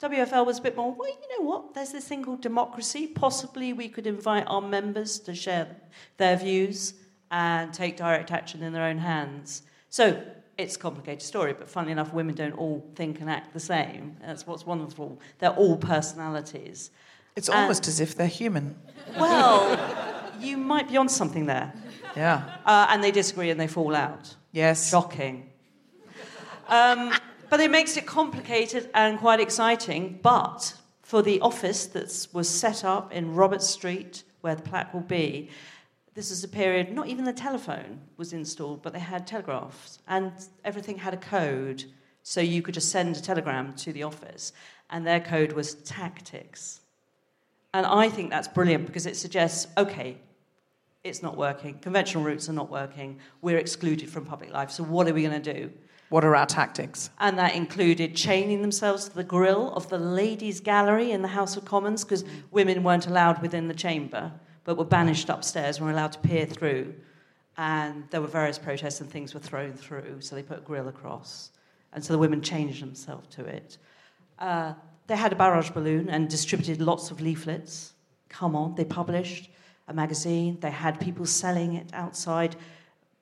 WFL 0.00 0.46
was 0.46 0.58
a 0.58 0.62
bit 0.62 0.74
more, 0.74 0.94
well, 0.94 1.08
you 1.08 1.38
know 1.38 1.46
what, 1.46 1.74
there's 1.74 1.92
this 1.92 2.08
thing 2.08 2.24
called 2.24 2.40
democracy. 2.40 3.06
Possibly 3.06 3.74
we 3.74 3.88
could 3.88 4.06
invite 4.06 4.44
our 4.46 4.62
members 4.62 5.18
to 5.20 5.34
share 5.34 5.76
their 6.16 6.38
views 6.38 6.94
and 7.32 7.72
take 7.72 7.96
direct 7.96 8.30
action 8.30 8.62
in 8.62 8.72
their 8.72 8.84
own 8.84 8.98
hands. 8.98 9.62
So 9.88 10.22
it's 10.58 10.76
a 10.76 10.78
complicated 10.78 11.22
story, 11.22 11.54
but 11.54 11.68
funnily 11.68 11.92
enough, 11.92 12.12
women 12.12 12.34
don't 12.34 12.52
all 12.52 12.86
think 12.94 13.20
and 13.20 13.28
act 13.30 13.54
the 13.54 13.60
same. 13.60 14.16
That's 14.20 14.46
what's 14.46 14.66
wonderful. 14.66 15.18
They're 15.38 15.50
all 15.50 15.78
personalities. 15.78 16.90
It's 17.34 17.48
And- 17.48 17.58
almost 17.58 17.88
as 17.88 17.98
if 17.98 18.14
they're 18.14 18.26
human. 18.26 18.76
Well, 19.18 20.30
you 20.38 20.58
might 20.58 20.88
be 20.88 20.98
on 20.98 21.08
something 21.08 21.46
there. 21.46 21.72
Yeah. 22.14 22.42
Uh, 22.66 22.86
and 22.90 23.02
they 23.02 23.10
disagree 23.10 23.48
and 23.50 23.58
they 23.58 23.66
fall 23.66 23.96
out. 23.96 24.36
Yes. 24.52 24.90
Shocking. 24.90 25.48
Um, 26.68 27.12
but 27.48 27.60
it 27.60 27.70
makes 27.70 27.96
it 27.96 28.06
complicated 28.06 28.90
and 28.92 29.18
quite 29.18 29.40
exciting. 29.40 30.18
But 30.22 30.74
for 31.02 31.22
the 31.22 31.40
office 31.40 31.86
that 31.86 32.28
was 32.34 32.48
set 32.48 32.84
up 32.84 33.10
in 33.12 33.34
Robert 33.34 33.62
Street, 33.62 34.22
where 34.42 34.54
the 34.54 34.62
plaque 34.62 34.92
will 34.92 35.00
be, 35.00 35.48
this 36.14 36.30
is 36.30 36.44
a 36.44 36.48
period, 36.48 36.92
not 36.92 37.08
even 37.08 37.24
the 37.24 37.32
telephone 37.32 38.00
was 38.16 38.32
installed, 38.32 38.82
but 38.82 38.92
they 38.92 38.98
had 38.98 39.26
telegraphs, 39.26 39.98
and 40.06 40.32
everything 40.64 40.98
had 40.98 41.14
a 41.14 41.18
code, 41.18 41.84
so 42.22 42.40
you 42.40 42.62
could 42.62 42.74
just 42.74 42.90
send 42.90 43.16
a 43.16 43.22
telegram 43.22 43.72
to 43.74 43.92
the 43.92 44.02
office, 44.02 44.52
and 44.90 45.06
their 45.06 45.20
code 45.20 45.52
was 45.52 45.74
tactics. 45.74 46.80
And 47.72 47.86
I 47.86 48.10
think 48.10 48.28
that's 48.30 48.48
brilliant 48.48 48.86
because 48.86 49.06
it 49.06 49.16
suggests 49.16 49.66
okay, 49.78 50.18
it's 51.02 51.22
not 51.22 51.36
working, 51.36 51.78
conventional 51.78 52.24
routes 52.24 52.48
are 52.48 52.52
not 52.52 52.70
working, 52.70 53.18
we're 53.40 53.58
excluded 53.58 54.10
from 54.10 54.26
public 54.26 54.52
life, 54.52 54.70
so 54.70 54.84
what 54.84 55.08
are 55.08 55.14
we 55.14 55.22
going 55.22 55.42
to 55.42 55.54
do? 55.54 55.72
What 56.10 56.26
are 56.26 56.36
our 56.36 56.44
tactics? 56.44 57.08
And 57.18 57.38
that 57.38 57.54
included 57.54 58.14
chaining 58.14 58.60
themselves 58.60 59.08
to 59.08 59.14
the 59.14 59.24
grill 59.24 59.72
of 59.72 59.88
the 59.88 59.96
ladies' 59.96 60.60
gallery 60.60 61.10
in 61.10 61.22
the 61.22 61.28
House 61.28 61.56
of 61.56 61.64
Commons 61.64 62.04
because 62.04 62.22
women 62.50 62.82
weren't 62.82 63.06
allowed 63.06 63.40
within 63.40 63.66
the 63.66 63.74
chamber, 63.74 64.30
but 64.64 64.76
were 64.76 64.84
banished 64.84 65.28
upstairs 65.28 65.76
and 65.76 65.86
were 65.86 65.92
allowed 65.92 66.12
to 66.12 66.18
peer 66.20 66.46
through. 66.46 66.94
And 67.56 68.04
there 68.10 68.20
were 68.20 68.28
various 68.28 68.58
protests 68.58 69.00
and 69.00 69.10
things 69.10 69.34
were 69.34 69.40
thrown 69.40 69.74
through, 69.74 70.20
so 70.20 70.34
they 70.34 70.42
put 70.42 70.58
a 70.58 70.62
grill 70.62 70.88
across. 70.88 71.50
And 71.92 72.02
so 72.04 72.12
the 72.12 72.18
women 72.18 72.40
changed 72.40 72.82
themselves 72.82 73.28
to 73.36 73.44
it. 73.44 73.78
Uh, 74.38 74.74
they 75.06 75.16
had 75.16 75.32
a 75.32 75.36
barrage 75.36 75.70
balloon 75.70 76.08
and 76.08 76.28
distributed 76.28 76.80
lots 76.80 77.10
of 77.10 77.20
leaflets. 77.20 77.92
Come 78.28 78.56
on, 78.56 78.74
they 78.74 78.84
published 78.84 79.50
a 79.88 79.92
magazine. 79.92 80.58
They 80.60 80.70
had 80.70 80.98
people 81.00 81.26
selling 81.26 81.74
it 81.74 81.88
outside 81.92 82.56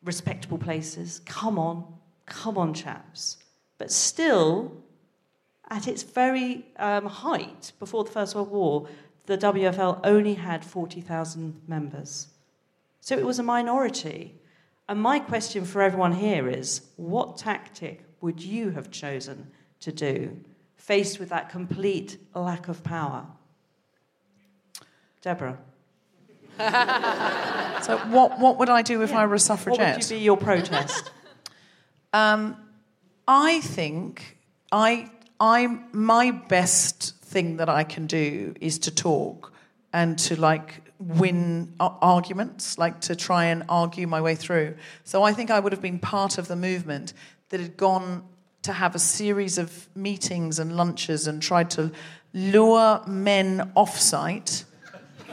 respectable 0.05 0.59
places. 0.59 1.21
Come 1.25 1.59
on, 1.59 1.85
come 2.27 2.57
on, 2.57 2.75
chaps. 2.75 3.39
But 3.79 3.91
still, 3.91 4.73
at 5.69 5.89
its 5.89 6.03
very 6.03 6.67
um, 6.77 7.07
height 7.07 7.73
before 7.79 8.05
the 8.05 8.11
First 8.11 8.35
World 8.35 8.51
War, 8.51 8.89
the 9.31 9.39
WFL 9.39 10.01
only 10.03 10.35
had 10.35 10.65
40,000 10.65 11.63
members. 11.69 12.27
So 13.01 13.17
it 13.17 13.25
was 13.25 13.39
a 13.39 13.45
minority. 13.45 14.35
And 14.89 15.01
my 15.01 15.21
question 15.21 15.65
for 15.65 15.83
everyone 15.83 16.15
here 16.15 16.49
is 16.49 16.83
what 16.97 17.37
tactic 17.37 18.03
would 18.21 18.43
you 18.43 18.71
have 18.71 18.91
chosen 18.91 19.53
to 19.79 19.93
do 19.93 20.37
faced 20.75 21.21
with 21.21 21.29
that 21.29 21.49
complete 21.49 22.19
lack 22.35 22.67
of 22.67 22.83
power? 22.83 23.25
Deborah. 25.23 25.59
so, 26.59 27.99
what, 28.09 28.41
what 28.41 28.59
would 28.59 28.69
I 28.69 28.83
do 28.83 29.01
if 29.03 29.11
Yeah. 29.11 29.21
I 29.21 29.27
were 29.27 29.37
a 29.37 29.39
suffragette? 29.39 29.79
What 29.79 29.95
would 29.95 30.11
you 30.11 30.17
be 30.17 30.25
your 30.25 30.37
protest? 30.37 31.13
Um, 32.13 32.57
I 33.29 33.61
think 33.61 34.37
I, 34.73 35.13
I, 35.39 35.79
my 35.93 36.33
best 36.33 37.20
thing 37.31 37.59
that 37.59 37.69
I 37.69 37.85
can 37.85 38.07
do 38.07 38.55
is 38.61 38.79
to 38.81 38.91
talk 38.91 39.53
and 39.93 40.19
to 40.19 40.39
like 40.41 40.83
win 40.99 41.73
arguments, 41.79 42.77
like 42.77 43.01
to 43.03 43.15
try 43.17 43.47
and 43.47 43.63
argue 43.69 44.07
my 44.07 44.21
way 44.21 44.35
through. 44.35 44.75
So 45.05 45.23
I 45.23 45.33
think 45.33 45.51
I 45.51 45.61
would 45.61 45.73
have 45.73 45.81
been 45.81 45.99
part 45.99 46.39
of 46.39 46.49
the 46.49 46.57
movement 46.57 47.15
that 47.49 47.61
had 47.61 47.77
gone 47.77 48.25
to 48.63 48.73
have 48.73 48.95
a 48.95 48.99
series 48.99 49.59
of 49.59 49.89
meetings 49.95 50.59
and 50.59 50.77
lunches 50.77 51.27
and 51.27 51.41
tried 51.41 51.71
to 51.71 51.93
lure 52.35 53.01
men 53.07 53.73
off-site. 53.75 54.65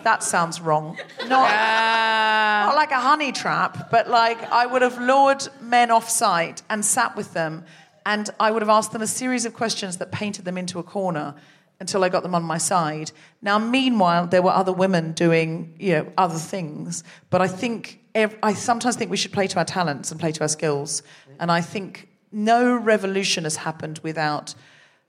That 0.03 0.23
sounds 0.23 0.61
wrong. 0.61 0.97
Not, 1.19 1.49
not 1.49 2.75
like 2.75 2.91
a 2.91 2.99
honey 2.99 3.31
trap, 3.31 3.91
but 3.91 4.09
like 4.09 4.41
I 4.51 4.65
would 4.65 4.81
have 4.81 4.97
lured 5.01 5.47
men 5.59 5.91
off 5.91 6.09
site 6.09 6.61
and 6.69 6.85
sat 6.85 7.17
with 7.17 7.33
them, 7.33 7.65
and 8.05 8.29
I 8.39 8.51
would 8.51 8.61
have 8.61 8.69
asked 8.69 8.93
them 8.93 9.01
a 9.01 9.07
series 9.07 9.45
of 9.45 9.53
questions 9.53 9.97
that 9.97 10.11
painted 10.11 10.45
them 10.45 10.57
into 10.57 10.79
a 10.79 10.83
corner 10.83 11.35
until 11.79 12.03
I 12.03 12.09
got 12.09 12.23
them 12.23 12.35
on 12.35 12.43
my 12.43 12.57
side. 12.57 13.11
Now, 13.41 13.59
meanwhile, 13.59 14.27
there 14.27 14.41
were 14.41 14.51
other 14.51 14.73
women 14.73 15.13
doing 15.13 15.75
you 15.79 15.93
know 15.93 16.11
other 16.17 16.39
things, 16.39 17.03
but 17.29 17.41
I 17.41 17.47
think 17.47 17.99
I 18.15 18.53
sometimes 18.53 18.95
think 18.95 19.11
we 19.11 19.17
should 19.17 19.33
play 19.33 19.47
to 19.47 19.59
our 19.59 19.65
talents 19.65 20.11
and 20.11 20.19
play 20.19 20.31
to 20.31 20.41
our 20.41 20.47
skills, 20.47 21.03
and 21.39 21.51
I 21.51 21.61
think 21.61 22.09
no 22.31 22.75
revolution 22.75 23.43
has 23.43 23.57
happened 23.57 23.99
without 24.03 24.55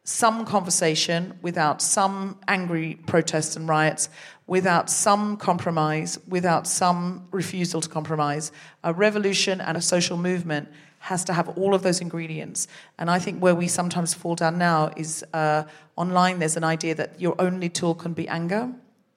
some 0.04 0.46
conversation, 0.46 1.38
without 1.42 1.82
some 1.82 2.38
angry 2.48 2.98
protests 3.06 3.56
and 3.56 3.68
riots, 3.68 4.08
without 4.46 4.88
some 4.88 5.36
compromise, 5.36 6.18
without 6.26 6.66
some 6.66 7.28
refusal 7.30 7.82
to 7.82 7.88
compromise. 7.88 8.50
A 8.82 8.94
revolution 8.94 9.60
and 9.60 9.76
a 9.76 9.82
social 9.82 10.16
movement 10.16 10.70
has 10.98 11.24
to 11.24 11.32
have 11.32 11.48
all 11.50 11.74
of 11.74 11.82
those 11.82 12.00
ingredients. 12.00 12.68
And 12.98 13.10
I 13.10 13.18
think 13.18 13.40
where 13.40 13.54
we 13.54 13.68
sometimes 13.68 14.14
fall 14.14 14.34
down 14.34 14.58
now 14.58 14.90
is 14.96 15.24
uh, 15.32 15.64
online, 15.96 16.38
there's 16.38 16.56
an 16.56 16.64
idea 16.64 16.94
that 16.96 17.20
your 17.20 17.34
only 17.38 17.68
tool 17.68 17.94
can 17.94 18.12
be 18.12 18.28
anger. 18.28 18.72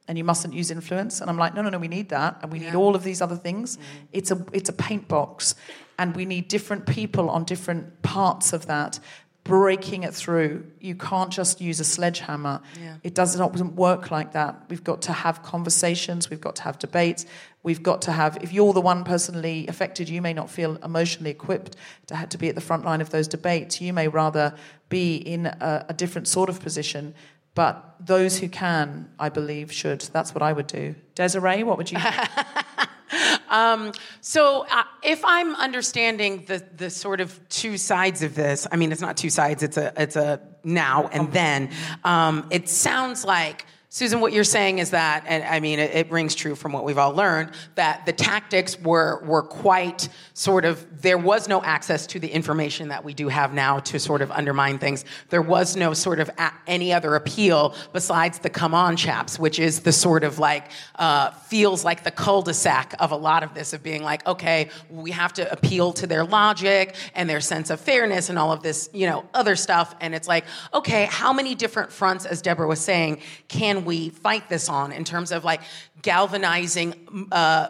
And 0.07 0.17
you 0.17 0.25
mustn't 0.25 0.53
use 0.53 0.71
influence. 0.71 1.21
And 1.21 1.29
I'm 1.29 1.37
like, 1.37 1.53
no, 1.53 1.61
no, 1.61 1.69
no, 1.69 1.77
we 1.77 1.87
need 1.87 2.09
that. 2.09 2.39
And 2.41 2.51
we 2.51 2.59
need 2.59 2.75
all 2.75 2.95
of 2.95 3.03
these 3.03 3.21
other 3.21 3.37
things. 3.37 3.77
It's, 4.11 4.29
a, 4.31 4.45
it's 4.51 4.67
a 4.67 4.73
paint 4.73 5.07
box. 5.07 5.55
And 5.97 6.15
we 6.15 6.25
need 6.25 6.49
different 6.49 6.85
people 6.85 7.29
on 7.29 7.45
different 7.45 8.01
parts 8.01 8.51
of 8.51 8.65
that 8.65 8.99
breaking 9.43 10.03
it 10.03 10.13
through. 10.13 10.65
You 10.79 10.95
can't 10.95 11.31
just 11.31 11.61
use 11.61 11.79
a 11.79 11.83
sledgehammer. 11.83 12.61
Yeah. 12.79 12.97
It 13.03 13.15
does 13.15 13.35
not 13.35 13.55
work 13.55 14.11
like 14.11 14.33
that. 14.33 14.63
We've 14.69 14.83
got 14.83 15.01
to 15.03 15.13
have 15.13 15.41
conversations. 15.41 16.29
We've 16.29 16.41
got 16.41 16.55
to 16.57 16.63
have 16.63 16.77
debates. 16.77 17.25
We've 17.63 17.81
got 17.81 18.03
to 18.03 18.11
have. 18.11 18.37
If 18.41 18.53
you're 18.53 18.73
the 18.73 18.81
one 18.81 19.03
personally 19.03 19.67
affected, 19.67 20.09
you 20.09 20.21
may 20.21 20.33
not 20.33 20.49
feel 20.49 20.77
emotionally 20.77 21.31
equipped 21.31 21.75
to 22.07 22.15
have 22.15 22.29
to 22.29 22.37
be 22.37 22.49
at 22.49 22.55
the 22.55 22.61
front 22.61 22.85
line 22.85 23.01
of 23.01 23.09
those 23.09 23.27
debates. 23.27 23.81
You 23.81 23.93
may 23.93 24.07
rather 24.07 24.55
be 24.89 25.15
in 25.15 25.47
a, 25.47 25.85
a 25.89 25.93
different 25.93 26.27
sort 26.27 26.49
of 26.49 26.59
position. 26.59 27.15
But 27.53 27.95
those 27.99 28.39
who 28.39 28.47
can, 28.47 29.09
I 29.19 29.29
believe, 29.29 29.71
should. 29.71 30.01
That's 30.01 30.33
what 30.33 30.41
I 30.41 30.53
would 30.53 30.67
do. 30.67 30.95
Desiree, 31.15 31.63
what 31.63 31.77
would 31.77 31.91
you? 31.91 31.97
Um, 33.49 33.91
so, 34.21 34.65
uh, 34.71 34.83
if 35.03 35.25
I'm 35.25 35.55
understanding 35.55 36.45
the 36.45 36.65
the 36.77 36.89
sort 36.89 37.19
of 37.19 37.37
two 37.49 37.77
sides 37.77 38.23
of 38.23 38.33
this, 38.33 38.65
I 38.71 38.77
mean, 38.77 38.93
it's 38.93 39.01
not 39.01 39.17
two 39.17 39.29
sides; 39.29 39.61
it's 39.61 39.75
a 39.75 39.91
it's 39.97 40.15
a 40.15 40.39
now 40.63 41.09
and 41.11 41.33
then. 41.33 41.69
Um, 42.05 42.47
it 42.49 42.69
sounds 42.69 43.25
like. 43.25 43.65
Susan, 43.93 44.21
what 44.21 44.31
you're 44.31 44.45
saying 44.45 44.79
is 44.79 44.91
that, 44.91 45.25
and 45.27 45.43
I 45.43 45.59
mean, 45.59 45.77
it, 45.77 45.93
it 45.93 46.09
rings 46.09 46.33
true 46.33 46.55
from 46.55 46.71
what 46.71 46.85
we've 46.85 46.97
all 46.97 47.13
learned, 47.13 47.51
that 47.75 48.05
the 48.05 48.13
tactics 48.13 48.79
were 48.79 49.21
were 49.25 49.43
quite 49.43 50.07
sort 50.33 50.63
of. 50.63 51.01
There 51.01 51.17
was 51.17 51.49
no 51.49 51.61
access 51.61 52.07
to 52.07 52.19
the 52.19 52.29
information 52.29 52.87
that 52.87 53.03
we 53.03 53.13
do 53.13 53.27
have 53.27 53.53
now 53.53 53.79
to 53.79 53.99
sort 53.99 54.21
of 54.21 54.31
undermine 54.31 54.79
things. 54.79 55.03
There 55.27 55.41
was 55.41 55.75
no 55.75 55.93
sort 55.93 56.21
of 56.21 56.29
a, 56.37 56.53
any 56.67 56.93
other 56.93 57.15
appeal 57.15 57.75
besides 57.91 58.39
the 58.39 58.49
"come 58.49 58.73
on, 58.73 58.95
chaps," 58.95 59.37
which 59.37 59.59
is 59.59 59.81
the 59.81 59.91
sort 59.91 60.23
of 60.23 60.39
like 60.39 60.71
uh, 60.95 61.31
feels 61.31 61.83
like 61.83 62.05
the 62.05 62.11
cul-de-sac 62.11 62.95
of 62.97 63.11
a 63.11 63.17
lot 63.17 63.43
of 63.43 63.53
this 63.53 63.73
of 63.73 63.83
being 63.83 64.03
like, 64.03 64.25
okay, 64.25 64.69
we 64.89 65.11
have 65.11 65.33
to 65.33 65.51
appeal 65.51 65.91
to 65.91 66.07
their 66.07 66.23
logic 66.23 66.95
and 67.13 67.29
their 67.29 67.41
sense 67.41 67.69
of 67.69 67.77
fairness 67.81 68.29
and 68.29 68.39
all 68.39 68.53
of 68.53 68.63
this, 68.63 68.89
you 68.93 69.05
know, 69.05 69.25
other 69.33 69.57
stuff. 69.57 69.95
And 69.99 70.15
it's 70.15 70.29
like, 70.29 70.45
okay, 70.73 71.09
how 71.11 71.33
many 71.33 71.55
different 71.55 71.91
fronts, 71.91 72.25
as 72.25 72.41
Deborah 72.41 72.67
was 72.67 72.79
saying, 72.79 73.19
can 73.49 73.80
we 73.85 74.09
fight 74.09 74.49
this 74.49 74.69
on 74.69 74.91
in 74.91 75.03
terms 75.03 75.31
of 75.31 75.43
like 75.43 75.61
galvanizing 76.01 77.27
uh, 77.31 77.67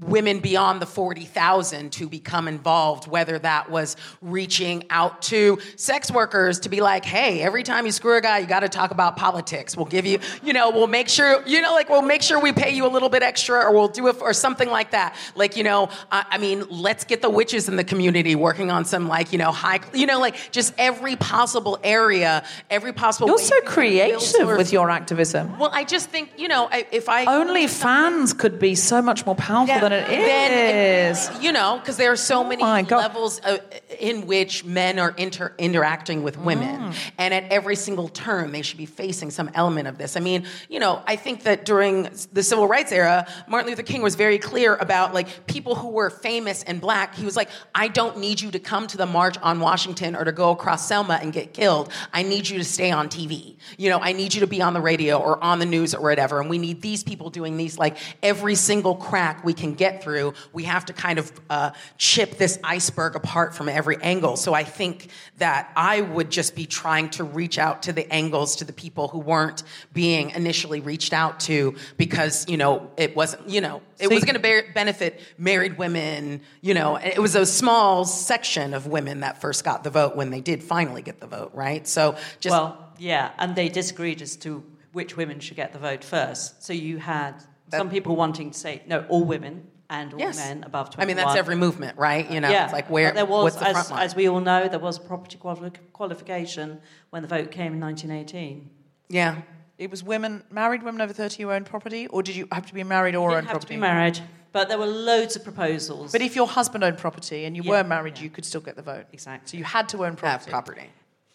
women 0.00 0.40
beyond 0.40 0.80
the 0.80 0.86
40,000 0.86 1.92
to 1.92 2.08
become 2.08 2.48
involved, 2.48 3.06
whether 3.06 3.38
that 3.38 3.70
was 3.70 3.96
reaching 4.22 4.84
out 4.90 5.22
to 5.22 5.58
sex 5.76 6.10
workers 6.10 6.60
to 6.60 6.68
be 6.68 6.80
like, 6.80 7.04
hey, 7.04 7.42
every 7.42 7.62
time 7.62 7.86
you 7.86 7.92
screw 7.92 8.16
a 8.16 8.20
guy, 8.20 8.38
you 8.38 8.46
got 8.46 8.60
to 8.60 8.68
talk 8.68 8.90
about 8.90 9.16
politics. 9.16 9.76
We'll 9.76 9.86
give 9.86 10.06
you, 10.06 10.18
you 10.42 10.52
know, 10.52 10.70
we'll 10.70 10.86
make 10.86 11.08
sure, 11.08 11.46
you 11.46 11.60
know, 11.60 11.72
like 11.72 11.90
we'll 11.90 12.02
make 12.02 12.22
sure 12.22 12.40
we 12.40 12.52
pay 12.52 12.74
you 12.74 12.86
a 12.86 12.88
little 12.88 13.08
bit 13.08 13.22
extra 13.22 13.60
or 13.60 13.72
we'll 13.72 13.88
do 13.88 14.08
it 14.08 14.20
or 14.20 14.32
something 14.32 14.70
like 14.70 14.92
that. 14.92 15.14
Like, 15.34 15.56
you 15.56 15.64
know, 15.64 15.90
I, 16.10 16.24
I 16.30 16.38
mean, 16.38 16.64
let's 16.70 17.04
get 17.04 17.20
the 17.20 17.30
witches 17.30 17.68
in 17.68 17.76
the 17.76 17.84
community 17.84 18.34
working 18.34 18.70
on 18.70 18.84
some 18.84 19.06
like, 19.06 19.32
you 19.32 19.38
know, 19.38 19.52
high, 19.52 19.80
you 19.92 20.06
know, 20.06 20.18
like 20.18 20.50
just 20.50 20.72
every 20.78 21.16
possible 21.16 21.78
area, 21.84 22.44
every 22.70 22.92
possible 22.92 23.28
You're 23.28 23.38
so 23.38 23.54
you 23.54 23.62
can 23.62 23.66
build 23.66 23.74
creative 23.74 24.56
with 24.56 24.72
your 24.72 24.88
activism. 24.90 25.58
Well, 25.58 25.70
I 25.72 25.84
just 25.84 26.08
think, 26.08 26.30
you 26.38 26.48
know, 26.48 26.70
if 26.72 27.08
I 27.08 27.26
OnlyFans 27.26 28.36
could 28.38 28.58
be 28.58 28.74
so 28.74 29.02
much 29.02 29.26
more 29.26 29.34
powerful 29.34 29.78
than 29.80 29.89
it 29.92 30.06
then 30.08 31.10
is. 31.12 31.30
you 31.40 31.52
know, 31.52 31.78
because 31.78 31.96
there 31.96 32.12
are 32.12 32.16
so 32.16 32.44
many 32.44 32.62
levels 32.62 33.40
uh, 33.44 33.58
in 33.98 34.26
which 34.26 34.64
men 34.64 34.98
are 34.98 35.10
inter- 35.16 35.52
interacting 35.58 36.22
with 36.22 36.38
women, 36.38 36.80
Mm. 36.80 36.94
and 37.18 37.34
at 37.34 37.44
every 37.50 37.76
single 37.76 38.08
turn, 38.08 38.52
they 38.52 38.62
should 38.62 38.78
be 38.78 38.86
facing 38.86 39.30
some 39.30 39.50
element 39.54 39.88
of 39.88 39.98
this. 39.98 40.16
I 40.16 40.20
mean, 40.20 40.44
you 40.68 40.78
know, 40.80 41.02
I 41.06 41.16
think 41.16 41.42
that 41.44 41.64
during 41.64 42.08
the 42.32 42.42
civil 42.42 42.66
rights 42.66 42.92
era, 42.92 43.26
Martin 43.48 43.70
Luther 43.70 43.82
King 43.82 44.02
was 44.02 44.14
very 44.14 44.38
clear 44.38 44.76
about 44.76 45.14
like 45.14 45.46
people 45.46 45.74
who 45.74 45.88
were 45.88 46.10
famous 46.10 46.62
and 46.62 46.80
black. 46.80 47.14
He 47.14 47.24
was 47.24 47.36
like, 47.36 47.48
"I 47.74 47.88
don't 47.88 48.18
need 48.18 48.40
you 48.40 48.50
to 48.52 48.58
come 48.58 48.86
to 48.88 48.96
the 48.96 49.06
march 49.06 49.36
on 49.42 49.60
Washington 49.60 50.14
or 50.16 50.24
to 50.24 50.32
go 50.32 50.50
across 50.50 50.86
Selma 50.86 51.18
and 51.22 51.32
get 51.32 51.52
killed. 51.52 51.92
I 52.12 52.22
need 52.22 52.48
you 52.48 52.58
to 52.58 52.64
stay 52.64 52.90
on 52.90 53.08
TV. 53.08 53.56
You 53.78 53.90
know, 53.90 53.98
I 54.00 54.12
need 54.12 54.34
you 54.34 54.40
to 54.40 54.46
be 54.46 54.62
on 54.62 54.72
the 54.74 54.80
radio 54.80 55.18
or 55.18 55.42
on 55.42 55.58
the 55.58 55.66
news 55.66 55.94
or 55.94 56.00
whatever. 56.02 56.40
And 56.40 56.48
we 56.48 56.58
need 56.58 56.80
these 56.82 57.02
people 57.04 57.30
doing 57.30 57.56
these 57.56 57.78
like 57.78 57.96
every 58.22 58.54
single 58.54 58.94
crack 58.96 59.44
we 59.44 59.52
can 59.54 59.74
get 59.80 60.02
through, 60.02 60.34
we 60.52 60.64
have 60.64 60.84
to 60.84 60.92
kind 60.92 61.18
of 61.18 61.32
uh, 61.48 61.70
chip 61.96 62.36
this 62.36 62.58
iceberg 62.62 63.16
apart 63.16 63.54
from 63.54 63.66
every 63.68 63.96
angle. 64.02 64.36
So 64.36 64.52
I 64.52 64.62
think 64.62 65.08
that 65.38 65.72
I 65.74 66.02
would 66.02 66.30
just 66.30 66.54
be 66.54 66.66
trying 66.66 67.08
to 67.10 67.24
reach 67.24 67.58
out 67.58 67.84
to 67.84 67.92
the 67.92 68.06
angles 68.12 68.56
to 68.56 68.64
the 68.66 68.74
people 68.74 69.08
who 69.08 69.18
weren't 69.18 69.62
being 69.94 70.30
initially 70.30 70.80
reached 70.80 71.14
out 71.14 71.40
to 71.40 71.74
because, 71.96 72.46
you 72.46 72.58
know, 72.58 72.90
it 72.98 73.16
wasn't, 73.16 73.48
you 73.48 73.62
know, 73.62 73.80
it 73.98 74.08
So 74.08 74.14
was 74.14 74.24
going 74.24 74.40
to 74.40 74.64
benefit 74.74 75.20
married 75.38 75.78
women, 75.78 76.42
you 76.60 76.74
know, 76.74 76.96
it 76.96 77.18
was 77.18 77.34
a 77.34 77.46
small 77.46 78.04
section 78.04 78.74
of 78.74 78.86
women 78.86 79.20
that 79.20 79.40
first 79.40 79.64
got 79.64 79.82
the 79.82 79.90
vote 79.90 80.14
when 80.14 80.30
they 80.30 80.42
did 80.42 80.62
finally 80.62 81.00
get 81.00 81.20
the 81.20 81.26
vote, 81.26 81.52
right? 81.54 81.88
So 81.88 82.16
just. 82.40 82.52
well, 82.52 82.92
yeah, 82.98 83.30
and 83.38 83.56
they 83.56 83.70
disagreed 83.70 84.20
as 84.20 84.36
to 84.36 84.62
which 84.92 85.16
women 85.16 85.40
should 85.40 85.56
get 85.56 85.72
the 85.72 85.78
vote 85.78 86.04
first. 86.04 86.62
So 86.62 86.74
you 86.74 86.98
had 86.98 87.34
some 87.78 87.90
people 87.90 88.16
wanting 88.16 88.50
to 88.50 88.58
say 88.58 88.82
no, 88.86 89.04
all 89.08 89.24
women 89.24 89.66
and 89.88 90.12
all 90.14 90.20
Yes. 90.20 90.36
men 90.36 90.62
above 90.64 90.90
21. 90.90 91.02
I 91.02 91.06
mean, 91.06 91.16
that's 91.16 91.36
every 91.38 91.56
movement, 91.56 91.98
right? 91.98 92.30
You 92.30 92.40
know, 92.40 92.48
yeah, 92.48 92.64
it's 92.64 92.72
like 92.72 92.88
where, 92.90 93.08
but 93.08 93.14
there 93.16 93.26
was, 93.26 93.42
what's 93.44 93.56
the 93.56 93.66
as, 93.68 93.72
front 93.72 93.90
line? 93.90 94.02
as 94.04 94.14
we 94.14 94.28
all 94.28 94.40
know, 94.40 94.68
there 94.68 94.78
was 94.78 94.98
property 94.98 95.36
quali- 95.38 95.72
qualification 95.92 96.80
when 97.10 97.22
the 97.22 97.28
vote 97.28 97.50
came 97.50 97.72
in 97.74 97.80
1918. 97.80 98.70
Yeah. 99.08 99.42
It 99.78 99.90
was 99.90 100.04
women, 100.04 100.44
married 100.50 100.82
women 100.82 101.00
over 101.00 101.12
30 101.12 101.42
who 101.42 101.50
owned 101.50 101.66
property, 101.66 102.06
or 102.08 102.22
did 102.22 102.36
you 102.36 102.46
have 102.52 102.66
to 102.66 102.74
be 102.74 102.84
married 102.84 103.14
or 103.16 103.30
You 103.30 103.36
own 103.36 103.42
didn't 103.42 103.46
have 103.48 103.52
property? 103.54 103.74
to 103.74 103.78
be 103.78 103.80
married, 103.80 104.20
but 104.52 104.68
there 104.68 104.78
were 104.78 104.86
loads 104.86 105.36
of 105.36 105.42
proposals. 105.44 106.12
But 106.12 106.20
if 106.22 106.36
your 106.36 106.46
husband 106.46 106.84
owned 106.84 106.98
property 106.98 107.44
and 107.46 107.56
you 107.56 107.62
Yeah, 107.64 107.70
were 107.82 107.84
married, 107.88 108.18
you 108.18 108.28
could 108.30 108.44
still 108.44 108.60
get 108.60 108.76
the 108.76 108.82
vote. 108.82 109.06
Exactly. 109.12 109.48
So 109.48 109.56
you 109.56 109.64
had 109.64 109.88
to 109.90 110.04
own 110.04 110.16
property. 110.16 110.50
property. 110.50 110.90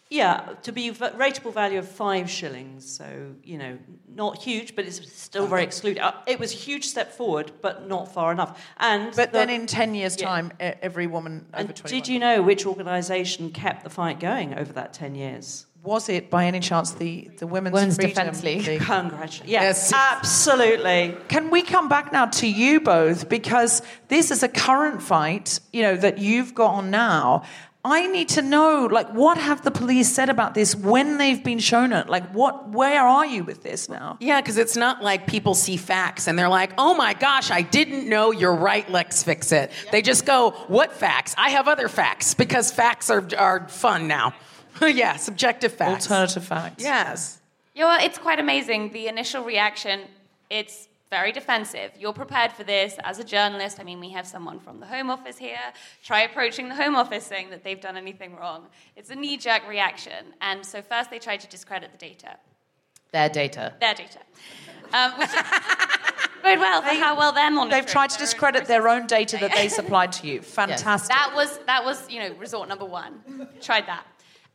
Yeah, 0.08 0.50
to 0.62 0.70
be 0.70 0.90
v- 0.90 1.04
rateable 1.16 1.52
value 1.52 1.80
of 1.80 1.88
five 1.88 2.30
shillings. 2.30 2.88
So, 2.88 3.34
you 3.42 3.58
know, 3.58 3.76
not 4.14 4.40
huge, 4.40 4.76
but 4.76 4.84
it's 4.84 5.00
still 5.12 5.46
very 5.48 5.64
excluded. 5.64 6.00
Uh, 6.00 6.12
it 6.28 6.38
was 6.38 6.52
a 6.52 6.56
huge 6.56 6.84
step 6.86 7.12
forward, 7.12 7.50
but 7.60 7.88
not 7.88 8.14
far 8.14 8.30
enough. 8.30 8.64
And 8.78 9.12
But 9.16 9.32
the- 9.32 9.38
then 9.38 9.50
in 9.50 9.66
10 9.66 9.96
years' 9.96 10.16
Yeah. 10.20 10.26
time, 10.28 10.52
e- 10.60 10.70
every 10.80 11.08
woman 11.08 11.46
over 11.52 11.66
And 11.66 11.74
21. 11.76 12.00
did 12.02 12.08
you 12.12 12.20
know 12.20 12.40
which 12.40 12.64
organisation 12.66 13.50
kept 13.50 13.82
the 13.82 13.90
fight 13.90 14.20
going 14.20 14.54
over 14.54 14.72
that 14.74 14.92
10 14.92 15.16
years? 15.16 15.66
Was 15.82 16.08
it 16.08 16.30
by 16.30 16.46
any 16.46 16.60
chance 16.60 16.92
the, 16.92 17.28
the 17.38 17.46
Women's, 17.46 17.74
Women's 17.74 17.96
Freedom 17.96 18.26
Defence 18.26 18.42
League? 18.44 18.80
Congratulations. 18.80 19.48
Yes, 19.48 19.92
absolutely. 19.92 21.16
Can 21.28 21.50
we 21.50 21.62
come 21.62 21.88
back 21.88 22.12
now 22.12 22.26
to 22.26 22.46
you 22.46 22.80
both? 22.80 23.28
Because 23.28 23.82
this 24.08 24.30
is 24.30 24.42
a 24.42 24.48
current 24.48 25.02
fight, 25.02 25.60
you 25.72 25.82
know, 25.82 25.96
that 25.96 26.18
you've 26.18 26.54
got 26.54 26.72
on 26.74 26.90
now. 26.90 27.42
I 27.86 28.08
need 28.08 28.30
to 28.30 28.42
know, 28.42 28.88
like, 28.90 29.10
what 29.10 29.38
have 29.38 29.62
the 29.62 29.70
police 29.70 30.12
said 30.12 30.28
about 30.28 30.54
this 30.54 30.74
when 30.74 31.18
they've 31.18 31.42
been 31.42 31.60
shown 31.60 31.92
it? 31.92 32.08
Like, 32.08 32.28
what, 32.32 32.70
where 32.70 33.06
are 33.06 33.24
you 33.24 33.44
with 33.44 33.62
this 33.62 33.88
now? 33.88 34.16
Yeah, 34.18 34.40
because 34.40 34.56
it's 34.56 34.76
not 34.76 35.04
like 35.04 35.28
people 35.28 35.54
see 35.54 35.76
facts 35.76 36.26
and 36.26 36.36
they're 36.36 36.48
like, 36.48 36.72
oh 36.78 36.94
my 36.94 37.14
gosh, 37.14 37.52
I 37.52 37.62
didn't 37.62 38.08
know 38.08 38.32
you're 38.32 38.56
right, 38.56 38.90
let's 38.90 39.22
fix 39.22 39.52
it. 39.52 39.70
They 39.92 40.02
just 40.02 40.26
go, 40.26 40.50
what 40.66 40.94
facts? 40.94 41.32
I 41.38 41.50
have 41.50 41.68
other 41.68 41.88
facts 41.88 42.34
because 42.34 42.72
facts 42.72 43.08
are, 43.08 43.24
are 43.38 43.68
fun 43.68 44.08
now. 44.08 44.34
yeah, 44.82 45.14
subjective 45.14 45.72
facts. 45.72 46.10
Alternative 46.10 46.44
facts. 46.44 46.82
Yes. 46.82 47.40
Yeah, 47.72 47.84
well, 47.84 48.04
it's 48.04 48.18
quite 48.18 48.40
amazing. 48.40 48.90
The 48.90 49.06
initial 49.06 49.44
reaction, 49.44 50.00
it's 50.50 50.88
very 51.10 51.32
defensive. 51.32 51.92
You're 51.98 52.12
prepared 52.12 52.52
for 52.52 52.64
this 52.64 52.96
as 53.04 53.18
a 53.18 53.24
journalist. 53.24 53.78
I 53.80 53.84
mean, 53.84 54.00
we 54.00 54.10
have 54.10 54.26
someone 54.26 54.58
from 54.58 54.80
the 54.80 54.86
Home 54.86 55.10
Office 55.10 55.38
here. 55.38 55.58
Try 56.02 56.22
approaching 56.22 56.68
the 56.68 56.74
Home 56.74 56.96
Office 56.96 57.24
saying 57.24 57.50
that 57.50 57.62
they've 57.62 57.80
done 57.80 57.96
anything 57.96 58.34
wrong. 58.36 58.66
It's 58.96 59.10
a 59.10 59.14
knee 59.14 59.36
jerk 59.36 59.68
reaction. 59.68 60.34
And 60.40 60.64
so, 60.66 60.82
first, 60.82 61.10
they 61.10 61.18
try 61.18 61.36
to 61.36 61.46
discredit 61.46 61.92
the 61.92 61.98
data, 61.98 62.36
Their 63.12 63.28
data. 63.28 63.74
their 63.80 63.94
data. 63.94 64.18
Um, 64.92 65.12
which 65.18 65.30
bode 66.42 66.58
well 66.60 66.82
for 66.82 66.88
how 66.94 67.16
well 67.16 67.32
they're 67.32 67.50
monitoring. 67.50 67.82
They've 67.82 67.90
tried 67.90 68.10
to 68.10 68.16
their 68.16 68.22
own 68.24 68.26
discredit 68.26 68.66
their 68.66 68.88
own 68.88 69.06
data 69.06 69.36
that 69.38 69.52
they 69.52 69.68
supplied 69.80 70.12
to 70.12 70.26
you. 70.26 70.42
Fantastic. 70.42 71.08
That 71.08 71.32
was 71.34 71.58
that 71.66 71.84
was 71.84 72.08
you 72.10 72.20
know 72.20 72.34
resort 72.38 72.68
number 72.68 72.84
one. 72.84 73.48
Tried 73.60 73.86
that. 73.86 74.04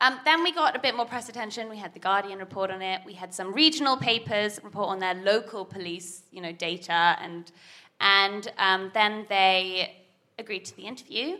Um, 0.01 0.19
then 0.25 0.43
we 0.43 0.51
got 0.51 0.75
a 0.75 0.79
bit 0.79 0.95
more 0.95 1.05
press 1.05 1.29
attention. 1.29 1.69
We 1.69 1.77
had 1.77 1.93
the 1.93 1.99
Guardian 1.99 2.39
report 2.39 2.71
on 2.71 2.81
it. 2.81 3.01
We 3.05 3.13
had 3.13 3.33
some 3.35 3.53
regional 3.53 3.95
papers 3.95 4.59
report 4.63 4.89
on 4.89 4.97
their 4.97 5.13
local 5.13 5.63
police, 5.63 6.23
you 6.31 6.41
know, 6.41 6.51
data, 6.51 7.15
and 7.21 7.51
and 7.99 8.51
um, 8.57 8.89
then 8.95 9.27
they 9.29 9.95
agreed 10.39 10.65
to 10.65 10.75
the 10.75 10.83
interview. 10.83 11.37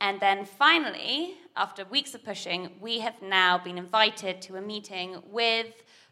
And 0.00 0.20
then 0.20 0.44
finally, 0.44 1.34
after 1.56 1.84
weeks 1.86 2.14
of 2.14 2.24
pushing, 2.24 2.70
we 2.80 3.00
have 3.00 3.20
now 3.22 3.58
been 3.58 3.76
invited 3.76 4.40
to 4.42 4.54
a 4.56 4.60
meeting 4.60 5.20
with 5.28 5.66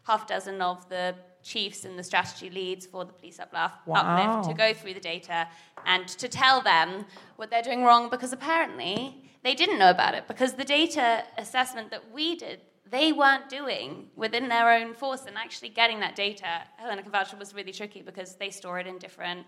half 0.05 0.25
a 0.25 0.27
dozen 0.27 0.61
of 0.61 0.89
the 0.89 1.15
chiefs 1.43 1.85
and 1.85 1.97
the 1.97 2.03
strategy 2.03 2.49
leads 2.49 2.85
for 2.85 3.05
the 3.05 3.13
police 3.13 3.39
uplift, 3.39 3.75
Wow. 3.85 4.01
uplift 4.01 4.49
to 4.49 4.55
go 4.55 4.73
through 4.73 4.95
the 4.95 4.99
data 4.99 5.47
and 5.85 6.07
to 6.07 6.27
tell 6.27 6.59
them 6.61 7.05
what 7.35 7.51
they're 7.51 7.61
doing 7.61 7.83
wrong 7.83 8.09
because 8.09 8.33
apparently 8.33 9.24
they 9.45 9.55
didn't 9.61 9.79
know 9.83 9.91
about 9.97 10.13
it 10.19 10.23
because 10.27 10.51
the 10.63 10.65
data 10.79 11.07
assessment 11.37 11.87
that 11.91 12.03
we 12.17 12.35
did 12.45 12.59
they 12.97 13.07
weren't 13.21 13.47
doing 13.59 13.89
within 14.23 14.45
their 14.53 14.67
own 14.77 14.93
force 15.01 15.23
and 15.29 15.35
actually 15.45 15.69
getting 15.81 15.99
that 16.05 16.15
data 16.25 16.49
helena 16.77 17.01
can 17.03 17.11
vouch 17.11 17.33
was 17.43 17.53
really 17.59 17.71
tricky 17.79 18.01
because 18.01 18.29
they 18.41 18.49
store 18.59 18.77
it 18.81 18.87
in 18.91 18.97
different 19.05 19.41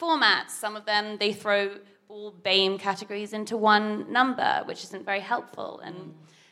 formats 0.00 0.50
some 0.64 0.74
of 0.80 0.84
them 0.92 1.04
they 1.18 1.32
throw 1.32 1.62
all 2.08 2.32
BAME 2.48 2.78
categories 2.78 3.32
into 3.32 3.56
one 3.56 3.88
number 4.18 4.62
which 4.68 4.82
isn't 4.84 5.04
very 5.12 5.20
helpful 5.32 5.80
and 5.86 5.96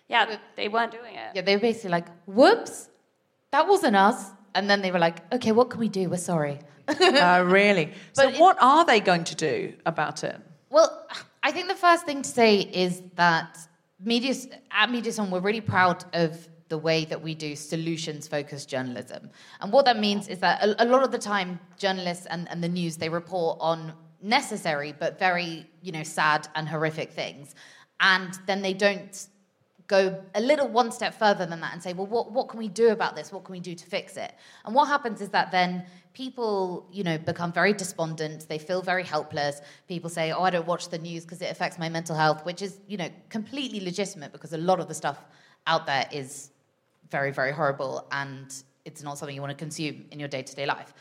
yeah 0.09 0.37
they 0.57 0.69
weren't 0.69 0.93
doing 0.93 1.15
it 1.15 1.31
Yeah, 1.35 1.43
they 1.43 1.57
were 1.57 1.67
basically 1.71 1.91
like, 1.99 2.09
whoops, 2.27 2.89
that 3.55 3.65
wasn't 3.73 3.97
us. 3.97 4.21
And 4.57 4.69
then 4.69 4.83
they 4.83 4.91
were 4.91 4.99
like, 4.99 5.19
okay, 5.33 5.53
what 5.53 5.71
can 5.71 5.79
we 5.79 5.89
do? 5.89 6.09
We're 6.11 6.27
sorry. 6.35 6.59
uh, 6.89 7.45
really? 7.47 7.87
So, 8.19 8.31
what 8.45 8.57
are 8.61 8.85
they 8.85 8.99
going 9.11 9.25
to 9.33 9.37
do 9.37 9.75
about 9.87 10.25
it? 10.25 10.37
Well, 10.71 11.07
I 11.43 11.53
think 11.53 11.69
the 11.69 11.75
first 11.75 12.05
thing 12.05 12.23
to 12.23 12.29
say 12.29 12.59
is 12.59 13.03
that 13.17 13.59
media, 13.99 14.35
at 14.71 14.91
Media 14.91 15.13
Storm, 15.13 15.31
we're 15.31 15.41
really 15.41 15.61
proud 15.61 16.05
of 16.13 16.49
the 16.69 16.79
way 16.79 17.05
that 17.07 17.21
we 17.21 17.35
do 17.35 17.57
solutions 17.57 18.29
focused 18.29 18.69
journalism. 18.69 19.31
And 19.61 19.73
what 19.73 19.85
that 19.87 19.99
means 19.99 20.29
is 20.29 20.39
that 20.39 20.63
a, 20.63 20.85
a 20.85 20.87
lot 20.87 21.03
of 21.03 21.11
the 21.11 21.19
time, 21.19 21.59
journalists 21.79 22.27
and, 22.27 22.49
and 22.51 22.63
the 22.63 22.69
news, 22.69 22.97
they 22.97 23.09
report 23.09 23.59
on 23.61 23.93
necessary 24.23 24.95
but 24.97 25.19
very, 25.19 25.67
you 25.83 25.93
know, 25.93 26.03
sad 26.03 26.47
and 26.55 26.69
horrific 26.69 27.11
things. 27.13 27.55
And 28.01 28.39
then 28.47 28.63
they 28.63 28.75
don't 28.75 29.27
go 29.91 30.23
a 30.37 30.41
little 30.41 30.69
one 30.69 30.93
step 30.93 31.13
further 31.19 31.45
than 31.45 31.61
that 31.61 31.73
and 31.73 31.83
say, 31.83 31.93
well, 31.93 32.07
what, 32.07 32.31
what 32.31 32.49
can 32.49 32.61
we 32.61 32.69
do 32.69 32.91
about 32.91 33.17
this? 33.17 33.33
What 33.33 33.43
can 33.45 33.53
we 33.53 33.61
do 33.61 33.75
to 33.75 33.87
fix 33.87 34.17
it? 34.17 34.33
And 34.65 34.73
what 34.73 34.87
happens 34.87 35.21
is 35.21 35.31
that 35.31 35.51
then 35.51 35.85
people, 36.13 36.87
you 36.93 37.05
know, 37.05 37.19
become 37.19 37.53
very 37.53 37.73
despondent. 37.73 38.49
They 38.49 38.59
feel 38.59 38.83
very 38.83 39.05
helpless. 39.05 39.61
People 39.89 40.11
say, 40.11 40.33
oh, 40.33 40.43
I 40.43 40.51
don't 40.51 40.67
watch 40.67 40.89
the 40.89 40.99
news 40.99 41.25
because 41.25 41.41
it 41.41 41.51
affects 41.51 41.79
my 41.79 41.89
mental 41.89 42.17
health, 42.17 42.45
which 42.45 42.63
is, 42.63 42.81
you 42.89 42.97
know, 42.97 43.09
completely 43.29 43.81
legitimate 43.81 44.33
because 44.33 44.53
a 44.53 44.59
lot 44.59 44.81
of 44.81 44.89
the 44.89 44.95
stuff 44.95 45.19
out 45.67 45.87
there 45.87 46.07
is 46.13 46.51
very, 47.11 47.31
very 47.31 47.53
horrible 47.53 48.07
and 48.13 48.63
it's 48.85 49.03
not 49.03 49.19
something 49.19 49.35
you 49.35 49.41
want 49.41 49.57
to 49.57 49.63
consume 49.63 50.05
in 50.11 50.19
your 50.19 50.29
day 50.29 50.43
to 50.43 50.55
day 50.55 50.67
life. 50.67 50.93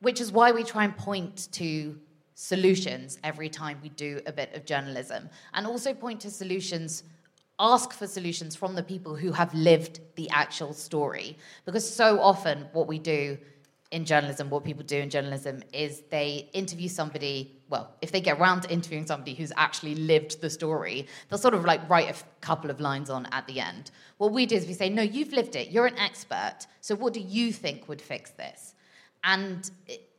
Which 0.00 0.20
is 0.20 0.32
why 0.32 0.52
we 0.52 0.64
try 0.64 0.84
and 0.84 0.96
point 0.96 1.48
to 1.52 1.98
solutions 2.34 3.18
every 3.22 3.48
time 3.48 3.78
we 3.82 3.88
do 3.90 4.20
a 4.26 4.32
bit 4.32 4.54
of 4.54 4.64
journalism 4.64 5.30
and 5.54 5.66
also 5.66 5.94
point 5.94 6.20
to 6.20 6.30
solutions 6.30 7.04
ask 7.60 7.92
for 7.92 8.06
solutions 8.06 8.56
from 8.56 8.74
the 8.74 8.82
people 8.82 9.14
who 9.14 9.30
have 9.30 9.54
lived 9.54 10.00
the 10.16 10.28
actual 10.30 10.72
story. 10.72 11.38
Because 11.64 11.88
so 11.88 12.20
often, 12.20 12.66
what 12.72 12.88
we 12.88 12.98
do 12.98 13.38
in 13.94 14.04
journalism, 14.04 14.50
what 14.50 14.64
people 14.64 14.82
do 14.82 14.98
in 14.98 15.08
journalism, 15.08 15.62
is 15.72 16.02
they 16.10 16.50
interview 16.52 16.88
somebody. 16.88 17.62
Well, 17.68 17.94
if 18.02 18.10
they 18.10 18.20
get 18.20 18.40
around 18.40 18.62
to 18.62 18.70
interviewing 18.70 19.06
somebody 19.06 19.34
who's 19.34 19.52
actually 19.56 19.94
lived 19.94 20.40
the 20.40 20.50
story, 20.50 21.06
they'll 21.28 21.38
sort 21.38 21.54
of 21.54 21.64
like 21.64 21.88
write 21.88 22.06
a 22.06 22.10
f- 22.10 22.24
couple 22.40 22.70
of 22.70 22.80
lines 22.80 23.08
on 23.08 23.26
at 23.30 23.46
the 23.46 23.60
end. 23.60 23.92
What 24.18 24.32
we 24.32 24.46
do 24.46 24.56
is 24.56 24.66
we 24.66 24.74
say, 24.74 24.88
No, 24.90 25.02
you've 25.02 25.32
lived 25.32 25.54
it, 25.54 25.70
you're 25.70 25.86
an 25.86 25.96
expert. 25.96 26.66
So, 26.80 26.96
what 26.96 27.12
do 27.12 27.20
you 27.20 27.52
think 27.52 27.88
would 27.88 28.02
fix 28.02 28.32
this? 28.32 28.74
And 29.22 29.70
it, 29.86 30.10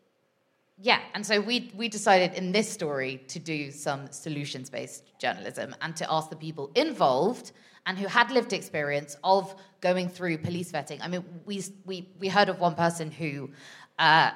yeah, 0.78 1.02
and 1.14 1.26
so 1.26 1.42
we 1.42 1.72
we 1.76 1.90
decided 1.90 2.34
in 2.34 2.54
this 2.54 2.70
story 2.72 3.24
to 3.28 3.40
do 3.40 3.72
some 3.72 4.10
solutions 4.10 4.70
based 4.70 5.04
journalism 5.20 5.76
and 5.82 5.98
to 5.98 6.10
ask 6.10 6.30
the 6.30 6.38
people 6.38 6.72
involved 6.76 7.52
and 7.86 7.98
who 7.98 8.08
had 8.08 8.32
lived 8.32 8.54
experience 8.54 9.18
of 9.24 9.54
going 9.90 10.10
through 10.10 10.36
police 10.50 10.72
vetting. 10.72 11.00
I 11.06 11.08
mean, 11.08 11.24
we 11.46 11.56
we 11.90 11.96
we 12.22 12.28
heard 12.38 12.50
of 12.50 12.58
one 12.68 12.76
person 12.86 13.08
who 13.22 13.32
uh, 14.00 14.32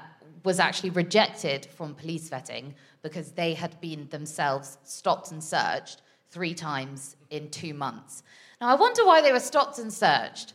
was 0.50 0.58
actually 0.68 0.92
rejected 1.04 1.62
from 1.78 1.88
police 2.04 2.30
vetting 2.34 2.66
because 3.02 3.28
they 3.42 3.52
had 3.64 3.74
been 3.88 4.02
themselves 4.18 4.78
stopped 4.84 5.28
and 5.34 5.42
searched 5.44 5.98
three 6.36 6.54
times 6.54 7.00
in 7.32 7.50
two 7.62 7.74
months. 7.86 8.14
Now, 8.62 8.68
I 8.74 8.76
wonder 8.76 9.04
why 9.10 9.18
they 9.26 9.34
were 9.38 9.46
stopped 9.52 9.80
and 9.80 9.92
searched. 9.92 10.54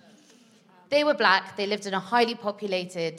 They 0.95 1.03
were 1.09 1.19
black. 1.25 1.57
They 1.57 1.67
lived 1.75 1.87
in 1.91 1.95
a 1.95 2.05
highly 2.15 2.37
populated 2.49 3.17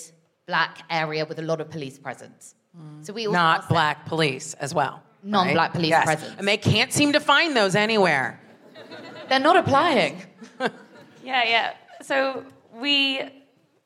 black 0.51 0.73
area 0.89 1.23
with 1.29 1.39
a 1.39 1.45
lot 1.51 1.59
of 1.59 1.67
police 1.75 1.97
presence. 2.05 2.55
So 3.01 3.13
we 3.13 3.25
also 3.27 3.39
Not 3.39 3.69
black 3.69 3.97
police 4.05 4.53
as 4.65 4.71
well. 4.79 4.95
Non-black 5.23 5.71
police 5.73 5.95
yes. 5.97 6.05
presence. 6.05 6.35
And 6.39 6.47
they 6.51 6.57
can't 6.73 6.91
seem 6.99 7.11
to 7.13 7.21
find 7.33 7.49
those 7.55 7.73
anywhere. 7.87 8.29
They're 9.29 9.47
not 9.49 9.57
applying. 9.63 10.21
Yeah, 11.25 11.43
yeah. 11.43 11.73
So 12.01 12.45
we 12.79 13.21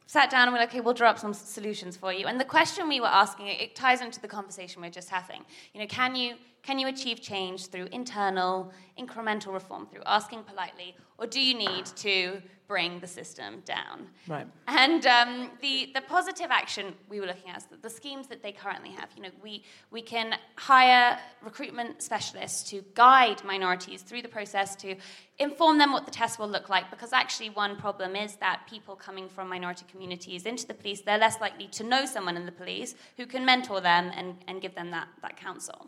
sat 0.07 0.29
down 0.29 0.43
and 0.43 0.53
we're 0.53 0.59
like, 0.59 0.69
okay, 0.69 0.81
we'll 0.81 0.93
draw 0.93 1.09
up 1.09 1.19
some 1.19 1.33
solutions 1.33 1.95
for 1.95 2.11
you. 2.11 2.25
And 2.27 2.39
the 2.39 2.45
question 2.45 2.89
we 2.89 2.99
were 2.99 3.07
asking, 3.07 3.47
it, 3.47 3.75
ties 3.75 4.01
into 4.01 4.19
the 4.19 4.27
conversation 4.27 4.81
we're 4.81 4.89
just 4.89 5.09
having. 5.09 5.45
You 5.73 5.79
know, 5.81 5.87
can 5.87 6.15
you 6.15 6.35
can 6.61 6.77
you 6.77 6.87
achieve 6.87 7.21
change 7.21 7.67
through 7.67 7.87
internal, 7.93 8.73
incremental 8.99 9.53
reform, 9.53 9.87
through 9.87 10.01
asking 10.05 10.43
politely, 10.43 10.93
or 11.19 11.27
do 11.27 11.39
you 11.39 11.53
need 11.53 11.85
to 11.85 12.41
bring 12.69 12.99
the 12.99 13.07
system 13.07 13.63
down? 13.65 14.07
Right. 14.27 14.45
And 14.67 15.03
um, 15.07 15.49
the, 15.59 15.89
the 15.95 16.01
positive 16.01 16.51
action 16.51 16.93
we 17.09 17.19
were 17.19 17.25
looking 17.25 17.49
at 17.49 17.57
is 17.57 17.63
the, 17.65 17.77
the 17.77 17.89
schemes 17.89 18.27
that 18.27 18.43
they 18.43 18.51
currently 18.51 18.91
have. 18.91 19.09
You 19.15 19.23
know, 19.23 19.29
we, 19.43 19.63
we 19.89 20.03
can 20.03 20.35
hire 20.55 21.17
recruitment 21.43 22.03
specialists 22.03 22.69
to 22.69 22.83
guide 22.93 23.43
minorities 23.43 24.03
through 24.03 24.21
the 24.21 24.27
process 24.27 24.75
to 24.77 24.95
inform 25.39 25.79
them 25.79 25.91
what 25.91 26.05
the 26.05 26.11
test 26.11 26.37
will 26.37 26.47
look 26.47 26.69
like 26.69 26.91
because 26.91 27.11
actually 27.11 27.49
one 27.49 27.75
problem 27.75 28.15
is 28.15 28.35
that 28.35 28.61
people 28.69 28.95
coming 28.95 29.27
from 29.27 29.49
minority 29.49 29.85
communities 29.89 30.45
into 30.45 30.67
the 30.67 30.75
police, 30.75 31.01
they're 31.01 31.17
less 31.17 31.41
likely 31.41 31.67
to 31.69 31.83
know 31.83 32.05
someone 32.05 32.37
in 32.37 32.45
the 32.45 32.51
police 32.51 32.93
who 33.17 33.25
can 33.25 33.43
mentor 33.43 33.81
them 33.81 34.11
and, 34.15 34.35
and 34.47 34.61
give 34.61 34.75
them 34.75 34.91
that, 34.91 35.07
that 35.23 35.35
counsel. 35.37 35.87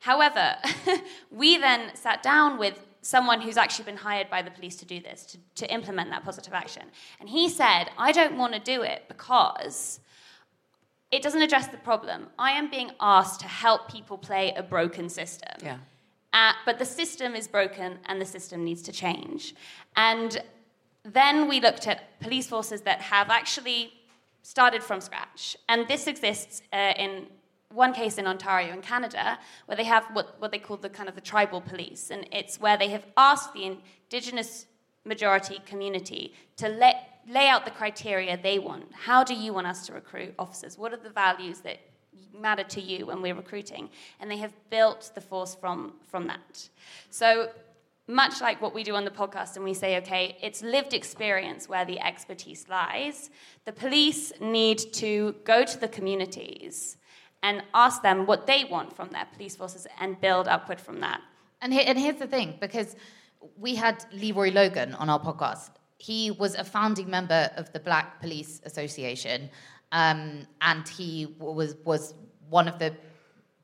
However, 0.00 0.56
we 1.30 1.56
then 1.56 1.94
sat 1.94 2.22
down 2.22 2.58
with 2.58 2.84
someone 3.02 3.40
who's 3.40 3.56
actually 3.56 3.84
been 3.84 3.96
hired 3.96 4.30
by 4.30 4.40
the 4.42 4.50
police 4.50 4.76
to 4.76 4.84
do 4.84 5.00
this, 5.00 5.26
to, 5.26 5.38
to 5.56 5.72
implement 5.74 6.08
that 6.10 6.24
positive 6.24 6.54
action. 6.54 6.84
And 7.20 7.28
he 7.28 7.48
said, 7.48 7.90
I 7.98 8.12
don't 8.12 8.38
want 8.38 8.54
to 8.54 8.60
do 8.60 8.82
it 8.82 9.04
because 9.08 10.00
it 11.10 11.20
doesn't 11.22 11.42
address 11.42 11.66
the 11.66 11.76
problem. 11.78 12.28
I 12.38 12.52
am 12.52 12.70
being 12.70 12.92
asked 13.00 13.40
to 13.40 13.48
help 13.48 13.90
people 13.90 14.16
play 14.16 14.54
a 14.56 14.62
broken 14.62 15.08
system. 15.08 15.50
Yeah. 15.62 15.78
Uh, 16.32 16.52
but 16.64 16.78
the 16.78 16.86
system 16.86 17.34
is 17.34 17.46
broken 17.46 17.98
and 18.06 18.20
the 18.20 18.24
system 18.24 18.64
needs 18.64 18.82
to 18.82 18.92
change. 18.92 19.54
And 19.96 20.40
then 21.04 21.48
we 21.48 21.60
looked 21.60 21.86
at 21.86 22.18
police 22.20 22.46
forces 22.46 22.82
that 22.82 23.00
have 23.00 23.28
actually 23.28 23.92
started 24.42 24.82
from 24.82 25.00
scratch. 25.00 25.56
And 25.68 25.86
this 25.88 26.06
exists 26.06 26.62
uh, 26.72 26.94
in 26.96 27.26
one 27.72 27.92
case 27.92 28.18
in 28.18 28.26
Ontario 28.26 28.72
in 28.72 28.82
Canada 28.82 29.38
where 29.66 29.76
they 29.76 29.84
have 29.84 30.04
what, 30.12 30.40
what 30.40 30.50
they 30.50 30.58
call 30.58 30.76
the 30.76 30.88
kind 30.88 31.08
of 31.08 31.14
the 31.14 31.20
tribal 31.20 31.60
police. 31.60 32.10
And 32.10 32.26
it's 32.32 32.60
where 32.60 32.76
they 32.76 32.88
have 32.88 33.06
asked 33.16 33.54
the 33.54 33.64
indigenous 33.64 34.66
majority 35.04 35.60
community 35.66 36.34
to 36.56 36.68
let, 36.68 37.20
lay 37.28 37.48
out 37.48 37.64
the 37.64 37.70
criteria 37.70 38.36
they 38.36 38.58
want. 38.58 38.92
How 38.92 39.24
do 39.24 39.34
you 39.34 39.52
want 39.52 39.66
us 39.66 39.86
to 39.86 39.92
recruit 39.92 40.34
officers? 40.38 40.78
What 40.78 40.92
are 40.92 40.98
the 40.98 41.10
values 41.10 41.60
that 41.60 41.80
matter 42.38 42.64
to 42.64 42.80
you 42.80 43.06
when 43.06 43.22
we're 43.22 43.34
recruiting? 43.34 43.90
And 44.20 44.30
they 44.30 44.38
have 44.38 44.52
built 44.70 45.10
the 45.14 45.20
force 45.20 45.54
from, 45.54 45.94
from 46.08 46.26
that. 46.28 46.68
So 47.10 47.50
much 48.08 48.40
like 48.40 48.60
what 48.60 48.74
we 48.74 48.82
do 48.82 48.94
on 48.94 49.04
the 49.04 49.10
podcast, 49.10 49.56
and 49.56 49.64
we 49.64 49.74
say, 49.74 49.96
okay, 49.98 50.36
it's 50.42 50.62
lived 50.62 50.92
experience 50.92 51.68
where 51.68 51.84
the 51.84 52.00
expertise 52.00 52.68
lies. 52.68 53.30
The 53.64 53.72
police 53.72 54.32
need 54.40 54.78
to 54.94 55.36
go 55.44 55.64
to 55.64 55.78
the 55.78 55.88
communities 55.88 56.96
and 57.42 57.62
ask 57.74 58.02
them 58.02 58.26
what 58.26 58.46
they 58.46 58.64
want 58.64 58.94
from 58.94 59.08
their 59.10 59.26
police 59.34 59.56
forces 59.56 59.86
and 60.00 60.20
build 60.20 60.48
upward 60.48 60.80
from 60.80 61.00
that. 61.00 61.20
And, 61.60 61.72
and 61.72 61.98
here's 61.98 62.18
the 62.18 62.26
thing 62.26 62.56
because 62.60 62.96
we 63.56 63.74
had 63.74 64.04
Leroy 64.12 64.50
Logan 64.52 64.94
on 64.94 65.08
our 65.10 65.20
podcast. 65.20 65.70
He 65.98 66.30
was 66.30 66.54
a 66.54 66.64
founding 66.64 67.08
member 67.08 67.50
of 67.56 67.72
the 67.72 67.80
Black 67.80 68.20
Police 68.20 68.60
Association, 68.64 69.50
um, 69.92 70.46
and 70.60 70.88
he 70.88 71.34
was, 71.38 71.76
was 71.84 72.14
one 72.48 72.66
of 72.66 72.78
the 72.78 72.94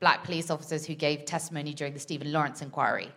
black 0.00 0.22
police 0.22 0.50
officers 0.50 0.86
who 0.86 0.94
gave 0.94 1.24
testimony 1.24 1.74
during 1.74 1.92
the 1.92 1.98
Stephen 1.98 2.32
Lawrence 2.32 2.62
inquiry. 2.62 3.10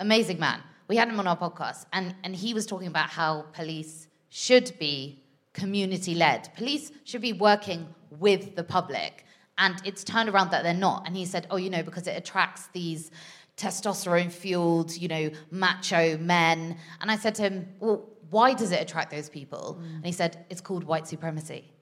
Amazing 0.00 0.40
man. 0.40 0.60
We 0.88 0.96
had 0.96 1.08
him 1.08 1.20
on 1.20 1.26
our 1.26 1.36
podcast, 1.36 1.86
and, 1.92 2.14
and 2.24 2.34
he 2.34 2.54
was 2.54 2.66
talking 2.66 2.88
about 2.88 3.10
how 3.10 3.42
police 3.52 4.08
should 4.30 4.72
be 4.78 5.22
community 5.52 6.14
led. 6.14 6.52
Police 6.56 6.90
should 7.04 7.20
be 7.20 7.32
working 7.32 7.86
with 8.10 8.56
the 8.56 8.64
public 8.64 9.24
and 9.58 9.80
it's 9.84 10.04
turned 10.04 10.28
around 10.28 10.50
that 10.52 10.62
they're 10.62 10.72
not. 10.72 11.06
And 11.06 11.16
he 11.16 11.26
said, 11.26 11.46
oh, 11.50 11.56
you 11.56 11.68
know, 11.68 11.82
because 11.82 12.06
it 12.06 12.16
attracts 12.16 12.68
these 12.72 13.10
testosterone 13.56 14.30
fueled, 14.30 14.96
you 14.96 15.08
know, 15.08 15.30
macho 15.50 16.16
men. 16.18 16.76
And 17.00 17.10
I 17.10 17.16
said 17.16 17.34
to 17.36 17.42
him, 17.42 17.68
well, 17.80 18.08
why 18.30 18.54
does 18.54 18.70
it 18.72 18.80
attract 18.80 19.10
those 19.10 19.28
people? 19.28 19.78
Mm. 19.80 19.96
And 19.96 20.06
he 20.06 20.12
said, 20.12 20.44
it's 20.48 20.60
called 20.60 20.84
white 20.84 21.08
supremacy. 21.08 21.72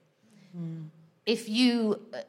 Mm. 0.57 0.87
If 1.25 1.47
you 1.47 2.01
uh, 2.13 2.21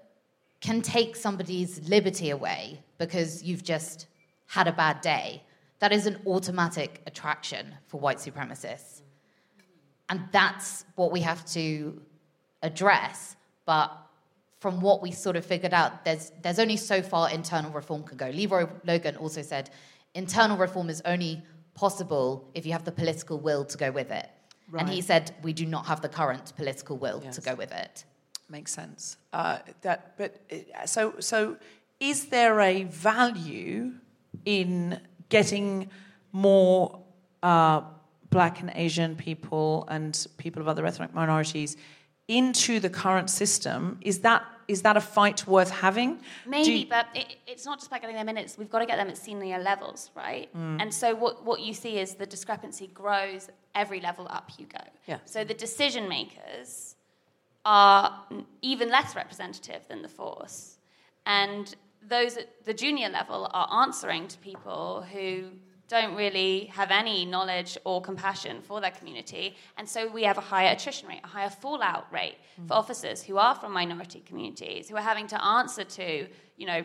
can 0.60 0.82
take 0.82 1.16
somebody's 1.16 1.88
liberty 1.88 2.30
away 2.30 2.82
because 2.98 3.42
you've 3.42 3.62
just 3.62 4.06
had 4.46 4.68
a 4.68 4.72
bad 4.72 5.00
day, 5.00 5.42
that 5.78 5.92
is 5.92 6.06
an 6.06 6.20
automatic 6.26 7.00
attraction 7.06 7.74
for 7.86 8.00
white 8.00 8.18
supremacists. 8.18 9.02
And 10.10 10.24
that's 10.32 10.84
what 10.96 11.12
we 11.12 11.20
have 11.20 11.44
to 11.52 12.02
address. 12.62 13.36
But 13.64 13.96
from 14.60 14.80
what 14.80 15.02
we 15.02 15.12
sort 15.12 15.36
of 15.36 15.44
figured 15.44 15.72
out, 15.72 16.04
there's 16.04 16.32
there's 16.42 16.58
only 16.58 16.76
so 16.76 17.02
far 17.02 17.30
internal 17.30 17.70
reform 17.70 18.02
can 18.02 18.16
go. 18.16 18.28
Leroy 18.28 18.66
Logan 18.84 19.16
also 19.16 19.42
said 19.42 19.70
internal 20.14 20.56
reform 20.56 20.90
is 20.90 21.00
only 21.04 21.42
possible 21.74 22.50
if 22.54 22.66
you 22.66 22.72
have 22.72 22.84
the 22.84 22.92
political 22.92 23.38
will 23.38 23.64
to 23.64 23.78
go 23.78 23.90
with 23.90 24.10
it. 24.10 24.28
Right. 24.70 24.82
And 24.82 24.90
he 24.90 25.00
said 25.00 25.34
we 25.42 25.52
do 25.52 25.64
not 25.64 25.86
have 25.86 26.00
the 26.00 26.08
current 26.08 26.52
political 26.56 26.96
will 26.96 27.20
yes. 27.24 27.36
to 27.36 27.40
go 27.40 27.54
with 27.54 27.72
it. 27.72 28.04
Makes 28.50 28.72
sense. 28.72 29.16
Uh, 29.32 29.58
that, 29.82 30.16
but 30.16 30.40
uh, 30.50 30.86
so 30.86 31.14
so, 31.20 31.56
is 32.00 32.26
there 32.26 32.60
a 32.60 32.84
value 32.84 33.92
in 34.44 35.00
getting 35.28 35.90
more 36.32 37.00
uh, 37.42 37.82
Black 38.30 38.60
and 38.60 38.72
Asian 38.74 39.16
people 39.16 39.86
and 39.88 40.26
people 40.36 40.60
of 40.62 40.68
other 40.68 40.84
ethnic 40.84 41.14
minorities? 41.14 41.76
Into 42.28 42.78
the 42.78 42.90
current 42.90 43.30
system, 43.30 43.98
is 44.02 44.20
that 44.20 44.44
is 44.68 44.82
that 44.82 44.98
a 44.98 45.00
fight 45.00 45.46
worth 45.46 45.70
having? 45.70 46.20
Maybe, 46.46 46.80
you... 46.80 46.86
but 46.86 47.06
it, 47.14 47.36
it's 47.46 47.64
not 47.64 47.78
just 47.78 47.86
about 47.86 48.02
getting 48.02 48.16
them 48.16 48.28
in. 48.28 48.36
It's 48.36 48.58
we've 48.58 48.70
got 48.70 48.80
to 48.80 48.86
get 48.86 48.96
them 48.96 49.08
at 49.08 49.16
senior 49.16 49.58
levels, 49.58 50.10
right? 50.14 50.54
Mm. 50.54 50.82
And 50.82 50.94
so 50.94 51.14
what 51.14 51.44
what 51.44 51.60
you 51.60 51.72
see 51.72 51.98
is 51.98 52.14
the 52.14 52.26
discrepancy 52.26 52.88
grows 52.88 53.48
every 53.74 54.00
level 54.00 54.26
up 54.30 54.50
you 54.58 54.66
go. 54.66 54.84
Yeah. 55.06 55.18
So 55.24 55.42
the 55.42 55.54
decision 55.54 56.08
makers 56.08 56.96
are 57.64 58.24
even 58.62 58.90
less 58.90 59.16
representative 59.16 59.88
than 59.88 60.02
the 60.02 60.08
force, 60.08 60.78
and 61.24 61.74
those 62.06 62.36
at 62.36 62.64
the 62.64 62.74
junior 62.74 63.08
level 63.08 63.50
are 63.52 63.82
answering 63.82 64.28
to 64.28 64.38
people 64.38 65.04
who 65.12 65.44
don't 65.88 66.14
really 66.14 66.66
have 66.66 66.90
any 66.90 67.24
knowledge 67.24 67.78
or 67.84 68.00
compassion 68.02 68.60
for 68.62 68.80
their 68.80 68.90
community. 68.90 69.56
And 69.76 69.88
so 69.88 70.06
we 70.06 70.22
have 70.24 70.38
a 70.38 70.42
higher 70.42 70.72
attrition 70.72 71.08
rate, 71.08 71.20
a 71.24 71.28
higher 71.28 71.48
fallout 71.48 72.06
rate 72.12 72.36
mm. 72.60 72.68
for 72.68 72.74
officers 72.74 73.22
who 73.22 73.38
are 73.38 73.54
from 73.54 73.72
minority 73.72 74.20
communities, 74.20 74.88
who 74.88 74.96
are 74.96 75.02
having 75.02 75.26
to 75.28 75.42
answer 75.42 75.84
to, 75.84 76.26
you 76.56 76.66
know, 76.66 76.84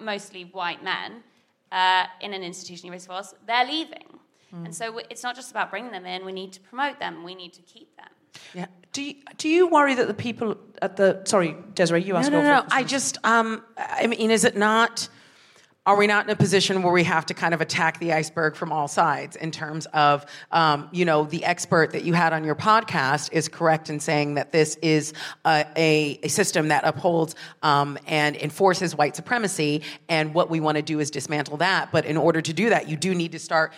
mostly 0.00 0.44
white 0.44 0.82
men 0.82 1.22
uh, 1.70 2.06
in 2.20 2.34
an 2.34 2.42
institutional 2.42 2.92
race 2.92 3.06
force. 3.06 3.32
They're 3.46 3.64
leaving. 3.64 4.18
Mm. 4.52 4.66
And 4.66 4.74
so 4.74 4.98
it's 5.08 5.22
not 5.22 5.36
just 5.36 5.52
about 5.52 5.70
bringing 5.70 5.92
them 5.92 6.04
in, 6.04 6.24
we 6.24 6.32
need 6.32 6.52
to 6.54 6.60
promote 6.60 6.98
them, 6.98 7.22
we 7.22 7.36
need 7.36 7.52
to 7.54 7.62
keep 7.62 7.96
them. 7.96 8.08
Yeah. 8.54 8.66
Do 8.92 9.02
you, 9.02 9.14
do 9.36 9.48
you 9.48 9.68
worry 9.68 9.94
that 9.94 10.08
the 10.08 10.14
people 10.14 10.56
at 10.82 10.96
the 10.96 11.22
sorry, 11.24 11.54
Desiree, 11.74 12.02
you 12.02 12.16
asked. 12.16 12.30
No, 12.30 12.42
no, 12.42 12.60
no. 12.60 12.66
I 12.72 12.82
just 12.82 13.18
um, 13.22 13.62
I 13.76 14.08
mean, 14.08 14.32
is 14.32 14.44
it 14.44 14.56
not? 14.56 15.08
Are 15.86 15.96
we 15.96 16.06
not 16.06 16.26
in 16.26 16.30
a 16.30 16.36
position 16.36 16.82
where 16.82 16.92
we 16.92 17.04
have 17.04 17.24
to 17.26 17.34
kind 17.34 17.54
of 17.54 17.62
attack 17.62 17.98
the 18.00 18.12
iceberg 18.12 18.54
from 18.54 18.70
all 18.70 18.86
sides 18.86 19.34
in 19.34 19.50
terms 19.50 19.86
of, 19.86 20.26
um, 20.52 20.88
you 20.92 21.06
know, 21.06 21.24
the 21.24 21.42
expert 21.42 21.92
that 21.92 22.04
you 22.04 22.12
had 22.12 22.34
on 22.34 22.44
your 22.44 22.54
podcast 22.54 23.32
is 23.32 23.48
correct 23.48 23.88
in 23.88 23.98
saying 23.98 24.34
that 24.34 24.52
this 24.52 24.76
is 24.82 25.14
a, 25.46 25.64
a, 25.76 26.20
a 26.22 26.28
system 26.28 26.68
that 26.68 26.84
upholds 26.84 27.34
um, 27.62 27.98
and 28.06 28.36
enforces 28.36 28.94
white 28.94 29.16
supremacy, 29.16 29.80
and 30.10 30.34
what 30.34 30.50
we 30.50 30.60
want 30.60 30.76
to 30.76 30.82
do 30.82 31.00
is 31.00 31.10
dismantle 31.10 31.56
that. 31.56 31.90
But 31.90 32.04
in 32.04 32.18
order 32.18 32.42
to 32.42 32.52
do 32.52 32.68
that, 32.68 32.86
you 32.86 32.96
do 32.96 33.14
need 33.14 33.32
to 33.32 33.38
start 33.38 33.72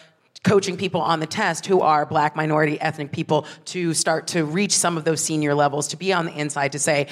coaching 0.44 0.77
people 0.77 1.01
on 1.01 1.20
the 1.20 1.27
test 1.27 1.66
who 1.66 1.81
are 1.81 2.05
black 2.05 2.35
minority 2.35 2.81
ethnic 2.81 3.12
people 3.12 3.47
to 3.64 3.94
start 3.94 4.27
to 4.27 4.44
reach 4.44 4.73
some 4.73 4.97
of 4.97 5.05
those 5.05 5.20
senior 5.20 5.55
levels 5.55 5.89
to 5.89 5.97
be 5.97 6.12
on 6.12 6.27
the 6.27 6.32
inside 6.32 6.73
to 6.73 6.78
say 6.78 7.06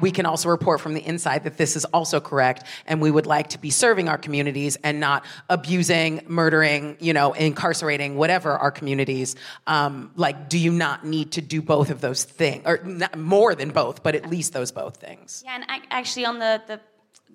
we 0.00 0.10
can 0.10 0.26
also 0.26 0.48
report 0.48 0.80
from 0.80 0.92
the 0.94 1.00
inside 1.00 1.44
that 1.44 1.56
this 1.56 1.74
is 1.76 1.84
also 1.86 2.20
correct 2.20 2.64
and 2.86 3.00
we 3.00 3.10
would 3.10 3.26
like 3.26 3.48
to 3.48 3.58
be 3.58 3.70
serving 3.70 4.08
our 4.08 4.18
communities 4.18 4.76
and 4.82 5.00
not 5.00 5.24
abusing 5.48 6.20
murdering 6.26 6.96
you 7.00 7.12
know 7.12 7.32
incarcerating 7.32 8.16
whatever 8.16 8.52
our 8.52 8.70
communities 8.70 9.36
um, 9.66 10.10
like 10.16 10.48
do 10.48 10.58
you 10.58 10.70
not 10.70 11.04
need 11.04 11.32
to 11.32 11.40
do 11.40 11.62
both 11.62 11.90
of 11.90 12.00
those 12.00 12.24
things 12.24 12.62
or 12.66 12.78
not, 12.84 13.16
more 13.16 13.54
than 13.54 13.70
both 13.70 14.02
but 14.02 14.14
at 14.14 14.28
least 14.28 14.52
those 14.52 14.70
both 14.70 14.96
things. 14.96 15.42
Yeah 15.44 15.56
and 15.56 15.64
actually 15.90 16.26
on 16.26 16.38
the, 16.38 16.62
the 16.66 16.80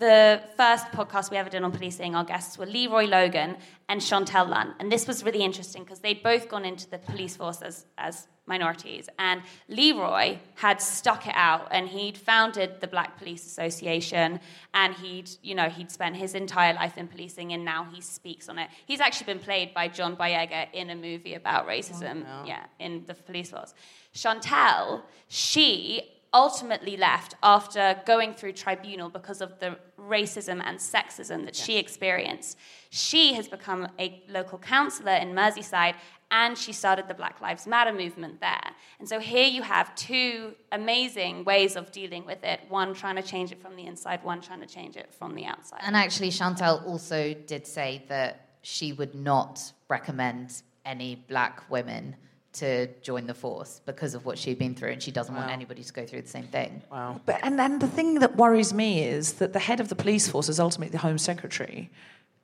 the 0.01 0.41
first 0.57 0.87
podcast 0.87 1.29
we 1.29 1.37
ever 1.37 1.49
did 1.49 1.61
on 1.63 1.71
policing, 1.71 2.15
our 2.15 2.23
guests 2.25 2.57
were 2.57 2.65
Leroy 2.65 3.05
Logan 3.05 3.55
and 3.87 4.01
Chantelle 4.01 4.47
Lunn. 4.47 4.73
And 4.79 4.91
this 4.91 5.07
was 5.07 5.23
really 5.23 5.43
interesting 5.43 5.83
because 5.83 5.99
they'd 5.99 6.23
both 6.23 6.49
gone 6.49 6.65
into 6.65 6.89
the 6.89 6.97
police 6.97 7.35
force 7.35 7.61
as, 7.61 7.85
as 7.99 8.27
minorities. 8.47 9.07
And 9.19 9.43
Leroy 9.69 10.39
had 10.55 10.81
stuck 10.81 11.27
it 11.27 11.35
out 11.35 11.67
and 11.69 11.87
he'd 11.87 12.17
founded 12.17 12.81
the 12.81 12.87
Black 12.87 13.19
Police 13.19 13.45
Association 13.45 14.39
and 14.73 14.95
he'd, 14.95 15.29
you 15.43 15.53
know, 15.53 15.69
he'd 15.69 15.91
spent 15.91 16.15
his 16.15 16.33
entire 16.33 16.73
life 16.73 16.97
in 16.97 17.07
policing 17.07 17.53
and 17.53 17.63
now 17.63 17.85
he 17.93 18.01
speaks 18.01 18.49
on 18.49 18.57
it. 18.57 18.69
He's 18.87 19.01
actually 19.01 19.27
been 19.33 19.43
played 19.43 19.71
by 19.75 19.87
John 19.87 20.15
Boyega 20.17 20.65
in 20.73 20.89
a 20.89 20.95
movie 20.95 21.35
about 21.35 21.67
racism, 21.67 22.25
Oh, 22.25 22.41
no. 22.41 22.43
yeah, 22.47 22.65
in 22.79 23.03
the 23.05 23.13
police 23.13 23.51
force. 23.51 23.75
Chantel, 24.15 25.03
she 25.27 26.01
ultimately 26.33 26.95
left 26.95 27.35
after 27.43 27.99
going 28.05 28.33
through 28.33 28.53
tribunal 28.53 29.09
because 29.09 29.41
of 29.41 29.59
the 29.59 29.77
racism 29.99 30.61
and 30.63 30.77
sexism 30.77 31.45
that 31.45 31.55
she 31.55 31.77
experienced. 31.77 32.57
She 32.89 33.33
has 33.33 33.47
become 33.47 33.87
a 33.99 34.23
local 34.29 34.57
councillor 34.57 35.13
in 35.13 35.33
Merseyside 35.33 35.95
and 36.31 36.57
she 36.57 36.71
started 36.71 37.09
the 37.09 37.13
Black 37.13 37.41
Lives 37.41 37.67
Matter 37.67 37.91
movement 37.91 38.39
there. 38.39 38.71
And 38.99 39.07
so 39.07 39.19
here 39.19 39.47
you 39.47 39.61
have 39.61 39.93
two 39.95 40.55
amazing 40.71 41.43
ways 41.43 41.75
of 41.75 41.91
dealing 41.91 42.25
with 42.25 42.43
it 42.43 42.61
one 42.69 42.93
trying 42.93 43.17
to 43.17 43.21
change 43.21 43.51
it 43.51 43.61
from 43.61 43.75
the 43.75 43.85
inside, 43.85 44.23
one 44.23 44.39
trying 44.41 44.61
to 44.61 44.67
change 44.67 44.95
it 44.95 45.13
from 45.13 45.35
the 45.35 45.45
outside. 45.45 45.81
And 45.83 45.95
actually, 45.95 46.31
Chantelle 46.31 46.81
also 46.87 47.33
did 47.33 47.67
say 47.67 48.05
that 48.07 48.47
she 48.61 48.93
would 48.93 49.13
not 49.13 49.73
recommend 49.89 50.61
any 50.85 51.15
black 51.27 51.69
women 51.69 52.15
to 52.53 52.87
join 53.01 53.27
the 53.27 53.33
force 53.33 53.81
because 53.85 54.13
of 54.13 54.25
what 54.25 54.37
she'd 54.37 54.59
been 54.59 54.75
through, 54.75 54.91
and 54.91 55.01
she 55.01 55.11
doesn't 55.11 55.33
want 55.33 55.49
anybody 55.49 55.83
to 55.83 55.93
go 55.93 56.05
through 56.05 56.21
the 56.21 56.27
same 56.27 56.47
thing. 56.47 56.81
Wow. 56.91 57.21
But 57.25 57.39
and 57.43 57.57
then 57.57 57.79
the 57.79 57.87
thing 57.87 58.15
that 58.15 58.35
worries 58.35 58.73
me 58.73 59.03
is 59.03 59.33
that 59.33 59.53
the 59.53 59.59
head 59.59 59.79
of 59.79 59.87
the 59.89 59.95
police 59.95 60.27
force 60.27 60.49
is 60.49 60.59
ultimately 60.59 60.91
the 60.91 60.97
Home 60.97 61.17
Secretary, 61.17 61.89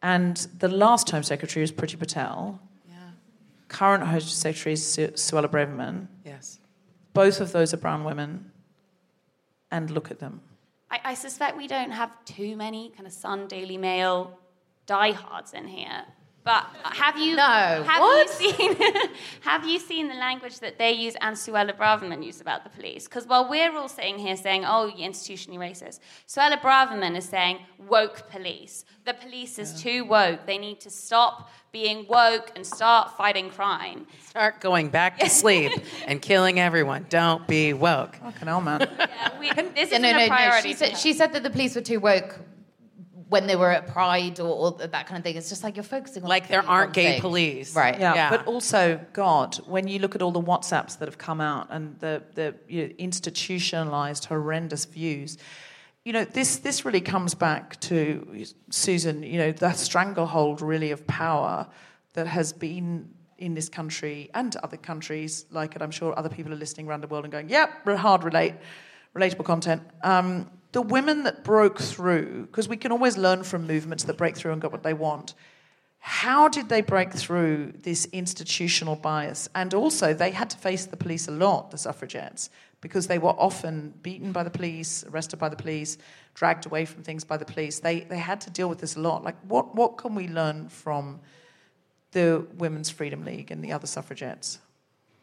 and 0.01 0.37
the 0.59 0.69
last 0.69 1.09
Home 1.09 1.23
Secretary 1.23 1.61
was 1.61 1.71
Priti 1.71 1.99
Patel. 1.99 2.59
Yeah. 2.87 2.95
Current 3.67 4.03
Home 4.03 4.21
Secretary 4.21 4.73
is 4.73 4.85
Su- 4.85 5.09
Suella 5.09 5.47
Braverman. 5.47 6.07
Yes. 6.25 6.59
Both 7.13 7.41
of 7.41 7.51
those 7.51 7.73
are 7.73 7.77
brown 7.77 8.03
women, 8.03 8.51
and 9.71 9.91
look 9.91 10.09
at 10.09 10.19
them. 10.19 10.39
I, 10.89 11.01
I 11.03 11.13
suspect 11.15 11.57
we 11.57 11.67
don't 11.67 11.91
have 11.91 12.11
too 12.23 12.55
many 12.55 12.91
kind 12.95 13.07
of 13.07 13.11
Sun 13.11 13.47
Daily 13.47 13.77
Mail 13.77 14.39
diehards 14.85 15.53
in 15.53 15.67
here. 15.67 16.05
But 16.47 16.65
have 17.03 17.17
you 17.17 17.35
No, 17.35 17.83
have 17.85 17.99
what? 18.01 18.27
you 18.41 18.51
seen 18.51 18.75
have 19.41 19.63
you 19.67 19.79
seen 19.79 20.07
the 20.07 20.15
language 20.15 20.59
that 20.61 20.77
they 20.77 20.93
use 20.93 21.15
and 21.19 21.35
Suella 21.35 21.73
Braverman 21.77 22.23
used 22.25 22.39
about 22.39 22.63
the 22.63 22.69
police? 22.69 23.03
Because 23.07 23.25
while 23.27 23.49
we're 23.49 23.75
all 23.77 23.89
sitting 23.89 24.17
here 24.17 24.37
saying, 24.37 24.63
"Oh, 24.65 24.83
you're 24.87 25.09
institutionally 25.09 25.57
racist," 25.67 25.99
Suella 26.25 26.57
Braverman 26.61 27.17
is 27.17 27.25
saying, 27.35 27.59
"Woke 27.89 28.29
police. 28.29 28.85
The 29.03 29.13
police 29.13 29.59
is 29.59 29.69
too 29.81 30.05
woke. 30.05 30.45
They 30.45 30.57
need 30.57 30.79
to 30.81 30.89
stop 30.89 31.49
being 31.73 32.07
woke 32.07 32.47
and 32.55 32.65
start 32.65 33.17
fighting 33.17 33.49
crime." 33.49 34.07
Start 34.29 34.61
going 34.61 34.87
back 34.89 35.19
to 35.19 35.29
sleep 35.43 35.71
and 36.07 36.21
killing 36.21 36.61
everyone. 36.61 37.07
Don't 37.09 37.45
be 37.45 37.73
woke. 37.73 38.15
Fucking 38.15 38.47
hell, 38.47 38.61
man. 38.61 38.87
Yeah, 38.99 39.39
we, 39.39 39.49
this 39.49 39.91
Yeah, 39.91 39.97
isn't 39.97 40.01
no, 40.01 40.11
no, 40.11 40.17
a 40.17 40.27
no. 40.27 40.35
priority. 40.35 40.69
She 40.69 40.75
said, 40.75 40.97
she 40.97 41.11
said 41.13 41.33
that 41.33 41.43
the 41.43 41.49
police 41.49 41.75
were 41.75 41.81
too 41.81 41.99
woke 41.99 42.39
when 43.29 43.45
they 43.47 43.55
were 43.57 43.71
at 43.71 43.87
Pride 43.87 44.39
or, 44.39 44.47
or 44.47 44.71
that 44.87 45.05
kind 45.07 45.17
of 45.17 45.23
thing. 45.23 45.35
It's 45.35 45.49
just 45.49 45.63
like 45.63 45.75
you're 45.75 45.83
focusing 45.83 46.23
on 46.23 46.29
Like 46.29 46.47
there 46.47 46.65
aren't 46.65 46.93
gay 46.93 47.13
thing. 47.13 47.21
police. 47.21 47.75
right? 47.75 47.99
Yeah, 47.99 48.13
Yeah. 48.15 48.29
but 48.29 48.47
also, 48.47 48.99
God, 49.13 49.55
when 49.67 49.87
you 49.87 49.99
look 49.99 50.15
at 50.15 50.21
all 50.21 50.31
the 50.31 50.41
WhatsApps 50.41 50.99
that 50.99 51.07
have 51.07 51.17
come 51.17 51.41
out 51.41 51.67
and 51.69 51.99
the 51.99 52.23
the 52.35 52.55
you 52.69 52.87
know, 52.87 52.93
institutionalized, 52.97 54.25
horrendous 54.25 54.85
views, 54.85 55.37
you 56.05 56.13
know, 56.13 56.23
this 56.23 56.57
this 56.59 56.85
really 56.85 57.01
comes 57.01 57.35
back 57.35 57.79
to 57.81 58.45
Susan. 58.69 59.23
You 59.23 59.39
know, 59.39 59.51
the 59.51 59.73
stranglehold 59.73 60.61
really 60.61 60.91
of 60.91 61.05
power 61.07 61.67
that 62.13 62.27
has 62.27 62.53
been 62.53 63.09
in 63.37 63.53
this 63.53 63.69
country 63.69 64.29
and 64.33 64.55
other 64.63 64.77
countries 64.77 65.45
like 65.51 65.75
it. 65.75 65.81
I'm 65.81 65.91
sure 65.91 66.17
other 66.17 66.29
people 66.29 66.51
are 66.53 66.57
listening 66.57 66.87
around 66.87 67.01
the 67.01 67.07
world 67.07 67.25
and 67.25 67.31
going, 67.31 67.49
"Yep, 67.49 67.85
hard 67.97 68.23
relate, 68.23 68.55
relatable 69.15 69.43
content." 69.45 69.81
Um, 70.01 70.49
the 70.71 70.81
women 70.81 71.23
that 71.23 71.43
broke 71.43 71.79
through, 71.79 72.47
because 72.47 72.67
we 72.67 72.77
can 72.77 72.91
always 72.91 73.17
learn 73.17 73.43
from 73.43 73.67
movements 73.67 74.03
that 74.05 74.17
break 74.17 74.35
through 74.35 74.51
and 74.53 74.61
got 74.61 74.71
what 74.71 74.83
they 74.83 74.93
want. 74.93 75.33
How 75.99 76.47
did 76.47 76.69
they 76.69 76.81
break 76.81 77.11
through 77.13 77.73
this 77.81 78.05
institutional 78.05 78.95
bias? 78.95 79.49
And 79.55 79.73
also, 79.73 80.13
they 80.13 80.31
had 80.31 80.49
to 80.51 80.57
face 80.57 80.85
the 80.85 80.97
police 80.97 81.27
a 81.27 81.31
lot, 81.31 81.71
the 81.71 81.77
suffragettes, 81.77 82.49
because 82.81 83.07
they 83.07 83.17
were 83.17 83.31
often 83.31 83.93
beaten 84.03 84.31
by 84.31 84.43
the 84.43 84.49
police, 84.49 85.03
arrested 85.05 85.37
by 85.37 85.49
the 85.49 85.55
police, 85.55 85.97
dragged 86.33 86.65
away 86.65 86.85
from 86.85 87.03
things 87.03 87.23
by 87.23 87.35
the 87.37 87.45
police. 87.45 87.79
They, 87.79 88.01
they 88.01 88.19
had 88.19 88.39
to 88.41 88.49
deal 88.49 88.69
with 88.69 88.79
this 88.79 88.95
a 88.95 88.99
lot. 88.99 89.23
Like, 89.23 89.35
what, 89.47 89.75
what 89.75 89.97
can 89.97 90.15
we 90.15 90.27
learn 90.27 90.69
from 90.69 91.19
the 92.11 92.45
Women's 92.57 92.89
Freedom 92.89 93.25
League 93.25 93.51
and 93.51 93.63
the 93.63 93.71
other 93.71 93.87
suffragettes? 93.87 94.59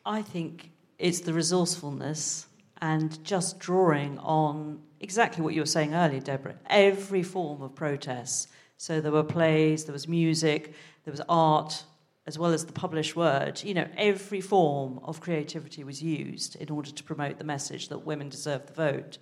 I 0.05 0.21
think 0.21 0.71
it's 0.99 1.21
the 1.21 1.33
resourcefulness 1.33 2.47
and 2.85 3.25
just 3.25 3.59
drawing 3.59 4.19
on 4.19 4.79
exactly 5.01 5.43
what 5.43 5.55
you 5.55 5.63
were 5.63 5.67
saying 5.67 5.95
earlier, 5.95 6.21
Deborah. 6.21 6.57
Every 6.69 7.23
form 7.23 7.63
of 7.63 7.75
protest. 7.75 8.51
So 8.77 9.01
there 9.01 9.11
were 9.11 9.25
plays, 9.25 9.87
there 9.87 9.95
was 9.95 10.07
music, 10.07 10.75
there 11.05 11.11
was 11.11 11.23
art, 11.27 11.83
as 12.27 12.39
well 12.39 12.53
as 12.53 12.67
the 12.67 12.75
published 12.75 13.17
word. 13.17 13.63
You 13.65 13.73
know, 13.73 13.89
every 13.97 14.43
form 14.43 15.01
of 15.03 15.23
creativity 15.23 15.83
was 15.83 16.03
used 16.03 16.57
in 16.57 16.69
order 16.69 16.91
to 16.91 17.03
promote 17.03 17.39
the 17.39 17.45
message 17.45 17.89
that 17.89 18.01
women 18.01 18.29
deserve 18.29 18.67
the 18.67 18.75
vote. 18.75 19.17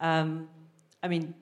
Um, 0.00 0.50
I 1.02 1.08
mean, 1.08 1.34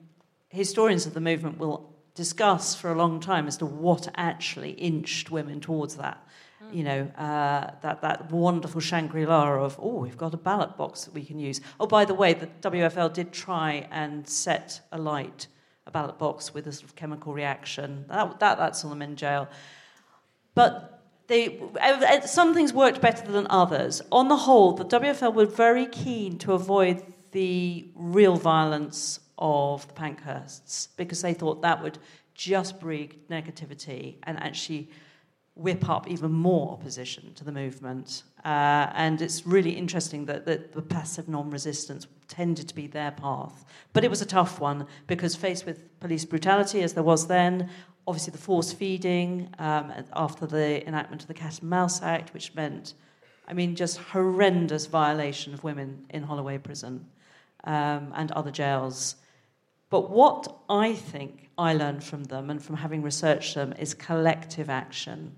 historians 0.47 1.05
of 1.05 1.13
the 1.13 1.19
movement 1.19 1.57
will 1.57 1.93
discuss 2.15 2.75
for 2.75 2.93
a 2.93 2.95
long 2.95 3.19
time 3.19 3.45
as 3.45 3.57
to 3.57 3.65
what 3.65 4.07
actually 4.15 4.71
inched 4.71 5.31
women 5.31 5.59
towards 5.59 5.97
that. 5.97 6.25
You 6.71 6.83
know, 6.83 7.01
uh, 7.17 7.71
that, 7.81 8.01
that 8.01 8.31
wonderful 8.31 8.81
Shangri 8.81 9.25
La 9.25 9.49
of, 9.53 9.79
oh, 9.81 9.99
we've 9.99 10.17
got 10.17 10.33
a 10.33 10.37
ballot 10.37 10.77
box 10.77 11.05
that 11.05 11.13
we 11.13 11.23
can 11.23 11.39
use. 11.39 11.61
Oh, 11.79 11.87
by 11.87 12.05
the 12.05 12.13
way, 12.13 12.33
the 12.33 12.47
WFL 12.61 13.13
did 13.13 13.31
try 13.31 13.87
and 13.91 14.27
set 14.27 14.81
alight 14.91 15.47
a 15.85 15.91
ballot 15.91 16.17
box 16.17 16.53
with 16.53 16.67
a 16.67 16.73
sort 16.73 16.89
of 16.89 16.95
chemical 16.95 17.33
reaction. 17.33 18.05
That, 18.09 18.39
that, 18.39 18.57
that's 18.57 18.81
them 18.81 19.01
in 19.01 19.15
jail. 19.15 19.47
But 20.53 21.01
they, 21.27 21.61
some 22.25 22.53
things 22.53 22.73
worked 22.73 23.01
better 23.01 23.31
than 23.31 23.47
others. 23.49 24.01
On 24.11 24.27
the 24.27 24.37
whole, 24.37 24.73
the 24.73 24.85
WFL 24.85 25.33
were 25.33 25.45
very 25.45 25.85
keen 25.85 26.37
to 26.39 26.53
avoid 26.53 27.03
the 27.31 27.87
real 27.95 28.35
violence 28.35 29.19
of 29.37 29.87
the 29.87 29.93
Pankhursts 29.93 30.87
because 30.97 31.21
they 31.21 31.33
thought 31.33 31.61
that 31.61 31.83
would 31.83 31.97
just 32.33 32.79
breed 32.79 33.15
negativity 33.29 34.15
and 34.23 34.39
actually 34.39 34.89
whip 35.57 35.89
up 35.89 36.07
even 36.07 36.31
more 36.31 36.71
opposition 36.71 37.33
to 37.35 37.43
the 37.43 37.51
movement. 37.51 38.23
Uh, 38.45 38.91
and 38.93 39.21
it's 39.21 39.45
really 39.45 39.71
interesting 39.71 40.25
that, 40.25 40.45
that 40.45 40.73
the 40.73 40.81
passive 40.81 41.27
non 41.27 41.49
resistance 41.49 42.07
tended 42.27 42.67
to 42.67 42.75
be 42.75 42.87
their 42.87 43.11
path. 43.11 43.65
But 43.93 44.03
it 44.03 44.09
was 44.09 44.21
a 44.21 44.25
tough 44.25 44.59
one 44.59 44.87
because, 45.07 45.35
faced 45.35 45.65
with 45.65 45.99
police 45.99 46.25
brutality 46.25 46.81
as 46.81 46.93
there 46.93 47.03
was 47.03 47.27
then, 47.27 47.69
obviously 48.07 48.31
the 48.31 48.37
force 48.37 48.71
feeding 48.71 49.49
um, 49.59 49.91
after 50.13 50.45
the 50.45 50.87
enactment 50.87 51.21
of 51.23 51.27
the 51.27 51.33
Cat 51.33 51.59
and 51.59 51.69
Mouse 51.69 52.01
Act, 52.01 52.33
which 52.33 52.55
meant, 52.55 52.93
I 53.47 53.53
mean, 53.53 53.75
just 53.75 53.97
horrendous 53.97 54.85
violation 54.85 55.53
of 55.53 55.63
women 55.63 56.05
in 56.09 56.23
Holloway 56.23 56.57
Prison 56.57 57.05
um, 57.63 58.13
and 58.15 58.31
other 58.31 58.51
jails. 58.51 59.15
But 59.89 60.09
what 60.09 60.55
I 60.69 60.93
think 60.93 61.49
I 61.57 61.73
learned 61.73 62.03
from 62.03 62.25
them 62.25 62.49
and 62.49 62.61
from 62.61 62.77
having 62.77 63.01
researched 63.01 63.55
them 63.55 63.73
is 63.79 63.93
collective 63.93 64.69
action. 64.69 65.35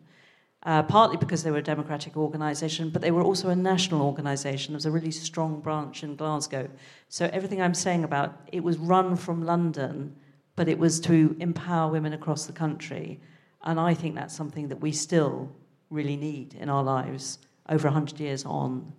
Uh, 0.63 0.83
partly 0.83 1.15
because 1.15 1.41
they 1.43 1.51
were 1.51 1.59
a 1.59 1.63
democratic 1.63 2.17
organisation, 2.17 2.89
but 2.89 3.01
they 3.01 3.11
were 3.11 3.21
also 3.21 3.49
a 3.49 3.55
national 3.55 4.01
organisation. 4.01 4.73
There 4.73 4.77
was 4.77 4.85
a 4.85 4.91
really 4.91 5.11
strong 5.11 5.61
branch 5.61 6.03
in 6.03 6.17
Glasgow. 6.17 6.69
So 7.07 7.29
everything 7.31 7.61
I'm 7.61 7.73
saying 7.73 8.03
about 8.03 8.41
it 8.51 8.61
was 8.61 8.77
run 8.77 9.15
from 9.15 9.45
London, 9.45 10.13
but 10.57 10.67
it 10.67 10.77
was 10.77 10.99
to 11.01 11.37
empower 11.39 11.89
women 11.89 12.11
across 12.11 12.45
the 12.45 12.51
country. 12.51 13.21
And 13.63 13.79
I 13.79 13.93
think 13.93 14.15
that's 14.15 14.35
something 14.35 14.67
that 14.67 14.81
we 14.81 14.91
still 14.91 15.49
really 15.89 16.17
need 16.17 16.55
in 16.55 16.69
our 16.69 16.83
lives 16.83 17.39
over 17.69 17.87
100 17.87 18.19
years 18.19 18.43
on. 18.43 18.91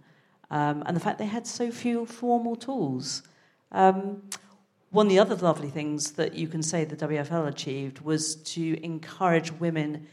Um, 0.50 0.82
and 0.86 0.96
the 0.96 1.00
fact 1.00 1.18
they 1.18 1.26
had 1.26 1.46
so 1.46 1.70
few 1.70 2.06
formal 2.06 2.56
tools. 2.56 3.22
Um, 3.72 4.22
one 4.90 5.06
of 5.06 5.10
the 5.10 5.18
other 5.18 5.36
lovely 5.36 5.70
things 5.70 6.12
that 6.12 6.34
you 6.34 6.48
can 6.48 6.62
say 6.62 6.84
the 6.84 6.96
WFL 6.96 7.46
achieved 7.46 8.00
was 8.00 8.36
to 8.36 8.82
encourage 8.84 9.52
women 9.52 10.06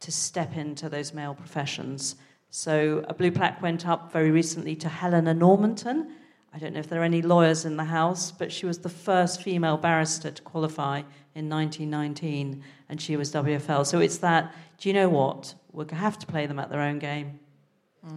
to 0.00 0.12
step 0.12 0.56
into 0.56 0.88
those 0.88 1.12
male 1.12 1.34
professions. 1.34 2.16
So 2.50 3.04
a 3.08 3.14
blue 3.14 3.30
plaque 3.30 3.60
went 3.60 3.86
up 3.86 4.12
very 4.12 4.30
recently 4.30 4.74
to 4.76 4.88
Helena 4.88 5.34
Normanton. 5.34 6.10
I 6.54 6.58
don't 6.58 6.72
know 6.72 6.80
if 6.80 6.88
there 6.88 7.00
are 7.00 7.04
any 7.04 7.20
lawyers 7.20 7.64
in 7.64 7.76
the 7.76 7.84
house, 7.84 8.32
but 8.32 8.50
she 8.50 8.64
was 8.64 8.78
the 8.78 8.88
first 8.88 9.42
female 9.42 9.76
barrister 9.76 10.30
to 10.30 10.42
qualify 10.42 11.02
in 11.34 11.48
1919, 11.48 12.62
and 12.88 13.00
she 13.00 13.16
was 13.16 13.30
WFL. 13.32 13.86
So 13.86 13.98
it's 14.00 14.18
that, 14.18 14.54
do 14.78 14.88
you 14.88 14.94
know 14.94 15.08
what? 15.08 15.54
We're 15.72 15.84
going 15.84 15.96
to 15.98 16.02
have 16.02 16.18
to 16.20 16.26
play 16.26 16.46
them 16.46 16.58
at 16.58 16.70
their 16.70 16.80
own 16.80 16.98
game. 16.98 17.40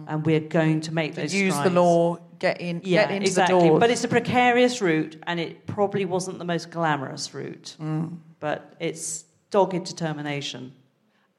and 0.06 0.24
we're 0.24 0.40
going 0.40 0.80
to 0.80 0.94
make 0.94 1.14
those 1.14 1.34
Use 1.34 1.58
the 1.60 1.68
law, 1.68 2.16
get 2.38 2.60
in, 2.60 2.80
Yeah, 2.84 3.02
get 3.02 3.10
into 3.16 3.26
exactly. 3.26 3.60
the 3.60 3.68
doors. 3.68 3.80
But 3.80 3.90
it's 3.90 4.04
a 4.04 4.08
precarious 4.08 4.80
route, 4.80 5.16
and 5.24 5.38
it 5.38 5.66
probably 5.66 6.06
wasn't 6.06 6.38
the 6.38 6.44
most 6.46 6.70
glamorous 6.70 7.34
route. 7.34 7.76
Mm. 7.78 8.16
But 8.40 8.74
it's 8.80 9.24
dogged 9.50 9.84
determination. 9.84 10.72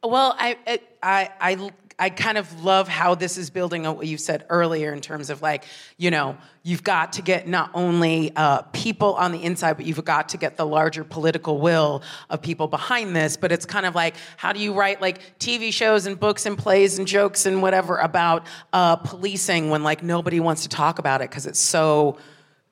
Well, 0.04 0.36
I, 0.38 0.58
I, 1.02 1.30
I, 1.40 1.72
I 1.98 2.10
kind 2.10 2.38
of 2.38 2.64
love 2.64 2.90
how 2.90 3.16
this 3.16 3.38
is 3.38 3.50
building 3.50 3.86
on 3.88 3.96
what 3.96 4.06
you 4.06 4.18
said 4.18 4.46
earlier 4.50 4.92
in 4.92 5.00
terms 5.00 5.30
of 5.30 5.42
like, 5.42 5.64
you 5.98 6.12
know, 6.12 6.38
you've 6.62 6.84
got 6.84 7.14
to 7.14 7.22
get 7.22 7.48
not 7.48 7.72
only 7.74 8.36
uh, 8.36 8.64
people 8.74 9.14
on 9.16 9.32
the 9.32 9.42
inside, 9.42 9.78
but 9.78 9.86
you've 9.86 10.04
got 10.04 10.30
to 10.30 10.38
get 10.38 10.58
the 10.58 10.66
larger 10.66 11.06
political 11.06 11.60
will 11.60 12.04
of 12.30 12.42
people 12.42 12.68
behind 12.68 13.16
this. 13.16 13.38
But 13.38 13.54
it's 13.54 13.66
kind 13.66 13.86
of 13.86 13.96
like, 13.96 14.16
how 14.36 14.52
do 14.52 14.60
you 14.60 14.74
write 14.74 15.02
like 15.02 15.40
TV 15.40 15.72
shows 15.72 16.06
and 16.06 16.20
books 16.20 16.46
and 16.46 16.58
plays 16.58 17.00
and 17.00 17.08
jokes 17.08 17.46
and 17.46 17.62
whatever 17.62 17.98
about 17.98 18.46
uh, 18.74 18.98
policing 18.98 19.70
when 19.70 19.84
like 19.84 20.04
nobody 20.04 20.42
wants 20.42 20.64
to 20.64 20.70
talk 20.70 21.00
about 21.00 21.22
it 21.22 21.30
because 21.30 21.46
it's 21.46 21.60
so 21.60 22.18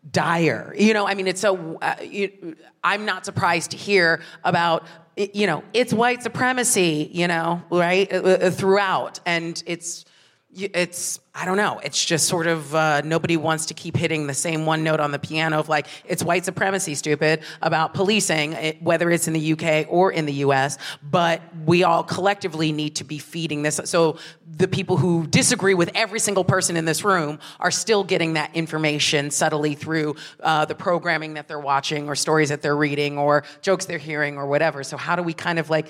dire. 0.09 0.73
You 0.77 0.93
know, 0.93 1.07
I 1.07 1.13
mean, 1.13 1.27
it's 1.27 1.41
so. 1.41 1.77
Uh, 1.81 1.95
you, 2.01 2.55
I'm 2.83 3.05
not 3.05 3.25
surprised 3.25 3.71
to 3.71 3.77
hear 3.77 4.21
about. 4.43 4.83
You 5.15 5.47
know, 5.47 5.63
it's 5.73 5.93
white 5.93 6.23
supremacy. 6.23 7.09
You 7.11 7.27
know, 7.27 7.61
right 7.69 8.11
uh, 8.11 8.17
uh, 8.17 8.51
throughout, 8.51 9.19
and 9.25 9.61
it's. 9.65 10.05
It's 10.53 11.19
I 11.33 11.45
don't 11.45 11.55
know. 11.55 11.79
It's 11.81 12.03
just 12.03 12.27
sort 12.27 12.45
of 12.45 12.75
uh, 12.75 13.01
nobody 13.05 13.37
wants 13.37 13.67
to 13.67 13.73
keep 13.73 13.95
hitting 13.95 14.27
the 14.27 14.33
same 14.33 14.65
one 14.65 14.83
note 14.83 14.99
on 14.99 15.11
the 15.11 15.19
piano 15.19 15.57
of 15.57 15.69
like 15.69 15.87
it's 16.03 16.21
white 16.21 16.43
supremacy, 16.43 16.93
stupid 16.93 17.41
about 17.61 17.93
policing, 17.93 18.53
it, 18.53 18.83
whether 18.83 19.09
it's 19.09 19.27
in 19.27 19.33
the 19.33 19.53
UK 19.53 19.87
or 19.89 20.11
in 20.11 20.25
the 20.25 20.33
US. 20.33 20.77
But 21.01 21.41
we 21.65 21.83
all 21.83 22.03
collectively 22.03 22.73
need 22.73 22.97
to 22.97 23.05
be 23.05 23.17
feeding 23.17 23.63
this. 23.63 23.79
So 23.85 24.17
the 24.45 24.67
people 24.67 24.97
who 24.97 25.25
disagree 25.25 25.73
with 25.73 25.89
every 25.95 26.19
single 26.19 26.43
person 26.43 26.75
in 26.75 26.83
this 26.83 27.05
room 27.05 27.39
are 27.61 27.71
still 27.71 28.03
getting 28.03 28.33
that 28.33 28.53
information 28.53 29.31
subtly 29.31 29.73
through 29.73 30.17
uh, 30.41 30.65
the 30.65 30.75
programming 30.75 31.35
that 31.35 31.47
they're 31.47 31.59
watching, 31.59 32.09
or 32.09 32.15
stories 32.15 32.49
that 32.49 32.61
they're 32.61 32.75
reading, 32.75 33.17
or 33.17 33.45
jokes 33.61 33.85
they're 33.85 33.97
hearing, 33.97 34.37
or 34.37 34.47
whatever. 34.47 34.83
So 34.83 34.97
how 34.97 35.15
do 35.15 35.23
we 35.23 35.33
kind 35.33 35.59
of 35.59 35.69
like 35.69 35.87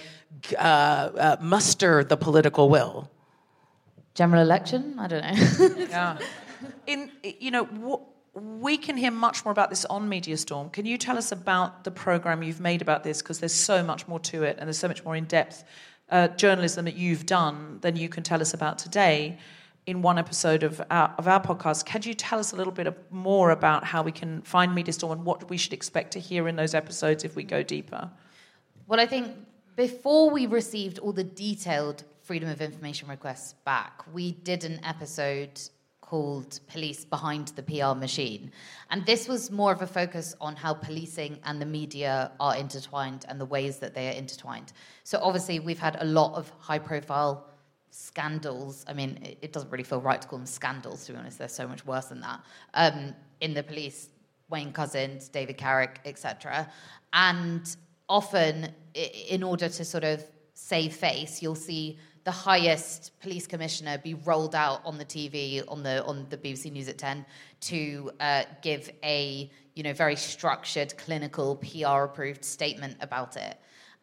uh, 0.55 0.61
uh, 0.61 1.37
muster 1.41 2.03
the 2.03 2.17
political 2.17 2.69
will? 2.69 3.09
General 4.15 4.41
election? 4.41 4.97
I 4.99 5.07
don't 5.07 5.21
know. 5.21 5.85
yeah. 5.89 6.17
In 6.87 7.11
you 7.23 7.51
know, 7.51 7.65
what, 7.65 8.01
we 8.33 8.77
can 8.77 8.97
hear 8.97 9.11
much 9.11 9.43
more 9.43 9.51
about 9.51 9.69
this 9.69 9.85
on 9.85 10.07
Media 10.07 10.37
Storm. 10.37 10.69
Can 10.69 10.85
you 10.85 10.97
tell 10.97 11.17
us 11.17 11.31
about 11.31 11.83
the 11.83 11.91
program 11.91 12.43
you've 12.43 12.59
made 12.59 12.81
about 12.81 13.03
this? 13.03 13.21
Because 13.21 13.39
there's 13.39 13.53
so 13.53 13.83
much 13.83 14.07
more 14.07 14.19
to 14.19 14.43
it, 14.43 14.57
and 14.57 14.67
there's 14.67 14.79
so 14.79 14.87
much 14.87 15.03
more 15.03 15.15
in 15.15 15.25
depth 15.25 15.63
uh, 16.09 16.27
journalism 16.29 16.85
that 16.85 16.95
you've 16.95 17.25
done 17.25 17.79
than 17.81 17.95
you 17.95 18.09
can 18.09 18.23
tell 18.23 18.41
us 18.41 18.53
about 18.53 18.77
today. 18.77 19.37
In 19.87 20.03
one 20.03 20.19
episode 20.19 20.61
of 20.61 20.79
our, 20.91 21.13
of 21.17 21.27
our 21.27 21.41
podcast, 21.41 21.85
can 21.85 22.03
you 22.03 22.13
tell 22.13 22.37
us 22.37 22.53
a 22.53 22.55
little 22.55 22.71
bit 22.71 22.85
of, 22.85 22.95
more 23.09 23.49
about 23.49 23.83
how 23.83 24.03
we 24.03 24.11
can 24.11 24.43
find 24.43 24.75
Media 24.75 24.93
Storm 24.93 25.11
and 25.13 25.25
what 25.25 25.49
we 25.49 25.57
should 25.57 25.73
expect 25.73 26.11
to 26.13 26.19
hear 26.19 26.47
in 26.47 26.55
those 26.55 26.75
episodes 26.75 27.23
if 27.23 27.35
we 27.35 27.43
go 27.43 27.63
deeper? 27.63 28.09
Well, 28.87 28.99
I 28.99 29.07
think 29.07 29.35
before 29.75 30.29
we 30.29 30.45
received 30.45 30.99
all 30.99 31.13
the 31.13 31.23
detailed 31.23 32.03
Freedom 32.31 32.47
of 32.47 32.61
Information 32.61 33.09
requests 33.09 33.55
back, 33.65 34.05
we 34.13 34.31
did 34.31 34.63
an 34.63 34.79
episode 34.85 35.59
called 35.99 36.61
Police 36.67 37.03
Behind 37.03 37.49
the 37.57 37.63
PR 37.63 37.93
Machine. 37.93 38.53
And 38.89 39.05
this 39.05 39.27
was 39.27 39.51
more 39.51 39.73
of 39.73 39.81
a 39.81 39.85
focus 39.85 40.33
on 40.39 40.55
how 40.55 40.73
policing 40.75 41.39
and 41.43 41.61
the 41.61 41.65
media 41.65 42.31
are 42.39 42.55
intertwined 42.55 43.25
and 43.27 43.37
the 43.37 43.45
ways 43.45 43.79
that 43.79 43.93
they 43.93 44.07
are 44.07 44.13
intertwined. 44.13 44.71
So, 45.03 45.19
obviously, 45.21 45.59
we've 45.59 45.77
had 45.77 45.97
a 45.99 46.05
lot 46.05 46.35
of 46.35 46.49
high 46.57 46.79
profile 46.79 47.47
scandals. 47.89 48.85
I 48.87 48.93
mean, 48.93 49.35
it, 49.41 49.51
doesn't 49.51 49.69
really 49.69 49.83
feel 49.83 49.99
right 49.99 50.21
to 50.21 50.25
call 50.25 50.39
them 50.39 50.45
scandals, 50.45 51.05
to 51.07 51.11
be 51.11 51.17
honest. 51.17 51.37
They're 51.37 51.49
so 51.49 51.67
much 51.67 51.85
worse 51.85 52.05
than 52.05 52.21
that. 52.21 52.39
Um, 52.75 53.13
in 53.41 53.53
the 53.53 53.63
police, 53.63 54.07
Wayne 54.49 54.71
Couzens, 54.71 55.29
David 55.29 55.57
Carrick, 55.57 55.99
etc. 56.05 56.71
And 57.11 57.75
often, 58.07 58.69
in 58.93 59.43
order 59.43 59.67
to 59.67 59.83
sort 59.83 60.05
of 60.05 60.23
save 60.53 60.93
face, 60.93 61.41
you'll 61.41 61.55
see 61.55 61.99
the 62.23 62.31
highest 62.31 63.19
police 63.19 63.47
commissioner 63.47 63.97
be 63.97 64.13
rolled 64.13 64.53
out 64.53 64.81
on 64.85 64.97
the 64.97 65.05
TV 65.05 65.63
on 65.67 65.83
the 65.83 66.03
on 66.05 66.27
the 66.29 66.37
BBC 66.37 66.71
News 66.71 66.87
at 66.87 66.97
ten 66.97 67.25
to 67.61 68.11
uh, 68.19 68.43
give 68.61 68.89
a 69.03 69.49
you 69.75 69.83
know 69.83 69.93
very 69.93 70.15
structured, 70.15 70.95
clinical, 70.97 71.55
PR 71.57 72.03
approved 72.03 72.45
statement 72.45 72.97
about 73.01 73.37
it. 73.37 73.57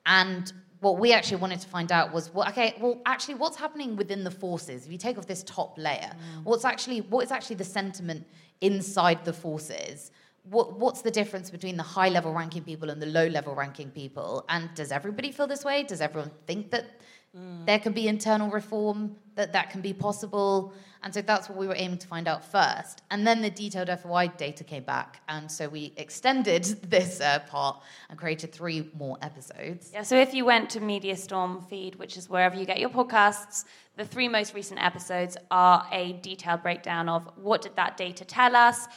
And 0.07 0.53
what 0.81 0.99
we 0.99 1.13
actually 1.13 1.39
wanted 1.39 1.61
to 1.61 1.69
find 1.69 1.91
out 1.91 2.13
was 2.13 2.33
well, 2.33 2.49
okay, 2.49 2.75
well, 2.81 3.01
actually, 3.07 3.35
what's 3.35 3.57
happening 3.57 3.97
within 3.97 4.25
the 4.25 4.31
forces? 4.31 4.87
If 4.87 4.93
you 4.93 4.99
take 4.99 5.19
off 5.19 5.27
this 5.27 5.43
top 5.45 5.77
layer, 5.79 6.13
mm. 6.13 6.45
what's 6.45 6.65
actually 6.65 7.01
what 7.03 7.25
is 7.25 7.31
actually 7.31 7.57
the 7.57 7.65
sentiment 7.65 8.27
inside 8.61 9.25
the 9.25 9.33
forces? 9.33 10.11
What, 10.45 10.79
what's 10.79 11.03
the 11.03 11.11
difference 11.11 11.51
between 11.51 11.77
the 11.77 11.83
high 11.83 12.09
level 12.09 12.33
ranking 12.33 12.63
people 12.65 12.89
and 12.89 13.03
the 13.03 13.07
low 13.07 13.27
level 13.27 13.55
ranking 13.55 13.91
people? 13.91 14.47
And 14.49 14.71
does 14.75 14.93
everybody 14.93 15.31
feel 15.31 15.47
this 15.47 15.63
way? 15.63 15.83
Does 15.83 16.01
everyone 16.01 16.31
think 16.47 16.71
that 16.71 16.87
There 17.67 17.79
can 17.79 17.93
be 17.93 18.09
internal 18.09 18.51
reform, 18.51 19.17
that 19.39 19.53
that 19.53 19.71
can 19.71 19.81
be 19.81 19.93
possible. 19.93 20.73
And 21.03 21.15
so 21.15 21.23
that's 21.23 21.49
what 21.49 21.57
we 21.57 21.69
were 21.69 21.77
aiming 21.77 21.99
to 21.99 22.09
find 22.09 22.27
out 22.27 22.45
first. 22.45 23.03
And 23.11 23.25
then 23.25 23.41
the 23.41 23.51
detailed 23.51 23.89
FOI 23.89 24.29
data 24.37 24.65
came 24.65 24.83
back. 24.83 25.21
And 25.29 25.51
so 25.51 25.69
we 25.69 25.93
extended 25.97 26.65
this 26.91 27.21
uh, 27.21 27.39
part 27.49 27.81
and 28.11 28.19
created 28.19 28.53
three 28.53 28.91
more 28.99 29.17
episodes. 29.23 29.91
Yeah, 29.95 30.03
so 30.03 30.17
if 30.17 30.35
you 30.35 30.45
went 30.45 30.71
to 30.71 30.81
Media 30.81 31.17
Storm 31.17 31.63
feed, 31.63 31.95
which 31.95 32.17
is 32.17 32.29
wherever 32.29 32.57
you 32.57 32.67
get 32.67 32.81
your 32.81 32.91
podcasts, 32.91 33.65
the 33.97 34.05
three 34.05 34.29
most 34.29 34.55
recent 34.55 34.83
episodes 34.85 35.37
are 35.51 35.87
a 35.93 36.15
detailed 36.15 36.63
breakdown 36.63 37.09
of 37.09 37.31
what 37.37 37.63
did 37.63 37.77
that 37.77 37.97
data 37.97 38.25
tell 38.25 38.57
us, 38.57 38.89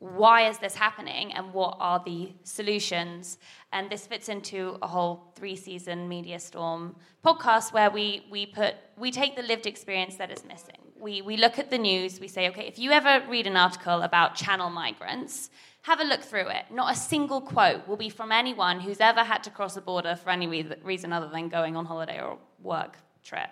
why 0.00 0.48
is 0.48 0.58
this 0.58 0.74
happening 0.74 1.32
and 1.32 1.52
what 1.52 1.76
are 1.80 2.00
the 2.04 2.32
solutions? 2.44 3.38
And 3.72 3.90
this 3.90 4.06
fits 4.06 4.28
into 4.28 4.78
a 4.80 4.86
whole 4.86 5.32
three 5.34 5.56
season 5.56 6.08
media 6.08 6.38
storm 6.38 6.94
podcast 7.24 7.72
where 7.72 7.90
we, 7.90 8.24
we 8.30 8.46
put 8.46 8.76
we 8.96 9.10
take 9.10 9.36
the 9.36 9.42
lived 9.42 9.66
experience 9.66 10.16
that 10.16 10.30
is 10.30 10.44
missing. 10.44 10.76
We, 11.00 11.22
we 11.22 11.36
look 11.36 11.58
at 11.58 11.70
the 11.70 11.78
news 11.78 12.20
we 12.20 12.28
say 12.28 12.48
okay 12.48 12.66
if 12.66 12.78
you 12.78 12.90
ever 12.90 13.24
read 13.28 13.46
an 13.46 13.56
article 13.56 14.02
about 14.02 14.34
channel 14.34 14.70
migrants 14.70 15.50
have 15.82 16.00
a 16.00 16.04
look 16.04 16.22
through 16.22 16.48
it. 16.48 16.66
Not 16.70 16.92
a 16.92 16.96
single 16.96 17.40
quote 17.40 17.88
will 17.88 17.96
be 17.96 18.10
from 18.10 18.30
anyone 18.30 18.80
who's 18.80 19.00
ever 19.00 19.24
had 19.24 19.42
to 19.44 19.50
cross 19.50 19.76
a 19.76 19.80
border 19.80 20.16
for 20.16 20.30
any 20.30 20.46
reason 20.82 21.12
other 21.12 21.28
than 21.28 21.48
going 21.48 21.76
on 21.76 21.86
holiday 21.86 22.20
or 22.20 22.38
work 22.62 22.98
trip. 23.24 23.48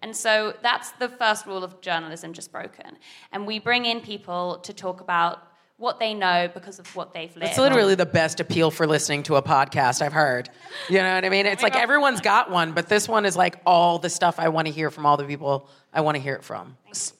And 0.00 0.14
so 0.14 0.54
that's 0.62 0.90
the 0.92 1.08
first 1.08 1.46
rule 1.46 1.64
of 1.64 1.80
journalism 1.80 2.32
just 2.32 2.52
broken. 2.52 2.98
And 3.32 3.46
we 3.46 3.58
bring 3.58 3.84
in 3.84 4.00
people 4.00 4.58
to 4.58 4.72
talk 4.72 5.00
about 5.00 5.51
what 5.82 5.98
they 5.98 6.14
know 6.14 6.48
because 6.54 6.78
of 6.78 6.94
what 6.94 7.12
they've 7.12 7.34
lived. 7.34 7.48
It's 7.48 7.58
literally 7.58 7.96
the 7.96 8.06
best 8.06 8.38
appeal 8.38 8.70
for 8.70 8.86
listening 8.86 9.24
to 9.24 9.34
a 9.34 9.42
podcast 9.42 10.00
I've 10.00 10.12
heard. 10.12 10.48
You 10.88 10.98
know 10.98 11.12
what 11.12 11.24
I 11.24 11.28
mean? 11.28 11.44
It's 11.44 11.62
like 11.62 11.74
everyone's 11.74 12.20
got 12.20 12.52
one, 12.52 12.70
but 12.70 12.88
this 12.88 13.08
one 13.08 13.26
is 13.26 13.36
like 13.36 13.60
all 13.66 13.98
the 13.98 14.08
stuff 14.08 14.38
I 14.38 14.48
want 14.48 14.68
to 14.68 14.72
hear 14.72 14.92
from 14.92 15.06
all 15.06 15.16
the 15.16 15.24
people 15.24 15.68
I 15.92 16.00
want 16.02 16.14
to 16.16 16.22
hear 16.22 16.36
it 16.36 16.44
from. 16.44 16.76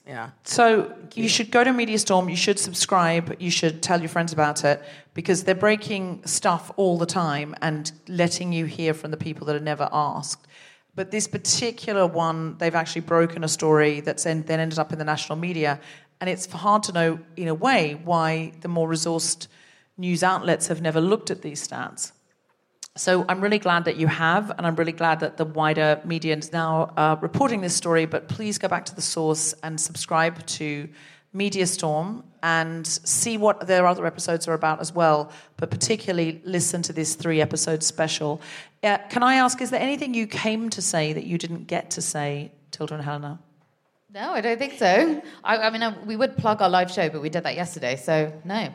Yeah. 0.07 0.31
So 0.45 0.95
you. 1.15 1.25
you 1.25 1.29
should 1.29 1.51
go 1.51 1.65
to 1.65 1.73
Media 1.73 1.99
Storm. 1.99 2.29
You 2.29 2.37
should 2.37 2.61
subscribe. 2.61 3.35
You 3.41 3.51
should 3.51 3.83
tell 3.83 3.99
your 3.99 4.09
friends 4.09 4.33
about 4.33 4.65
it 4.65 4.81
because 5.13 5.43
they're 5.43 5.57
breaking 5.57 6.23
stuff 6.25 6.71
all 6.77 6.99
the 6.99 7.07
time 7.07 7.57
and 7.63 7.91
letting 8.07 8.53
you 8.53 8.67
hear 8.67 8.95
from 8.95 9.11
the 9.11 9.17
people 9.17 9.45
that 9.49 9.57
are 9.57 9.61
never 9.61 9.89
asked. 9.93 10.47
But 10.95 11.11
this 11.11 11.27
particular 11.27 12.07
one, 12.07 12.59
they've 12.59 12.75
actually 12.75 13.01
broken 13.03 13.45
a 13.45 13.49
story 13.49 14.01
that's 14.01 14.25
then 14.25 14.45
ended 14.49 14.79
up 14.79 14.93
in 14.93 14.99
the 14.99 15.05
national 15.05 15.39
media. 15.39 15.81
And 16.23 16.31
it's 16.31 16.47
hard 16.47 16.85
to 16.85 16.93
know, 16.93 17.19
in 17.37 17.49
a 17.49 17.55
way, 17.55 18.01
why 18.05 18.53
the 18.61 18.69
more 18.69 18.89
resourced 18.89 19.49
news 19.99 20.23
outlets 20.23 20.69
have 20.69 20.81
never 20.81 21.01
looked 21.01 21.33
at 21.33 21.43
these 21.43 21.67
stats. 21.67 22.13
So 22.95 23.25
I'm 23.29 23.41
really 23.41 23.59
glad 23.59 23.87
that 23.87 23.97
you 23.97 24.07
have, 24.07 24.53
and 24.57 24.65
I'm 24.65 24.77
really 24.77 24.93
glad 24.93 25.19
that 25.19 25.37
the 25.37 25.45
wider 25.45 26.01
media 26.05 26.37
is 26.37 26.53
now 26.53 26.93
uh, 26.97 27.17
reporting 27.21 27.61
this 27.61 27.75
story. 27.75 28.07
But 28.07 28.29
please 28.29 28.57
go 28.57 28.69
back 28.69 28.85
to 28.85 28.95
the 28.95 29.03
source 29.03 29.53
and 29.65 29.81
subscribe 29.81 30.47
to 30.47 30.89
Media 31.33 31.67
Storm 31.67 32.23
and 32.45 32.87
see 32.87 33.37
what 33.37 33.67
their 33.67 33.85
other 33.85 34.07
episodes 34.07 34.47
are 34.47 34.55
about 34.55 34.79
as 34.81 34.95
well. 34.95 35.33
But 35.57 35.73
particularly 35.73 36.41
listen 36.45 36.83
to 36.83 36.93
this 36.93 37.17
three 37.17 37.41
episode 37.41 37.83
special. 37.83 38.41
Uh, 38.85 38.99
can 39.11 39.25
I 39.25 39.35
ask, 39.35 39.61
is 39.61 39.71
there 39.71 39.81
anything 39.81 40.15
you 40.15 40.29
came 40.29 40.71
to 40.71 40.83
say 40.83 41.13
that 41.15 41.25
you 41.25 41.37
didn't 41.37 41.67
get 41.67 41.91
to 41.91 42.01
say, 42.01 42.53
Tilda 42.71 42.95
and 42.95 43.03
Helena? 43.03 43.41
No, 44.15 44.33
I 44.33 44.43
don't 44.43 44.59
think 44.59 44.75
so. 44.79 45.23
I, 45.43 45.57
I 45.57 45.71
mean, 45.71 45.83
I, 45.83 45.99
we 46.05 46.17
would 46.17 46.37
plug 46.37 46.61
our 46.61 46.69
live 46.69 46.91
show, 46.91 47.09
but 47.09 47.23
we 47.23 47.31
did 47.31 47.45
that 47.45 47.55
yesterday, 47.55 47.97
so 47.97 48.33
no. 48.45 48.69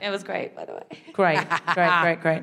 It 0.00 0.10
was 0.10 0.22
great, 0.22 0.54
by 0.54 0.64
the 0.64 0.74
way. 0.74 0.82
Great, 1.12 1.40
great, 1.74 2.02
great, 2.02 2.20
great. 2.20 2.42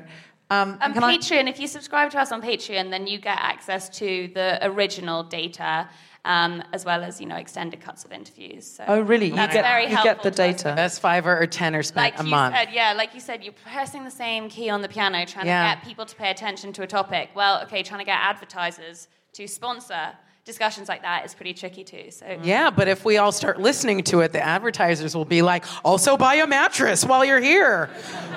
Um, 0.50 0.76
and 0.80 0.94
Patreon, 0.94 1.44
I... 1.44 1.50
if 1.50 1.60
you 1.60 1.66
subscribe 1.66 2.10
to 2.10 2.20
us 2.20 2.32
on 2.32 2.42
Patreon, 2.42 2.90
then 2.90 3.06
you 3.06 3.18
get 3.18 3.38
access 3.38 3.88
to 3.98 4.30
the 4.34 4.58
original 4.62 5.22
data. 5.22 5.88
Um, 6.24 6.62
as 6.74 6.84
well 6.84 7.04
as 7.04 7.20
you 7.20 7.26
know 7.26 7.36
extended 7.36 7.80
cuts 7.80 8.04
of 8.04 8.12
interviews. 8.12 8.66
So 8.66 8.84
oh, 8.86 9.00
really? 9.00 9.28
You 9.28 9.36
get 9.36 9.88
you 9.88 10.02
get 10.02 10.22
the 10.22 10.32
data. 10.32 10.74
That's 10.76 10.98
five 10.98 11.26
or 11.26 11.46
ten 11.46 11.74
or 11.74 11.82
spent 11.82 12.12
like 12.12 12.20
a 12.20 12.24
month. 12.24 12.54
Said, 12.54 12.68
yeah, 12.70 12.92
like 12.92 13.14
you 13.14 13.20
said, 13.20 13.42
you're 13.42 13.54
pressing 13.72 14.04
the 14.04 14.10
same 14.10 14.50
key 14.50 14.68
on 14.68 14.82
the 14.82 14.88
piano, 14.88 15.24
trying 15.24 15.46
yeah. 15.46 15.70
to 15.70 15.76
get 15.76 15.86
people 15.86 16.04
to 16.04 16.14
pay 16.16 16.30
attention 16.30 16.72
to 16.74 16.82
a 16.82 16.86
topic. 16.86 17.30
Well, 17.34 17.62
okay, 17.62 17.82
trying 17.82 18.00
to 18.00 18.04
get 18.04 18.18
advertisers 18.18 19.08
to 19.34 19.46
sponsor 19.46 20.12
discussions 20.48 20.88
like 20.88 21.02
that 21.02 21.24
is 21.26 21.34
pretty 21.34 21.52
tricky 21.54 21.84
too. 21.84 22.10
So 22.10 22.24
Yeah, 22.42 22.70
but 22.70 22.88
if 22.88 23.04
we 23.04 23.18
all 23.18 23.32
start 23.32 23.60
listening 23.60 24.02
to 24.04 24.20
it, 24.22 24.32
the 24.32 24.42
advertisers 24.42 25.14
will 25.14 25.26
be 25.26 25.42
like, 25.42 25.64
also 25.84 26.16
buy 26.16 26.36
a 26.36 26.46
mattress 26.46 27.04
while 27.04 27.24
you're 27.24 27.40
here. 27.40 27.90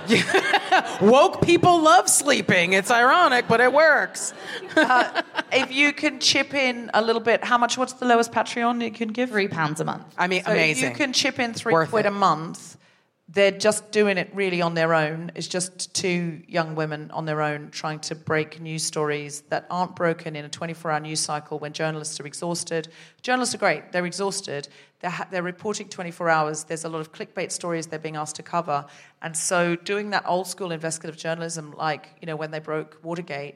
Woke 1.01 1.41
people 1.41 1.81
love 1.81 2.09
sleeping. 2.09 2.73
It's 2.73 2.91
ironic, 2.91 3.47
but 3.47 3.61
it 3.61 3.71
works. 3.71 4.33
Uh, 4.75 5.21
if 5.53 5.71
you 5.71 5.93
can 5.93 6.19
chip 6.19 6.53
in 6.53 6.91
a 6.93 7.01
little 7.01 7.21
bit, 7.21 7.43
how 7.43 7.57
much? 7.57 7.77
What's 7.77 7.93
the 7.93 8.05
lowest 8.05 8.31
Patreon 8.31 8.83
you 8.83 8.91
can 8.91 9.09
give? 9.09 9.29
Three 9.29 9.47
pounds 9.47 9.79
a 9.79 9.85
month. 9.85 10.03
I 10.17 10.27
mean, 10.27 10.43
So 10.43 10.51
if 10.51 10.57
amazing. 10.57 10.89
you 10.91 10.95
can 10.95 11.13
chip 11.13 11.39
in 11.39 11.53
three 11.53 11.73
Worth 11.73 11.89
quid 11.89 12.05
it. 12.05 12.09
a 12.09 12.11
month. 12.11 12.77
They're 13.33 13.51
just 13.51 13.91
doing 13.91 14.17
it 14.17 14.29
really 14.33 14.61
on 14.61 14.73
their 14.73 14.93
own. 14.93 15.31
It's 15.35 15.47
just 15.47 15.93
two 15.95 16.41
young 16.47 16.75
women 16.75 17.11
on 17.11 17.25
their 17.25 17.41
own 17.41 17.69
trying 17.71 17.99
to 18.01 18.15
break 18.15 18.59
news 18.59 18.83
stories 18.83 19.41
that 19.49 19.65
aren't 19.69 19.95
broken 19.95 20.35
in 20.35 20.43
a 20.43 20.49
24 20.49 20.91
hour 20.91 20.99
news 20.99 21.21
cycle 21.21 21.57
when 21.57 21.71
journalists 21.71 22.19
are 22.19 22.25
exhausted. 22.25 22.89
Journalists 23.21 23.55
are 23.55 23.59
great, 23.59 23.93
they're 23.93 24.05
exhausted. 24.05 24.67
They're, 24.99 25.09
ha- 25.09 25.27
they're 25.31 25.43
reporting 25.43 25.89
24 25.89 26.29
hours. 26.29 26.63
There's 26.65 26.83
a 26.83 26.89
lot 26.89 26.99
of 26.99 27.11
clickbait 27.11 27.51
stories 27.51 27.87
they're 27.87 27.97
being 27.97 28.17
asked 28.17 28.35
to 28.35 28.43
cover. 28.43 28.85
And 29.21 29.35
so 29.35 29.75
doing 29.75 30.11
that 30.11 30.23
old 30.27 30.45
school 30.45 30.71
investigative 30.71 31.19
journalism, 31.19 31.73
like, 31.75 32.09
you 32.21 32.27
know, 32.27 32.35
when 32.35 32.51
they 32.51 32.59
broke 32.59 32.99
Watergate, 33.01 33.55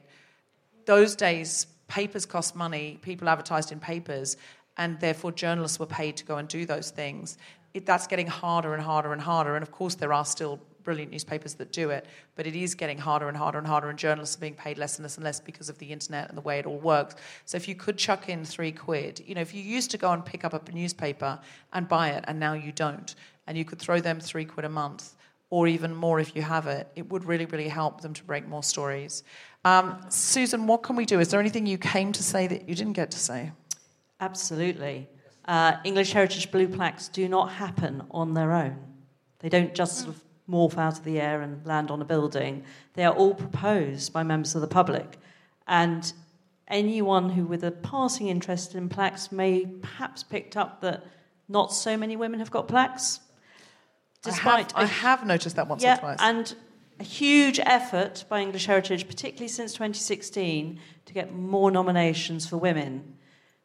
those 0.86 1.14
days 1.14 1.66
papers 1.88 2.26
cost 2.26 2.56
money 2.56 2.98
people 3.02 3.28
advertised 3.28 3.70
in 3.70 3.78
papers 3.78 4.36
and 4.76 4.98
therefore 5.00 5.32
journalists 5.32 5.78
were 5.78 5.86
paid 5.86 6.16
to 6.16 6.24
go 6.24 6.36
and 6.36 6.48
do 6.48 6.66
those 6.66 6.90
things 6.90 7.38
it, 7.76 7.86
that's 7.86 8.06
getting 8.06 8.26
harder 8.26 8.74
and 8.74 8.82
harder 8.82 9.12
and 9.12 9.20
harder 9.20 9.54
and 9.54 9.62
of 9.62 9.70
course 9.70 9.94
there 9.94 10.12
are 10.12 10.24
still 10.24 10.58
brilliant 10.82 11.10
newspapers 11.10 11.54
that 11.54 11.72
do 11.72 11.90
it 11.90 12.06
but 12.36 12.46
it 12.46 12.54
is 12.54 12.74
getting 12.74 12.96
harder 12.96 13.28
and 13.28 13.36
harder 13.36 13.58
and 13.58 13.66
harder 13.66 13.88
and 13.90 13.98
journalists 13.98 14.36
are 14.36 14.40
being 14.40 14.54
paid 14.54 14.78
less 14.78 14.96
and 14.96 15.04
less 15.04 15.16
and 15.16 15.24
less 15.24 15.40
because 15.40 15.68
of 15.68 15.78
the 15.78 15.86
internet 15.86 16.28
and 16.28 16.38
the 16.38 16.42
way 16.42 16.58
it 16.58 16.66
all 16.66 16.78
works 16.78 17.16
so 17.44 17.56
if 17.56 17.66
you 17.68 17.74
could 17.74 17.98
chuck 17.98 18.28
in 18.28 18.44
three 18.44 18.72
quid 18.72 19.20
you 19.26 19.34
know 19.34 19.40
if 19.40 19.52
you 19.52 19.62
used 19.62 19.90
to 19.90 19.98
go 19.98 20.12
and 20.12 20.24
pick 20.24 20.44
up 20.44 20.54
a 20.54 20.72
newspaper 20.72 21.38
and 21.72 21.88
buy 21.88 22.10
it 22.10 22.24
and 22.28 22.38
now 22.38 22.52
you 22.52 22.72
don't 22.72 23.14
and 23.46 23.58
you 23.58 23.64
could 23.64 23.78
throw 23.78 24.00
them 24.00 24.20
three 24.20 24.44
quid 24.44 24.64
a 24.64 24.68
month 24.68 25.14
or 25.50 25.68
even 25.68 25.94
more 25.94 26.18
if 26.18 26.34
you 26.34 26.42
have 26.42 26.66
it, 26.66 26.88
it 26.96 27.08
would 27.10 27.24
really, 27.24 27.46
really 27.46 27.68
help 27.68 28.00
them 28.00 28.12
to 28.14 28.24
break 28.24 28.46
more 28.48 28.62
stories. 28.62 29.22
Um, 29.64 29.96
Susan, 30.08 30.66
what 30.66 30.82
can 30.82 30.96
we 30.96 31.06
do? 31.06 31.20
Is 31.20 31.28
there 31.28 31.40
anything 31.40 31.66
you 31.66 31.78
came 31.78 32.12
to 32.12 32.22
say 32.22 32.46
that 32.48 32.68
you 32.68 32.74
didn't 32.74 32.94
get 32.94 33.12
to 33.12 33.18
say? 33.18 33.52
Absolutely. 34.20 35.08
Uh, 35.46 35.76
English 35.84 36.12
Heritage 36.12 36.50
Blue 36.50 36.68
Plaques 36.68 37.08
do 37.08 37.28
not 37.28 37.52
happen 37.52 38.02
on 38.10 38.34
their 38.34 38.52
own. 38.52 38.76
They 39.38 39.48
don't 39.48 39.74
just 39.74 39.98
sort 39.98 40.08
of 40.16 40.22
morph 40.48 40.78
out 40.78 40.98
of 40.98 41.04
the 41.04 41.20
air 41.20 41.42
and 41.42 41.64
land 41.66 41.90
on 41.90 42.00
a 42.00 42.04
building. 42.04 42.64
They 42.94 43.04
are 43.04 43.14
all 43.14 43.34
proposed 43.34 44.12
by 44.12 44.22
members 44.22 44.54
of 44.54 44.60
the 44.60 44.68
public. 44.68 45.18
And 45.66 46.12
anyone 46.68 47.30
who, 47.30 47.44
with 47.44 47.62
a 47.64 47.70
passing 47.70 48.28
interest 48.28 48.74
in 48.74 48.88
plaques, 48.88 49.30
may 49.30 49.66
perhaps 49.66 50.22
picked 50.22 50.56
up 50.56 50.80
that 50.80 51.04
not 51.48 51.72
so 51.72 51.96
many 51.96 52.16
women 52.16 52.40
have 52.40 52.50
got 52.50 52.68
plaques. 52.68 53.20
I 54.26 54.30
have, 54.32 54.72
I 54.74 54.84
have 54.86 55.26
noticed 55.26 55.54
that 55.54 55.68
once 55.68 55.82
yeah, 55.84 55.96
or 55.96 56.00
twice. 56.00 56.16
and 56.20 56.56
a 56.98 57.04
huge 57.04 57.60
effort 57.60 58.24
by 58.28 58.40
English 58.40 58.66
Heritage, 58.66 59.06
particularly 59.06 59.48
since 59.48 59.72
2016, 59.74 60.80
to 61.04 61.12
get 61.12 61.32
more 61.32 61.70
nominations 61.70 62.48
for 62.48 62.56
women. 62.56 63.15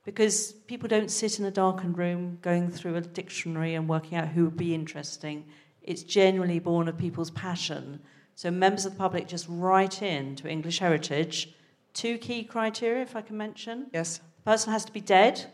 Because 0.04 0.52
people 0.52 0.90
don't 0.90 1.12
sit 1.12 1.40
in 1.40 1.46
a 1.46 1.52
darkened 1.52 1.98
room 1.98 2.40
going 2.42 2.72
through 2.72 2.96
a 2.96 3.02
dictionary 3.02 3.76
and 3.76 3.88
working 3.88 4.18
out 4.18 4.30
who 4.30 4.46
would 4.46 4.58
be 4.58 4.74
interesting. 4.74 5.46
It's 5.84 6.04
genuinely 6.04 6.60
born 6.60 6.88
of 6.88 6.98
people's 6.98 7.32
passion. 7.32 8.02
So 8.36 8.50
members 8.50 8.86
of 8.86 8.94
the 8.94 8.98
public 8.98 9.28
just 9.28 9.46
write 9.48 10.02
in 10.02 10.36
to 10.38 10.50
English 10.50 10.80
Heritage. 10.80 11.54
Two 11.94 12.18
key 12.18 12.44
criteria, 12.44 13.04
if 13.04 13.16
I 13.16 13.22
can 13.22 13.38
mention. 13.38 13.88
Yes. 13.94 14.18
The 14.18 14.52
person 14.52 14.74
has 14.74 14.86
to 14.86 14.92
be 14.92 15.02
dead. 15.02 15.46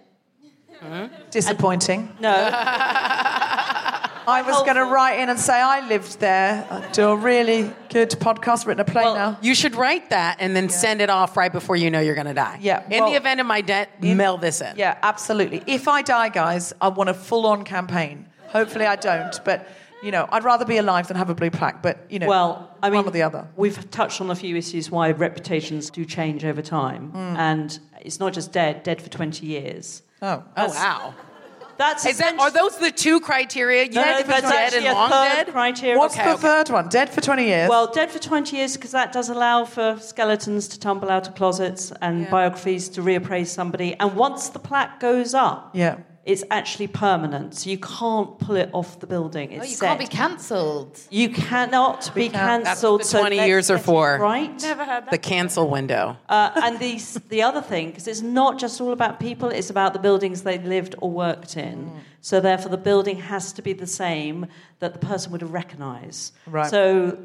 Disappointing. 1.32 2.16
No. 2.20 2.34
I 4.28 4.42
was 4.42 4.62
going 4.64 4.76
to 4.76 4.84
write 4.86 5.20
in 5.20 5.30
and 5.30 5.40
say 5.40 5.54
I 5.60 5.88
lived 5.88 6.20
there. 6.20 6.68
I 6.70 6.86
do 6.92 7.08
a 7.10 7.16
really 7.16 7.72
good 7.90 8.10
podcast, 8.12 8.66
written 8.68 8.82
a 8.82 8.86
play 8.86 9.04
now. 9.04 9.38
You 9.42 9.56
should 9.56 9.76
write 9.76 10.10
that 10.10 10.38
and 10.42 10.54
then 10.56 10.68
send 10.70 11.02
it 11.02 11.10
off 11.10 11.38
right 11.38 11.52
before 11.52 11.78
you 11.78 11.90
know 11.90 12.02
you're 12.02 12.14
going 12.16 12.28
to 12.28 12.34
die. 12.34 12.60
Yeah, 12.62 12.84
In 12.92 13.00
well- 13.02 13.10
the 13.10 13.16
event 13.16 13.40
of 13.40 13.48
my 13.48 13.62
death, 13.62 13.88
mail 14.02 14.38
this 14.38 14.60
in. 14.62 14.76
Yeah, 14.76 14.98
absolutely. 15.02 15.64
If 15.66 15.88
I 15.88 16.02
die, 16.02 16.28
guys, 16.30 16.74
I 16.82 16.90
want 16.90 17.10
a 17.10 17.14
full-on 17.14 17.64
campaign. 17.64 18.26
Hopefully, 18.50 18.86
I 18.86 18.98
don't. 18.98 19.40
But 19.46 19.68
you 20.04 20.12
know, 20.12 20.28
I'd 20.32 20.44
rather 20.44 20.64
be 20.66 20.78
alive 20.78 21.08
than 21.08 21.18
have 21.18 21.30
a 21.30 21.36
blue 21.36 21.50
plaque. 21.50 21.82
But 21.82 22.06
you 22.10 22.20
know, 22.20 22.28
Well, 22.28 22.72
I 22.84 22.90
mean, 22.90 22.98
one 22.98 23.08
or 23.08 23.12
the 23.12 23.24
other. 23.24 23.48
We've 23.56 23.90
touched 23.92 24.20
on 24.22 24.30
a 24.30 24.36
few 24.36 24.56
issues 24.58 24.92
why 24.92 25.12
reputations 25.12 25.90
do 25.90 26.06
change 26.06 26.46
over 26.46 26.62
time, 26.62 27.12
Mm. 27.14 27.38
and 27.38 27.80
it's 28.02 28.20
not 28.20 28.34
just 28.34 28.52
dead, 28.52 28.84
dead 28.84 29.02
for 29.02 29.10
twenty 29.10 29.46
years. 29.48 30.04
Oh, 30.22 30.44
Oh, 30.56 30.68
wow. 30.70 31.14
That's 31.78 32.06
Is 32.06 32.18
that, 32.18 32.40
are 32.40 32.50
those 32.52 32.78
the 32.78 32.92
two 32.92 33.20
criteria? 33.20 33.84
You 33.84 33.92
No, 33.92 34.02
have 34.04 34.22
to 34.22 34.28
that's 34.28 34.50
dead 34.50 34.74
and 34.74 34.86
long 34.86 35.10
third 35.10 35.46
dead? 35.46 35.48
criteria. 35.50 35.98
What's 35.98 36.16
Okay, 36.16 36.24
the 36.26 36.32
okay. 36.34 36.42
third 36.42 36.70
one? 36.70 36.90
Dead 36.90 37.10
for 37.10 37.22
20 37.22 37.46
years? 37.46 37.70
Well, 37.70 37.88
dead 37.92 38.10
for 38.12 38.20
20 38.20 38.56
years 38.58 38.76
because 38.76 38.92
that 38.92 39.12
does 39.14 39.30
allow 39.30 39.66
for 39.66 39.98
skeletons 40.00 40.68
to 40.70 40.80
tumble 40.80 41.10
out 41.10 41.28
of 41.28 41.36
closets 41.36 41.92
and 42.02 42.30
biographies 42.30 42.90
to 42.90 43.02
reappraise 43.02 43.48
somebody. 43.48 43.96
And 44.00 44.16
once 44.16 44.50
the 44.50 44.60
plaque 44.60 45.00
goes 45.00 45.34
up, 45.34 45.70
yeah. 45.74 45.98
It's 46.28 46.44
actually 46.52 46.88
permanent. 46.88 47.56
So 47.56 47.70
you 47.70 47.78
can't 47.78 48.38
pull 48.38 48.58
it 48.58 48.70
off 48.74 49.00
the 49.00 49.08
building. 49.08 49.54
It's 49.54 49.64
Oh, 49.64 49.68
you 49.70 49.76
set. 49.76 49.88
can't 49.88 50.00
be 50.00 50.08
cancelled. 50.08 51.00
You 51.10 51.30
cannot 51.30 52.14
be 52.14 52.28
can't. 52.28 52.66
Cancelled. 52.66 53.06
so 53.06 53.20
20 53.22 53.38
years 53.38 53.72
or 53.72 53.76
get 53.76 53.84
it 53.84 53.86
for. 53.86 54.18
Right? 54.20 54.62
never 54.62 54.84
heard 54.84 55.06
that. 55.06 55.12
The 55.12 55.18
cancel 55.18 55.70
window. 55.70 56.18
Uh, 56.28 56.52
and 56.62 56.80
the, 56.80 56.98
the 57.30 57.44
other 57.44 57.62
thing, 57.62 57.92
because 57.92 58.10
it's 58.10 58.22
not 58.22 58.60
just 58.60 58.82
all 58.82 58.92
about 58.92 59.22
people, 59.22 59.48
it's 59.48 59.70
about 59.70 59.94
the 59.94 60.00
buildings 60.00 60.44
they 60.44 60.60
lived 60.60 60.96
or 61.00 61.10
worked 61.10 61.56
in. 61.56 61.90
So 62.20 62.42
therefore, 62.42 62.72
the 62.72 62.78
building 62.78 63.22
has 63.22 63.54
to 63.54 63.62
be 63.62 63.72
the 63.72 63.88
same 63.88 64.48
that 64.80 64.92
the 64.92 65.00
person 65.00 65.32
would 65.32 65.40
have 65.40 65.54
recognised. 65.54 66.34
Right. 66.46 66.70
So, 66.70 67.18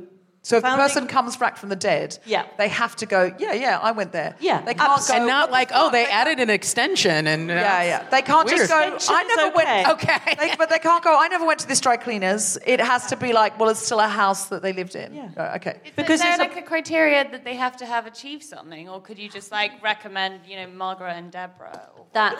So 0.44 0.56
if 0.56 0.64
the 0.64 0.74
person 0.74 1.06
comes 1.06 1.36
back 1.36 1.56
from 1.56 1.69
the 1.69 1.77
dead, 1.77 2.19
Yeah. 2.27 2.47
they 2.59 2.66
have 2.66 2.97
to 2.97 3.06
go, 3.06 3.32
yeah, 3.39 3.52
yeah, 3.52 3.78
I 3.81 3.93
went 3.93 4.10
there. 4.10 4.35
Yeah, 4.40 4.60
They 4.62 4.74
can't 4.74 5.06
go. 5.06 5.14
and 5.14 5.27
not 5.28 5.52
like, 5.52 5.70
oh, 5.73 5.89
they 5.93 6.05
added 6.06 6.40
an 6.40 6.51
extension 6.51 7.28
and. 7.28 7.48
uh, 7.48 7.55
Yeah, 7.55 7.82
yeah. 7.85 8.09
They 8.10 8.23
can't 8.23 8.48
just 8.48 8.69
go. 8.69 8.98
I 9.09 9.23
never 9.23 9.48
okay. 9.56 9.64
went. 9.85 9.89
Okay. 9.94 10.35
They, 10.40 10.56
but 10.56 10.69
they 10.69 10.81
can't 10.81 11.05
go. 11.05 11.16
I 11.16 11.28
never 11.28 11.47
went 11.47 11.60
to 11.60 11.69
this 11.69 11.81
dry 11.81 11.97
cleaners. 11.97 12.59
It 12.66 12.81
has 12.81 13.06
to 13.06 13.16
be 13.16 13.32
like, 13.32 13.59
well, 13.60 13.69
it's 13.69 13.85
still 13.85 14.01
a 14.01 14.09
house 14.09 14.47
that 14.47 14.62
they 14.62 14.73
lived 14.73 14.97
in. 14.97 15.14
Yeah. 15.14 15.28
Uh, 15.36 15.56
okay. 15.56 15.81
Because 15.94 16.14
is 16.16 16.23
there 16.23 16.31
it's 16.32 16.40
a- 16.40 16.43
like 16.43 16.56
a 16.56 16.62
criteria 16.62 17.31
that 17.31 17.44
they 17.44 17.55
have 17.55 17.77
to 17.77 17.86
have 17.86 18.06
achieved 18.06 18.43
something, 18.43 18.89
or 18.89 19.01
could 19.01 19.19
you 19.20 19.28
just 19.28 19.52
like 19.52 19.81
recommend, 19.82 20.40
you 20.48 20.56
know, 20.56 20.66
Margaret 20.66 21.12
and 21.12 21.31
Deborah? 21.31 21.89
That 22.14 22.36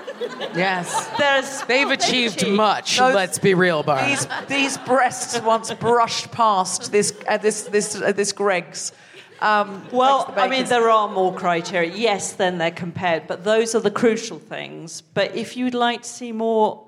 Yes. 0.55 1.09
there's 1.19 1.62
They've 1.62 1.89
achieved 1.91 2.47
much. 2.49 2.99
Those- 2.99 3.15
Let's 3.15 3.39
be 3.39 3.55
real, 3.55 3.83
Bar. 3.83 4.07
These 4.07 4.27
these 4.49 4.77
breasts 4.79 5.41
once 5.41 5.73
brushed 5.74 6.31
past 6.33 6.91
this 6.93 7.15
uh, 7.29 7.37
this 7.39 7.62
this 7.62 7.91
uh, 7.97 8.12
this 8.12 8.32
Greggs. 8.32 8.93
Um, 9.40 9.85
Well, 9.90 10.32
I 10.36 10.47
mean, 10.48 10.66
there 10.66 10.89
are 10.89 11.09
more 11.09 11.35
criteria. 11.35 11.93
Yes, 11.93 12.32
then 12.32 12.59
they're 12.59 12.70
compared, 12.70 13.27
but 13.27 13.43
those 13.43 13.74
are 13.74 13.81
the 13.81 13.90
crucial 13.90 14.39
things. 14.39 15.01
But 15.01 15.35
if 15.35 15.56
you'd 15.56 15.74
like 15.74 16.02
to 16.02 16.09
see 16.09 16.31
more 16.31 16.86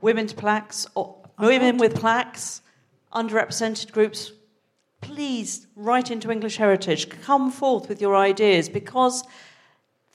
women 0.00 0.26
to 0.26 0.34
plaques 0.34 0.86
or 0.94 1.14
women 1.38 1.76
with 1.76 1.94
plaques, 1.94 2.62
underrepresented 3.12 3.92
groups, 3.92 4.32
please 5.02 5.66
write 5.76 6.10
into 6.10 6.30
English 6.30 6.56
Heritage. 6.56 7.08
Come 7.22 7.50
forth 7.50 7.88
with 7.88 8.00
your 8.00 8.16
ideas 8.16 8.68
because 8.68 9.24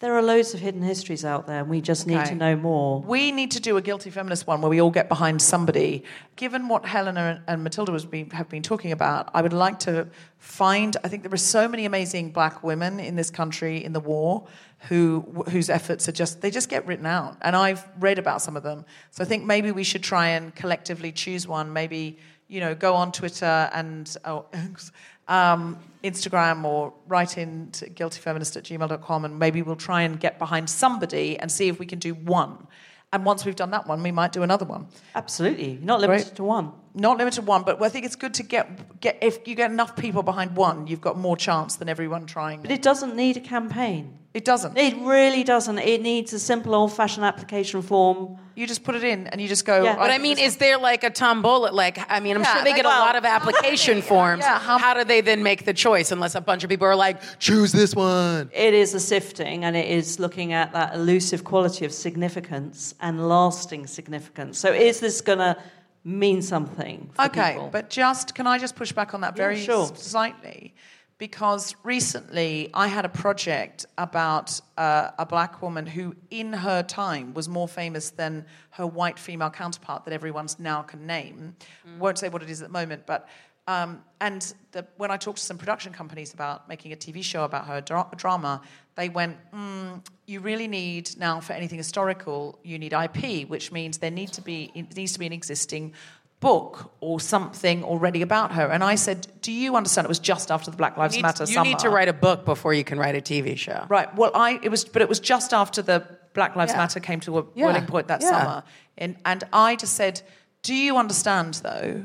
there 0.02 0.14
are 0.14 0.22
loads 0.22 0.54
of 0.54 0.60
hidden 0.60 0.82
histories 0.82 1.24
out 1.24 1.48
there, 1.48 1.62
and 1.62 1.70
we 1.70 1.80
just 1.80 2.06
need 2.06 2.18
Okay. 2.18 2.30
to 2.30 2.36
know 2.36 2.56
more. 2.58 3.02
We 3.02 3.32
need 3.32 3.52
to 3.52 3.62
do 3.62 3.78
a 3.78 3.82
guilty 3.82 4.10
feminist 4.10 4.46
one 4.46 4.60
where 4.62 4.70
we 4.70 4.82
all 4.82 4.92
get 4.92 5.08
behind 5.08 5.42
somebody. 5.42 6.04
Given 6.36 6.68
what 6.68 6.86
Helena 6.86 7.42
and 7.48 7.64
Mathilda 7.66 7.94
been, 8.10 8.30
have 8.32 8.50
been 8.50 8.62
talking 8.62 8.92
about, 8.92 9.30
I 9.34 9.42
would 9.42 9.54
like 9.54 9.80
to 9.80 10.08
find. 10.38 10.98
I 11.06 11.08
think 11.08 11.24
there 11.24 11.34
are 11.34 11.38
so 11.38 11.70
many 11.70 11.86
amazing 11.86 12.32
black 12.32 12.62
women 12.62 13.00
in 13.00 13.16
this 13.16 13.32
country 13.32 13.84
in 13.84 13.94
the 13.94 14.02
war 14.02 14.46
who 14.90 15.22
whose 15.50 15.70
efforts 15.70 16.10
are 16.10 16.12
just 16.12 16.42
they 16.42 16.52
just 16.52 16.68
get 16.68 16.86
written 16.86 17.06
out, 17.06 17.38
and 17.42 17.56
I've 17.56 17.88
read 18.00 18.20
about 18.20 18.42
some 18.42 18.58
of 18.58 18.64
them. 18.64 18.84
So 19.12 19.24
I 19.24 19.26
think 19.26 19.46
maybe 19.46 19.72
we 19.72 19.86
should 19.86 20.04
try 20.04 20.28
and 20.28 20.54
collectively 20.54 21.14
choose 21.14 21.48
one. 21.48 21.72
Maybe 21.72 22.18
you 22.50 22.60
know 22.60 22.76
go 22.76 22.96
on 22.96 23.14
Twitter 23.14 23.70
and. 23.74 24.14
Oh, 24.26 24.46
um, 25.30 25.80
Instagram 26.06 26.64
or 26.64 26.94
write 27.07 27.38
in 27.38 27.72
to 27.72 27.90
guiltyfeminist 27.90 28.56
at 28.57 28.64
gmail.com 28.64 29.26
and 29.26 29.40
maybe 29.40 29.61
we'll 29.61 29.76
try 29.76 30.02
and 30.03 30.19
get 30.19 30.40
behind 30.40 30.69
somebody 30.69 31.38
and 31.40 31.52
see 31.52 31.68
if 31.68 31.80
we 31.80 31.86
can 31.86 31.99
do 31.99 32.14
one. 32.14 32.68
And 33.14 33.23
once 33.26 33.45
we've 33.45 33.56
done 33.56 33.72
that 33.72 33.88
one, 33.88 34.03
we 34.03 34.11
might 34.11 34.32
do 34.34 34.44
another 34.44 34.65
one. 34.65 34.88
Absolutely. 35.14 35.72
You're 35.73 35.82
not 35.82 36.02
limited 36.02 36.27
Right. 36.27 36.36
to 36.36 36.44
one. 36.44 36.72
Not 36.94 37.18
limited 37.18 37.41
to 37.41 37.41
one, 37.44 37.64
but 37.64 37.82
I 37.82 37.90
think 37.90 38.06
it's 38.06 38.15
good 38.15 38.34
to 38.36 38.44
get, 38.44 38.99
get 38.99 39.18
if 39.22 39.48
you 39.48 39.56
get 39.56 39.72
enough 39.72 39.95
people 39.95 40.22
behind 40.23 40.56
one, 40.56 40.88
you've 40.88 41.02
got 41.02 41.18
more 41.18 41.38
chance 41.38 41.76
than 41.77 41.88
everyone 41.88 42.26
trying. 42.26 42.61
But 42.61 42.72
it 42.72 42.82
doesn't 42.82 43.15
need 43.15 43.38
a 43.38 43.41
campaign. 43.41 44.19
It 44.36 44.44
doesn't. 44.44 44.78
It 44.78 44.98
really 44.98 45.45
doesn't. 45.45 45.80
It 45.80 46.02
needs 46.02 46.34
a 46.34 46.40
simple 46.40 46.76
old-fashioned 46.76 47.26
application 47.26 47.82
form. 47.82 48.38
You 48.53 48.68
just 48.68 48.84
put 48.84 48.94
it 48.95 49.03
in 49.06 49.28
and 49.28 49.40
you 49.40 49.48
just 49.48 49.64
go. 49.64 49.82
Yeah. 49.86 49.95
But 49.95 50.12
I 50.12 50.18
mean, 50.18 50.38
is 50.38 50.57
there 50.57 50.78
like 50.78 51.06
a 51.06 51.10
tombola? 51.10 51.70
Like, 51.72 51.98
I 52.12 52.20
mean, 52.20 52.36
I'm 52.36 52.41
Yeah, 52.44 52.53
sure 52.56 52.64
they 52.66 52.72
like, 52.72 52.84
get 52.84 52.86
a 52.86 52.90
lot 53.07 53.16
of 53.16 53.24
application 53.24 54.02
forms. 54.12 54.44
Yeah, 54.44 54.60
how, 54.60 54.94
do 54.94 55.06
they 55.06 55.22
then 55.22 55.41
make 55.41 55.64
the 55.64 55.74
choice 55.74 56.12
unless 56.12 56.36
a 56.36 56.41
bunch 56.41 56.66
of 56.66 56.70
people 56.70 56.86
are 56.86 56.98
like, 56.98 57.22
choose 57.40 57.72
this 57.72 57.95
one? 57.95 58.49
It 58.53 58.74
is 58.74 58.94
a 58.94 58.99
sifting, 58.99 59.64
and 59.64 59.74
it 59.78 59.90
is 59.90 60.20
looking 60.20 60.52
at 60.52 60.74
that 60.74 60.95
elusive 60.95 61.45
quality 61.45 61.86
of 61.86 61.94
significance 61.94 62.94
and 62.99 63.30
lasting 63.30 63.88
significance. 63.88 64.60
So, 64.60 64.74
is 64.74 64.99
this 64.99 65.22
going 65.22 65.40
to 65.40 65.56
mean 66.03 66.41
something? 66.41 67.10
For 67.14 67.26
Okay, 67.28 67.53
people? 67.53 67.70
but 67.72 67.90
just 67.90 68.36
can 68.36 68.48
I 68.48 68.57
just 68.60 68.76
push 68.76 68.91
back 68.91 69.14
on 69.14 69.22
that 69.22 69.34
Yeah, 69.38 69.44
very 69.44 69.60
sure. 69.64 69.88
slightly? 69.95 70.76
Because 71.18 71.76
recently 71.84 72.70
I 72.74 72.88
had 72.88 73.06
a 73.06 73.10
project 73.10 73.86
about 73.98 74.60
uh, 74.78 75.12
a 75.18 75.26
black 75.26 75.62
woman 75.62 75.86
who, 75.86 76.14
in 76.30 76.52
her 76.52 76.84
time, 76.84 77.34
was 77.34 77.48
more 77.48 77.70
famous 77.70 78.10
than 78.10 78.46
her 78.72 78.86
white 78.86 79.18
female 79.18 79.50
counterpart 79.50 80.04
that 80.04 80.14
everyone's 80.14 80.60
now 80.60 80.82
can 80.82 81.08
name. 81.08 81.56
Won't 82.00 82.18
say 82.18 82.28
what 82.28 82.44
it 82.44 82.50
is 82.50 82.62
at 82.62 82.68
the 82.68 82.74
moment, 82.74 83.06
but. 83.06 83.28
Um, 83.68 84.04
and 84.22 84.54
the, 84.74 84.86
when 84.98 85.10
I 85.10 85.18
talked 85.18 85.40
to 85.40 85.44
some 85.44 85.58
production 85.58 85.92
companies 85.92 86.36
about 86.36 86.70
making 86.70 86.94
a 86.94 86.96
TV 86.96 87.24
show 87.24 87.46
about 87.46 87.66
her 87.66 87.82
dra- 87.82 88.08
drama, 88.16 88.62
they 88.94 89.10
went, 89.10 89.38
mm, 89.52 90.06
"You 90.28 90.40
really 90.40 90.68
need 90.68 91.18
now 91.18 91.40
for 91.40 91.54
anything 91.54 91.80
historical, 91.80 92.60
you 92.64 92.78
need 92.78 92.94
IP, 92.94 93.50
which 93.50 93.72
means 93.72 93.98
there 93.98 94.12
need 94.12 94.32
to 94.34 94.42
be 94.44 94.72
it 94.76 94.96
needs 94.96 95.14
to 95.14 95.20
be 95.20 95.26
an 95.26 95.34
existing 95.34 95.94
book 96.40 96.91
or 96.99 97.20
something 97.20 97.84
already 97.84 98.22
about 98.22 98.52
her. 98.52 98.68
And 98.68 98.84
I 98.84 98.95
said, 98.95 99.28
Do 99.41 99.52
you 99.52 99.76
understand? 99.76 100.06
It 100.06 100.10
was 100.10 100.20
just 100.20 100.52
after 100.52 100.70
the 100.72 100.78
Black 100.78 100.98
Lives 100.98 101.16
You 101.16 101.24
Matter 101.24 101.44
you 101.45 101.53
summer. 101.53 101.66
need 101.70 101.80
to 101.80 101.90
write 101.90 102.07
a 102.07 102.14
book 102.14 102.45
before 102.45 102.74
you 102.74 102.84
can 102.84 102.99
write 102.99 103.16
a 103.16 103.22
TV 103.22 103.57
show. 103.57 103.86
Right. 103.90 104.14
Well, 104.16 104.32
I 104.36 104.60
it 104.62 104.70
was, 104.70 104.86
but 104.86 105.02
it 105.02 105.10
was 105.10 105.20
just 105.20 105.53
after 105.53 105.82
the 105.82 106.06
Black 106.34 106.56
Lives 106.56 106.72
Yeah. 106.74 106.78
Matter 106.80 106.99
came 106.99 107.20
to 107.22 107.40
a 107.40 107.45
Yeah. 107.56 107.66
boiling 107.68 107.86
point 107.86 108.07
that 108.10 108.22
Yeah. 108.22 108.30
summer, 108.30 108.64
and 108.98 109.16
and 109.26 109.44
I 109.53 109.76
just 109.76 109.94
said, 109.95 110.22
Do 110.62 110.76
you 110.76 110.98
understand 110.98 111.56
though, 111.64 112.03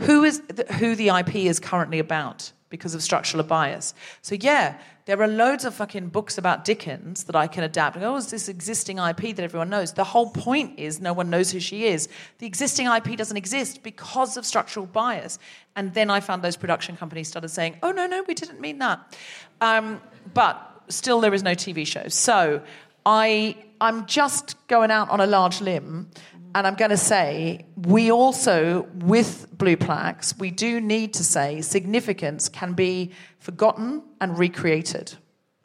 who 0.00 0.24
is 0.24 0.40
the, 0.42 0.64
who 0.74 0.94
the 0.94 1.08
IP 1.10 1.46
is 1.46 1.58
currently 1.58 1.98
about 1.98 2.52
because 2.68 2.94
of 2.94 3.02
structural 3.02 3.42
bias? 3.44 3.94
So 4.22 4.34
yeah. 4.34 4.78
There 5.06 5.22
are 5.22 5.28
loads 5.28 5.64
of 5.64 5.72
fucking 5.72 6.08
books 6.08 6.36
about 6.36 6.64
Dickens 6.64 7.24
that 7.24 7.36
I 7.36 7.46
can 7.46 7.62
adapt. 7.62 7.96
Oh, 7.98 8.16
it's 8.16 8.32
this 8.32 8.48
existing 8.48 8.98
IP 8.98 9.36
that 9.36 9.40
everyone 9.40 9.70
knows. 9.70 9.92
The 9.92 10.02
whole 10.02 10.30
point 10.30 10.80
is 10.80 11.00
no 11.00 11.12
one 11.12 11.30
knows 11.30 11.52
who 11.52 11.60
she 11.60 11.84
is. 11.84 12.08
The 12.38 12.46
existing 12.46 12.88
IP 12.88 13.16
doesn't 13.16 13.36
exist 13.36 13.84
because 13.84 14.36
of 14.36 14.44
structural 14.44 14.84
bias. 14.84 15.38
And 15.76 15.94
then 15.94 16.10
I 16.10 16.18
found 16.18 16.42
those 16.42 16.56
production 16.56 16.96
companies 16.96 17.28
started 17.28 17.50
saying, 17.50 17.76
oh, 17.84 17.92
no, 17.92 18.08
no, 18.08 18.24
we 18.26 18.34
didn't 18.34 18.60
mean 18.60 18.78
that. 18.80 19.16
Um, 19.60 20.02
but 20.34 20.82
still, 20.88 21.20
there 21.20 21.34
is 21.34 21.44
no 21.44 21.52
TV 21.52 21.86
show. 21.86 22.08
So 22.08 22.60
I, 23.04 23.56
I'm 23.80 24.06
just 24.06 24.56
going 24.66 24.90
out 24.90 25.08
on 25.10 25.20
a 25.20 25.26
large 25.26 25.60
limb. 25.60 26.10
And 26.56 26.66
I'm 26.66 26.74
going 26.74 26.90
to 26.90 26.96
say, 26.96 27.66
we 27.76 28.10
also, 28.10 28.88
with 28.94 29.46
blue 29.52 29.76
plaques, 29.76 30.34
we 30.38 30.50
do 30.50 30.80
need 30.80 31.12
to 31.12 31.22
say 31.22 31.60
significance 31.60 32.48
can 32.48 32.72
be 32.72 33.10
forgotten 33.40 34.02
and 34.22 34.38
recreated. 34.38 35.12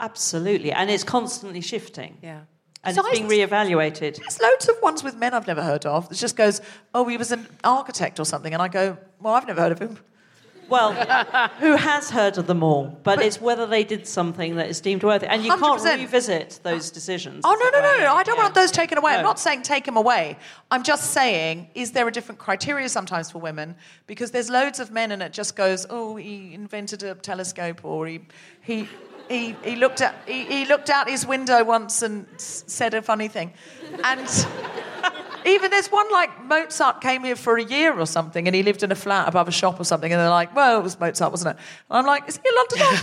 Absolutely, 0.02 0.74
and 0.74 0.90
it's 0.90 1.06
constantly 1.06 1.62
shifting. 1.62 2.18
Yeah. 2.22 2.42
And 2.84 2.94
So 2.94 3.08
it's 3.08 3.18
being 3.18 3.30
reevaluated. 3.30 4.18
There's 4.18 4.42
loads 4.42 4.68
of 4.68 4.82
ones 4.82 5.02
with 5.02 5.16
men 5.16 5.34
I've 5.34 5.48
never 5.48 5.64
heard 5.64 5.86
of. 5.86 6.12
It 6.12 6.16
just 6.16 6.36
goes, 6.36 6.60
oh, 6.94 7.08
he 7.08 7.16
was 7.16 7.32
an 7.32 7.48
architect 7.64 8.20
or 8.20 8.26
something. 8.26 8.54
And 8.54 8.62
I 8.62 8.68
go, 8.68 8.98
well, 9.22 9.36
I've 9.36 9.48
never 9.48 9.62
heard 9.62 9.72
of 9.72 9.80
him. 9.80 9.98
Well, 10.72 10.94
who 11.60 11.76
has 11.76 12.10
heard 12.10 12.38
of 12.38 12.48
them 12.48 12.64
all? 12.64 12.98
But, 13.04 13.22
it's 13.22 13.40
whether 13.42 13.68
they 13.68 13.84
did 13.84 14.08
something 14.08 14.56
that 14.56 14.70
is 14.70 14.80
deemed 14.82 15.04
worthy. 15.04 15.28
And 15.28 15.44
you 15.44 15.56
can't 15.56 15.84
revisit 15.84 16.60
those 16.64 16.90
decisions. 16.90 17.42
Oh, 17.44 17.56
no, 17.62 17.70
no, 17.80 17.86
no, 17.86 18.06
no. 18.06 18.16
I 18.16 18.24
don't 18.24 18.38
Yeah. 18.38 18.44
want 18.44 18.56
those 18.56 18.72
taken 18.72 18.98
away. 18.98 19.14
I'm 19.16 19.24
not 19.24 19.40
saying 19.40 19.64
take 19.64 19.84
them 19.86 19.98
away. 19.98 20.38
I'm 20.72 20.84
just 20.84 21.12
saying, 21.12 21.70
is 21.76 21.92
there 21.92 22.08
a 22.08 22.12
different 22.12 22.40
criteria 22.40 22.88
sometimes 22.90 23.30
for 23.30 23.40
women? 23.40 23.76
Because 24.08 24.32
there's 24.32 24.50
loads 24.50 24.80
of 24.80 24.92
men 24.92 25.12
and 25.12 25.22
it 25.22 25.34
just 25.34 25.56
goes, 25.56 25.86
oh, 25.90 26.16
he 26.16 26.54
invented 26.54 27.04
a 27.04 27.16
telescope 27.16 27.84
or 27.84 28.08
he, 28.08 28.22
he, 28.62 28.88
he, 29.30 29.56
he, 29.64 29.76
looked, 29.76 30.00
at, 30.02 30.16
he, 30.26 30.46
he 30.46 30.66
looked 30.66 30.90
out 30.90 31.10
his 31.10 31.26
window 31.28 31.64
once 31.66 32.02
and 32.02 32.26
s- 32.36 32.64
said 32.68 32.94
a 32.94 33.02
funny 33.02 33.28
thing. 33.28 33.52
And 34.04 34.28
even 35.46 35.72
there's 35.72 35.88
one 35.88 36.12
like 36.12 36.44
Mozart 36.46 37.02
came 37.02 37.24
here 37.24 37.36
for 37.36 37.58
a 37.58 37.64
year 37.64 37.98
or 37.98 38.06
something 38.06 38.48
and 38.48 38.56
he 38.56 38.64
lived 38.64 38.84
in 38.84 38.92
a 38.92 38.96
flat 38.96 39.28
above 39.28 39.48
a 39.48 39.52
shop 39.52 39.80
or 39.80 39.84
something 39.84 40.12
and 40.12 40.20
they're 40.20 40.30
like, 40.30 40.56
well, 40.56 40.80
it 40.80 40.84
was 40.84 41.00
Mozart, 41.00 41.32
wasn't 41.32 41.58
it? 41.58 41.64
And 41.90 42.00
I'm 42.00 42.06
like, 42.06 42.28
is 42.28 42.38
he 42.38 42.50
a 42.50 42.54
Londoner? 42.56 42.98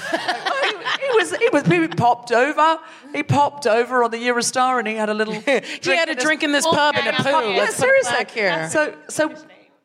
he, 0.62 0.69
he 1.06 1.16
was, 1.16 1.36
he 1.36 1.48
was, 1.52 1.66
he 1.66 1.89
popped 1.89 2.32
over. 2.32 2.78
He 3.15 3.23
popped 3.23 3.66
over 3.66 4.05
on 4.05 4.10
the 4.10 4.19
Eurostar 4.19 4.78
and 4.78 4.89
he 4.89 4.94
had 4.94 5.09
a 5.09 5.15
little. 5.15 5.35
He 5.89 5.97
had 5.97 6.09
a 6.09 6.15
drink 6.15 6.43
in 6.43 6.52
this 6.52 6.66
pub 6.66 6.94
in 6.97 7.06
a 7.06 7.12
poo. 7.12 7.31
Yeah, 7.31 7.59
Let's 7.59 7.77
seriously. 7.77 8.27
here. 8.35 8.69
So, 8.70 8.94
so 9.09 9.35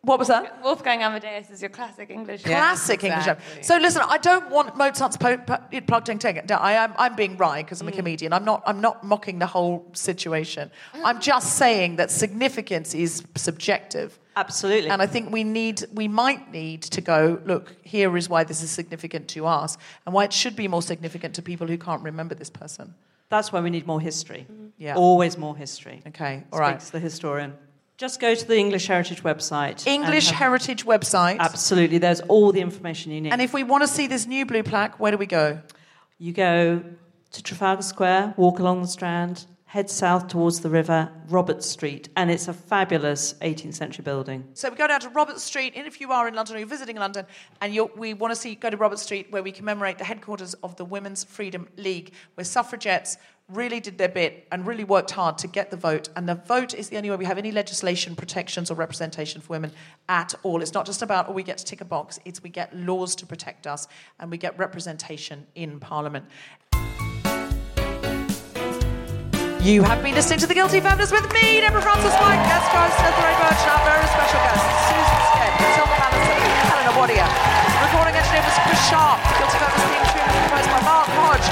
what 0.03 0.19
was 0.19 0.27
that? 0.27 0.61
Wolfgang 0.61 1.01
Amadeus 1.01 1.49
is 1.49 1.61
your 1.61 1.69
classic 1.69 2.09
English. 2.09 2.43
Classic 2.43 3.01
English. 3.01 3.37
So 3.61 3.77
listen, 3.77 4.01
I 4.05 4.17
don't 4.17 4.49
want 4.49 4.75
Mozart's 4.75 5.15
po- 5.15 5.37
po- 5.37 5.61
plugged 5.87 6.09
in. 6.09 6.19
Take 6.19 6.35
it. 6.35 6.51
I 6.51 6.73
am. 6.73 6.93
I'm 6.97 7.15
being 7.15 7.37
wry 7.37 7.63
because 7.63 7.79
I'm 7.79 7.87
a 7.87 7.91
mm. 7.91 7.95
comedian. 7.95 8.33
I'm 8.33 8.43
not. 8.43 8.63
I'm 8.65 8.81
not 8.81 9.05
mocking 9.05 9.39
the 9.39 9.45
whole 9.45 9.87
situation. 9.93 10.71
I'm 11.05 11.21
just 11.21 11.55
saying 11.55 11.95
that 11.95 12.11
significance 12.11 12.93
is 12.93 13.23
subjective. 13.35 14.19
Absolutely. 14.35 14.89
And 14.89 15.01
I 15.01 15.05
think 15.05 15.31
we 15.31 15.45
need. 15.45 15.85
We 15.93 16.09
might 16.09 16.51
need 16.51 16.81
to 16.81 16.99
go. 16.99 17.39
Look, 17.45 17.73
here 17.83 18.17
is 18.17 18.27
why 18.27 18.43
this 18.43 18.61
is 18.61 18.71
significant 18.71 19.29
to 19.29 19.45
us, 19.45 19.77
and 20.05 20.13
why 20.13 20.25
it 20.25 20.33
should 20.33 20.57
be 20.57 20.67
more 20.67 20.81
significant 20.81 21.33
to 21.35 21.41
people 21.41 21.65
who 21.65 21.77
can't 21.77 22.03
remember 22.03 22.35
this 22.35 22.49
person. 22.49 22.93
That's 23.29 23.53
why 23.53 23.61
we 23.61 23.69
need 23.69 23.87
more 23.87 24.01
history. 24.01 24.45
Mm-hmm. 24.51 24.67
Yeah. 24.77 24.95
Always 24.95 25.37
more 25.37 25.55
history. 25.55 26.01
Okay. 26.07 26.43
All 26.51 26.59
right. 26.59 26.81
Speaks 26.81 26.89
the 26.89 26.99
historian. 26.99 27.53
Just 27.97 28.19
go 28.19 28.33
to 28.33 28.47
the 28.47 28.57
English 28.57 28.87
Heritage 28.87 29.23
website. 29.23 29.85
English 29.85 30.29
have- 30.29 30.39
Heritage 30.39 30.85
website. 30.85 31.39
Absolutely. 31.39 31.99
There's 31.99 32.21
all 32.21 32.51
the 32.51 32.61
information 32.61 33.11
you 33.11 33.21
need. 33.21 33.31
And 33.31 33.41
if 33.41 33.53
we 33.53 33.63
want 33.63 33.83
to 33.83 33.87
see 33.87 34.07
this 34.07 34.25
new 34.25 34.45
blue 34.45 34.63
plaque, 34.63 34.99
where 34.99 35.11
do 35.11 35.17
we 35.17 35.27
go? 35.27 35.59
You 36.17 36.33
go 36.33 36.83
to 37.31 37.43
Trafalgar 37.43 37.83
Square, 37.83 38.33
walk 38.37 38.59
along 38.59 38.81
the 38.81 38.87
Strand, 38.87 39.45
head 39.65 39.89
south 39.89 40.27
towards 40.27 40.59
the 40.59 40.69
river, 40.69 41.11
Robert 41.29 41.63
Street, 41.63 42.07
and 42.15 42.29
it's 42.29 42.47
a 42.47 42.53
fabulous 42.53 43.33
18th 43.41 43.73
century 43.73 44.03
building. 44.03 44.43
So 44.53 44.69
we 44.69 44.75
go 44.75 44.87
down 44.87 44.99
to 44.99 45.09
Robert 45.09 45.39
Street, 45.39 45.73
and 45.75 45.87
if 45.87 45.99
you 45.99 46.11
are 46.11 46.27
in 46.27 46.35
London 46.35 46.55
or 46.55 46.59
you're 46.59 46.67
visiting 46.67 46.95
London, 46.95 47.25
and 47.59 47.75
we 47.97 48.13
want 48.13 48.31
to 48.31 48.35
see, 48.39 48.53
go 48.53 48.69
to 48.69 48.77
Robert 48.77 48.99
Street, 48.99 49.31
where 49.31 49.41
we 49.41 49.51
commemorate 49.51 49.97
the 49.97 50.03
headquarters 50.03 50.53
of 50.55 50.75
the 50.75 50.85
Women's 50.85 51.23
Freedom 51.23 51.67
League, 51.75 52.13
where 52.35 52.45
suffragettes 52.45 53.17
really 53.49 53.79
did 53.79 53.97
their 53.97 54.09
bit 54.09 54.47
and 54.51 54.65
really 54.65 54.83
worked 54.83 55.11
hard 55.11 55.37
to 55.39 55.47
get 55.47 55.69
the 55.69 55.77
vote. 55.77 56.09
And 56.15 56.27
the 56.27 56.35
vote 56.35 56.73
is 56.73 56.89
the 56.89 56.97
only 56.97 57.09
way 57.09 57.17
we 57.17 57.25
have 57.25 57.37
any 57.37 57.51
legislation, 57.51 58.15
protections, 58.15 58.71
or 58.71 58.75
representation 58.75 59.41
for 59.41 59.49
women 59.49 59.71
at 60.07 60.33
all. 60.43 60.61
It's 60.61 60.73
not 60.73 60.85
just 60.85 61.01
about, 61.01 61.29
oh, 61.29 61.33
we 61.33 61.43
get 61.43 61.57
to 61.57 61.65
tick 61.65 61.81
a 61.81 61.85
box, 61.85 62.19
it's 62.25 62.41
we 62.41 62.49
get 62.49 62.75
laws 62.75 63.15
to 63.17 63.25
protect 63.25 63.67
us, 63.67 63.87
and 64.19 64.31
we 64.31 64.37
get 64.37 64.57
representation 64.57 65.45
in 65.55 65.79
Parliament. 65.79 66.25
You 69.63 69.83
have 69.83 70.03
been 70.03 70.15
listening 70.15 70.39
to 70.39 70.47
The 70.47 70.53
Guilty 70.53 70.79
Feminists 70.79 71.11
with 71.11 71.23
me, 71.31 71.63
Deborah 71.63 71.81
Frances-White, 71.81 72.43
guest 72.47 72.67
host 72.67 72.95
Cynthia 72.99 73.31
Burch, 73.39 73.63
and 73.63 73.71
our 73.71 73.83
very 73.87 74.07
special 74.11 74.39
guest, 74.43 74.59
Susan 74.91 75.19
Skedd, 75.31 75.53
Mathilda 75.55 75.95
Mallinson, 76.03 76.39
Helena 76.67 76.91
Wadia. 76.99 77.27
Recording 77.79 78.15
engineer 78.15 78.43
was 78.43 78.59
Chris 78.67 78.83
Sharp. 78.91 79.23
The 79.23 79.35
Guilty 79.39 79.57
Feminist 79.63 79.87
theme 79.87 80.03
tune 80.11 80.27
was 80.27 80.35
composed 80.35 80.67
by 80.67 80.81
Mark 80.83 81.07
Hodge. 81.15 81.42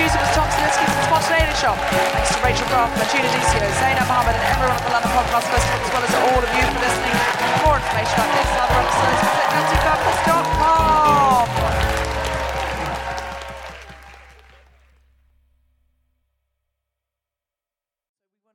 Producer 0.00 0.16
was 0.16 0.32
Tom 0.32 0.48
Salinsky 0.48 0.88
from 0.88 1.04
Spontaneity 1.12 1.52
Shop. 1.60 1.76
Thanks 1.76 2.32
to 2.32 2.40
Rachel 2.40 2.64
Graf, 2.72 2.88
Martina 2.96 3.28
Dicio, 3.36 3.60
Zainab 3.84 4.08
Mohammed, 4.08 4.32
and 4.32 4.48
everyone 4.48 4.80
at 4.80 4.80
the 4.80 4.92
London 4.96 5.12
Podcast 5.12 5.44
Festival, 5.52 5.76
as 5.76 5.92
well 5.92 6.00
as 6.08 6.14
all 6.24 6.40
of 6.40 6.48
you 6.56 6.64
for 6.72 6.80
listening. 6.80 7.20
For 7.36 7.68
more 7.68 7.76
information 7.76 8.16
about 8.16 8.32
this 8.32 8.48
and 8.48 8.64
other 8.64 8.80
episodes, 8.80 9.20
visit 9.20 9.76
guiltyfeminist.com. 9.84 11.48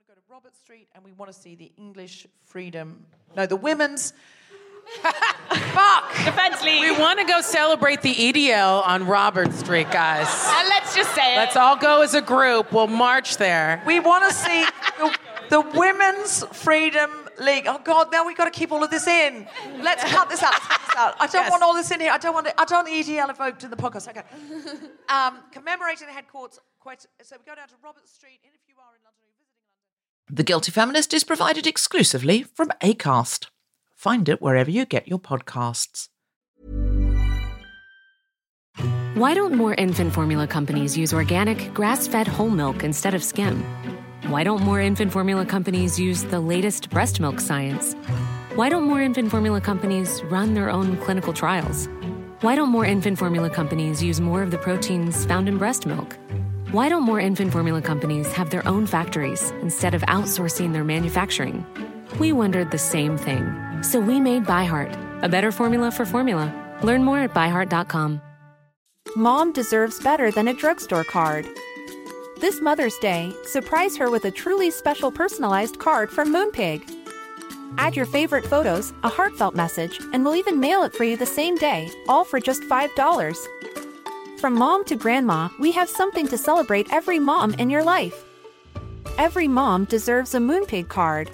go 0.07 0.13
to 0.15 0.21
Robert 0.27 0.55
Street 0.57 0.87
and 0.95 1.05
we 1.05 1.11
want 1.11 1.31
to 1.31 1.37
see 1.39 1.53
the 1.53 1.71
English 1.77 2.25
freedom. 2.45 3.05
No, 3.35 3.45
the 3.45 3.55
women's. 3.55 4.13
Fuck! 5.01 6.13
Defense 6.25 6.63
League. 6.63 6.81
We 6.81 6.91
want 6.97 7.19
to 7.19 7.25
go 7.25 7.41
celebrate 7.41 8.01
the 8.01 8.13
EDL 8.13 8.85
on 8.85 9.05
Robert 9.07 9.51
Street, 9.53 9.91
guys. 9.91 10.27
And 10.47 10.69
let's 10.69 10.95
just 10.95 11.13
say 11.15 11.33
it. 11.33 11.37
Let's 11.37 11.55
all 11.55 11.75
go 11.75 12.01
as 12.01 12.13
a 12.13 12.21
group. 12.21 12.71
We'll 12.71 12.87
march 12.87 13.37
there. 13.37 13.81
We 13.85 13.99
want 13.99 14.27
to 14.29 14.33
see 14.33 14.63
the, 14.99 15.17
the 15.49 15.61
Women's 15.77 16.43
Freedom 16.53 17.09
League. 17.39 17.65
Oh 17.67 17.79
God, 17.83 18.11
now 18.11 18.25
we've 18.25 18.37
got 18.37 18.45
to 18.45 18.51
keep 18.51 18.71
all 18.71 18.83
of 18.83 18.89
this 18.91 19.07
in. 19.07 19.47
Let's 19.81 20.03
cut 20.05 20.29
this 20.29 20.41
out. 20.43 20.53
Let's 20.53 20.67
cut 20.67 20.81
this 20.87 20.95
out. 20.95 21.15
I 21.19 21.27
don't 21.27 21.41
Yes. 21.43 21.51
want 21.51 21.63
all 21.63 21.73
this 21.75 21.91
in 21.91 21.99
here. 21.99 22.11
I 22.11 22.17
don't 22.17 22.33
want 22.33 22.47
it. 22.47 22.53
I 22.57 22.65
don't 22.65 22.85
want 22.85 23.05
the 23.05 23.13
EDL 23.13 23.29
evoked 23.29 23.63
in 23.63 23.69
the 23.69 23.75
podcast. 23.77 24.07
Okay. 24.09 24.23
Um, 25.09 25.39
commemorating 25.51 26.07
the 26.07 26.13
headquarters. 26.13 26.59
So 27.23 27.35
we 27.37 27.45
go 27.45 27.55
down 27.55 27.67
to 27.67 27.73
Robert 27.83 28.07
Street, 28.07 28.39
and 28.45 28.53
if 28.53 28.61
you 28.69 28.75
are 28.77 28.93
in 28.95 29.01
London, 29.03 29.25
or 29.25 29.41
you're 29.41 29.47
visiting 29.49 29.79
London. 30.29 30.35
The 30.35 30.43
Guilty 30.43 30.71
Feminist 30.71 31.13
is 31.15 31.23
provided 31.23 31.65
exclusively 31.67 32.43
from 32.43 32.69
ACAST. 32.81 33.47
Find 34.05 34.29
it 34.29 34.39
wherever 34.39 34.69
you 34.69 34.85
get 34.85 35.07
your 35.07 35.17
podcasts. 35.17 36.09
Why 39.15 39.33
don't 39.33 39.55
more 39.55 39.73
infant 39.73 40.13
formula 40.13 40.45
companies 40.45 40.95
use 40.95 41.11
organic, 41.11 41.73
grass 41.73 42.05
fed 42.05 42.27
whole 42.27 42.51
milk 42.51 42.83
instead 42.83 43.15
of 43.15 43.23
skim? 43.23 43.63
Why 44.27 44.43
don't 44.43 44.61
more 44.61 44.79
infant 44.79 45.11
formula 45.11 45.43
companies 45.43 45.99
use 45.99 46.23
the 46.23 46.39
latest 46.39 46.91
breast 46.91 47.19
milk 47.19 47.39
science? 47.39 47.95
Why 48.53 48.69
don't 48.69 48.83
more 48.83 49.01
infant 49.01 49.31
formula 49.31 49.59
companies 49.59 50.21
run 50.25 50.53
their 50.53 50.69
own 50.69 50.97
clinical 50.97 51.33
trials? 51.33 51.89
Why 52.41 52.53
don't 52.55 52.69
more 52.69 52.85
infant 52.85 53.17
formula 53.17 53.49
companies 53.49 54.03
use 54.03 54.21
more 54.21 54.43
of 54.43 54.51
the 54.51 54.59
proteins 54.59 55.25
found 55.25 55.49
in 55.49 55.57
breast 55.57 55.87
milk? 55.87 56.15
Why 56.69 56.89
don't 56.89 57.01
more 57.01 57.19
infant 57.19 57.51
formula 57.51 57.81
companies 57.81 58.31
have 58.33 58.51
their 58.51 58.67
own 58.67 58.85
factories 58.85 59.49
instead 59.63 59.95
of 59.95 60.03
outsourcing 60.03 60.73
their 60.73 60.83
manufacturing? 60.83 61.65
We 62.19 62.33
wondered 62.33 62.69
the 62.69 62.77
same 62.77 63.17
thing. 63.17 63.74
So 63.85 63.99
we 63.99 64.19
made 64.19 64.45
ByHeart, 64.45 65.23
a 65.23 65.29
better 65.29 65.51
formula 65.51 65.91
for 65.91 66.07
formula. 66.07 66.51
Learn 66.81 67.03
more 67.03 67.19
at 67.19 67.35
byheart.com. 67.35 68.19
Mom 69.15 69.53
deserves 69.53 69.99
better 69.99 70.31
than 70.31 70.47
a 70.47 70.55
drugstore 70.55 71.03
card. 71.03 71.47
This 72.41 72.61
Mother's 72.61 72.97
Day, 72.97 73.31
surprise 73.43 73.95
her 73.95 74.09
with 74.09 74.25
a 74.25 74.31
truly 74.31 74.71
special 74.71 75.11
personalized 75.11 75.77
card 75.77 76.09
from 76.09 76.33
Moonpig. 76.33 76.81
Add 77.77 77.95
your 77.95 78.07
favorite 78.07 78.47
photos, 78.47 78.91
a 79.03 79.07
heartfelt 79.07 79.53
message, 79.53 79.99
and 80.13 80.25
we'll 80.25 80.35
even 80.35 80.59
mail 80.59 80.81
it 80.81 80.93
for 80.93 81.03
you 81.03 81.15
the 81.15 81.25
same 81.27 81.55
day, 81.55 81.91
all 82.09 82.25
for 82.25 82.39
just 82.39 82.63
$5. 82.63 83.37
From 84.39 84.55
mom 84.55 84.83
to 84.85 84.95
grandma, 84.95 85.49
we 85.59 85.71
have 85.73 85.89
something 85.89 86.27
to 86.29 86.39
celebrate 86.39 86.91
every 86.91 87.19
mom 87.19 87.53
in 87.53 87.69
your 87.69 87.83
life. 87.83 88.25
Every 89.19 89.47
mom 89.47 89.85
deserves 89.85 90.33
a 90.33 90.39
Moonpig 90.39 90.89
card. 90.89 91.29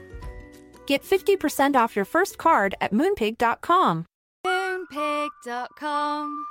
Get 0.86 1.04
50% 1.04 1.76
off 1.76 1.96
your 1.96 2.06
first 2.06 2.38
card 2.38 2.76
at 2.82 2.94
moonpig.com. 2.94 4.06
Moonpig.com. 4.46 6.46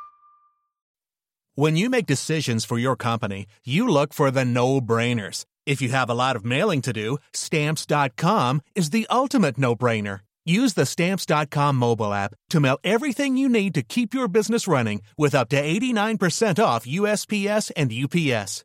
When 1.56 1.76
you 1.76 1.90
make 1.90 2.06
decisions 2.06 2.64
for 2.64 2.78
your 2.78 2.96
company, 2.96 3.46
you 3.64 3.86
look 3.86 4.14
for 4.14 4.30
the 4.30 4.44
no 4.44 4.80
brainers. 4.80 5.44
If 5.66 5.82
you 5.82 5.90
have 5.90 6.08
a 6.08 6.14
lot 6.14 6.36
of 6.36 6.44
mailing 6.44 6.80
to 6.82 6.92
do, 6.92 7.18
stamps.com 7.34 8.62
is 8.74 8.90
the 8.90 9.06
ultimate 9.10 9.58
no 9.58 9.76
brainer. 9.76 10.20
Use 10.46 10.72
the 10.74 10.86
stamps.com 10.86 11.76
mobile 11.76 12.14
app 12.14 12.34
to 12.48 12.60
mail 12.60 12.78
everything 12.82 13.36
you 13.36 13.48
need 13.48 13.74
to 13.74 13.82
keep 13.82 14.14
your 14.14 14.26
business 14.26 14.66
running 14.66 15.02
with 15.18 15.34
up 15.34 15.50
to 15.50 15.62
89% 15.62 16.64
off 16.64 16.86
USPS 16.86 17.70
and 17.76 17.92
UPS. 17.92 18.64